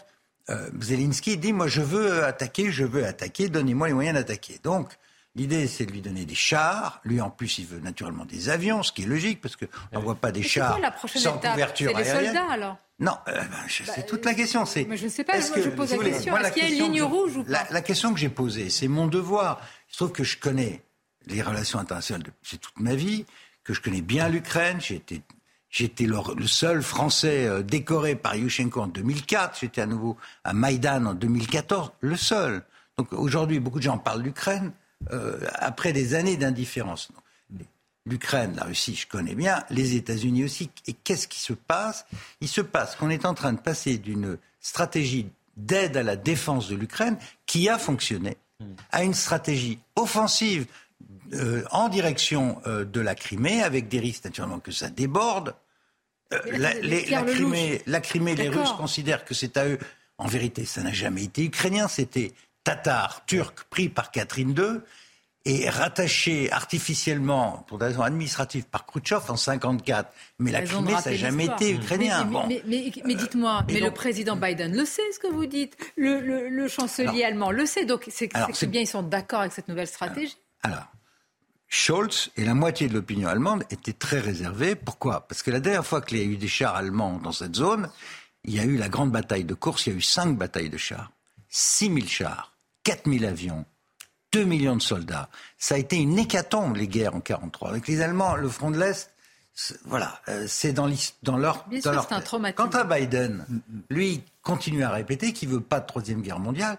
euh, 0.50 0.70
Zelensky 0.80 1.38
dit 1.38 1.54
Moi, 1.54 1.68
je 1.68 1.82
veux 1.82 2.24
attaquer, 2.24 2.72
je 2.72 2.84
veux 2.84 3.06
attaquer, 3.06 3.50
donnez-moi 3.50 3.88
les 3.88 3.94
moyens 3.94 4.18
d'attaquer. 4.18 4.60
Donc, 4.64 4.98
L'idée, 5.38 5.68
c'est 5.68 5.86
de 5.86 5.92
lui 5.92 6.02
donner 6.02 6.26
des 6.26 6.34
chars. 6.34 7.00
Lui, 7.04 7.22
en 7.22 7.30
plus, 7.30 7.60
il 7.60 7.68
veut 7.68 7.80
naturellement 7.80 8.26
des 8.26 8.50
avions, 8.50 8.82
ce 8.82 8.92
qui 8.92 9.04
est 9.04 9.06
logique, 9.06 9.40
parce 9.40 9.56
qu'on 9.56 9.68
n'envoie 9.94 10.16
pas 10.16 10.32
des 10.32 10.42
chars 10.42 10.80
la 10.80 10.90
prochaine 10.90 11.22
sans 11.22 11.38
étape 11.38 11.52
couverture 11.52 11.92
C'est 11.96 12.04
les 12.04 12.26
soldats, 12.26 12.50
alors 12.50 12.78
non, 13.00 13.12
euh, 13.28 13.34
ben, 13.34 13.48
c'est 13.70 13.86
bah, 13.86 14.02
toute 14.02 14.26
la 14.26 14.34
question. 14.34 14.66
C'est. 14.66 14.86
Mais 14.86 14.98
je 14.98 15.06
ne 15.06 15.10
sais 15.10 15.24
pas. 15.24 15.34
Moi, 15.34 15.62
je 15.64 15.70
pose 15.70 15.92
la 15.92 16.04
question. 16.04 16.36
Est-ce 16.36 16.52
qu'il 16.52 16.64
y 16.64 16.66
a 16.66 16.70
une 16.70 16.92
ligne 16.92 17.04
rouge 17.04 17.38
ou 17.38 17.44
pas 17.44 17.68
la, 17.70 17.82
question 17.82 18.12
que 18.12 18.20
j'ai 18.20 18.30
posée, 18.30 18.72
c'est 18.72 18.88
mon 18.88 19.06
devoir. 19.06 19.62
Il 19.90 19.92
se 19.92 19.98
trouve 19.98 20.12
que 20.12 20.24
je 20.24 20.38
connais 20.38 20.82
les 21.28 21.44
relations 21.44 21.78
internationales 21.78 22.24
depuis 22.24 22.58
toute 22.58 22.80
ma 22.80 22.96
vie, 22.96 23.26
que 23.64 23.76
je 23.76 23.82
connais 23.82 24.02
bien 24.02 24.30
l'Ukraine. 24.30 24.82
J'ai 24.82 24.96
été, 24.96 25.22
j'étais 25.70 26.06
le, 26.06 26.48
seul 26.48 26.82
Français 26.82 27.46
euh, 27.46 27.64
décoré 27.64 28.16
par 28.16 28.36
Yushchenko 28.36 28.82
en 28.82 28.88
2004. 28.88 29.60
J'étais 29.62 29.82
à 29.82 29.86
nouveau 29.86 30.18
à 30.44 30.54
Maïdan 30.54 31.06
en 31.06 31.14
2014, 31.14 31.92
le 32.02 32.16
seul. 32.16 32.64
Donc 32.98 33.14
aujourd'hui, 33.14 33.60
beaucoup 33.60 33.80
de 33.80 33.84
gens 33.84 33.98
parlent 33.98 34.24
d'Ukraine. 34.24 34.72
Euh, 35.12 35.40
après 35.54 35.94
des 35.94 36.16
années 36.16 36.38
d'indifférence. 36.38 37.10
L'Ukraine, 38.06 38.54
la 38.56 38.64
Russie, 38.64 38.96
je 38.96 39.06
connais 39.06 39.36
bien, 39.36 39.64
les 39.70 39.96
États-Unis 39.96 40.46
aussi. 40.46 40.70
Et 40.88 40.94
qu'est-ce 40.94 41.28
qui 41.28 41.40
se 41.40 41.54
passe? 41.54 42.06
Il 42.40 42.48
se 42.48 42.62
passe 42.62 42.96
qu'on 42.96 43.10
est 43.10 43.26
en 43.26 43.34
train 43.34 43.54
de 43.54 43.60
passer 43.60 43.98
d'une 43.98 44.38
stratégie 44.62 45.30
d'aide 45.58 45.98
à 45.98 46.04
la 46.04 46.16
défense 46.16 46.70
de 46.70 46.76
l'Ukraine 46.76 47.18
qui 47.46 47.68
a 47.68 47.78
fonctionné 47.78 48.38
à 48.92 49.04
une 49.04 49.14
stratégie 49.14 49.80
offensive 49.96 50.66
euh, 51.34 51.64
en 51.72 51.90
direction 51.90 52.62
euh, 52.66 52.86
de 52.86 53.02
la 53.02 53.16
Crimée, 53.16 53.62
avec 53.62 53.88
des 53.88 54.00
risques 54.00 54.26
naturellement 54.26 54.60
que 54.60 54.72
ça 54.72 54.90
déborde. 54.90 55.56
la, 56.32 56.74
Crimée, 57.24 57.82
la 57.86 58.00
Crimée 58.00 58.36
les 58.36 58.50
Russes 58.50 58.74
considèrent 58.78 59.26
que 59.26 59.34
c'est 59.34 59.58
à 59.58 59.68
eux. 59.68 59.80
En 60.18 60.28
vérité, 60.28 60.66
ça 60.66 60.82
n'a 60.82 60.92
jamais 60.92 61.26
été 61.26 61.44
ukrainien, 61.44 61.88
c'était 61.88 62.34
tatar 62.64 63.24
turc 63.28 63.66
pris 63.70 63.88
par 63.88 64.12
Catherine 64.12 64.56
II 64.58 64.82
et 65.48 65.70
rattaché 65.70 66.52
artificiellement, 66.52 67.64
pour 67.68 67.78
des 67.78 67.86
raisons 67.86 68.02
administratives, 68.02 68.66
par 68.66 68.86
Khrouchtchev 68.86 69.22
en 69.30 69.36
1954. 69.36 70.12
Mais 70.40 70.52
la 70.52 70.62
Crimée, 70.64 70.94
ça 71.02 71.12
n'a 71.12 71.16
jamais 71.16 71.46
été 71.46 71.72
ukrainien. 71.72 72.30
Mais, 72.50 72.62
mais, 72.66 73.16
dites-moi, 73.16 73.64
mais 73.70 73.80
le 73.80 73.92
président 73.92 74.36
Biden 74.36 74.76
le 74.76 74.84
sait, 74.84 75.10
ce 75.14 75.20
que 75.20 75.28
vous 75.28 75.46
dites? 75.46 75.78
Le, 75.96 76.68
chancelier 76.68 77.24
allemand 77.24 77.52
le 77.52 77.66
sait. 77.66 77.86
Donc 77.86 78.10
c'est 78.10 78.68
bien, 78.68 78.82
ils 78.82 78.88
sont 78.88 79.04
d'accord 79.04 79.42
avec 79.42 79.54
cette 79.54 79.70
nouvelle 79.70 79.88
stratégie. 79.88 80.38
Alors, 80.64 80.92
Scholz 81.68 82.32
et 82.38 82.46
la 82.46 82.54
moitié 82.54 82.88
de 82.88 82.94
l'opinion 82.94 83.28
allemande 83.28 83.64
étaient 83.70 83.94
très 83.94 84.20
réservés. 84.20 84.76
Pourquoi? 84.76 85.28
Parce 85.28 85.44
que 85.44 85.52
la 85.52 85.60
dernière 85.60 85.86
fois 85.86 86.02
qu'il 86.02 86.18
y 86.18 86.22
a 86.22 86.26
eu 86.26 86.38
des 86.38 86.48
chars 86.48 86.76
allemands 86.76 87.20
dans 87.20 87.32
cette 87.32 87.56
zone, 87.56 87.90
il 88.46 88.54
y 88.54 88.60
a 88.60 88.64
eu 88.64 88.78
la 88.78 88.90
grande 88.90 89.12
bataille 89.12 89.44
de 89.44 89.54
course, 89.54 89.86
il 89.86 89.94
y 89.94 89.96
a 89.96 89.98
eu 89.98 90.02
cinq 90.02 90.38
batailles 90.38 90.70
de 90.70 90.78
chars. 90.78 91.12
6 91.50 91.94
000 91.94 92.08
chars. 92.08 92.54
4000 92.84 93.26
avions, 93.26 93.66
2 94.32 94.46
millions 94.46 94.78
de 94.78 94.82
soldats. 94.82 95.30
Ça 95.58 95.76
a 95.76 95.78
été 95.78 95.98
une 95.98 96.18
hécatombe, 96.18 96.78
les 96.78 96.88
guerres 96.88 97.16
en 97.16 97.20
1943. 97.20 97.70
Avec 97.70 97.88
les 97.88 98.02
Allemands, 98.02 98.36
le 98.36 98.48
front 98.48 98.72
de 98.72 98.80
l'Est, 98.80 99.12
voilà, 99.86 100.22
euh, 100.30 100.46
c'est 100.48 100.72
dans, 100.72 100.90
dans, 101.24 101.38
leur. 101.38 101.68
Bien 101.68 101.82
sûr, 101.82 102.06
c'est 102.08 102.16
un 102.16 102.22
traumatisme. 102.22 102.70
Quant 102.70 102.80
à 102.80 102.84
Biden, 102.84 103.46
lui, 103.90 104.24
continue 104.42 104.84
à 104.84 104.92
répéter 104.92 105.34
qu'il 105.34 105.50
ne 105.50 105.56
veut 105.56 105.62
pas 105.62 105.82
de 105.82 105.88
Troisième 105.88 106.22
Guerre 106.22 106.40
mondiale. 106.40 106.78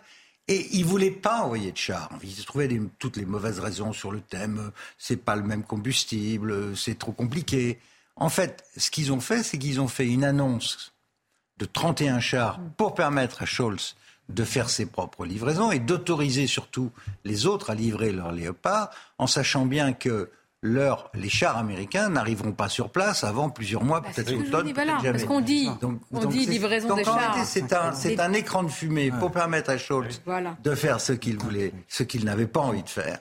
Et 0.48 0.66
il 0.72 0.84
voulait 0.84 1.10
pas 1.10 1.42
envoyer 1.42 1.72
de 1.72 1.76
chars. 1.76 2.10
Il 2.22 2.32
se 2.32 2.42
trouvait 2.42 2.68
toutes 2.98 3.16
les 3.16 3.26
mauvaises 3.26 3.60
raisons 3.60 3.92
sur 3.92 4.10
le 4.10 4.20
thème. 4.20 4.72
C'est 4.96 5.22
pas 5.22 5.36
le 5.36 5.42
même 5.42 5.62
combustible, 5.62 6.76
c'est 6.76 6.98
trop 6.98 7.12
compliqué. 7.12 7.78
En 8.16 8.30
fait, 8.30 8.64
ce 8.76 8.90
qu'ils 8.90 9.12
ont 9.12 9.20
fait, 9.20 9.42
c'est 9.42 9.58
qu'ils 9.58 9.80
ont 9.80 9.88
fait 9.88 10.06
une 10.06 10.24
annonce 10.24 10.92
de 11.58 11.66
31 11.66 12.20
chars 12.20 12.60
pour 12.76 12.94
permettre 12.94 13.42
à 13.42 13.46
Scholz 13.46 13.94
de 14.28 14.44
faire 14.44 14.68
ses 14.70 14.86
propres 14.86 15.24
livraisons 15.24 15.70
et 15.70 15.78
d'autoriser 15.78 16.46
surtout 16.46 16.90
les 17.24 17.46
autres 17.46 17.70
à 17.70 17.74
livrer 17.74 18.12
leurs 18.12 18.32
léopards, 18.32 18.90
en 19.18 19.26
sachant 19.26 19.66
bien 19.66 19.92
que 19.92 20.30
les 20.62 21.28
chars 21.28 21.56
américains 21.56 22.08
n'arriveront 22.08 22.52
pas 22.52 22.68
sur 22.68 22.90
place 22.90 23.24
avant 23.24 23.48
plusieurs 23.50 23.84
mois, 23.84 24.00
bah, 24.00 24.08
peut-être 24.14 24.32
automne, 24.32 24.72
voilà, 24.72 24.98
jamais. 24.98 25.12
Parce 25.12 25.24
qu'on 25.24 25.40
dit, 25.40 25.68
on 26.12 26.24
dit 26.26 26.46
livraison 26.46 26.94
des 26.94 27.04
chars. 27.04 27.36
C'est 27.44 27.72
un, 27.72 27.92
c'est 27.92 28.18
un 28.20 28.32
écran 28.32 28.62
de 28.62 28.70
fumée 28.70 29.10
pour 29.10 29.30
permettre 29.30 29.70
à 29.70 29.78
Scholz 29.78 30.20
de 30.62 30.74
faire 30.74 31.00
ce 31.00 31.12
qu'il 31.12 31.38
voulait, 31.38 31.72
ce 31.88 32.02
qu'il 32.02 32.24
n'avait 32.24 32.46
pas 32.46 32.60
envie 32.60 32.82
de 32.82 32.88
faire. 32.88 33.18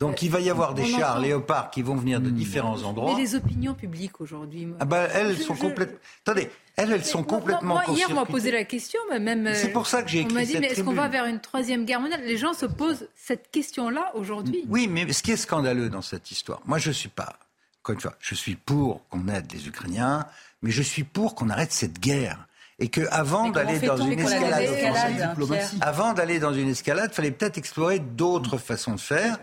Donc 0.00 0.22
il 0.22 0.30
va 0.30 0.40
y 0.40 0.48
avoir 0.48 0.74
des 0.74 0.86
chars 0.86 1.20
léopards 1.20 1.70
qui 1.70 1.82
vont 1.82 1.94
venir 1.94 2.20
de 2.20 2.30
hmm. 2.30 2.34
différents 2.34 2.82
endroits. 2.82 3.14
Mais 3.14 3.20
les 3.20 3.34
opinions 3.34 3.74
publiques 3.74 4.20
aujourd'hui. 4.20 4.68
Ah 4.80 4.84
bah, 4.84 5.08
elles 5.12 5.36
sont 5.36 5.54
complètement. 5.54 5.98
Attendez, 6.24 6.50
elles, 6.76 6.90
elles 6.90 7.04
sont 7.04 7.22
complètement. 7.22 7.74
Moi, 7.74 7.84
hier, 7.88 8.08
on 8.10 8.14
m'a 8.14 8.24
posé 8.24 8.50
la 8.50 8.64
question, 8.64 8.98
même. 9.10 9.52
C'est 9.54 9.72
pour 9.72 9.86
ça 9.86 10.02
que 10.02 10.08
j'ai 10.08 10.20
écrit. 10.20 10.32
On 10.32 10.34
m'a 10.34 10.44
dit, 10.44 10.58
mais 10.58 10.68
est-ce 10.68 10.82
qu'on 10.82 10.94
va 10.94 11.08
vers 11.08 11.26
une 11.26 11.40
troisième 11.40 11.84
guerre 11.84 12.00
mondiale? 12.00 12.22
Les 12.24 12.38
gens 12.38 12.54
se 12.54 12.66
posent 12.66 13.08
cette 13.14 13.50
question-là 13.50 14.12
aujourd'hui. 14.14 14.64
Oui, 14.68 14.88
mais 14.88 15.12
ce 15.12 15.22
qui 15.22 15.32
est 15.32 15.36
scandaleux 15.36 15.90
dans 15.90 16.02
cette 16.02 16.30
histoire, 16.30 16.62
moi, 16.64 16.78
je 16.78 16.90
suis 16.90 17.10
pas. 17.10 17.38
Encore 17.82 17.94
une 17.94 18.00
fois, 18.00 18.14
je 18.20 18.34
suis 18.34 18.54
pour 18.54 19.06
qu'on 19.08 19.28
aide 19.28 19.52
les 19.52 19.66
Ukrainiens, 19.66 20.26
mais 20.62 20.70
je 20.70 20.82
suis 20.82 21.04
pour 21.04 21.34
qu'on 21.34 21.50
arrête 21.50 21.72
cette 21.72 21.98
guerre 21.98 22.46
et 22.82 22.88
que 22.88 23.02
avant 23.12 23.48
d'aller 23.50 23.78
dans 23.78 23.96
une 23.96 24.18
escalade, 24.18 25.36
avant 25.80 26.12
d'aller 26.14 26.40
dans 26.40 26.52
une 26.52 26.68
escalade, 26.68 27.12
fallait 27.14 27.30
peut-être 27.30 27.56
explorer 27.56 28.00
d'autres 28.00 28.58
façons 28.58 28.94
de 28.94 29.00
faire. 29.00 29.38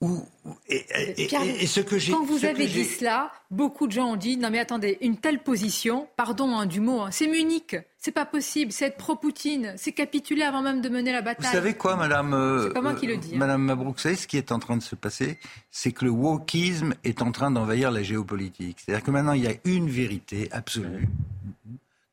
Ou, 0.00 0.24
et, 0.68 1.66
ce 1.66 1.80
que 1.80 1.98
j'ai 1.98 2.12
quand 2.12 2.24
vous 2.24 2.44
avez 2.44 2.68
dit 2.68 2.84
cela, 2.84 3.32
beaucoup 3.50 3.88
de 3.88 3.92
gens 3.92 4.12
ont 4.12 4.16
dit 4.16 4.36
non 4.36 4.48
mais 4.48 4.60
attendez 4.60 4.96
une 5.00 5.16
telle 5.16 5.42
position, 5.42 6.06
pardon 6.16 6.56
hein, 6.56 6.66
du 6.66 6.78
mot, 6.78 7.00
hein, 7.00 7.08
c'est 7.10 7.26
Munich, 7.26 7.74
c'est 7.98 8.12
pas 8.12 8.24
possible, 8.24 8.70
c'est 8.70 8.84
être 8.84 8.96
pro-Poutine, 8.96 9.74
c'est 9.76 9.90
capituler 9.90 10.44
avant 10.44 10.62
même 10.62 10.80
de 10.80 10.88
mener 10.88 11.10
la 11.10 11.20
bataille. 11.20 11.46
Vous 11.46 11.52
savez 11.52 11.74
quoi, 11.74 11.96
Madame 11.96 12.32
euh, 12.32 12.70
pas 12.70 12.80
moi 12.80 12.94
qui 12.94 13.08
le 13.08 13.16
dis, 13.16 13.34
hein. 13.34 13.38
Madame 13.38 13.62
Mabrouk, 13.62 13.98
ce 13.98 14.24
qui 14.28 14.36
est 14.36 14.52
en 14.52 14.60
train 14.60 14.76
de 14.76 14.84
se 14.84 14.94
passer, 14.94 15.40
c'est 15.72 15.90
que 15.90 16.04
le 16.04 16.12
wokisme 16.12 16.94
est 17.02 17.20
en 17.20 17.32
train 17.32 17.50
d'envahir 17.50 17.90
la 17.90 18.04
géopolitique. 18.04 18.78
C'est-à-dire 18.78 19.04
que 19.04 19.10
maintenant 19.10 19.32
il 19.32 19.42
y 19.42 19.48
a 19.48 19.54
une 19.64 19.90
vérité 19.90 20.48
absolue 20.52 21.08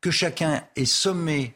que 0.05 0.11
chacun 0.11 0.61
est 0.75 0.85
sommé 0.85 1.55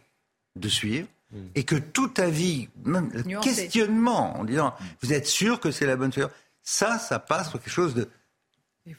de 0.56 0.68
suivre 0.70 1.08
mm. 1.32 1.38
et 1.54 1.64
que 1.66 1.76
tout 1.76 2.12
avis, 2.18 2.68
même 2.84 3.12
le 3.14 3.39
questionnement 3.41 4.39
en 4.39 4.43
disant 4.43 4.74
vous 5.04 5.14
êtes 5.14 5.28
sûr 5.28 5.60
que 5.60 5.70
c'est 5.70 5.86
la 5.86 5.95
bonne 5.95 6.12
chose, 6.12 6.30
ça, 6.64 6.97
ça 6.97 7.20
passe 7.20 7.52
pour 7.52 7.62
quelque 7.62 7.72
chose 7.72 7.93
de 7.93 8.10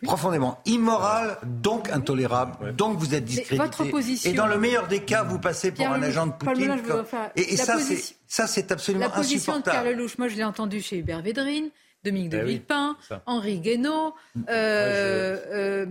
profondément 0.04 0.60
immoral, 0.66 1.36
donc 1.42 1.90
intolérable, 1.90 2.76
donc 2.76 2.96
vous 2.98 3.12
êtes 3.12 3.24
discrédité. 3.24 4.28
Et 4.28 4.34
dans 4.34 4.46
le 4.46 4.56
meilleur 4.56 4.86
des 4.86 5.02
cas, 5.02 5.24
vous 5.24 5.40
passez 5.40 5.72
pour 5.72 5.88
un 5.88 6.00
agent 6.00 6.28
de 6.28 6.32
Poutine. 6.34 6.80
Et, 7.34 7.56
ça, 7.56 7.80
c'est 7.80 8.14
ça, 8.28 8.46
c'est 8.46 8.70
absolument 8.70 9.06
insupportable. 9.06 9.16
La 9.16 9.22
position 9.22 9.58
de 9.58 9.64
Karl 9.64 9.88
Lelouch, 9.88 10.16
moi 10.16 10.28
je 10.28 10.36
l'ai 10.36 10.44
entendu 10.44 10.80
chez 10.80 10.98
Hubert 10.98 11.22
Védrine, 11.22 11.70
Dominique 12.04 12.28
de 12.28 12.38
eh 12.38 12.44
Villepin, 12.44 12.96
Henri 13.26 13.58
Guénaud, 13.58 14.14
mm. 14.36 14.42
euh, 14.48 15.86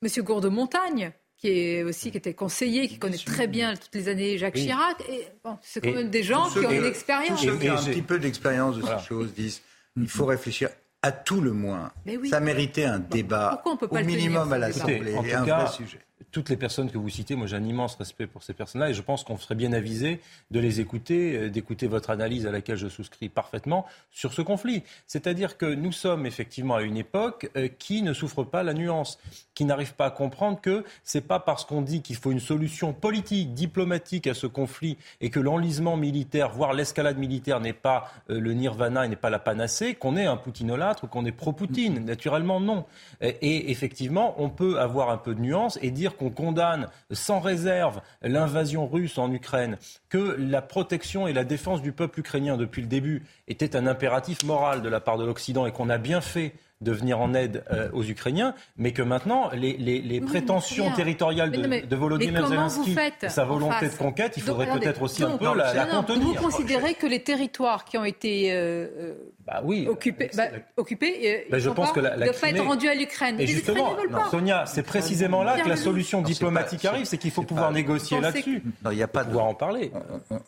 Monsieur 0.00 0.22
Gourde-Montagne. 0.22 1.12
Qui 1.36 1.48
est 1.48 1.82
aussi 1.82 2.10
qui 2.10 2.16
était 2.16 2.34
conseiller, 2.34 2.88
qui 2.88 2.98
connaît 2.98 3.16
très 3.16 3.46
bien 3.46 3.74
toutes 3.76 3.94
les 3.94 4.08
années 4.08 4.38
Jacques 4.38 4.54
Chirac. 4.54 5.02
Et 5.10 5.26
bon, 5.44 5.58
c'est 5.62 5.80
quand 5.80 5.92
même 5.92 6.10
des 6.10 6.22
gens 6.22 6.48
qui 6.50 6.58
ont 6.58 6.70
une 6.70 6.84
expérience. 6.84 7.40
Tous 7.40 7.46
ceux 7.46 7.56
qui 7.58 7.70
ont 7.70 7.76
un 7.76 7.84
petit 7.84 8.02
peu 8.02 8.18
d'expérience 8.18 8.76
de 8.76 8.82
ces 8.82 9.06
choses 9.06 9.34
disent 9.34 9.62
il 9.96 10.08
faut 10.08 10.26
réfléchir 10.26 10.70
à 11.02 11.12
tout 11.12 11.40
le 11.40 11.52
moins. 11.52 11.92
oui. 12.06 12.28
Ça 12.28 12.40
méritait 12.40 12.84
un 12.84 12.98
débat 12.98 13.62
on 13.66 13.76
peut 13.76 13.88
pas 13.88 13.96
au 13.96 13.98
le 13.98 14.04
tenir, 14.04 14.16
minimum 14.16 14.52
à 14.52 14.58
l'Assemblée 14.58 15.12
et 15.12 15.34
un 15.34 15.44
cas, 15.44 15.64
vrai 15.64 15.72
sujet. 15.72 16.00
Toutes 16.34 16.48
les 16.48 16.56
personnes 16.56 16.90
que 16.90 16.98
vous 16.98 17.08
citez, 17.08 17.36
moi 17.36 17.46
j'ai 17.46 17.54
un 17.54 17.62
immense 17.62 17.94
respect 17.94 18.26
pour 18.26 18.42
ces 18.42 18.54
personnes-là 18.54 18.90
et 18.90 18.92
je 18.92 19.02
pense 19.02 19.22
qu'on 19.22 19.38
serait 19.38 19.54
bien 19.54 19.72
avisé 19.72 20.20
de 20.50 20.58
les 20.58 20.80
écouter, 20.80 21.36
euh, 21.36 21.48
d'écouter 21.48 21.86
votre 21.86 22.10
analyse 22.10 22.44
à 22.44 22.50
laquelle 22.50 22.76
je 22.76 22.88
souscris 22.88 23.28
parfaitement 23.28 23.86
sur 24.10 24.32
ce 24.32 24.42
conflit. 24.42 24.82
C'est-à-dire 25.06 25.56
que 25.56 25.64
nous 25.64 25.92
sommes 25.92 26.26
effectivement 26.26 26.74
à 26.74 26.82
une 26.82 26.96
époque 26.96 27.52
euh, 27.56 27.68
qui 27.68 28.02
ne 28.02 28.12
souffre 28.12 28.42
pas 28.42 28.64
la 28.64 28.74
nuance, 28.74 29.20
qui 29.54 29.64
n'arrive 29.64 29.94
pas 29.94 30.06
à 30.06 30.10
comprendre 30.10 30.60
que 30.60 30.82
c'est 31.04 31.20
pas 31.20 31.38
parce 31.38 31.64
qu'on 31.64 31.82
dit 31.82 32.02
qu'il 32.02 32.16
faut 32.16 32.32
une 32.32 32.40
solution 32.40 32.92
politique, 32.92 33.54
diplomatique 33.54 34.26
à 34.26 34.34
ce 34.34 34.48
conflit 34.48 34.98
et 35.20 35.30
que 35.30 35.38
l'enlisement 35.38 35.96
militaire, 35.96 36.50
voire 36.50 36.72
l'escalade 36.72 37.16
militaire 37.16 37.60
n'est 37.60 37.72
pas 37.72 38.10
euh, 38.28 38.40
le 38.40 38.54
nirvana 38.54 39.06
et 39.06 39.08
n'est 39.08 39.14
pas 39.14 39.30
la 39.30 39.38
panacée, 39.38 39.94
qu'on 39.94 40.16
est 40.16 40.26
un 40.26 40.36
poutinolâtre 40.36 41.04
ou 41.04 41.06
qu'on 41.06 41.26
est 41.26 41.30
pro-Poutine. 41.30 42.04
Naturellement, 42.04 42.58
non. 42.58 42.86
Et 43.20 43.70
effectivement, 43.70 44.34
on 44.38 44.50
peut 44.50 44.80
avoir 44.80 45.10
un 45.10 45.16
peu 45.16 45.36
de 45.36 45.40
nuance 45.40 45.78
et 45.80 45.92
dire 45.92 46.16
qu'on 46.16 46.23
condamne 46.30 46.88
sans 47.10 47.40
réserve 47.40 48.00
l'invasion 48.22 48.86
russe 48.86 49.18
en 49.18 49.32
Ukraine, 49.32 49.78
que 50.08 50.36
la 50.38 50.62
protection 50.62 51.26
et 51.26 51.32
la 51.32 51.44
défense 51.44 51.82
du 51.82 51.92
peuple 51.92 52.20
ukrainien 52.20 52.56
depuis 52.56 52.82
le 52.82 52.88
début 52.88 53.24
était 53.48 53.76
un 53.76 53.86
impératif 53.86 54.42
moral 54.44 54.82
de 54.82 54.88
la 54.88 55.00
part 55.00 55.18
de 55.18 55.24
l'Occident 55.24 55.66
et 55.66 55.72
qu'on 55.72 55.90
a 55.90 55.98
bien 55.98 56.20
fait 56.20 56.54
de 56.80 56.92
venir 56.92 57.20
en 57.20 57.32
aide 57.34 57.64
euh, 57.70 57.88
aux 57.92 58.02
Ukrainiens, 58.02 58.54
mais 58.76 58.92
que 58.92 59.00
maintenant, 59.00 59.48
les, 59.54 59.74
les- 59.76 60.02
les 60.02 60.20
Oui, 60.20 60.26
prétentions 60.26 60.90
territoriales 60.92 61.50
Mais 61.50 61.56
de, 61.56 61.62
non, 61.62 61.68
mais- 61.68 61.82
de 61.82 61.96
Volodymyr 61.96 62.46
Zelensky, 62.46 62.96
sa 63.28 63.44
volonté 63.44 63.88
de 63.88 63.94
conquête, 63.94 64.34
il 64.36 64.42
faudrait 64.42 64.66
peut-être 64.78 65.00
aussi 65.02 65.22
un 65.24 65.38
peu 65.38 65.44
la, 65.56 65.72
la 65.72 65.86
non, 65.86 66.02
contenir. 66.02 66.26
Vous 66.26 66.34
considérez 66.34 66.94
que 66.94 67.06
les 67.06 67.22
territoires 67.22 67.84
qui 67.84 67.96
ont 67.96 68.04
été 68.04 68.52
euh, 68.52 68.86
euh, 68.98 69.14
Bah 69.46 69.60
oui, 69.64 69.86
occupés, 69.88 70.30
bah, 70.36 70.44
occupés 70.76 71.46
ils 71.50 71.58
je 71.58 71.70
pense 71.70 71.88
pas- 71.88 71.94
que 71.94 72.00
la, 72.00 72.10
la 72.10 72.16
ne 72.16 72.24
doivent 72.24 72.40
pas 72.40 72.50
être 72.50 72.64
rendus 72.64 72.88
à 72.88 72.94
l'Ukraine. 72.94 73.36
Et 73.40 73.46
justement. 73.46 73.96
Sonia, 74.30 74.66
c'est 74.66 74.82
précisément 74.82 75.42
là 75.42 75.58
que 75.60 75.68
la 75.68 75.76
solution 75.76 76.22
diplomatique 76.22 76.84
arrive, 76.84 77.04
c'est 77.06 77.18
qu'il 77.18 77.30
faut 77.30 77.42
pouvoir 77.42 77.72
négocier 77.72 78.20
là-dessus. 78.20 78.62
Non, 78.84 78.90
il 78.90 78.96
n'y 78.96 79.02
a 79.02 79.08
pas 79.08 79.22
de. 79.22 79.28
pouvoir 79.28 79.46
en 79.46 79.54
parler. 79.54 79.90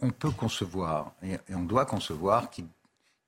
On, 0.03 0.11
peut 0.11 0.31
concevoir, 0.31 1.13
et, 1.23 1.33
et 1.35 1.55
on 1.55 1.63
doit 1.63 1.87
concevoir 1.87 2.51
qu'il 2.51 2.65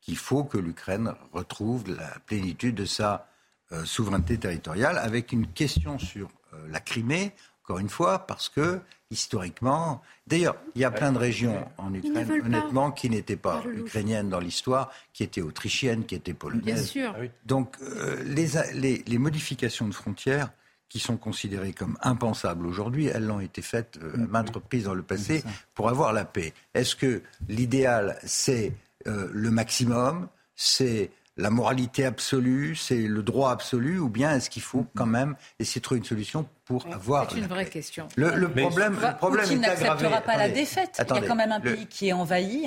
qu'il 0.01 0.17
faut 0.17 0.45
que 0.45 0.59
l'Ukraine 0.59 1.15
retrouve 1.33 1.85
la 1.95 2.19
plénitude 2.27 2.75
de 2.75 2.85
sa 2.85 3.29
euh, 3.73 3.85
souveraineté 3.85 4.39
territoriale, 4.39 4.99
avec 4.99 5.33
une 5.33 5.47
question 5.47 5.99
sur 5.99 6.29
euh, 6.55 6.67
la 6.71 6.81
Crimée, 6.81 7.33
encore 7.63 7.79
une 7.79 7.91
fois, 7.91 8.27
parce 8.27 8.49
que 8.49 8.81
historiquement, 9.11 10.01
d'ailleurs, 10.27 10.57
il 10.75 10.81
y 10.81 10.85
a 10.85 10.91
plein 10.91 11.13
de 11.13 11.19
régions 11.19 11.67
en 11.79 11.91
ne 11.91 11.99
Ukraine, 11.99 12.31
honnêtement, 12.45 12.91
qui 12.91 13.11
n'étaient 13.11 13.37
pas 13.37 13.63
ukrainiennes 13.67 14.29
dans 14.29 14.41
l'histoire, 14.41 14.91
qui 15.13 15.23
étaient 15.23 15.43
autrichiennes, 15.43 16.05
qui 16.05 16.15
étaient 16.15 16.35
polonaises. 16.35 16.65
Bien 16.65 16.77
sûr. 16.77 17.15
Donc, 17.45 17.77
euh, 17.83 18.23
les, 18.25 18.49
les, 18.75 19.03
les 19.07 19.19
modifications 19.19 19.89
de 19.89 19.95
frontières 19.95 20.51
qui 20.89 20.99
sont 20.99 21.19
considérées 21.19 21.75
comme 21.75 21.99
impensables 22.01 22.67
aujourd'hui, 22.67 23.07
elles 23.07 23.31
ont 23.31 23.41
été 23.41 23.61
faites 23.61 23.99
euh, 24.03 24.15
à 24.15 24.17
maintes 24.17 24.55
reprises 24.55 24.85
dans 24.85 24.95
le 24.95 25.03
passé 25.03 25.45
pour 25.75 25.89
avoir 25.91 26.13
la 26.13 26.25
paix. 26.25 26.55
Est-ce 26.73 26.97
que 26.97 27.23
l'idéal, 27.49 28.19
c'est 28.25 28.73
euh, 29.07 29.29
le 29.33 29.51
maximum, 29.51 30.29
c'est 30.57 31.11
la 31.37 31.51
moralité 31.51 32.05
absolue, 32.05 32.75
c'est 32.75 32.97
le 33.07 33.23
droit 33.23 33.53
absolu, 33.53 34.01
ou 34.01 34.09
bien 34.09 34.35
est-ce 34.35 34.51
qu'il 34.51 34.63
faut 34.63 34.87
quand 34.97 35.07
même 35.07 35.37
essayer 35.61 35.79
de 35.81 35.85
trouver 35.85 35.99
une 36.01 36.05
solution 36.05 36.49
pour 36.65 36.85
avoir 36.93 37.31
C'est 37.31 37.37
une 37.37 37.43
la 37.43 37.47
vraie 37.47 37.65
paix 37.65 37.71
question. 37.71 38.09
Le, 38.17 38.35
le 38.35 38.51
problème, 38.51 38.99
le 39.01 39.17
problème 39.17 39.45
est 39.45 39.55
aggravé. 39.55 39.61
n'acceptera 39.87 40.21
pas 40.21 40.37
la 40.37 40.43
Attendez, 40.43 40.61
défaite. 40.61 40.91
Il 41.09 41.15
y 41.15 41.19
a 41.19 41.23
quand 41.29 41.37
même 41.37 41.53
un 41.53 41.61
le- 41.61 41.75
pays 41.77 41.87
qui 41.87 42.09
est 42.09 42.13
envahi. 42.13 42.67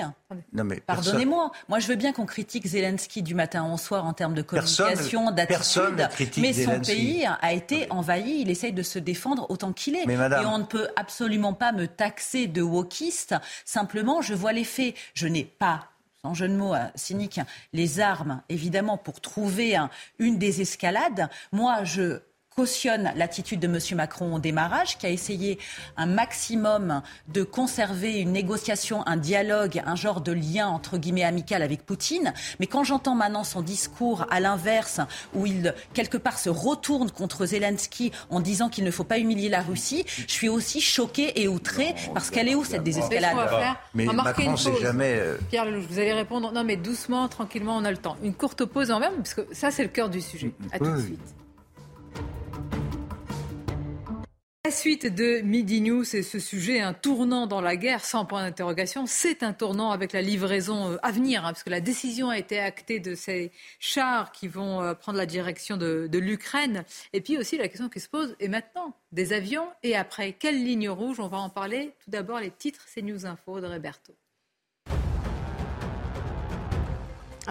Non, 0.54 0.64
mais 0.64 0.80
personne- 0.80 0.86
Pardonnez-moi, 1.04 1.52
moi 1.68 1.80
je 1.80 1.88
veux 1.88 1.98
bien 1.98 2.14
qu'on 2.14 2.26
critique 2.26 2.66
Zelensky 2.66 3.22
du 3.24 3.36
matin 3.36 3.70
au 3.74 3.78
soir 3.78 4.06
en 4.06 4.14
termes 4.14 4.36
de 4.36 4.42
communication, 4.42 5.36
personne 5.50 5.98
d'attitude, 5.98 6.42
mais 6.42 6.54
son 6.54 6.62
Zelensky. 6.72 6.96
pays 6.96 7.28
a 7.42 7.52
été 7.52 7.88
envahi, 7.92 8.40
il 8.40 8.50
essaye 8.50 8.72
de 8.72 8.84
se 8.84 9.00
défendre 9.00 9.48
autant 9.52 9.74
qu'il 9.74 9.98
est. 9.98 10.06
Mais 10.06 10.16
madame- 10.16 10.44
Et 10.44 10.48
on 10.48 10.60
ne 10.60 10.64
peut 10.64 10.88
absolument 10.96 11.54
pas 11.54 11.74
me 11.74 11.88
taxer 11.88 12.48
de 12.48 12.62
wokiste, 12.62 13.36
simplement 13.66 14.22
je 14.22 14.34
vois 14.34 14.54
les 14.54 14.64
faits. 14.64 14.96
Je 15.14 15.28
n'ai 15.28 15.44
pas 15.44 15.90
sans 16.24 16.36
jeu 16.36 16.48
de 16.48 16.54
mots 16.56 16.76
euh, 16.76 16.86
cynique, 16.96 17.40
les 17.74 18.00
armes, 18.00 18.44
évidemment, 18.48 18.98
pour 18.98 19.22
trouver 19.22 19.76
un- 19.76 19.90
une 20.20 20.38
désescalade. 20.38 21.30
Moi, 21.52 21.84
je 21.84 22.20
cautionne 22.56 23.12
l'attitude 23.16 23.60
de 23.60 23.68
M. 23.68 23.80
Macron 23.96 24.36
au 24.36 24.40
démarrage, 24.40 24.98
qui 24.98 25.06
a 25.06 25.10
essayé 25.10 25.58
un 25.98 26.06
maximum 26.06 27.02
de 27.30 27.44
conserver 27.44 28.20
une 28.20 28.32
négociation, 28.34 29.08
un 29.08 29.18
dialogue, 29.18 29.82
un 29.86 29.96
genre 29.96 30.22
de 30.22 30.32
lien 30.32 30.68
entre 30.68 30.98
guillemets 30.98 31.24
amical 31.24 31.62
avec 31.62 31.86
Poutine. 31.86 32.34
Mais 32.60 32.68
quand 32.68 32.84
j'entends 32.84 33.16
maintenant 33.16 33.44
son 33.44 33.62
discours 33.62 34.26
à 34.30 34.40
l'inverse, 34.40 35.00
où 35.34 35.46
il 35.46 35.74
quelque 35.94 36.18
part 36.18 36.40
se 36.40 36.50
retourne 36.50 37.10
contre 37.10 37.46
Zelensky 37.46 38.12
en 38.30 38.40
disant 38.40 38.70
qu'il 38.70 38.84
ne 38.84 38.92
faut 38.92 39.04
pas 39.04 39.18
humilier 39.18 39.50
la 39.50 39.62
Russie, 39.62 40.06
je 40.08 40.32
suis 40.32 40.50
aussi 40.50 40.82
choquée 40.82 41.42
et 41.42 41.48
outrée 41.48 41.96
parce 42.14 42.30
qu'elle 42.30 42.50
est 42.50 42.56
où 42.56 42.64
cette 42.64 42.84
désescalade 42.84 43.36
Mais 43.94 44.06
marquer 44.06 44.46
Macron, 44.46 44.58
c'est 44.58 44.82
jamais. 44.82 45.16
euh, 45.18 45.38
Pierre 45.50 45.66
Lelouch, 45.66 45.86
vous 45.90 46.00
allez 46.00 46.14
répondre. 46.14 46.52
Non, 46.52 46.64
mais 46.64 46.76
doucement, 46.76 47.28
tranquillement, 47.28 47.78
on 47.78 47.86
a 47.86 47.92
le 47.92 47.98
temps. 47.98 48.18
Une 48.24 48.34
courte 48.34 48.66
pause 48.66 48.92
en 48.92 49.00
même, 49.00 49.16
parce 49.16 49.34
que 49.34 49.48
ça, 49.52 49.72
c'est 49.72 49.84
le 49.84 49.90
cœur 49.90 50.10
du 50.10 50.22
sujet. 50.22 50.52
À 50.72 50.80
tout 50.80 50.92
de 50.92 51.02
suite. 51.02 51.20
La 54.72 54.78
suite 54.78 55.14
de 55.14 55.42
Midi 55.42 55.82
News, 55.82 56.06
c'est 56.06 56.24
ce 56.24 56.40
sujet, 56.40 56.80
un 56.80 56.94
tournant 56.94 57.46
dans 57.46 57.60
la 57.60 57.76
guerre, 57.76 58.06
sans 58.06 58.24
point 58.24 58.44
d'interrogation. 58.44 59.06
C'est 59.06 59.44
un 59.44 59.52
tournant 59.52 59.92
avec 59.92 60.14
la 60.14 60.22
livraison 60.22 60.94
euh, 60.94 60.98
à 61.04 61.12
venir, 61.12 61.42
hein, 61.46 61.52
parce 61.52 61.64
que 61.64 61.70
la 61.70 61.82
décision 61.82 62.30
a 62.30 62.38
été 62.38 62.58
actée 62.58 63.02
de 63.02 63.14
ces 63.14 63.52
chars 63.82 64.32
qui 64.32 64.48
vont 64.48 64.82
euh, 64.82 64.94
prendre 64.94 65.18
la 65.18 65.26
direction 65.26 65.76
de, 65.76 66.10
l'Ukraine. 66.14 66.86
Et 67.12 67.20
puis 67.20 67.38
aussi 67.38 67.58
la 67.58 67.68
question 67.68 67.90
qui 67.90 68.00
se 68.00 68.08
pose, 68.08 68.34
et 68.40 68.48
maintenant, 68.48 68.96
des 69.12 69.34
avions, 69.34 69.68
et 69.84 69.98
après, 69.98 70.32
quelle 70.32 70.64
ligne 70.64 70.88
rouge? 70.88 71.20
On 71.20 71.28
va 71.28 71.40
en 71.40 71.50
parler. 71.50 71.94
Tout 72.06 72.10
d'abord, 72.10 72.40
les 72.40 72.52
titres, 72.52 72.86
c'est 72.88 73.02
News 73.02 73.26
Info 73.26 73.60
de 73.60 73.68
Roberto. 73.68 74.14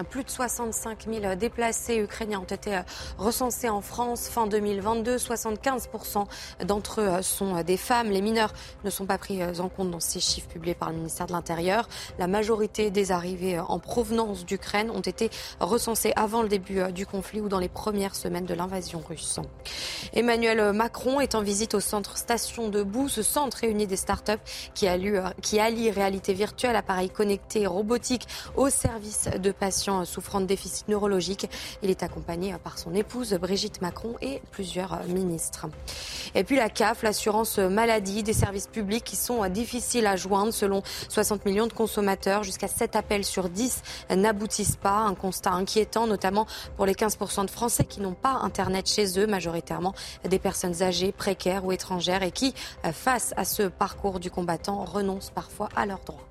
Plus 0.09 0.23
de 0.23 0.29
65 0.29 1.05
000 1.11 1.35
déplacés 1.35 1.97
ukrainiens 1.97 2.39
ont 2.39 2.43
été 2.43 2.79
recensés 3.17 3.67
en 3.67 3.81
France 3.81 4.29
fin 4.29 4.47
2022. 4.47 5.17
75% 5.17 6.27
d'entre 6.65 7.01
eux 7.01 7.21
sont 7.21 7.61
des 7.61 7.75
femmes. 7.75 8.09
Les 8.09 8.21
mineurs 8.21 8.53
ne 8.85 8.89
sont 8.89 9.05
pas 9.05 9.17
pris 9.17 9.43
en 9.43 9.67
compte 9.67 9.91
dans 9.91 9.99
ces 9.99 10.21
chiffres 10.21 10.47
publiés 10.47 10.75
par 10.75 10.91
le 10.91 10.95
ministère 10.95 11.27
de 11.27 11.33
l'Intérieur. 11.33 11.89
La 12.19 12.27
majorité 12.27 12.89
des 12.89 13.11
arrivées 13.11 13.59
en 13.59 13.79
provenance 13.79 14.45
d'Ukraine 14.45 14.89
ont 14.91 15.01
été 15.01 15.29
recensées 15.59 16.13
avant 16.15 16.41
le 16.41 16.47
début 16.47 16.89
du 16.93 17.05
conflit 17.05 17.41
ou 17.41 17.49
dans 17.49 17.59
les 17.59 17.69
premières 17.69 18.15
semaines 18.15 18.45
de 18.45 18.53
l'invasion 18.53 19.03
russe. 19.07 19.41
Emmanuel 20.13 20.71
Macron 20.71 21.19
est 21.19 21.35
en 21.35 21.41
visite 21.41 21.73
au 21.73 21.81
centre 21.81 22.17
Station 22.17 22.69
Debout. 22.69 23.09
Ce 23.09 23.23
centre 23.23 23.57
réunit 23.57 23.87
des 23.87 23.97
startups 23.97 24.31
qui 24.73 24.87
allient, 24.87 25.91
réalité 25.91 26.33
virtuelle, 26.33 26.77
appareils 26.77 27.09
connectés, 27.09 27.67
robotique 27.67 28.25
au 28.55 28.69
service 28.69 29.27
de 29.37 29.51
patients 29.51 29.80
souffrant 30.05 30.41
de 30.41 30.45
déficit 30.45 30.87
neurologique. 30.87 31.49
Il 31.83 31.89
est 31.89 32.03
accompagné 32.03 32.55
par 32.63 32.77
son 32.77 32.93
épouse 32.93 33.33
Brigitte 33.33 33.81
Macron 33.81 34.15
et 34.21 34.41
plusieurs 34.51 35.03
ministres. 35.05 35.67
Et 36.35 36.43
puis 36.43 36.55
la 36.55 36.69
CAF, 36.69 37.03
l'assurance 37.03 37.57
maladie, 37.57 38.23
des 38.23 38.33
services 38.33 38.67
publics 38.67 39.03
qui 39.03 39.15
sont 39.15 39.47
difficiles 39.49 40.07
à 40.07 40.15
joindre 40.15 40.53
selon 40.53 40.83
60 41.09 41.45
millions 41.45 41.67
de 41.67 41.73
consommateurs. 41.73 42.43
Jusqu'à 42.43 42.67
7 42.67 42.95
appels 42.95 43.25
sur 43.25 43.49
10 43.49 43.83
n'aboutissent 44.15 44.75
pas. 44.75 44.99
Un 44.99 45.15
constat 45.15 45.51
inquiétant, 45.51 46.07
notamment 46.07 46.47
pour 46.77 46.85
les 46.85 46.93
15% 46.93 47.45
de 47.45 47.51
Français 47.51 47.85
qui 47.85 48.01
n'ont 48.01 48.13
pas 48.13 48.39
Internet 48.41 48.87
chez 48.87 49.19
eux, 49.19 49.27
majoritairement 49.27 49.93
des 50.27 50.39
personnes 50.39 50.81
âgées, 50.81 51.11
précaires 51.11 51.65
ou 51.65 51.71
étrangères 51.71 52.23
et 52.23 52.31
qui, 52.31 52.53
face 52.93 53.33
à 53.37 53.45
ce 53.45 53.63
parcours 53.63 54.19
du 54.19 54.31
combattant, 54.31 54.83
renoncent 54.83 55.31
parfois 55.31 55.69
à 55.75 55.85
leurs 55.85 56.03
droits. 56.05 56.30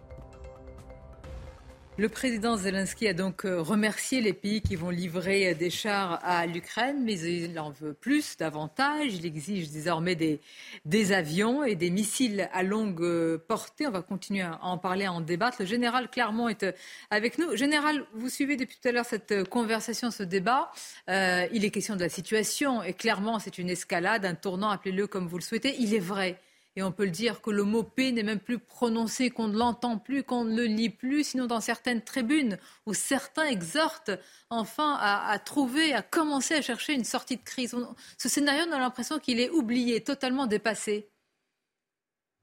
Le 1.99 2.09
président 2.09 2.57
Zelensky 2.57 3.09
a 3.09 3.13
donc 3.13 3.45
euh, 3.45 3.61
remercié 3.61 4.21
les 4.21 4.33
pays 4.33 4.63
qui 4.63 4.75
vont 4.75 4.89
livrer 4.91 5.55
des 5.55 5.71
chars 5.71 6.19
à 6.23 6.47
l'Ukraine, 6.47 7.03
mais 7.05 7.19
il 7.19 7.59
en 7.59 7.71
veut 7.71 7.93
plus, 7.93 8.37
davantage. 8.39 9.17
Il 9.17 9.27
exige 9.27 9.71
désormais 9.71 10.15
des, 10.15 11.13
avions 11.13 11.63
et 11.65 11.75
des 11.75 11.91
missiles 11.91 12.49
à 12.53 12.63
longue 12.63 13.03
euh, 13.03 13.39
portée. 13.39 13.87
On 13.87 13.91
va 13.91 14.03
continuer 14.03 14.43
à 14.43 14.59
en 14.63 14.79
parler, 14.79 15.05
à 15.05 15.13
en 15.13 15.21
débattre. 15.21 15.59
Le 15.61 15.67
général 15.67 16.09
Clermont 16.09 16.49
est 16.49 16.63
euh, 16.63 16.73
avec 17.11 17.39
nous. 17.39 17.55
Général, 17.57 18.05
vous 18.15 18.31
suivez 18.31 18.57
depuis 18.57 18.79
tout 18.81 18.89
à 18.89 18.93
l'heure 18.93 19.05
cette 19.05 19.49
conversation, 19.49 20.11
ce 20.11 20.23
débat. 20.23 20.73
Euh, 21.11 21.47
il 21.53 21.65
est 21.65 21.71
question 21.71 21.97
de 21.97 22.01
la 22.01 22.09
situation 22.09 22.83
et 22.83 22.95
clairement, 22.95 23.41
c'est 23.41 23.59
une 23.59 23.69
escalade, 23.69 24.25
un 24.25 24.37
tournant, 24.37 24.71
appelez-le 24.71 25.07
comme 25.07 25.27
vous 25.27 25.39
le 25.39 25.43
souhaitez. 25.43 25.75
Il 25.81 25.93
est 25.93 25.99
vrai 25.99 26.39
et 26.77 26.83
on 26.83 26.93
peut 26.93 27.05
le 27.05 27.11
dire 27.11 27.41
que 27.41 27.51
le 27.51 27.65
mot 27.65 27.83
paix 27.83 28.13
n'est 28.13 28.23
même 28.23 28.39
plus 28.39 28.59
prononcé, 28.59 29.31
qu'on 29.31 29.49
ne 29.49 29.57
l'entend 29.57 29.99
plus, 29.99 30.23
qu'on 30.23 30.45
ne 30.45 30.57
le 30.57 30.65
lit 30.65 30.91
plus, 30.91 31.25
sinon 31.25 31.47
dans 31.47 31.61
certaines 31.61 32.03
tribunes 32.03 32.59
où 32.87 32.95
certains 32.95 33.47
exhortent 33.47 34.13
enfin 34.51 34.97
à, 35.01 35.39
trouver, 35.41 35.93
à 35.93 36.03
commencer 36.03 36.55
à 36.55 36.63
chercher 36.63 36.95
une 36.95 37.05
sortie 37.05 37.37
de 37.37 37.43
crise. 37.43 37.75
ce 38.19 38.29
scénario, 38.29 38.65
on 38.69 38.73
a 38.73 38.79
l'impression 38.79 39.19
qu'il 39.19 39.41
est 39.41 39.51
oublié, 39.51 40.03
totalement 40.03 40.47
dépassé. 40.47 41.09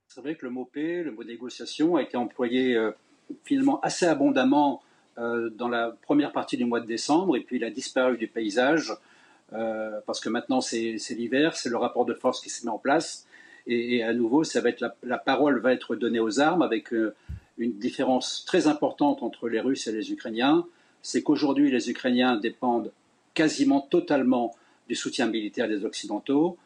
C'est 0.10 0.22
vrai 0.22 0.36
que 0.36 0.46
le 0.46 0.52
mot 0.52 0.66
paix, 0.66 1.04
le 1.04 1.12
mot 1.12 1.24
négociation 1.24 1.96
a 1.96 2.02
été 2.02 2.18
employé 2.18 2.76
euh, 2.76 2.92
finalement 3.44 3.80
assez 3.82 4.06
abondamment 4.06 4.82
euh, 5.18 5.50
dans 5.50 5.70
la 5.70 5.96
première 6.02 6.32
partie 6.32 6.58
du 6.58 6.66
mois 6.66 6.80
de 6.80 6.86
décembre 6.86 7.38
et 7.38 7.42
puis 7.42 7.58
il 7.58 7.64
a 7.64 7.70
disparu 7.70 8.18
du 8.18 8.28
paysage 8.28 8.94
euh, 9.54 10.00
parce 10.06 10.20
que 10.20 10.30
maintenant 10.30 10.60
c'est 10.62 10.98
l'hiver, 11.12 11.56
c'est 11.56 11.70
le 11.70 11.78
rapport 11.78 12.06
de 12.06 12.14
force 12.14 12.42
qui 12.42 12.50
se 12.50 12.66
met 12.66 12.72
en 12.72 12.78
place 12.78 13.27
et, 13.68 14.04
à 14.04 14.14
nouveau, 14.14 14.44
la, 15.04 15.18
parole 15.18 15.60
va 15.60 15.74
être 15.74 15.96
donnée 15.96 16.20
aux 16.20 16.40
armes 16.40 16.62
avec 16.62 16.94
euh, 16.94 17.14
une 17.58 17.74
différence 17.78 18.46
très 18.46 18.68
importante 18.68 19.24
entre 19.24 19.50
les 19.50 19.60
Russes 19.60 19.88
et 19.88 19.92
les 19.92 20.12
Ukrainiens. 20.12 20.66
C'est 21.02 21.22
qu'aujourd'hui, 21.22 21.70
les 21.70 21.90
Ukrainiens 21.90 22.38
dépendent 22.38 22.92
quasiment 23.34 23.82
totalement 23.82 24.56
du 24.88 24.96
soutien 24.96 25.28
militaire 25.28 25.68
des 25.68 25.86
Occidentaux, 25.86 26.58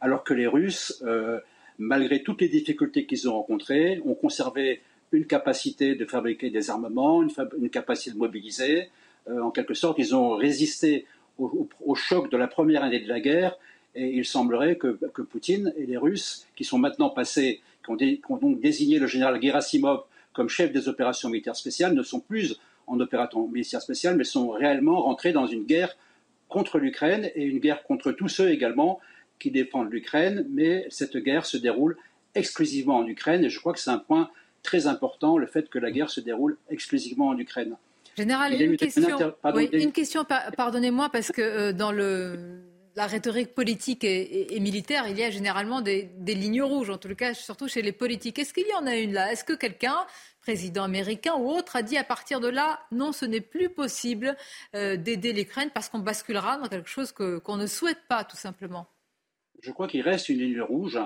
alors 0.00 0.22
que 0.22 0.34
les 0.34 0.46
Russes, 0.46 1.02
euh, 1.04 1.40
malgré 1.78 2.22
toutes 2.22 2.42
les 2.42 2.48
difficultés 2.48 3.06
qu'ils 3.06 3.28
ont 3.28 3.34
rencontrées, 3.34 4.00
ont 4.04 4.14
conservé 4.14 4.82
une 5.12 5.26
capacité 5.26 5.94
de 5.94 6.04
fabriquer 6.04 6.50
des 6.50 6.70
armements, 6.70 7.22
une, 7.22 7.70
capacité 7.70 8.12
de 8.12 8.18
mobiliser. 8.18 8.90
Euh, 9.28 9.40
en 9.40 9.50
quelque 9.50 9.74
sorte, 9.74 9.98
ils 9.98 10.14
ont 10.14 10.36
résisté 10.36 11.06
au, 11.38 11.94
choc 11.94 12.30
de 12.30 12.36
la 12.36 12.46
première 12.46 12.84
année 12.84 13.00
de 13.00 13.08
la 13.08 13.18
guerre 13.18 13.56
et 13.94 14.08
il 14.08 14.24
semblerait 14.24 14.76
que, 14.76 14.88
Poutine 15.22 15.72
et 15.76 15.86
les 15.86 15.96
Russes, 15.96 16.46
qui 16.56 16.64
sont 16.64 16.78
maintenant 16.78 17.10
passés, 17.10 17.60
qui 17.84 17.90
ont, 18.28 18.36
donc 18.36 18.60
désigné 18.60 18.98
le 18.98 19.06
général 19.06 19.40
Gerasimov 19.42 20.04
comme 20.32 20.48
chef 20.48 20.72
des 20.72 20.88
opérations 20.88 21.28
militaires 21.28 21.56
spéciales, 21.56 21.94
ne 21.94 22.02
sont 22.02 22.20
plus 22.20 22.60
en 22.86 22.98
opération 23.00 23.46
militaire 23.48 23.82
spéciale, 23.82 24.16
mais 24.16 24.24
sont 24.24 24.50
réellement 24.50 25.02
rentrés 25.02 25.32
dans 25.32 25.46
une 25.46 25.64
guerre 25.64 25.96
contre 26.48 26.78
l'Ukraine 26.78 27.30
et 27.34 27.44
une 27.44 27.58
guerre 27.58 27.82
contre 27.82 28.12
tous 28.12 28.28
ceux 28.28 28.50
également 28.50 29.00
qui 29.38 29.50
défendent 29.50 29.90
l'Ukraine. 29.90 30.46
Mais 30.50 30.86
cette 30.90 31.16
guerre 31.16 31.46
se 31.46 31.56
déroule 31.56 31.96
exclusivement 32.34 32.96
en 32.98 33.06
Ukraine 33.06 33.44
et 33.44 33.50
je 33.50 33.58
crois 33.58 33.72
que 33.72 33.80
c'est 33.80 33.90
un 33.90 33.98
point 33.98 34.30
très 34.62 34.86
important, 34.86 35.38
le 35.38 35.46
fait 35.46 35.68
que 35.68 35.78
la 35.78 35.90
guerre 35.90 36.10
se 36.10 36.20
déroule 36.20 36.58
exclusivement 36.68 37.28
en 37.28 37.38
Ukraine. 37.38 37.76
Général, 38.16 38.60
une, 38.60 38.76
question, 38.76 39.34
une 39.72 39.92
question, 39.92 40.26
pardonnez-moi, 40.56 41.08
parce 41.10 41.32
que 41.32 41.40
euh, 41.40 41.72
dans 41.72 41.92
le 41.92 42.60
la 42.96 43.06
rhétorique 43.06 43.54
politique 43.54 44.04
et, 44.04 44.58
militaire, 44.60 45.06
il 45.08 45.18
y 45.18 45.22
a 45.22 45.30
généralement 45.30 45.80
des, 45.80 46.10
lignes 46.26 46.62
rouges, 46.62 46.90
en 46.90 46.98
tout 46.98 47.14
cas, 47.14 47.34
surtout 47.34 47.68
chez 47.68 47.82
les 47.82 47.92
politiques. 47.92 48.38
Est-ce 48.38 48.52
qu'il 48.52 48.66
y 48.66 48.74
en 48.74 48.86
a 48.86 48.96
une 48.96 49.12
là? 49.12 49.32
Est-ce 49.32 49.44
que 49.44 49.52
quelqu'un, 49.52 49.96
président 50.40 50.84
américain 50.84 51.34
ou 51.38 51.48
autre, 51.50 51.76
a 51.76 51.82
dit 51.82 51.96
à 51.96 52.04
partir 52.04 52.40
de 52.40 52.48
là, 52.48 52.80
non, 52.90 53.12
ce 53.12 53.24
n'est 53.24 53.40
plus 53.40 53.68
possible 53.68 54.36
euh, 54.74 54.96
d'aider 54.96 55.32
l'Ukraine 55.32 55.70
parce 55.72 55.88
qu'on 55.88 56.00
basculera 56.00 56.58
dans 56.58 56.68
quelque 56.68 56.88
chose 56.88 57.12
qu'on 57.12 57.56
ne 57.56 57.66
souhaite 57.66 58.00
pas, 58.08 58.24
tout 58.24 58.36
simplement? 58.36 58.86
Je 59.62 59.70
crois 59.72 59.88
qu'il 59.88 60.00
reste 60.02 60.28
une 60.28 60.38
ligne 60.38 60.60
rouge, 60.60 60.98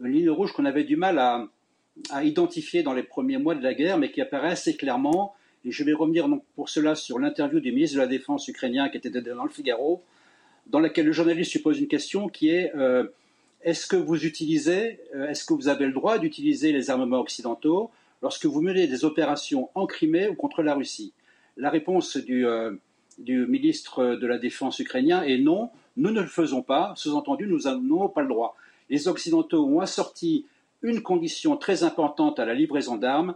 une 0.00 0.12
ligne 0.12 0.30
rouge 0.30 0.52
qu'on 0.52 0.64
avait 0.64 0.84
du 0.84 0.96
mal 0.96 1.18
à, 1.18 1.48
identifier 2.22 2.82
dans 2.82 2.94
les 2.94 3.02
premiers 3.02 3.38
mois 3.38 3.54
de 3.54 3.62
la 3.62 3.74
guerre, 3.74 3.98
mais 3.98 4.10
qui 4.10 4.20
apparaît 4.20 4.50
assez 4.50 4.76
clairement. 4.76 5.34
Et 5.64 5.70
je 5.70 5.84
vais 5.84 5.92
revenir 5.92 6.28
donc 6.28 6.44
pour 6.54 6.68
cela 6.68 6.94
sur 6.94 7.18
l'interview 7.18 7.60
du 7.60 7.72
ministre 7.72 7.96
de 7.96 8.00
la 8.00 8.06
Défense 8.06 8.48
ukrainien 8.48 8.88
qui 8.88 8.96
était 8.96 9.10
dans 9.10 9.44
le 9.44 9.50
Figaro, 9.50 10.02
dans 10.70 10.80
laquelle 10.80 11.06
le 11.06 11.12
journaliste 11.12 11.50
suppose 11.50 11.74
pose 11.74 11.80
une 11.80 11.88
question 11.88 12.28
qui 12.28 12.48
est 12.48 12.72
euh, 12.76 13.04
est-ce 13.62 13.86
que 13.86 13.96
vous 13.96 14.24
utilisez, 14.24 15.00
euh, 15.14 15.28
est-ce 15.28 15.44
que 15.44 15.52
vous 15.52 15.68
avez 15.68 15.84
le 15.84 15.92
droit 15.92 16.18
d'utiliser 16.18 16.72
les 16.72 16.90
armements 16.90 17.20
occidentaux 17.20 17.90
lorsque 18.22 18.46
vous 18.46 18.62
menez 18.62 18.86
des 18.86 19.04
opérations 19.04 19.68
en 19.74 19.86
Crimée 19.86 20.28
ou 20.28 20.34
contre 20.34 20.62
la 20.62 20.74
Russie? 20.74 21.12
La 21.56 21.70
réponse 21.70 22.16
du, 22.16 22.46
euh, 22.46 22.72
du, 23.18 23.46
ministre 23.46 24.14
de 24.14 24.26
la 24.26 24.38
Défense 24.38 24.78
ukrainien 24.78 25.22
est 25.22 25.38
non, 25.38 25.70
nous 25.96 26.10
ne 26.10 26.20
le 26.20 26.28
faisons 26.28 26.62
pas. 26.62 26.92
Sous-entendu, 26.96 27.46
nous 27.46 27.62
n'avons 27.62 28.08
pas 28.08 28.22
le 28.22 28.28
droit. 28.28 28.56
Les 28.88 29.08
Occidentaux 29.08 29.66
ont 29.66 29.80
assorti 29.80 30.46
une 30.82 31.02
condition 31.02 31.56
très 31.56 31.82
importante 31.82 32.38
à 32.38 32.46
la 32.46 32.54
livraison 32.54 32.96
d'armes, 32.96 33.34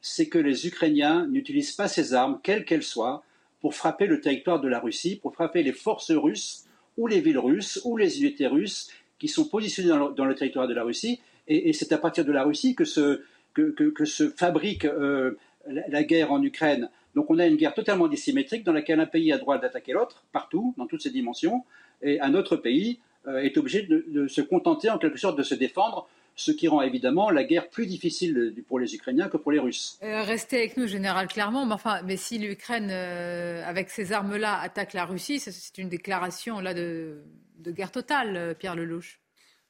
c'est 0.00 0.28
que 0.28 0.38
les 0.38 0.66
Ukrainiens 0.66 1.26
n'utilisent 1.26 1.72
pas 1.72 1.88
ces 1.88 2.14
armes, 2.14 2.38
quelles 2.42 2.64
qu'elles 2.64 2.82
soient, 2.82 3.22
pour 3.60 3.74
frapper 3.74 4.06
le 4.06 4.20
territoire 4.20 4.60
de 4.60 4.68
la 4.68 4.78
Russie, 4.78 5.16
pour 5.16 5.34
frapper 5.34 5.62
les 5.62 5.72
forces 5.72 6.12
russes 6.12 6.65
ou 6.96 7.06
les 7.06 7.20
villes 7.20 7.38
russes 7.38 7.80
ou 7.84 7.96
les 7.96 8.20
unités 8.20 8.46
russes 8.46 8.90
qui 9.18 9.28
sont 9.28 9.46
positionnées 9.46 9.90
dans 10.16 10.24
le, 10.24 10.34
territoire 10.34 10.68
de 10.68 10.74
la 10.74 10.84
Russie. 10.84 11.20
Et, 11.48 11.72
c'est 11.72 11.92
à 11.92 11.98
partir 11.98 12.24
de 12.24 12.32
la 12.32 12.44
Russie 12.44 12.74
que 12.74 12.84
se, 12.84 13.22
que, 13.54 14.04
se 14.04 14.28
fabrique 14.28 14.84
euh, 14.84 15.38
la, 15.66 16.02
guerre 16.02 16.32
en 16.32 16.42
Ukraine. 16.42 16.90
Donc 17.14 17.30
on 17.30 17.38
a 17.38 17.46
une 17.46 17.56
guerre 17.56 17.74
totalement 17.74 18.08
dissymétrique 18.08 18.64
dans 18.64 18.72
laquelle 18.72 19.00
un 19.00 19.06
pays 19.06 19.32
a 19.32 19.38
droit 19.38 19.58
d'attaquer 19.58 19.92
l'autre, 19.92 20.24
partout, 20.32 20.74
dans 20.76 20.86
toutes 20.86 21.02
ses 21.02 21.10
dimensions, 21.10 21.64
et 22.02 22.20
un 22.20 22.34
autre 22.34 22.56
pays 22.56 22.98
euh, 23.26 23.38
est 23.38 23.56
obligé 23.56 23.82
de, 23.82 24.26
se 24.26 24.40
contenter 24.40 24.90
en 24.90 24.98
quelque 24.98 25.18
sorte 25.18 25.38
de 25.38 25.42
se 25.42 25.54
défendre 25.54 26.08
ce 26.36 26.52
qui 26.52 26.68
rend 26.68 26.82
évidemment 26.82 27.30
la 27.30 27.44
guerre 27.44 27.70
plus 27.70 27.86
difficile 27.86 28.54
pour 28.68 28.78
les 28.78 28.94
Ukrainiens 28.94 29.28
que 29.28 29.38
pour 29.38 29.52
les 29.52 29.58
Russes. 29.58 29.98
Euh, 30.02 30.22
restez 30.22 30.58
avec 30.58 30.76
nous, 30.76 30.86
Général 30.86 31.28
Clermont. 31.28 31.64
Mais, 31.64 31.72
enfin, 31.72 32.02
mais 32.04 32.18
si 32.18 32.38
l'Ukraine, 32.38 32.90
euh, 32.90 33.64
avec 33.66 33.88
ces 33.90 34.12
armes-là, 34.12 34.60
attaque 34.60 34.92
la 34.92 35.06
Russie, 35.06 35.40
c'est 35.40 35.78
une 35.78 35.88
déclaration 35.88 36.60
là, 36.60 36.74
de, 36.74 37.22
guerre 37.66 37.90
totale, 37.90 38.36
euh, 38.36 38.54
Pierre 38.54 38.76
Lelouch. 38.76 39.18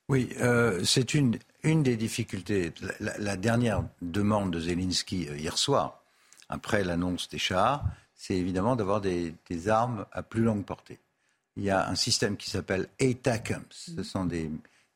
Oui, 0.08 0.28
c'est 0.84 1.14
une, 1.14 1.36
une 1.64 1.82
des 1.82 1.96
difficultés. 1.96 2.72
La, 3.00 3.36
dernière 3.36 3.82
demande 4.02 4.52
de 4.52 4.60
Zelensky 4.60 5.24
hier 5.36 5.58
soir, 5.58 6.04
après 6.48 6.84
l'annonce 6.84 7.28
des 7.28 7.38
chars, 7.38 7.84
c'est 8.14 8.36
évidemment 8.36 8.76
d'avoir 8.76 9.00
des, 9.00 9.34
des, 9.50 9.68
armes 9.68 10.06
à 10.12 10.22
plus 10.22 10.42
longue 10.42 10.64
portée. 10.64 11.00
Il 11.56 11.64
y 11.64 11.70
a 11.70 11.88
un 11.88 11.96
système 11.96 12.36
qui 12.36 12.50
s'appelle 12.50 12.86
ATACMS. 13.00 13.66
Ce 13.68 14.02
sont 14.04 14.26
des 14.26 14.48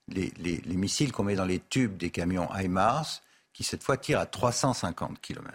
les, 0.09 0.63
missiles 0.67 1.13
qu'on 1.13 1.25
met 1.25 1.37
dans 1.37 1.45
les 1.45 1.61
tubes 1.61 1.97
des 1.97 2.11
camions 2.11 2.49
HIMARS, 2.55 3.23
qui 3.53 3.65
cette 3.65 3.83
fois 3.83 3.97
tirent 3.97 4.21
à 4.21 4.27
350 4.27 5.21
km, 5.21 5.51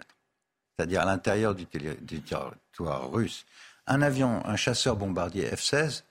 c'est-à-dire 0.76 1.02
à, 1.02 1.04
l'intérieur 1.04 1.54
du, 1.54 1.66
territoire 1.66 3.10
russe. 3.10 3.46
Un 3.86 4.02
avion, 4.02 4.44
un 4.46 4.56
chasseur 4.56 4.96
bombardier 4.96 5.48
F-16, 5.48 6.02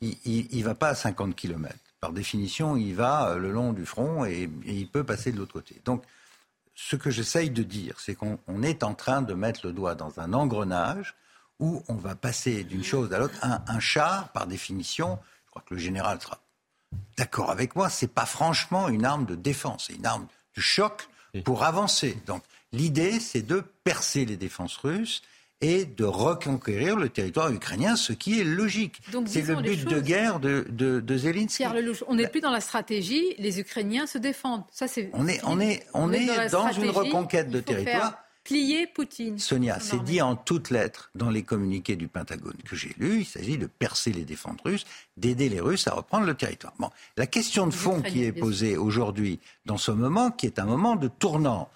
il 0.00 0.48
ne 0.52 0.64
va 0.64 0.74
pas 0.74 0.88
à 0.88 0.94
50 0.94 1.34
km. 1.34 1.74
Par 2.00 2.12
définition, 2.12 2.76
il 2.76 2.94
va 2.94 3.30
euh, 3.30 3.38
le 3.38 3.50
long 3.50 3.72
du 3.72 3.84
front 3.84 4.24
et, 4.24 4.48
il 4.64 4.88
peut 4.88 5.04
passer 5.04 5.32
de 5.32 5.38
l'autre 5.38 5.52
côté. 5.52 5.80
Donc, 5.84 6.04
ce 6.74 6.94
que 6.94 7.10
j'essaye 7.10 7.50
de 7.50 7.64
dire, 7.64 7.98
c'est 7.98 8.14
qu'on 8.14 8.62
est 8.62 8.84
en 8.84 8.94
train 8.94 9.20
de 9.20 9.34
mettre 9.34 9.66
le 9.66 9.72
doigt 9.72 9.96
dans 9.96 10.20
un 10.20 10.32
engrenage 10.32 11.16
où 11.58 11.82
on 11.88 11.94
va 11.94 12.14
passer 12.14 12.62
d'une 12.62 12.84
chose 12.84 13.12
à 13.12 13.18
l'autre. 13.18 13.34
Un, 13.42 13.62
un, 13.66 13.80
char, 13.80 14.28
par 14.28 14.46
définition, 14.46 15.18
je 15.46 15.50
crois 15.50 15.62
que 15.66 15.74
le 15.74 15.80
général 15.80 16.20
sera 16.20 16.38
d'accord 17.16 17.50
avec 17.50 17.76
moi, 17.76 17.88
c'est 17.88 18.12
pas 18.12 18.26
franchement 18.26 18.88
une 18.88 19.04
arme 19.04 19.26
de 19.26 19.34
défense, 19.34 19.86
c'est 19.88 19.96
une 19.96 20.06
arme 20.06 20.26
de 20.56 20.60
choc 20.60 21.08
pour 21.44 21.64
avancer. 21.64 22.16
Donc 22.26 22.42
l'idée, 22.72 23.20
c'est 23.20 23.42
de 23.42 23.62
percer 23.84 24.24
les 24.24 24.36
défenses 24.36 24.76
russes 24.76 25.22
et 25.60 25.84
de 25.84 26.04
reconquérir 26.04 26.96
le 26.96 27.08
territoire 27.08 27.50
ukrainien, 27.50 27.96
ce 27.96 28.12
qui 28.12 28.40
est 28.40 28.44
logique. 28.44 29.00
C'est 29.26 29.42
le 29.42 29.56
but 29.56 29.84
de 29.84 30.00
guerre 30.00 30.38
de, 30.38 30.64
de, 30.70 31.16
Zelensky. 31.16 31.64
Pierre 31.64 31.74
Lelouch, 31.74 32.04
on 32.06 32.14
n'est 32.14 32.28
plus 32.28 32.40
dans 32.40 32.52
la 32.52 32.60
stratégie, 32.60 33.34
les 33.38 33.58
Ukrainiens 33.58 34.06
se 34.06 34.18
défendent. 34.18 34.62
Ça, 34.70 34.86
c'est, 34.86 35.10
on 35.14 35.26
est, 35.26 35.40
on 35.44 35.58
est, 35.60 35.84
on, 35.94 36.12
est, 36.12 36.48
dans, 36.50 36.70
une 36.70 36.90
reconquête 36.90 37.50
de 37.50 37.60
territoire. 37.60 38.22
Poutine. 38.94 39.38
Sonia, 39.38 39.78
c'est 39.80 40.02
dit 40.02 40.22
en 40.22 40.34
toutes 40.34 40.70
lettres 40.70 41.10
dans 41.14 41.30
les 41.30 41.42
communiqués 41.42 41.96
du 41.96 42.08
Pentagone 42.08 42.56
que 42.64 42.76
j'ai 42.76 42.94
lus. 42.98 43.20
Il 43.20 43.26
s'agit 43.26 43.58
de 43.58 43.66
percer 43.66 44.12
les 44.12 44.24
défenses 44.24 44.60
russes, 44.64 44.86
d'aider 45.16 45.48
les 45.48 45.60
Russes 45.60 45.86
à 45.86 45.92
reprendre 45.92 46.26
le 46.26 46.34
territoire. 46.34 46.72
Bon, 46.78 46.90
la 47.16 47.26
question 47.26 47.66
de 47.66 47.72
fond 47.72 48.00
qui 48.00 48.24
est 48.24 48.32
posée 48.32 48.76
aujourd'hui, 48.76 49.38
dans 49.66 49.76
ce 49.76 49.90
moment, 49.90 50.30
qui 50.30 50.46
est 50.46 50.58
un 50.58 50.64
moment 50.64 50.96
de 50.96 51.08
tournant. 51.08 51.68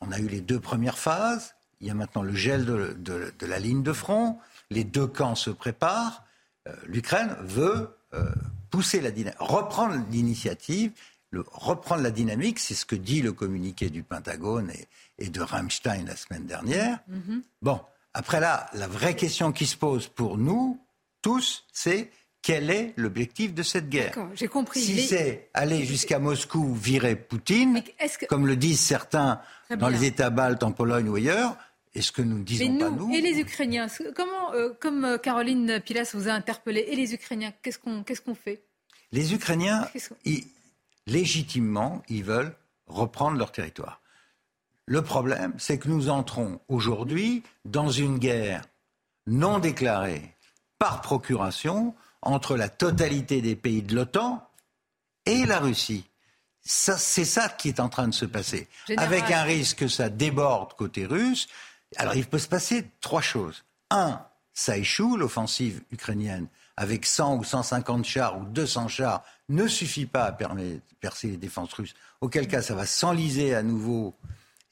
On, 0.00 0.10
a 0.10 0.18
eu 0.18 0.28
les 0.28 0.40
deux 0.40 0.60
premières 0.60 0.98
phases. 0.98 1.54
Il 1.80 1.88
y 1.88 1.90
a 1.90 1.94
maintenant 1.94 2.22
le 2.22 2.34
gel 2.34 2.64
de, 2.64 3.32
la 3.40 3.58
ligne 3.58 3.82
de 3.82 3.92
front. 3.92 4.38
Les 4.70 4.84
deux 4.84 5.06
camps 5.06 5.34
se 5.34 5.50
préparent. 5.50 6.24
Euh, 6.68 6.74
L'Ukraine 6.86 7.36
veut 7.42 7.90
euh, 8.14 8.24
pousser 8.70 9.00
la 9.00 9.10
reprendre 9.38 9.96
l'initiative 10.10 10.92
reprendre 11.40 12.02
la 12.02 12.10
dynamique, 12.10 12.58
c'est 12.58 12.74
ce 12.74 12.84
que 12.84 12.96
dit 12.96 13.22
le 13.22 13.32
communiqué 13.32 13.90
du 13.90 14.02
Pentagone 14.02 14.70
et, 14.70 14.86
de 15.28 15.40
Rammstein 15.40 16.06
la 16.06 16.16
semaine 16.16 16.46
dernière. 16.46 16.98
Mm-hmm. 17.10 17.42
Bon, 17.62 17.80
après 18.14 18.40
là, 18.40 18.68
la 18.74 18.86
vraie 18.86 19.16
question 19.16 19.52
qui 19.52 19.66
se 19.66 19.76
pose 19.76 20.08
pour 20.08 20.38
nous 20.38 20.78
tous, 21.22 21.64
c'est 21.72 22.10
quel 22.42 22.70
est 22.70 22.92
l'objectif 22.96 23.54
de 23.54 23.62
cette 23.62 23.88
guerre? 23.88 24.14
J'ai 24.34 24.48
compris. 24.48 24.80
Si 24.80 25.02
c'est 25.02 25.48
aller 25.54 25.84
jusqu'à 25.84 26.18
Moscou, 26.18 26.74
virer 26.74 27.14
Poutine, 27.14 27.82
comme 28.28 28.46
le 28.46 28.56
disent 28.56 28.80
certains 28.80 29.40
dans 29.70 29.88
les 29.88 30.04
États 30.04 30.30
baltes, 30.30 30.62
en 30.64 30.72
Pologne 30.72 31.08
ou 31.08 31.14
ailleurs, 31.14 31.56
est-ce 31.94 32.10
que 32.10 32.22
nous 32.22 32.38
ne 32.38 32.44
disons 32.44 32.78
pas 32.78 32.90
nous 32.90 33.14
Et 33.14 33.20
les 33.20 33.38
Ukrainiens, 33.38 33.86
comment, 34.16 34.52
euh, 34.54 34.70
comme 34.80 35.04
euh, 35.04 35.18
Caroline 35.18 35.80
Pilas 35.84 36.10
vous 36.14 36.28
a 36.28 36.32
interpellé, 36.32 36.80
et 36.88 36.96
les 36.96 37.14
Ukrainiens, 37.14 37.52
qu'est-ce 37.62 37.78
qu'on 37.78 38.02
qu'est-ce 38.02 38.22
qu'on 38.22 38.34
fait? 38.34 38.64
Les 39.12 39.34
Ukrainiens, 39.34 39.86
légitimement, 41.06 42.02
ils 42.08 42.24
veulent 42.24 42.56
reprendre 42.86 43.36
leur 43.36 43.52
territoire. 43.52 44.00
Le 44.92 45.00
problème, 45.00 45.54
c'est 45.56 45.78
que 45.78 45.88
nous 45.88 46.10
entrons 46.10 46.60
aujourd'hui 46.68 47.42
dans 47.64 47.88
une 47.88 48.18
guerre 48.18 48.62
non 49.26 49.58
déclarée 49.58 50.36
par 50.78 51.00
procuration 51.00 51.94
entre 52.20 52.58
la 52.58 52.68
totalité 52.68 53.40
des 53.40 53.56
pays 53.56 53.80
de 53.80 53.94
l'OTAN 53.94 54.46
et 55.24 55.46
la 55.46 55.60
Russie. 55.60 56.04
C'est 56.60 57.24
ça 57.24 57.48
qui 57.48 57.68
est 57.68 57.80
en 57.80 57.88
train 57.88 58.06
de 58.06 58.12
se 58.12 58.26
passer. 58.26 58.68
Avec 58.98 59.30
un 59.30 59.44
risque 59.44 59.78
que 59.78 59.88
ça 59.88 60.10
déborde 60.10 60.74
côté 60.74 61.06
russe. 61.06 61.48
Alors 61.96 62.14
il 62.14 62.26
peut 62.26 62.38
se 62.38 62.48
passer 62.48 62.84
trois 63.00 63.22
choses. 63.22 63.64
Un, 63.88 64.20
ça 64.52 64.76
échoue, 64.76 65.16
l'offensive 65.16 65.80
ukrainienne 65.90 66.48
avec 66.76 67.06
100 67.06 67.36
ou 67.38 67.44
150 67.44 68.04
chars 68.04 68.38
ou 68.38 68.44
200 68.44 68.88
chars 68.88 69.24
ne 69.48 69.66
suffit 69.66 70.04
pas 70.04 70.24
à 70.24 70.36
percer 71.00 71.28
les 71.28 71.38
défenses 71.38 71.72
russes. 71.72 71.94
Auquel 72.20 72.46
cas, 72.46 72.60
ça 72.60 72.74
va 72.74 72.84
s'enliser 72.84 73.54
à 73.54 73.62
nouveau 73.62 74.14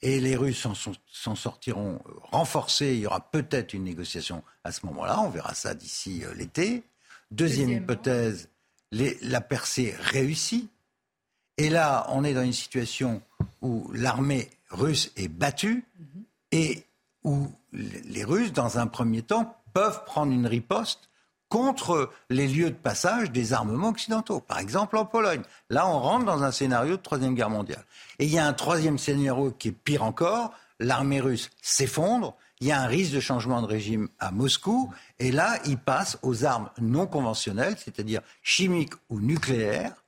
et 0.01 0.19
les 0.19 0.35
Russes 0.35 0.67
s'en 1.11 1.35
sortiront 1.35 1.99
renforcés. 2.31 2.95
Il 2.95 3.01
y 3.01 3.07
aura 3.07 3.19
peut-être 3.19 3.73
une 3.73 3.83
négociation 3.83 4.43
à 4.63 4.71
ce 4.71 4.85
moment-là. 4.87 5.19
On 5.21 5.29
verra 5.29 5.53
ça 5.53 5.73
d'ici 5.73 6.23
euh, 6.23 6.33
l'été. 6.33 6.83
Deuxième 7.29 7.71
hypothèse, 7.71 8.49
la 8.91 9.41
percée 9.41 9.95
réussit. 9.97 10.69
Et 11.57 11.69
là, 11.69 12.05
on 12.09 12.23
est 12.23 12.33
dans 12.33 12.43
une 12.43 12.53
situation 12.53 13.21
où 13.61 13.89
l'armée 13.93 14.49
russe 14.69 15.11
est 15.15 15.27
battue 15.27 15.85
mhm. 15.99 16.23
et 16.51 16.83
où 17.23 17.47
les 17.71 18.23
Russes, 18.23 18.51
dans 18.51 18.79
un 18.79 18.87
premier 18.87 19.21
temps, 19.21 19.55
peuvent 19.73 20.03
prendre 20.05 20.33
une 20.33 20.47
riposte 20.47 21.10
contre 21.51 22.09
les 22.29 22.47
lieux 22.47 22.69
de 22.69 22.75
passage 22.75 23.29
des 23.29 23.51
armements 23.51 23.89
occidentaux. 23.89 24.39
Par 24.39 24.59
exemple, 24.59 24.95
en 24.95 25.05
Pologne. 25.05 25.41
Là, 25.69 25.85
on 25.85 25.99
rentre 25.99 26.25
dans 26.25 26.43
un 26.43 26.51
scénario 26.51 26.95
de 26.95 27.01
Troisième 27.01 27.35
Guerre 27.35 27.49
mondiale. 27.49 27.83
Et 28.19 28.25
il 28.25 28.31
y 28.31 28.39
a 28.39 28.47
un 28.47 28.53
troisième 28.53 28.97
scénario 28.97 29.51
qui 29.51 29.67
est 29.67 29.73
pire 29.73 30.03
encore. 30.03 30.53
L'armée 30.79 31.19
russe 31.19 31.49
s'effondre. 31.61 32.37
Il 32.61 32.67
y 32.67 32.71
a 32.71 32.79
un 32.79 32.87
risque 32.87 33.11
de 33.11 33.19
changement 33.19 33.61
de 33.61 33.67
régime 33.67 34.07
à 34.17 34.31
Moscou. 34.31 34.93
Et 35.19 35.33
là, 35.33 35.59
il 35.65 35.77
passe 35.77 36.17
aux 36.21 36.45
armes 36.45 36.69
non 36.79 37.05
conventionnelles, 37.05 37.75
c'est-à-dire 37.77 38.21
chimiques 38.41 38.93
ou 39.09 39.19
nucléaires, 39.19 40.05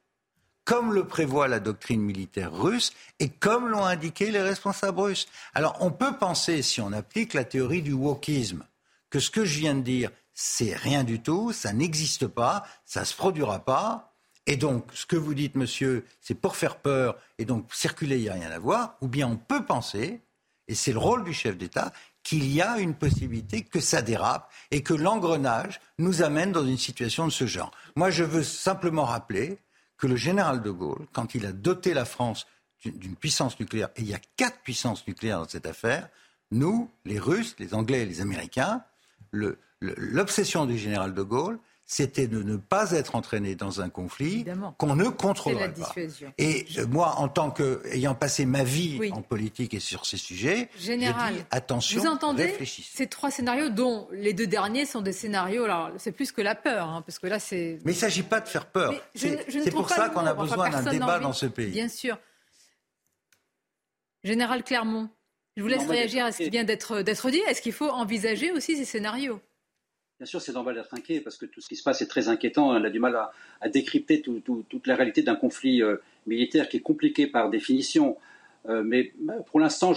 comme 0.64 0.94
le 0.94 1.06
prévoit 1.08 1.50
la 1.50 1.60
doctrine 1.60 2.02
militaire 2.02 2.54
russe 2.54 2.94
et 3.20 3.28
comme 3.28 3.68
l'ont 3.68 3.84
indiqué 3.84 4.32
les 4.32 4.42
responsables 4.42 5.02
russes. 5.02 5.28
Alors, 5.54 5.76
on 5.82 5.92
peut 5.92 6.16
penser, 6.18 6.62
si 6.62 6.80
on 6.80 6.94
applique 6.94 7.34
la 7.34 7.44
théorie 7.44 7.82
du 7.82 7.92
wokisme, 7.92 8.64
que 9.10 9.20
ce 9.20 9.30
que 9.30 9.44
je 9.44 9.60
viens 9.60 9.76
de 9.76 9.82
dire, 9.82 10.10
c'est 10.34 10.76
rien 10.76 11.04
du 11.04 11.22
tout, 11.22 11.52
ça 11.52 11.74
n'existe 11.74 12.28
pas, 12.28 12.64
ça 12.86 13.02
ne 13.02 13.06
se 13.06 13.16
produira 13.16 13.60
pas. 13.60 14.14
Et 14.46 14.58
donc, 14.58 14.90
ce 14.94 15.06
que 15.06 15.16
vous 15.16 15.34
dites, 15.34 15.56
monsieur, 15.56 16.06
c'est 16.20 16.36
pour 16.36 16.56
faire 16.56 16.78
peur, 16.78 17.18
et 17.38 17.46
donc 17.46 17.74
circuler, 17.74 18.18
il 18.18 18.24
n'y 18.24 18.30
a 18.30 18.34
rien 18.34 18.52
à 18.52 18.60
voir. 18.60 18.98
Ou 19.02 19.08
bien 19.08 19.28
on 19.28 19.38
peut 19.38 19.66
penser, 19.66 20.22
et 20.68 20.76
c'est 20.76 20.92
le 20.92 21.00
rôle 21.00 21.24
du 21.24 21.34
chef 21.34 21.58
d'État, 21.58 21.94
qu'il 22.24 22.52
y 22.52 22.62
a 22.62 22.80
une 22.80 22.96
possibilité 22.96 23.64
que 23.64 23.80
ça 23.80 24.02
dérape 24.02 24.50
et 24.72 24.82
que 24.82 24.94
l'engrenage 24.94 25.82
nous 25.98 26.22
amène 26.22 26.52
dans 26.52 26.66
une 26.66 26.78
situation 26.78 27.26
de 27.26 27.32
ce 27.32 27.46
genre. 27.46 27.72
Moi, 27.96 28.10
je 28.10 28.24
veux 28.24 28.44
simplement 28.44 29.04
rappeler 29.04 29.60
que 29.98 30.08
le 30.08 30.16
général 30.16 30.62
de 30.62 30.72
Gaulle, 30.72 31.06
quand 31.12 31.36
il 31.36 31.46
a 31.46 31.52
doté 31.52 31.94
la 31.94 32.06
France 32.06 32.48
d'une 32.84 33.16
puissance 33.16 33.60
nucléaire, 33.60 33.90
et 33.96 34.02
il 34.02 34.10
y 34.10 34.14
a 34.14 34.20
quatre 34.36 34.60
puissances 34.62 35.08
nucléaires 35.08 35.40
dans 35.40 35.48
cette 35.48 35.66
affaire, 35.66 36.10
nous, 36.52 36.90
les 37.06 37.20
Russes, 37.20 37.56
les 37.60 37.74
Anglais 37.74 38.02
et 38.02 38.06
les 38.06 38.22
Américains, 38.22 38.84
le, 39.32 39.60
l'obsession 39.98 40.66
du 40.66 40.78
général 40.78 41.14
de 41.14 41.22
Gaulle, 41.22 41.60
c'était 41.86 42.28
de 42.28 42.42
ne 42.42 42.56
pas 42.56 42.92
être 42.92 43.16
entraîné 43.16 43.56
dans 43.56 43.82
un 43.82 43.90
conflit 43.90 44.46
qu'on 44.78 44.96
ne 44.96 45.10
contrôlerait 45.10 45.74
pas. 45.74 45.94
Et 46.38 46.66
moi, 46.90 47.16
en 47.18 47.28
tant 47.28 47.52
que 47.52 47.82
ayant 47.92 48.16
passé 48.16 48.46
ma 48.46 48.64
vie 48.64 49.12
en 49.12 49.22
politique 49.22 49.74
et 49.74 49.82
sur 49.82 50.06
ces 50.06 50.18
sujets, 50.18 50.70
général, 50.80 51.34
attention, 51.52 52.02
vous 52.02 52.08
entendez 52.08 52.58
ces 52.66 53.08
trois 53.08 53.32
scénarios 53.32 53.70
dont 53.70 54.08
les 54.14 54.34
deux 54.34 54.48
derniers 54.48 54.86
sont 54.86 55.02
des 55.02 55.12
scénarios. 55.12 55.66
Alors, 55.66 55.92
c'est 55.98 56.14
plus 56.14 56.32
que 56.32 56.42
la 56.42 56.56
peur, 56.56 56.88
hein, 56.88 57.02
parce 57.06 57.20
que 57.20 57.28
là, 57.28 57.40
c'est. 57.40 57.80
Mais 57.84 57.92
il 57.92 57.96
ne 57.96 58.00
s'agit 58.00 58.24
pas 58.24 58.40
de 58.40 58.48
faire 58.48 58.66
peur. 58.66 58.94
C'est 59.14 59.72
pour 59.72 59.90
ça 59.90 60.10
qu'on 60.10 60.26
a 60.26 60.34
besoin 60.34 60.70
d'un 60.70 60.90
débat 60.90 61.20
dans 61.20 61.34
ce 61.34 61.48
pays. 61.48 61.72
Bien 61.72 61.90
sûr. 61.90 62.18
Général 64.24 64.64
Clermont, 64.64 65.10
je 65.58 65.62
vous 65.62 65.68
laisse 65.68 65.86
réagir 65.86 66.24
à 66.24 66.32
ce 66.32 66.38
qui 66.38 66.50
vient 66.50 66.64
d'être 66.64 67.02
dit. 67.30 67.42
Est-ce 67.50 67.62
qu'il 67.62 67.74
faut 67.74 67.90
envisager 67.90 68.54
aussi 68.54 68.78
ces 68.78 68.86
scénarios? 68.86 69.42
Bien 70.24 70.30
sûr, 70.30 70.42
c'est 70.42 70.54
normal 70.54 70.76
d'être 70.76 70.94
inquiet 70.94 71.20
parce 71.20 71.36
que 71.36 71.46
tout 71.46 71.60
ce 71.60 71.68
qui 71.68 71.76
se 71.76 71.84
passe 71.84 72.02
est 72.02 72.08
très 72.08 72.30
inquiétant. 72.30 72.70
On 72.70 72.82
a 72.82 72.90
du 72.90 73.00
mal 73.00 73.14
à, 73.60 73.68
décrypter 73.68 74.22
toute 74.22 74.88
la 74.88 74.96
réalité 74.96 75.22
d'un 75.22 75.36
conflit 75.36 75.84
euh, 75.84 75.98
militaire 76.28 76.70
qui 76.70 76.78
est 76.78 76.80
compliqué 76.80 77.28
par 77.28 77.50
définition. 77.50 78.16
Euh, 78.70 78.84
mais 78.86 79.12
bah, 79.20 79.34
pour 79.46 79.60
l'instant, 79.60 79.92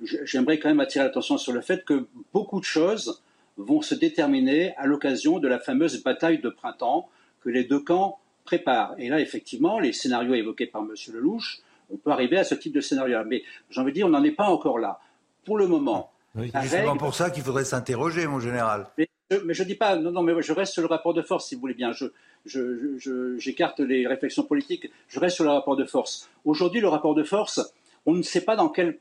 j'aimerais 0.00 0.60
quand 0.60 0.68
même 0.68 0.78
attirer 0.78 1.04
l'attention 1.04 1.38
sur 1.38 1.52
le 1.52 1.60
fait 1.60 1.84
que 1.84 2.06
beaucoup 2.32 2.60
de 2.60 2.64
choses 2.64 3.20
vont 3.56 3.82
se 3.82 3.96
déterminer 3.96 4.76
à 4.76 4.86
l'occasion 4.86 5.40
de 5.40 5.48
la 5.48 5.58
fameuse 5.58 6.00
bataille 6.04 6.38
de 6.38 6.50
printemps 6.50 7.08
que 7.40 7.48
les 7.48 7.64
deux 7.64 7.80
camps 7.80 8.20
préparent. 8.44 8.94
Et 8.98 9.08
là, 9.08 9.18
effectivement, 9.18 9.80
les 9.80 9.92
scénarios 9.92 10.34
évoqués 10.34 10.66
par 10.66 10.82
M. 10.82 10.94
Lelouch, 11.12 11.62
on 11.90 11.96
peut 11.96 12.12
arriver 12.12 12.38
à 12.38 12.44
ce 12.44 12.54
type 12.54 12.74
de 12.74 12.80
scénario. 12.80 13.18
Mais 13.26 13.42
j'ai 13.70 13.80
envie 13.80 13.90
de 13.90 13.96
dire, 13.96 14.06
on 14.06 14.10
n'en 14.10 14.22
est 14.22 14.30
pas 14.30 14.46
encore 14.46 14.78
là. 14.78 15.00
Pour 15.44 15.58
le 15.58 15.66
moment. 15.66 16.12
c'est 16.36 16.62
justement 16.62 16.96
pour 16.96 17.16
ça 17.16 17.30
qu'il 17.30 17.42
faudrait 17.42 17.64
s'interroger, 17.64 18.28
mon 18.28 18.38
général 18.38 18.86
mais 18.96 19.08
je 19.30 19.62
dis 19.62 19.74
pas, 19.74 19.96
non, 19.96 20.10
non, 20.10 20.22
mais 20.22 20.34
je 20.42 20.52
reste 20.52 20.72
sur 20.72 20.82
le 20.82 20.88
rapport 20.88 21.14
de 21.14 21.22
force, 21.22 21.48
si 21.48 21.54
vous 21.54 21.60
voulez 21.60 21.74
bien. 21.74 21.92
Je, 21.92 23.38
j'écarte 23.38 23.80
les 23.80 24.06
réflexions 24.06 24.44
politiques. 24.44 24.90
Je 25.08 25.18
reste 25.18 25.36
sur 25.36 25.44
le 25.44 25.50
rapport 25.50 25.76
de 25.76 25.84
force. 25.84 26.28
Aujourd'hui, 26.44 26.80
le 26.80 26.88
rapport 26.88 27.14
de 27.14 27.24
force, 27.24 27.60
on 28.06 28.12
ne 28.12 28.22
sait 28.22 28.42
pas 28.42 28.56
dans 28.56 28.68
quel, 28.68 28.98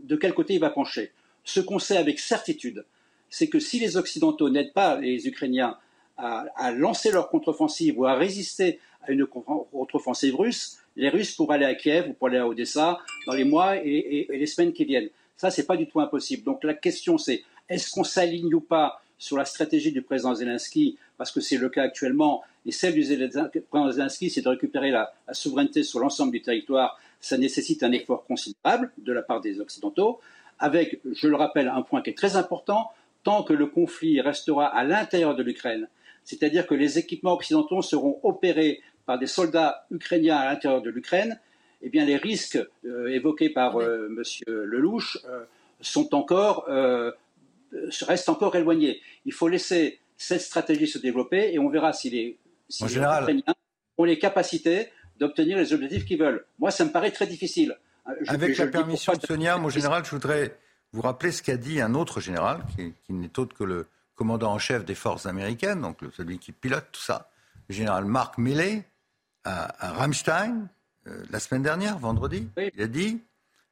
de 0.00 0.16
quel 0.16 0.34
côté 0.34 0.54
il 0.54 0.60
va 0.60 0.70
pencher. 0.70 1.12
Ce 1.44 1.60
qu'on 1.60 1.78
sait 1.78 1.96
avec 1.96 2.18
certitude, 2.18 2.84
c'est 3.30 3.48
que 3.48 3.60
si 3.60 3.78
les 3.78 3.96
Occidentaux 3.96 4.50
n'aident 4.50 4.72
pas 4.72 4.98
les 4.98 5.26
Ukrainiens 5.26 5.76
à, 6.16 6.72
lancer 6.72 7.10
leur 7.10 7.28
contre-offensive 7.28 7.98
ou 7.98 8.06
à 8.06 8.14
résister 8.14 8.78
à 9.02 9.12
une 9.12 9.26
contre-offensive 9.26 10.36
russe, 10.36 10.78
les 10.96 11.08
Russes 11.08 11.34
pourraient 11.34 11.56
aller 11.56 11.64
à 11.64 11.74
Kiev 11.74 12.08
ou 12.08 12.14
pourraient 12.14 12.32
aller 12.32 12.40
à 12.40 12.48
Odessa 12.48 12.98
dans 13.26 13.34
les 13.34 13.44
mois 13.44 13.76
et, 13.76 14.28
et 14.30 14.38
les 14.38 14.46
semaines 14.46 14.72
qui 14.72 14.84
viennent. 14.84 15.10
Ça, 15.36 15.50
c'est 15.50 15.66
pas 15.66 15.76
du 15.76 15.88
tout 15.88 16.00
impossible. 16.00 16.44
Donc 16.44 16.62
la 16.62 16.74
question, 16.74 17.18
c'est 17.18 17.42
est-ce 17.68 17.90
qu'on 17.90 18.04
s'aligne 18.04 18.54
ou 18.54 18.60
pas 18.60 19.02
sur 19.24 19.38
la 19.38 19.46
stratégie 19.46 19.90
du 19.90 20.02
président 20.02 20.34
Zelensky, 20.34 20.98
parce 21.16 21.32
que 21.32 21.40
c'est 21.40 21.56
le 21.56 21.70
cas 21.70 21.82
actuellement, 21.82 22.42
et 22.66 22.72
celle 22.72 22.92
du 22.92 23.00
président 23.70 23.90
Zelensky, 23.90 24.28
c'est 24.28 24.42
de 24.42 24.50
récupérer 24.50 24.90
la, 24.90 25.14
souveraineté 25.32 25.82
sur 25.82 25.98
l'ensemble 25.98 26.32
du 26.32 26.42
territoire. 26.42 27.00
Ça 27.20 27.38
nécessite 27.38 27.82
un 27.82 27.92
effort 27.92 28.26
considérable 28.26 28.92
de 28.98 29.12
la 29.14 29.22
part 29.22 29.40
des 29.40 29.60
Occidentaux, 29.60 30.20
avec, 30.58 31.00
je 31.10 31.26
le 31.26 31.36
rappelle, 31.36 31.68
un 31.68 31.80
point 31.80 32.02
qui 32.02 32.10
est 32.10 32.18
très 32.18 32.36
important, 32.36 32.90
tant 33.22 33.42
que 33.42 33.54
le 33.54 33.66
conflit 33.66 34.20
restera 34.20 34.66
à 34.66 34.84
l'intérieur 34.84 35.34
de 35.34 35.42
l'Ukraine, 35.42 35.88
c'est-à-dire 36.22 36.66
que 36.66 36.74
les 36.74 36.98
équipements 36.98 37.32
occidentaux 37.32 37.80
seront 37.80 38.20
opérés 38.24 38.82
par 39.06 39.18
des 39.18 39.26
soldats 39.26 39.86
ukrainiens 39.90 40.36
à 40.36 40.52
l'intérieur 40.52 40.82
de 40.82 40.90
l'Ukraine, 40.90 41.40
eh 41.80 41.88
bien 41.88 42.04
les 42.04 42.16
risques 42.16 42.62
euh, 42.84 43.06
évoqués 43.08 43.48
par 43.48 43.80
euh, 43.80 44.08
M. 44.08 44.22
Lelouch 44.46 45.18
euh, 45.24 45.44
sont 45.80 46.14
encore 46.14 46.66
reste 48.02 48.28
encore 48.28 48.56
éloigné. 48.56 49.00
Il 49.24 49.32
faut 49.32 49.48
laisser 49.48 50.00
cette 50.16 50.40
stratégie 50.40 50.86
se 50.86 50.98
développer 50.98 51.52
et 51.52 51.58
on 51.58 51.68
verra 51.68 51.92
si 51.92 52.10
les, 52.10 52.38
si 52.68 52.84
Ukrainiens 52.84 53.54
ont 53.98 54.04
les 54.04 54.18
capacités 54.18 54.90
d'obtenir 55.18 55.56
les 55.56 55.72
objectifs 55.72 56.04
qu'ils 56.04 56.18
veulent. 56.18 56.44
Moi, 56.58 56.70
ça 56.70 56.84
me 56.84 56.90
paraît 56.90 57.10
très 57.10 57.26
difficile. 57.26 57.76
Euh, 58.08 58.12
Avec 58.26 58.56
la 58.58 58.66
permission 58.66 59.12
de 59.12 59.24
Sonia, 59.24 59.56
mon 59.58 59.68
général, 59.68 60.04
je 60.04 60.10
voudrais 60.10 60.56
vous 60.92 61.02
rappeler 61.02 61.32
ce 61.32 61.42
qu'a 61.42 61.56
dit 61.56 61.80
un 61.80 61.94
autre 61.94 62.20
général, 62.20 62.62
qui, 62.76 63.12
n'est 63.12 63.38
autre 63.38 63.56
que 63.56 63.64
le 63.64 63.86
commandant 64.14 64.52
en 64.52 64.58
chef 64.58 64.84
des 64.84 64.94
forces 64.94 65.26
américaines, 65.26 65.80
donc 65.80 65.98
celui 66.16 66.38
qui 66.38 66.52
pilote 66.52 66.86
tout 66.92 67.00
ça, 67.00 67.30
le 67.68 67.74
général 67.74 68.04
Mark 68.04 68.38
Milley, 68.38 68.84
à, 69.44 69.92
Ramstein, 69.92 70.68
euh, 71.06 71.22
la 71.30 71.40
semaine 71.40 71.62
dernière, 71.62 71.98
vendredi. 71.98 72.48
Il 72.74 72.82
a 72.82 72.86
dit 72.86 73.20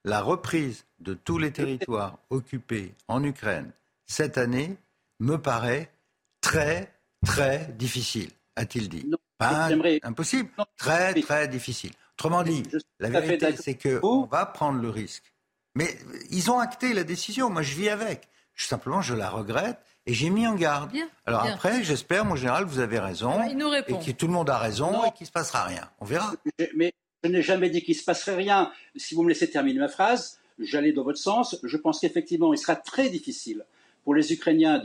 la 0.05 0.21
reprise 0.21 0.85
de 1.01 1.15
tous 1.15 1.39
les 1.39 1.53
territoires 1.53 2.19
occupés 2.31 2.93
en 3.09 3.23
Ukraine 3.23 3.71
cette 4.07 4.39
année 4.39 4.77
me 5.21 5.37
paraît 5.37 5.93
très, 6.41 6.93
très 7.25 7.73
difficile, 7.79 8.31
a-t-il 8.57 8.89
dit. 8.89 9.11
Pas 9.39 9.71
impossible, 10.03 10.51
très, 10.77 11.15
très 11.15 11.49
difficile. 11.49 11.93
Autrement 12.19 12.43
dit, 12.43 12.63
la 13.01 13.09
vérité, 13.09 13.57
c'est 13.57 13.77
qu'on 13.77 14.25
va 14.25 14.47
prendre 14.47 14.81
le 14.81 14.91
risque. 14.91 15.33
Mais 15.75 15.97
ils 16.31 16.51
ont 16.51 16.59
acté 16.59 16.93
la 16.93 17.05
décision. 17.05 17.51
Moi, 17.51 17.63
je 17.63 17.75
vis 17.75 17.89
avec. 17.89 18.29
simplement, 18.57 19.01
je 19.03 19.15
la 19.15 19.31
regrette 19.31 19.79
et 20.07 20.15
j'ai 20.15 20.31
mis 20.31 20.47
en 20.47 20.55
garde. 20.55 20.93
Alors 21.27 21.47
après, 21.47 21.83
j'espère, 21.83 22.25
mon 22.25 22.37
général, 22.37 22.65
vous 22.65 22.81
avez 22.81 22.99
raison. 22.99 23.43
il 23.49 23.57
nous 23.57 23.73
et 23.73 23.83
que 23.83 24.11
tout 24.13 24.27
le 24.27 24.33
monde 24.33 24.51
a 24.51 24.59
raison 24.59 25.05
et 25.05 25.13
qu'il 25.13 25.25
ne 25.25 25.27
se 25.27 25.33
passera 25.33 25.65
rien. 25.65 25.89
On 26.01 26.05
verra. 26.05 26.33
Mais 26.77 26.93
je 27.25 27.31
n'ai 27.31 27.43
jamais 27.43 27.71
dit 27.71 27.83
qu'il 27.83 27.95
ne 27.95 28.01
se 28.01 28.05
passerait 28.05 28.37
rien. 28.37 28.71
Si 28.97 29.15
vous 29.15 29.23
me 29.23 29.29
laissez 29.29 29.51
terminer 29.51 29.81
ma 29.81 29.89
phrase, 29.89 30.39
j'allais 30.59 30.93
dans 30.93 31.05
votre 31.05 31.19
sens. 31.19 31.59
Je 31.63 31.77
pense 31.77 32.01
qu'effectivement, 32.01 32.53
il 32.53 32.59
sera 32.59 32.77
très 32.77 33.09
difficile 33.09 33.65
pour 34.05 34.15
les 34.15 34.33
Ukrainiens 34.33 34.83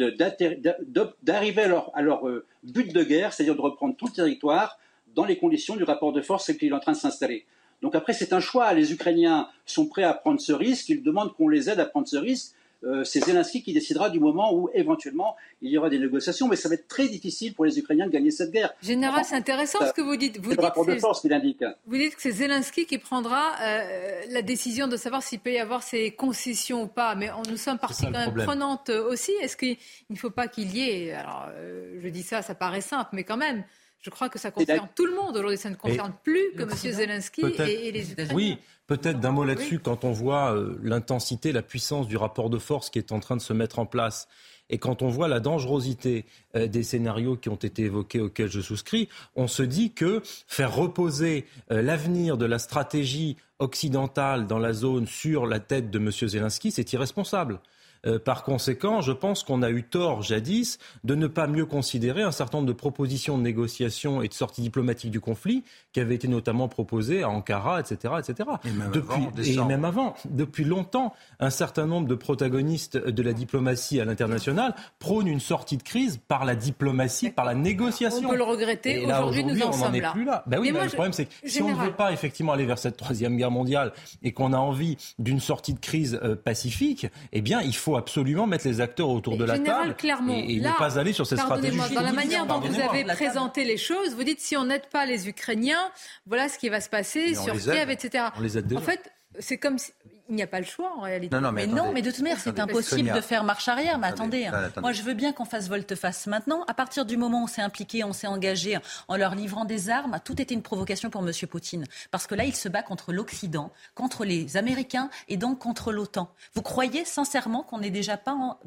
d'arriver 1.23 1.63
à 1.63 2.01
leur, 2.01 2.27
euh, 2.27 2.45
but 2.63 2.93
de 2.93 3.03
guerre, 3.03 3.33
c'est-à-dire 3.33 3.55
de 3.55 3.61
reprendre 3.61 3.95
tout 3.95 4.07
le 4.07 4.11
territoire 4.11 4.77
dans 5.15 5.25
les 5.25 5.37
conditions 5.37 5.75
du 5.75 5.83
rapport 5.83 6.13
de 6.13 6.21
force 6.21 6.53
qui 6.53 6.67
est 6.67 6.71
en 6.71 6.79
train 6.79 6.91
de 6.91 6.97
s'installer. 6.97 7.45
Donc 7.81 7.95
après, 7.95 8.13
c'est 8.13 8.33
un 8.33 8.39
choix. 8.39 8.73
Les 8.73 8.91
Ukrainiens 8.91 9.49
sont 9.65 9.87
prêts 9.87 10.03
à 10.03 10.13
prendre 10.13 10.39
ce 10.39 10.53
risque. 10.53 10.89
Ils 10.89 11.03
demandent 11.03 11.33
qu'on 11.35 11.47
les 11.47 11.69
aide 11.69 11.79
à 11.79 11.85
prendre 11.85 12.07
ce 12.07 12.17
risque. 12.17 12.53
Euh, 12.83 13.03
c'est 13.03 13.23
Zelensky 13.23 13.63
qui 13.63 13.73
décidera 13.73 14.09
du 14.09 14.19
moment 14.19 14.53
où 14.53 14.69
éventuellement 14.73 15.35
il 15.61 15.71
y 15.71 15.77
aura 15.77 15.89
des 15.89 15.99
négociations, 15.99 16.47
mais 16.47 16.55
ça 16.55 16.69
va 16.69 16.75
être 16.75 16.87
très 16.87 17.07
difficile 17.07 17.53
pour 17.53 17.65
les 17.65 17.79
Ukrainiens 17.79 18.05
de 18.05 18.11
gagner 18.11 18.31
cette 18.31 18.51
guerre. 18.51 18.73
Général, 18.81 19.25
c'est 19.25 19.35
intéressant 19.35 19.79
ce 19.85 19.93
que 19.93 20.01
vous 20.01 20.15
dites. 20.15 20.39
Vous 20.39 20.51
dites 20.51 20.61
rapport 20.61 20.85
de 20.85 20.95
force 20.95 21.21
qui 21.21 21.29
l'indique. 21.29 21.63
Vous 21.85 21.97
dites 21.97 22.15
que 22.15 22.21
c'est 22.21 22.31
Zelensky 22.31 22.85
qui 22.85 22.97
prendra 22.97 23.55
euh, 23.61 24.21
la 24.29 24.41
décision 24.41 24.87
de 24.87 24.95
savoir 24.95 25.23
s'il 25.23 25.39
peut 25.39 25.53
y 25.53 25.59
avoir 25.59 25.81
ces 25.81 26.11
concessions 26.11 26.83
ou 26.83 26.87
pas, 26.87 27.15
mais 27.15 27.29
nous 27.49 27.57
sommes 27.57 27.79
partie 27.79 28.03
quand 28.03 28.11
même 28.11 28.33
prenante 28.33 28.89
aussi. 28.89 29.31
Est-ce 29.41 29.57
qu'il 29.57 29.77
ne 30.09 30.15
faut 30.15 30.29
pas 30.29 30.47
qu'il 30.47 30.75
y 30.75 30.89
ait, 30.89 31.13
alors 31.13 31.47
euh, 31.49 31.99
je 31.99 32.09
dis 32.09 32.23
ça, 32.23 32.41
ça 32.41 32.55
paraît 32.55 32.81
simple, 32.81 33.09
mais 33.13 33.23
quand 33.23 33.37
même, 33.37 33.63
je 34.01 34.09
crois 34.09 34.29
que 34.29 34.39
ça 34.39 34.51
concerne 34.51 34.87
tout 34.95 35.05
le 35.05 35.15
monde 35.15 35.35
aujourd'hui. 35.35 35.57
Ça 35.57 35.69
ne 35.69 35.75
concerne 35.75 36.13
plus 36.23 36.53
que 36.55 36.63
M. 36.63 36.69
Zelensky 36.69 37.41
et, 37.41 37.91
les 37.91 38.11
Ukrainiens. 38.11 38.35
Oui, 38.35 38.57
peut-être 38.87 39.19
d'un 39.19 39.31
mot 39.31 39.43
là-dessus, 39.43 39.79
quand 39.79 40.03
on 40.05 40.11
voit 40.11 40.55
euh, 40.55 40.79
l'intensité, 40.81 41.51
la 41.51 41.61
puissance 41.61 42.07
du 42.07 42.17
rapport 42.17 42.49
de 42.49 42.57
force 42.57 42.89
qui 42.89 42.99
est 42.99 43.11
en 43.11 43.19
train 43.19 43.35
de 43.35 43.41
se 43.41 43.53
mettre 43.53 43.79
en 43.79 43.85
place. 43.85 44.27
Et 44.69 44.79
quand 44.79 45.01
on 45.01 45.09
voit 45.09 45.27
la 45.27 45.39
dangerosité 45.39 46.25
euh, 46.55 46.67
des 46.67 46.83
scénarios 46.83 47.37
qui 47.37 47.49
ont 47.49 47.55
été 47.55 47.83
évoqués, 47.83 48.19
auxquels 48.19 48.49
je 48.49 48.61
souscris, 48.61 49.07
on 49.35 49.47
se 49.47 49.63
dit 49.63 49.91
que 49.91 50.21
faire 50.47 50.75
reposer 50.75 51.45
euh, 51.71 51.81
l'avenir 51.81 52.37
de 52.37 52.45
la 52.45 52.59
stratégie 52.59 53.37
occidentale 53.59 54.47
dans 54.47 54.59
la 54.59 54.73
zone 54.73 55.07
sur 55.07 55.45
la 55.45 55.59
tête 55.59 55.89
de 55.89 55.99
M. 55.99 56.11
Zelensky, 56.11 56.71
c'est 56.71 56.93
irresponsable. 56.93 57.59
Euh, 58.05 58.19
par 58.19 58.43
conséquent, 58.43 59.01
je 59.01 59.11
pense 59.11 59.43
qu'on 59.43 59.61
a 59.61 59.69
eu 59.69 59.83
tort 59.83 60.21
jadis 60.21 60.77
de 61.03 61.15
ne 61.15 61.27
pas 61.27 61.47
mieux 61.47 61.65
considérer 61.65 62.21
un 62.21 62.31
certain 62.31 62.59
nombre 62.59 62.67
de 62.67 62.73
propositions 62.73 63.37
de 63.37 63.43
négociation 63.43 64.21
et 64.21 64.27
de 64.27 64.33
sortie 64.33 64.61
diplomatique 64.61 65.11
du 65.11 65.19
conflit 65.19 65.63
qui 65.93 65.99
avaient 65.99 66.15
été 66.15 66.27
notamment 66.27 66.67
proposées 66.67 67.23
à 67.23 67.29
Ankara, 67.29 67.79
etc. 67.79 68.13
etc. 68.19 68.49
Et 68.65 68.71
même, 68.71 68.91
depuis, 68.91 69.57
avant, 69.57 69.65
et 69.65 69.67
même 69.67 69.85
avant. 69.85 70.15
Depuis 70.29 70.63
longtemps, 70.63 71.13
un 71.39 71.49
certain 71.49 71.85
nombre 71.85 72.07
de 72.07 72.15
protagonistes 72.15 72.97
de 72.97 73.23
la 73.23 73.33
diplomatie 73.33 73.99
à 73.99 74.05
l'international 74.05 74.75
prônent 74.99 75.27
une 75.27 75.39
sortie 75.39 75.77
de 75.77 75.83
crise 75.83 76.19
par 76.27 76.45
la 76.45 76.55
diplomatie, 76.55 77.29
par 77.29 77.45
la 77.45 77.55
négociation. 77.55 78.27
On 78.27 78.31
peut 78.31 78.37
le 78.37 78.43
regretter. 78.43 79.05
Aujourd'hui, 79.05 79.43
nous 79.43 79.61
en 79.61 79.71
sommes 79.71 79.95
là. 79.95 80.11
Plus 80.11 80.25
là. 80.25 80.43
Ben 80.47 80.59
oui, 80.59 80.71
ben 80.71 80.83
le 80.83 80.89
problème, 80.89 81.13
c'est 81.13 81.25
que 81.25 81.31
si 81.45 81.61
on 81.61 81.69
ne 81.69 81.75
veut 81.75 81.93
pas 81.93 82.11
effectivement 82.11 82.53
aller 82.53 82.65
vers 82.65 82.79
cette 82.79 82.97
troisième 82.97 83.37
guerre 83.37 83.51
mondiale 83.51 83.93
et 84.23 84.31
qu'on 84.31 84.53
a 84.53 84.57
envie 84.57 84.97
d'une 85.19 85.39
sortie 85.39 85.73
de 85.73 85.79
crise 85.79 86.19
euh, 86.23 86.35
pacifique, 86.35 87.07
eh 87.31 87.41
bien, 87.41 87.61
il 87.61 87.75
faut 87.75 87.86
absolument 87.95 88.47
mettre 88.47 88.67
les 88.67 88.81
acteurs 88.81 89.09
autour 89.09 89.37
de 89.37 89.45
la 89.45 89.59
table 89.59 89.95
et, 90.29 90.59
ne 90.59 90.77
pas 90.77 90.99
aller 90.99 91.13
sur 91.13 91.25
cette 91.25 91.39
stratégie. 91.39 91.77
Dans 91.93 92.01
la 92.01 92.11
manière 92.11 92.45
dont 92.45 92.59
vous 92.59 92.79
avez 92.79 93.03
présenté 93.05 93.63
les 93.63 93.77
choses, 93.77 94.15
vous 94.15 94.23
dites 94.23 94.39
si 94.39 94.57
on 94.57 94.65
n'aide 94.65 94.87
pas 94.87 95.05
les 95.05 95.29
Ukrainiens, 95.29 95.91
voilà 96.25 96.49
ce 96.49 96.57
qui 96.57 96.69
va 96.69 96.81
se 96.81 96.89
passer 96.89 97.35
sur 97.35 97.53
Kiev, 97.53 97.89
etc. 97.89 98.25
On 98.37 98.41
les 98.41 98.57
aide 98.57 98.67
déjà. 98.67 98.81
En 98.81 98.83
fait, 98.83 99.11
c'est 99.39 99.57
comme 99.57 99.77
si 99.77 99.91
il 100.29 100.35
n'y 100.35 100.43
a 100.43 100.47
pas 100.47 100.59
le 100.59 100.65
choix 100.65 100.93
en 100.97 101.01
réalité. 101.01 101.35
Non, 101.35 101.41
non, 101.41 101.51
mais, 101.51 101.67
non, 101.67 101.91
mais 101.93 102.01
de 102.01 102.11
toute 102.11 102.21
manière, 102.21 102.39
c'est 102.39 102.59
impossible 102.59 103.11
de 103.13 103.21
faire 103.21 103.43
marche 103.43 103.67
arrière. 103.67 103.97
Mais 103.97 104.07
attendez, 104.07 104.45
hein. 104.45 104.71
moi 104.81 104.91
je 104.91 105.01
veux 105.01 105.13
bien 105.13 105.33
qu'on 105.33 105.45
fasse 105.45 105.69
volte-face 105.69 106.27
maintenant. 106.27 106.63
À 106.67 106.73
partir 106.73 107.05
du 107.05 107.17
moment 107.17 107.41
où 107.41 107.43
on 107.43 107.47
s'est 107.47 107.61
impliqué, 107.61 108.03
on 108.03 108.13
s'est 108.13 108.27
engagé 108.27 108.77
en 109.07 109.15
leur 109.15 109.35
livrant 109.35 109.65
des 109.65 109.89
armes, 109.89 110.19
tout 110.23 110.41
était 110.41 110.53
une 110.53 110.61
provocation 110.61 111.09
pour 111.09 111.27
M. 111.27 111.31
Poutine. 111.49 111.85
Parce 112.11 112.27
que 112.27 112.35
là, 112.35 112.43
il 112.43 112.55
se 112.55 112.67
bat 112.69 112.83
contre 112.83 113.13
l'Occident, 113.13 113.71
contre 113.95 114.25
les 114.25 114.57
Américains 114.57 115.09
et 115.29 115.37
donc 115.37 115.59
contre 115.59 115.91
l'OTAN. 115.91 116.29
Vous 116.53 116.61
croyez 116.61 117.05
sincèrement 117.05 117.63
qu'on 117.63 117.79
n'est 117.79 117.89
déjà 117.89 118.17
pas 118.17 118.59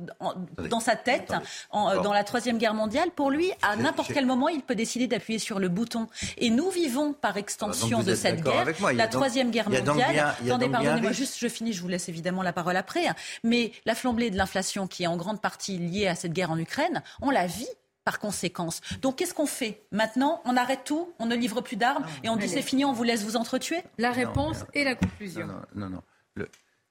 dans 0.69 0.81
sa 0.81 0.97
tête 0.97 1.33
dans 1.73 2.13
la 2.13 2.25
Troisième 2.25 2.59
Guerre 2.59 2.75
mondiale? 2.75 3.11
Pour 3.11 3.31
lui, 3.31 3.51
à 3.63 3.77
n'importe 3.77 4.13
quel 4.13 4.27
moment, 4.27 4.49
il 4.49 4.63
peut 4.63 4.75
décider 4.75 5.07
d'appuyer 5.07 5.39
sur 5.39 5.59
le 5.59 5.69
bouton. 5.69 6.07
Et 6.39 6.51
nous 6.51 6.71
vivons 6.71 7.13
par 7.13 7.37
extension 7.37 8.03
de 8.03 8.15
cette 8.15 8.43
guerre 8.43 8.67
la 8.95 9.09
Troisième 9.09 9.51
Guerre 9.51 9.69
mondiale. 9.69 10.35
Attendez, 10.45 10.69
pardonnez-moi 10.69 11.13
juste, 11.13 11.37
je 11.39 11.49
finis, 11.51 11.73
je 11.73 11.83
vous 11.83 11.89
laisse 11.89 12.09
évidemment 12.09 12.43
la 12.43 12.53
parole 12.53 12.77
après. 12.77 13.07
Hein. 13.07 13.15
Mais 13.45 13.73
la 13.85 13.95
flambée 13.95 14.31
de 14.31 14.37
l'inflation, 14.37 14.87
qui 14.87 15.03
est 15.03 15.07
en 15.07 15.17
grande 15.17 15.41
partie 15.41 15.79
liée 15.79 16.07
à 16.07 16.15
cette 16.15 16.33
guerre 16.33 16.51
en 16.51 16.59
Ukraine, 16.59 17.03
on 17.21 17.31
la 17.31 17.47
vit 17.47 17.69
par 18.05 18.19
conséquence. 18.19 18.81
Donc 19.03 19.17
qu'est-ce 19.17 19.35
qu'on 19.35 19.47
fait 19.47 19.83
Maintenant, 19.93 20.41
on 20.45 20.57
arrête 20.57 20.85
tout, 20.85 21.13
on 21.19 21.27
ne 21.27 21.37
livre 21.37 21.61
plus 21.61 21.77
d'armes 21.77 22.05
et 22.25 22.29
on 22.29 22.37
dit 22.37 22.49
c'est 22.49 22.63
fini, 22.63 22.85
on 22.85 22.93
vous 22.93 23.03
laisse 23.03 23.25
vous 23.25 23.37
entretuer? 23.37 23.83
La 23.99 24.11
réponse 24.11 24.65
et 24.75 24.85
la 24.85 24.95
conclusion. 24.95 25.47
Non, 25.47 25.61
non, 25.75 26.03
non. 26.37 26.47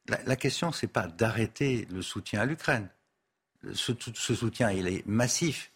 la, 0.07 0.35
question, 0.35 0.71
c'est 0.71 0.87
pas 0.87 1.07
d'arrêter 1.07 1.87
le 1.91 2.01
soutien 2.01 2.41
à 2.41 2.45
l'Ukraine. 2.45 2.89
Ce, 3.73 3.91
ce, 4.13 4.35
soutien, 4.35 4.71
il 4.71 4.87
est 4.87 5.05
massif. 5.05 5.71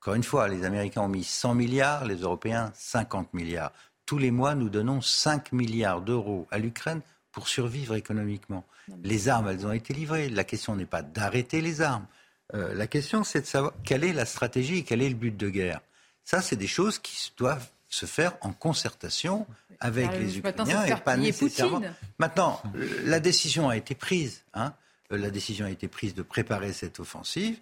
Encore 0.00 0.14
une 0.14 0.24
fois, 0.24 0.48
les 0.48 0.64
Américains 0.64 1.02
ont 1.02 1.08
mis 1.08 1.24
100 1.24 1.54
milliards, 1.54 2.06
les 2.06 2.16
Européens 2.16 2.72
50 2.74 3.34
milliards. 3.34 3.72
Tous 4.06 4.18
les 4.18 4.30
mois, 4.30 4.54
nous 4.54 4.70
donnons 4.70 5.00
5 5.00 5.52
milliards 5.52 6.00
d'euros 6.00 6.48
à 6.50 6.58
l'Ukraine 6.58 7.02
pour 7.32 7.48
survivre 7.48 7.94
économiquement. 7.94 8.64
Les 9.02 9.28
armes, 9.28 9.48
elles 9.48 9.66
ont 9.66 9.72
été 9.72 9.94
livrées. 9.94 10.28
La 10.28 10.44
question 10.44 10.74
n'est 10.76 10.86
pas 10.86 11.02
d'arrêter 11.02 11.60
les 11.60 11.80
armes. 11.80 12.06
Euh, 12.54 12.74
la 12.74 12.86
question, 12.86 13.22
c'est 13.24 13.42
de 13.42 13.46
savoir 13.46 13.72
quelle 13.84 14.04
est 14.04 14.12
la 14.12 14.26
stratégie 14.26 14.78
et 14.78 14.82
quel 14.82 15.02
est 15.02 15.08
le 15.08 15.14
but 15.14 15.36
de 15.36 15.48
guerre. 15.48 15.80
Ça, 16.24 16.42
c'est 16.42 16.56
des 16.56 16.66
choses 16.66 16.98
qui 16.98 17.32
doivent 17.36 17.68
se 17.88 18.06
faire 18.06 18.36
en 18.40 18.52
concertation 18.52 19.46
avec 19.80 20.12
les 20.18 20.38
Ukrainiens 20.38 20.84
et 20.84 20.96
pas 20.96 21.16
nécessairement. 21.16 21.80
Maintenant, 22.18 22.62
la 23.04 23.20
décision 23.20 23.68
a 23.68 23.76
été 23.76 23.94
prise. 23.94 24.42
Hein. 24.54 24.74
La 25.10 25.30
décision 25.30 25.66
a 25.66 25.70
été 25.70 25.88
prise 25.88 26.14
de 26.14 26.22
préparer 26.22 26.72
cette 26.72 27.00
offensive. 27.00 27.58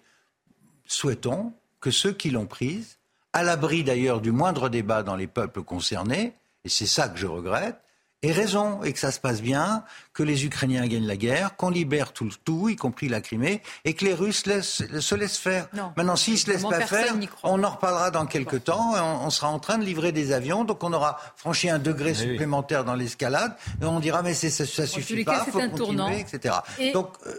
Souhaitons 0.85 1.53
que 1.79 1.91
ceux 1.91 2.13
qui 2.13 2.29
l'ont 2.29 2.45
prise, 2.45 2.97
à 3.33 3.43
l'abri 3.43 3.83
d'ailleurs 3.83 4.21
du 4.21 4.31
moindre 4.31 4.69
débat 4.69 5.01
dans 5.01 5.15
les 5.15 5.27
peuples 5.27 5.63
concernés, 5.63 6.33
et 6.63 6.69
c'est 6.69 6.87
ça 6.87 7.09
que 7.09 7.17
je 7.17 7.27
regrette, 7.27 7.79
et 8.21 8.31
raison 8.31 8.83
et 8.83 8.93
que 8.93 8.99
ça 8.99 9.11
se 9.11 9.19
passe 9.19 9.41
bien, 9.41 9.83
que 10.13 10.23
les 10.23 10.45
Ukrainiens 10.45 10.85
gagnent 10.87 11.07
la 11.07 11.15
guerre, 11.15 11.55
qu'on 11.55 11.69
libère 11.69 12.11
tout, 12.11 12.29
tout, 12.43 12.67
y 12.69 12.75
compris 12.75 13.07
la 13.07 13.21
Crimée, 13.21 13.61
et 13.85 13.93
que 13.93 14.03
les 14.03 14.13
Russes 14.13 14.43
se 14.43 15.15
laissent 15.15 15.37
faire. 15.37 15.67
Maintenant, 15.95 16.15
s'ils 16.15 16.37
se 16.37 16.51
laissent 16.51 16.63
pas 16.63 16.81
faire, 16.81 17.15
on 17.43 17.63
en 17.63 17.69
reparlera 17.69 18.11
dans 18.11 18.25
quelques 18.25 18.65
temps. 18.65 18.95
Et 18.97 18.99
on, 18.99 19.29
sera 19.29 19.49
en 19.49 19.59
train 19.59 19.77
de 19.77 19.85
livrer 19.85 20.11
des 20.11 20.31
avions, 20.33 20.65
donc 20.65 20.83
on 20.83 20.91
aura 20.91 21.19
franchi 21.35 21.69
un 21.69 21.79
degré 21.79 22.13
supplémentaire 22.13 22.83
dans 22.83 22.95
l'escalade, 22.95 23.55
et 23.81 23.85
on 23.85 23.99
dira 23.99 24.21
mais 24.21 24.33
ça, 24.33 24.65
ça 24.65 24.85
suffit 24.85 25.23
pas, 25.23 25.45
il 25.45 25.51
faut 25.51 25.69
continuer, 25.69 26.19
etc. 26.19 26.55
Donc 26.93 27.13
euh, 27.25 27.33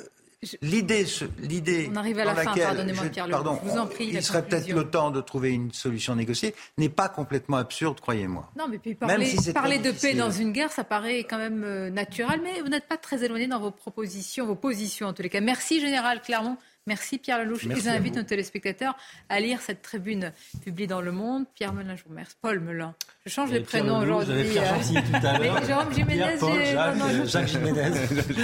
L'idée, 0.62 1.04
l'idée 1.40 1.90
à 1.94 2.24
la 2.24 2.34
fin, 2.34 2.54
pardonnez-moi 2.54 3.04
Pierre 3.10 3.28
pardon, 3.28 3.58
je 3.62 3.70
vous 3.70 3.76
en 3.76 3.86
prie, 3.86 4.06
il 4.06 4.22
serait 4.22 4.42
peut-être 4.42 4.68
le 4.70 4.88
temps 4.88 5.10
de 5.10 5.20
trouver 5.20 5.50
une 5.50 5.70
solution 5.70 6.14
négociée, 6.14 6.54
n'est 6.78 6.88
pas 6.88 7.10
complètement 7.10 7.58
absurde, 7.58 8.00
croyez-moi. 8.00 8.50
Non, 8.58 8.66
mais 8.66 8.78
puis 8.78 8.94
parler, 8.94 9.36
parler 9.52 9.78
de 9.78 9.90
paix 9.90 10.14
dans 10.14 10.30
une 10.30 10.52
guerre, 10.52 10.72
ça 10.72 10.82
paraît 10.82 11.24
quand 11.24 11.36
même 11.36 11.62
euh, 11.62 11.90
naturel, 11.90 12.40
mais 12.42 12.62
vous 12.62 12.68
n'êtes 12.68 12.88
pas 12.88 12.96
très 12.96 13.22
éloigné 13.22 13.48
dans 13.48 13.60
vos 13.60 13.70
propositions, 13.70 14.46
vos 14.46 14.54
positions 14.54 15.08
en 15.08 15.12
tous 15.12 15.20
les 15.20 15.28
cas. 15.28 15.42
Merci 15.42 15.78
Général 15.78 16.22
Clermont. 16.22 16.56
Merci 16.86 17.19
Pierre 17.19 17.44
Lelouch. 17.44 17.66
et 17.66 17.81
j'invite 17.81 18.16
nos 18.16 18.23
téléspectateurs 18.23 18.97
à 19.28 19.40
lire 19.40 19.61
cette 19.61 19.82
tribune 19.82 20.32
publiée 20.62 20.86
dans 20.86 21.01
Le 21.01 21.12
Monde. 21.12 21.44
Pierre 21.55 21.73
Melun, 21.73 21.94
je 21.97 22.02
vous 22.05 22.11
remercie. 22.11 22.35
Paul 22.40 22.61
Melun. 22.61 22.94
Je 23.24 23.31
change 23.31 23.52
les 23.52 23.61
prénoms 23.61 23.98
aujourd'hui. 23.98 24.59
Euh... 24.59 25.66
Jérôme 25.66 25.93
Jiménez, 25.93 26.36
Paul, 26.39 27.27
Jacques, 27.27 27.48
Jiménez. 27.48 27.90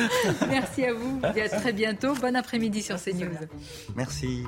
Merci 0.49 0.85
à 0.85 0.93
vous. 0.93 1.21
Et 1.35 1.43
à 1.43 1.49
très 1.49 1.73
bientôt. 1.73 2.15
Bon 2.15 2.37
après-midi 2.37 2.83
sur 2.83 3.03
CNews. 3.03 3.31
Merci. 3.97 4.45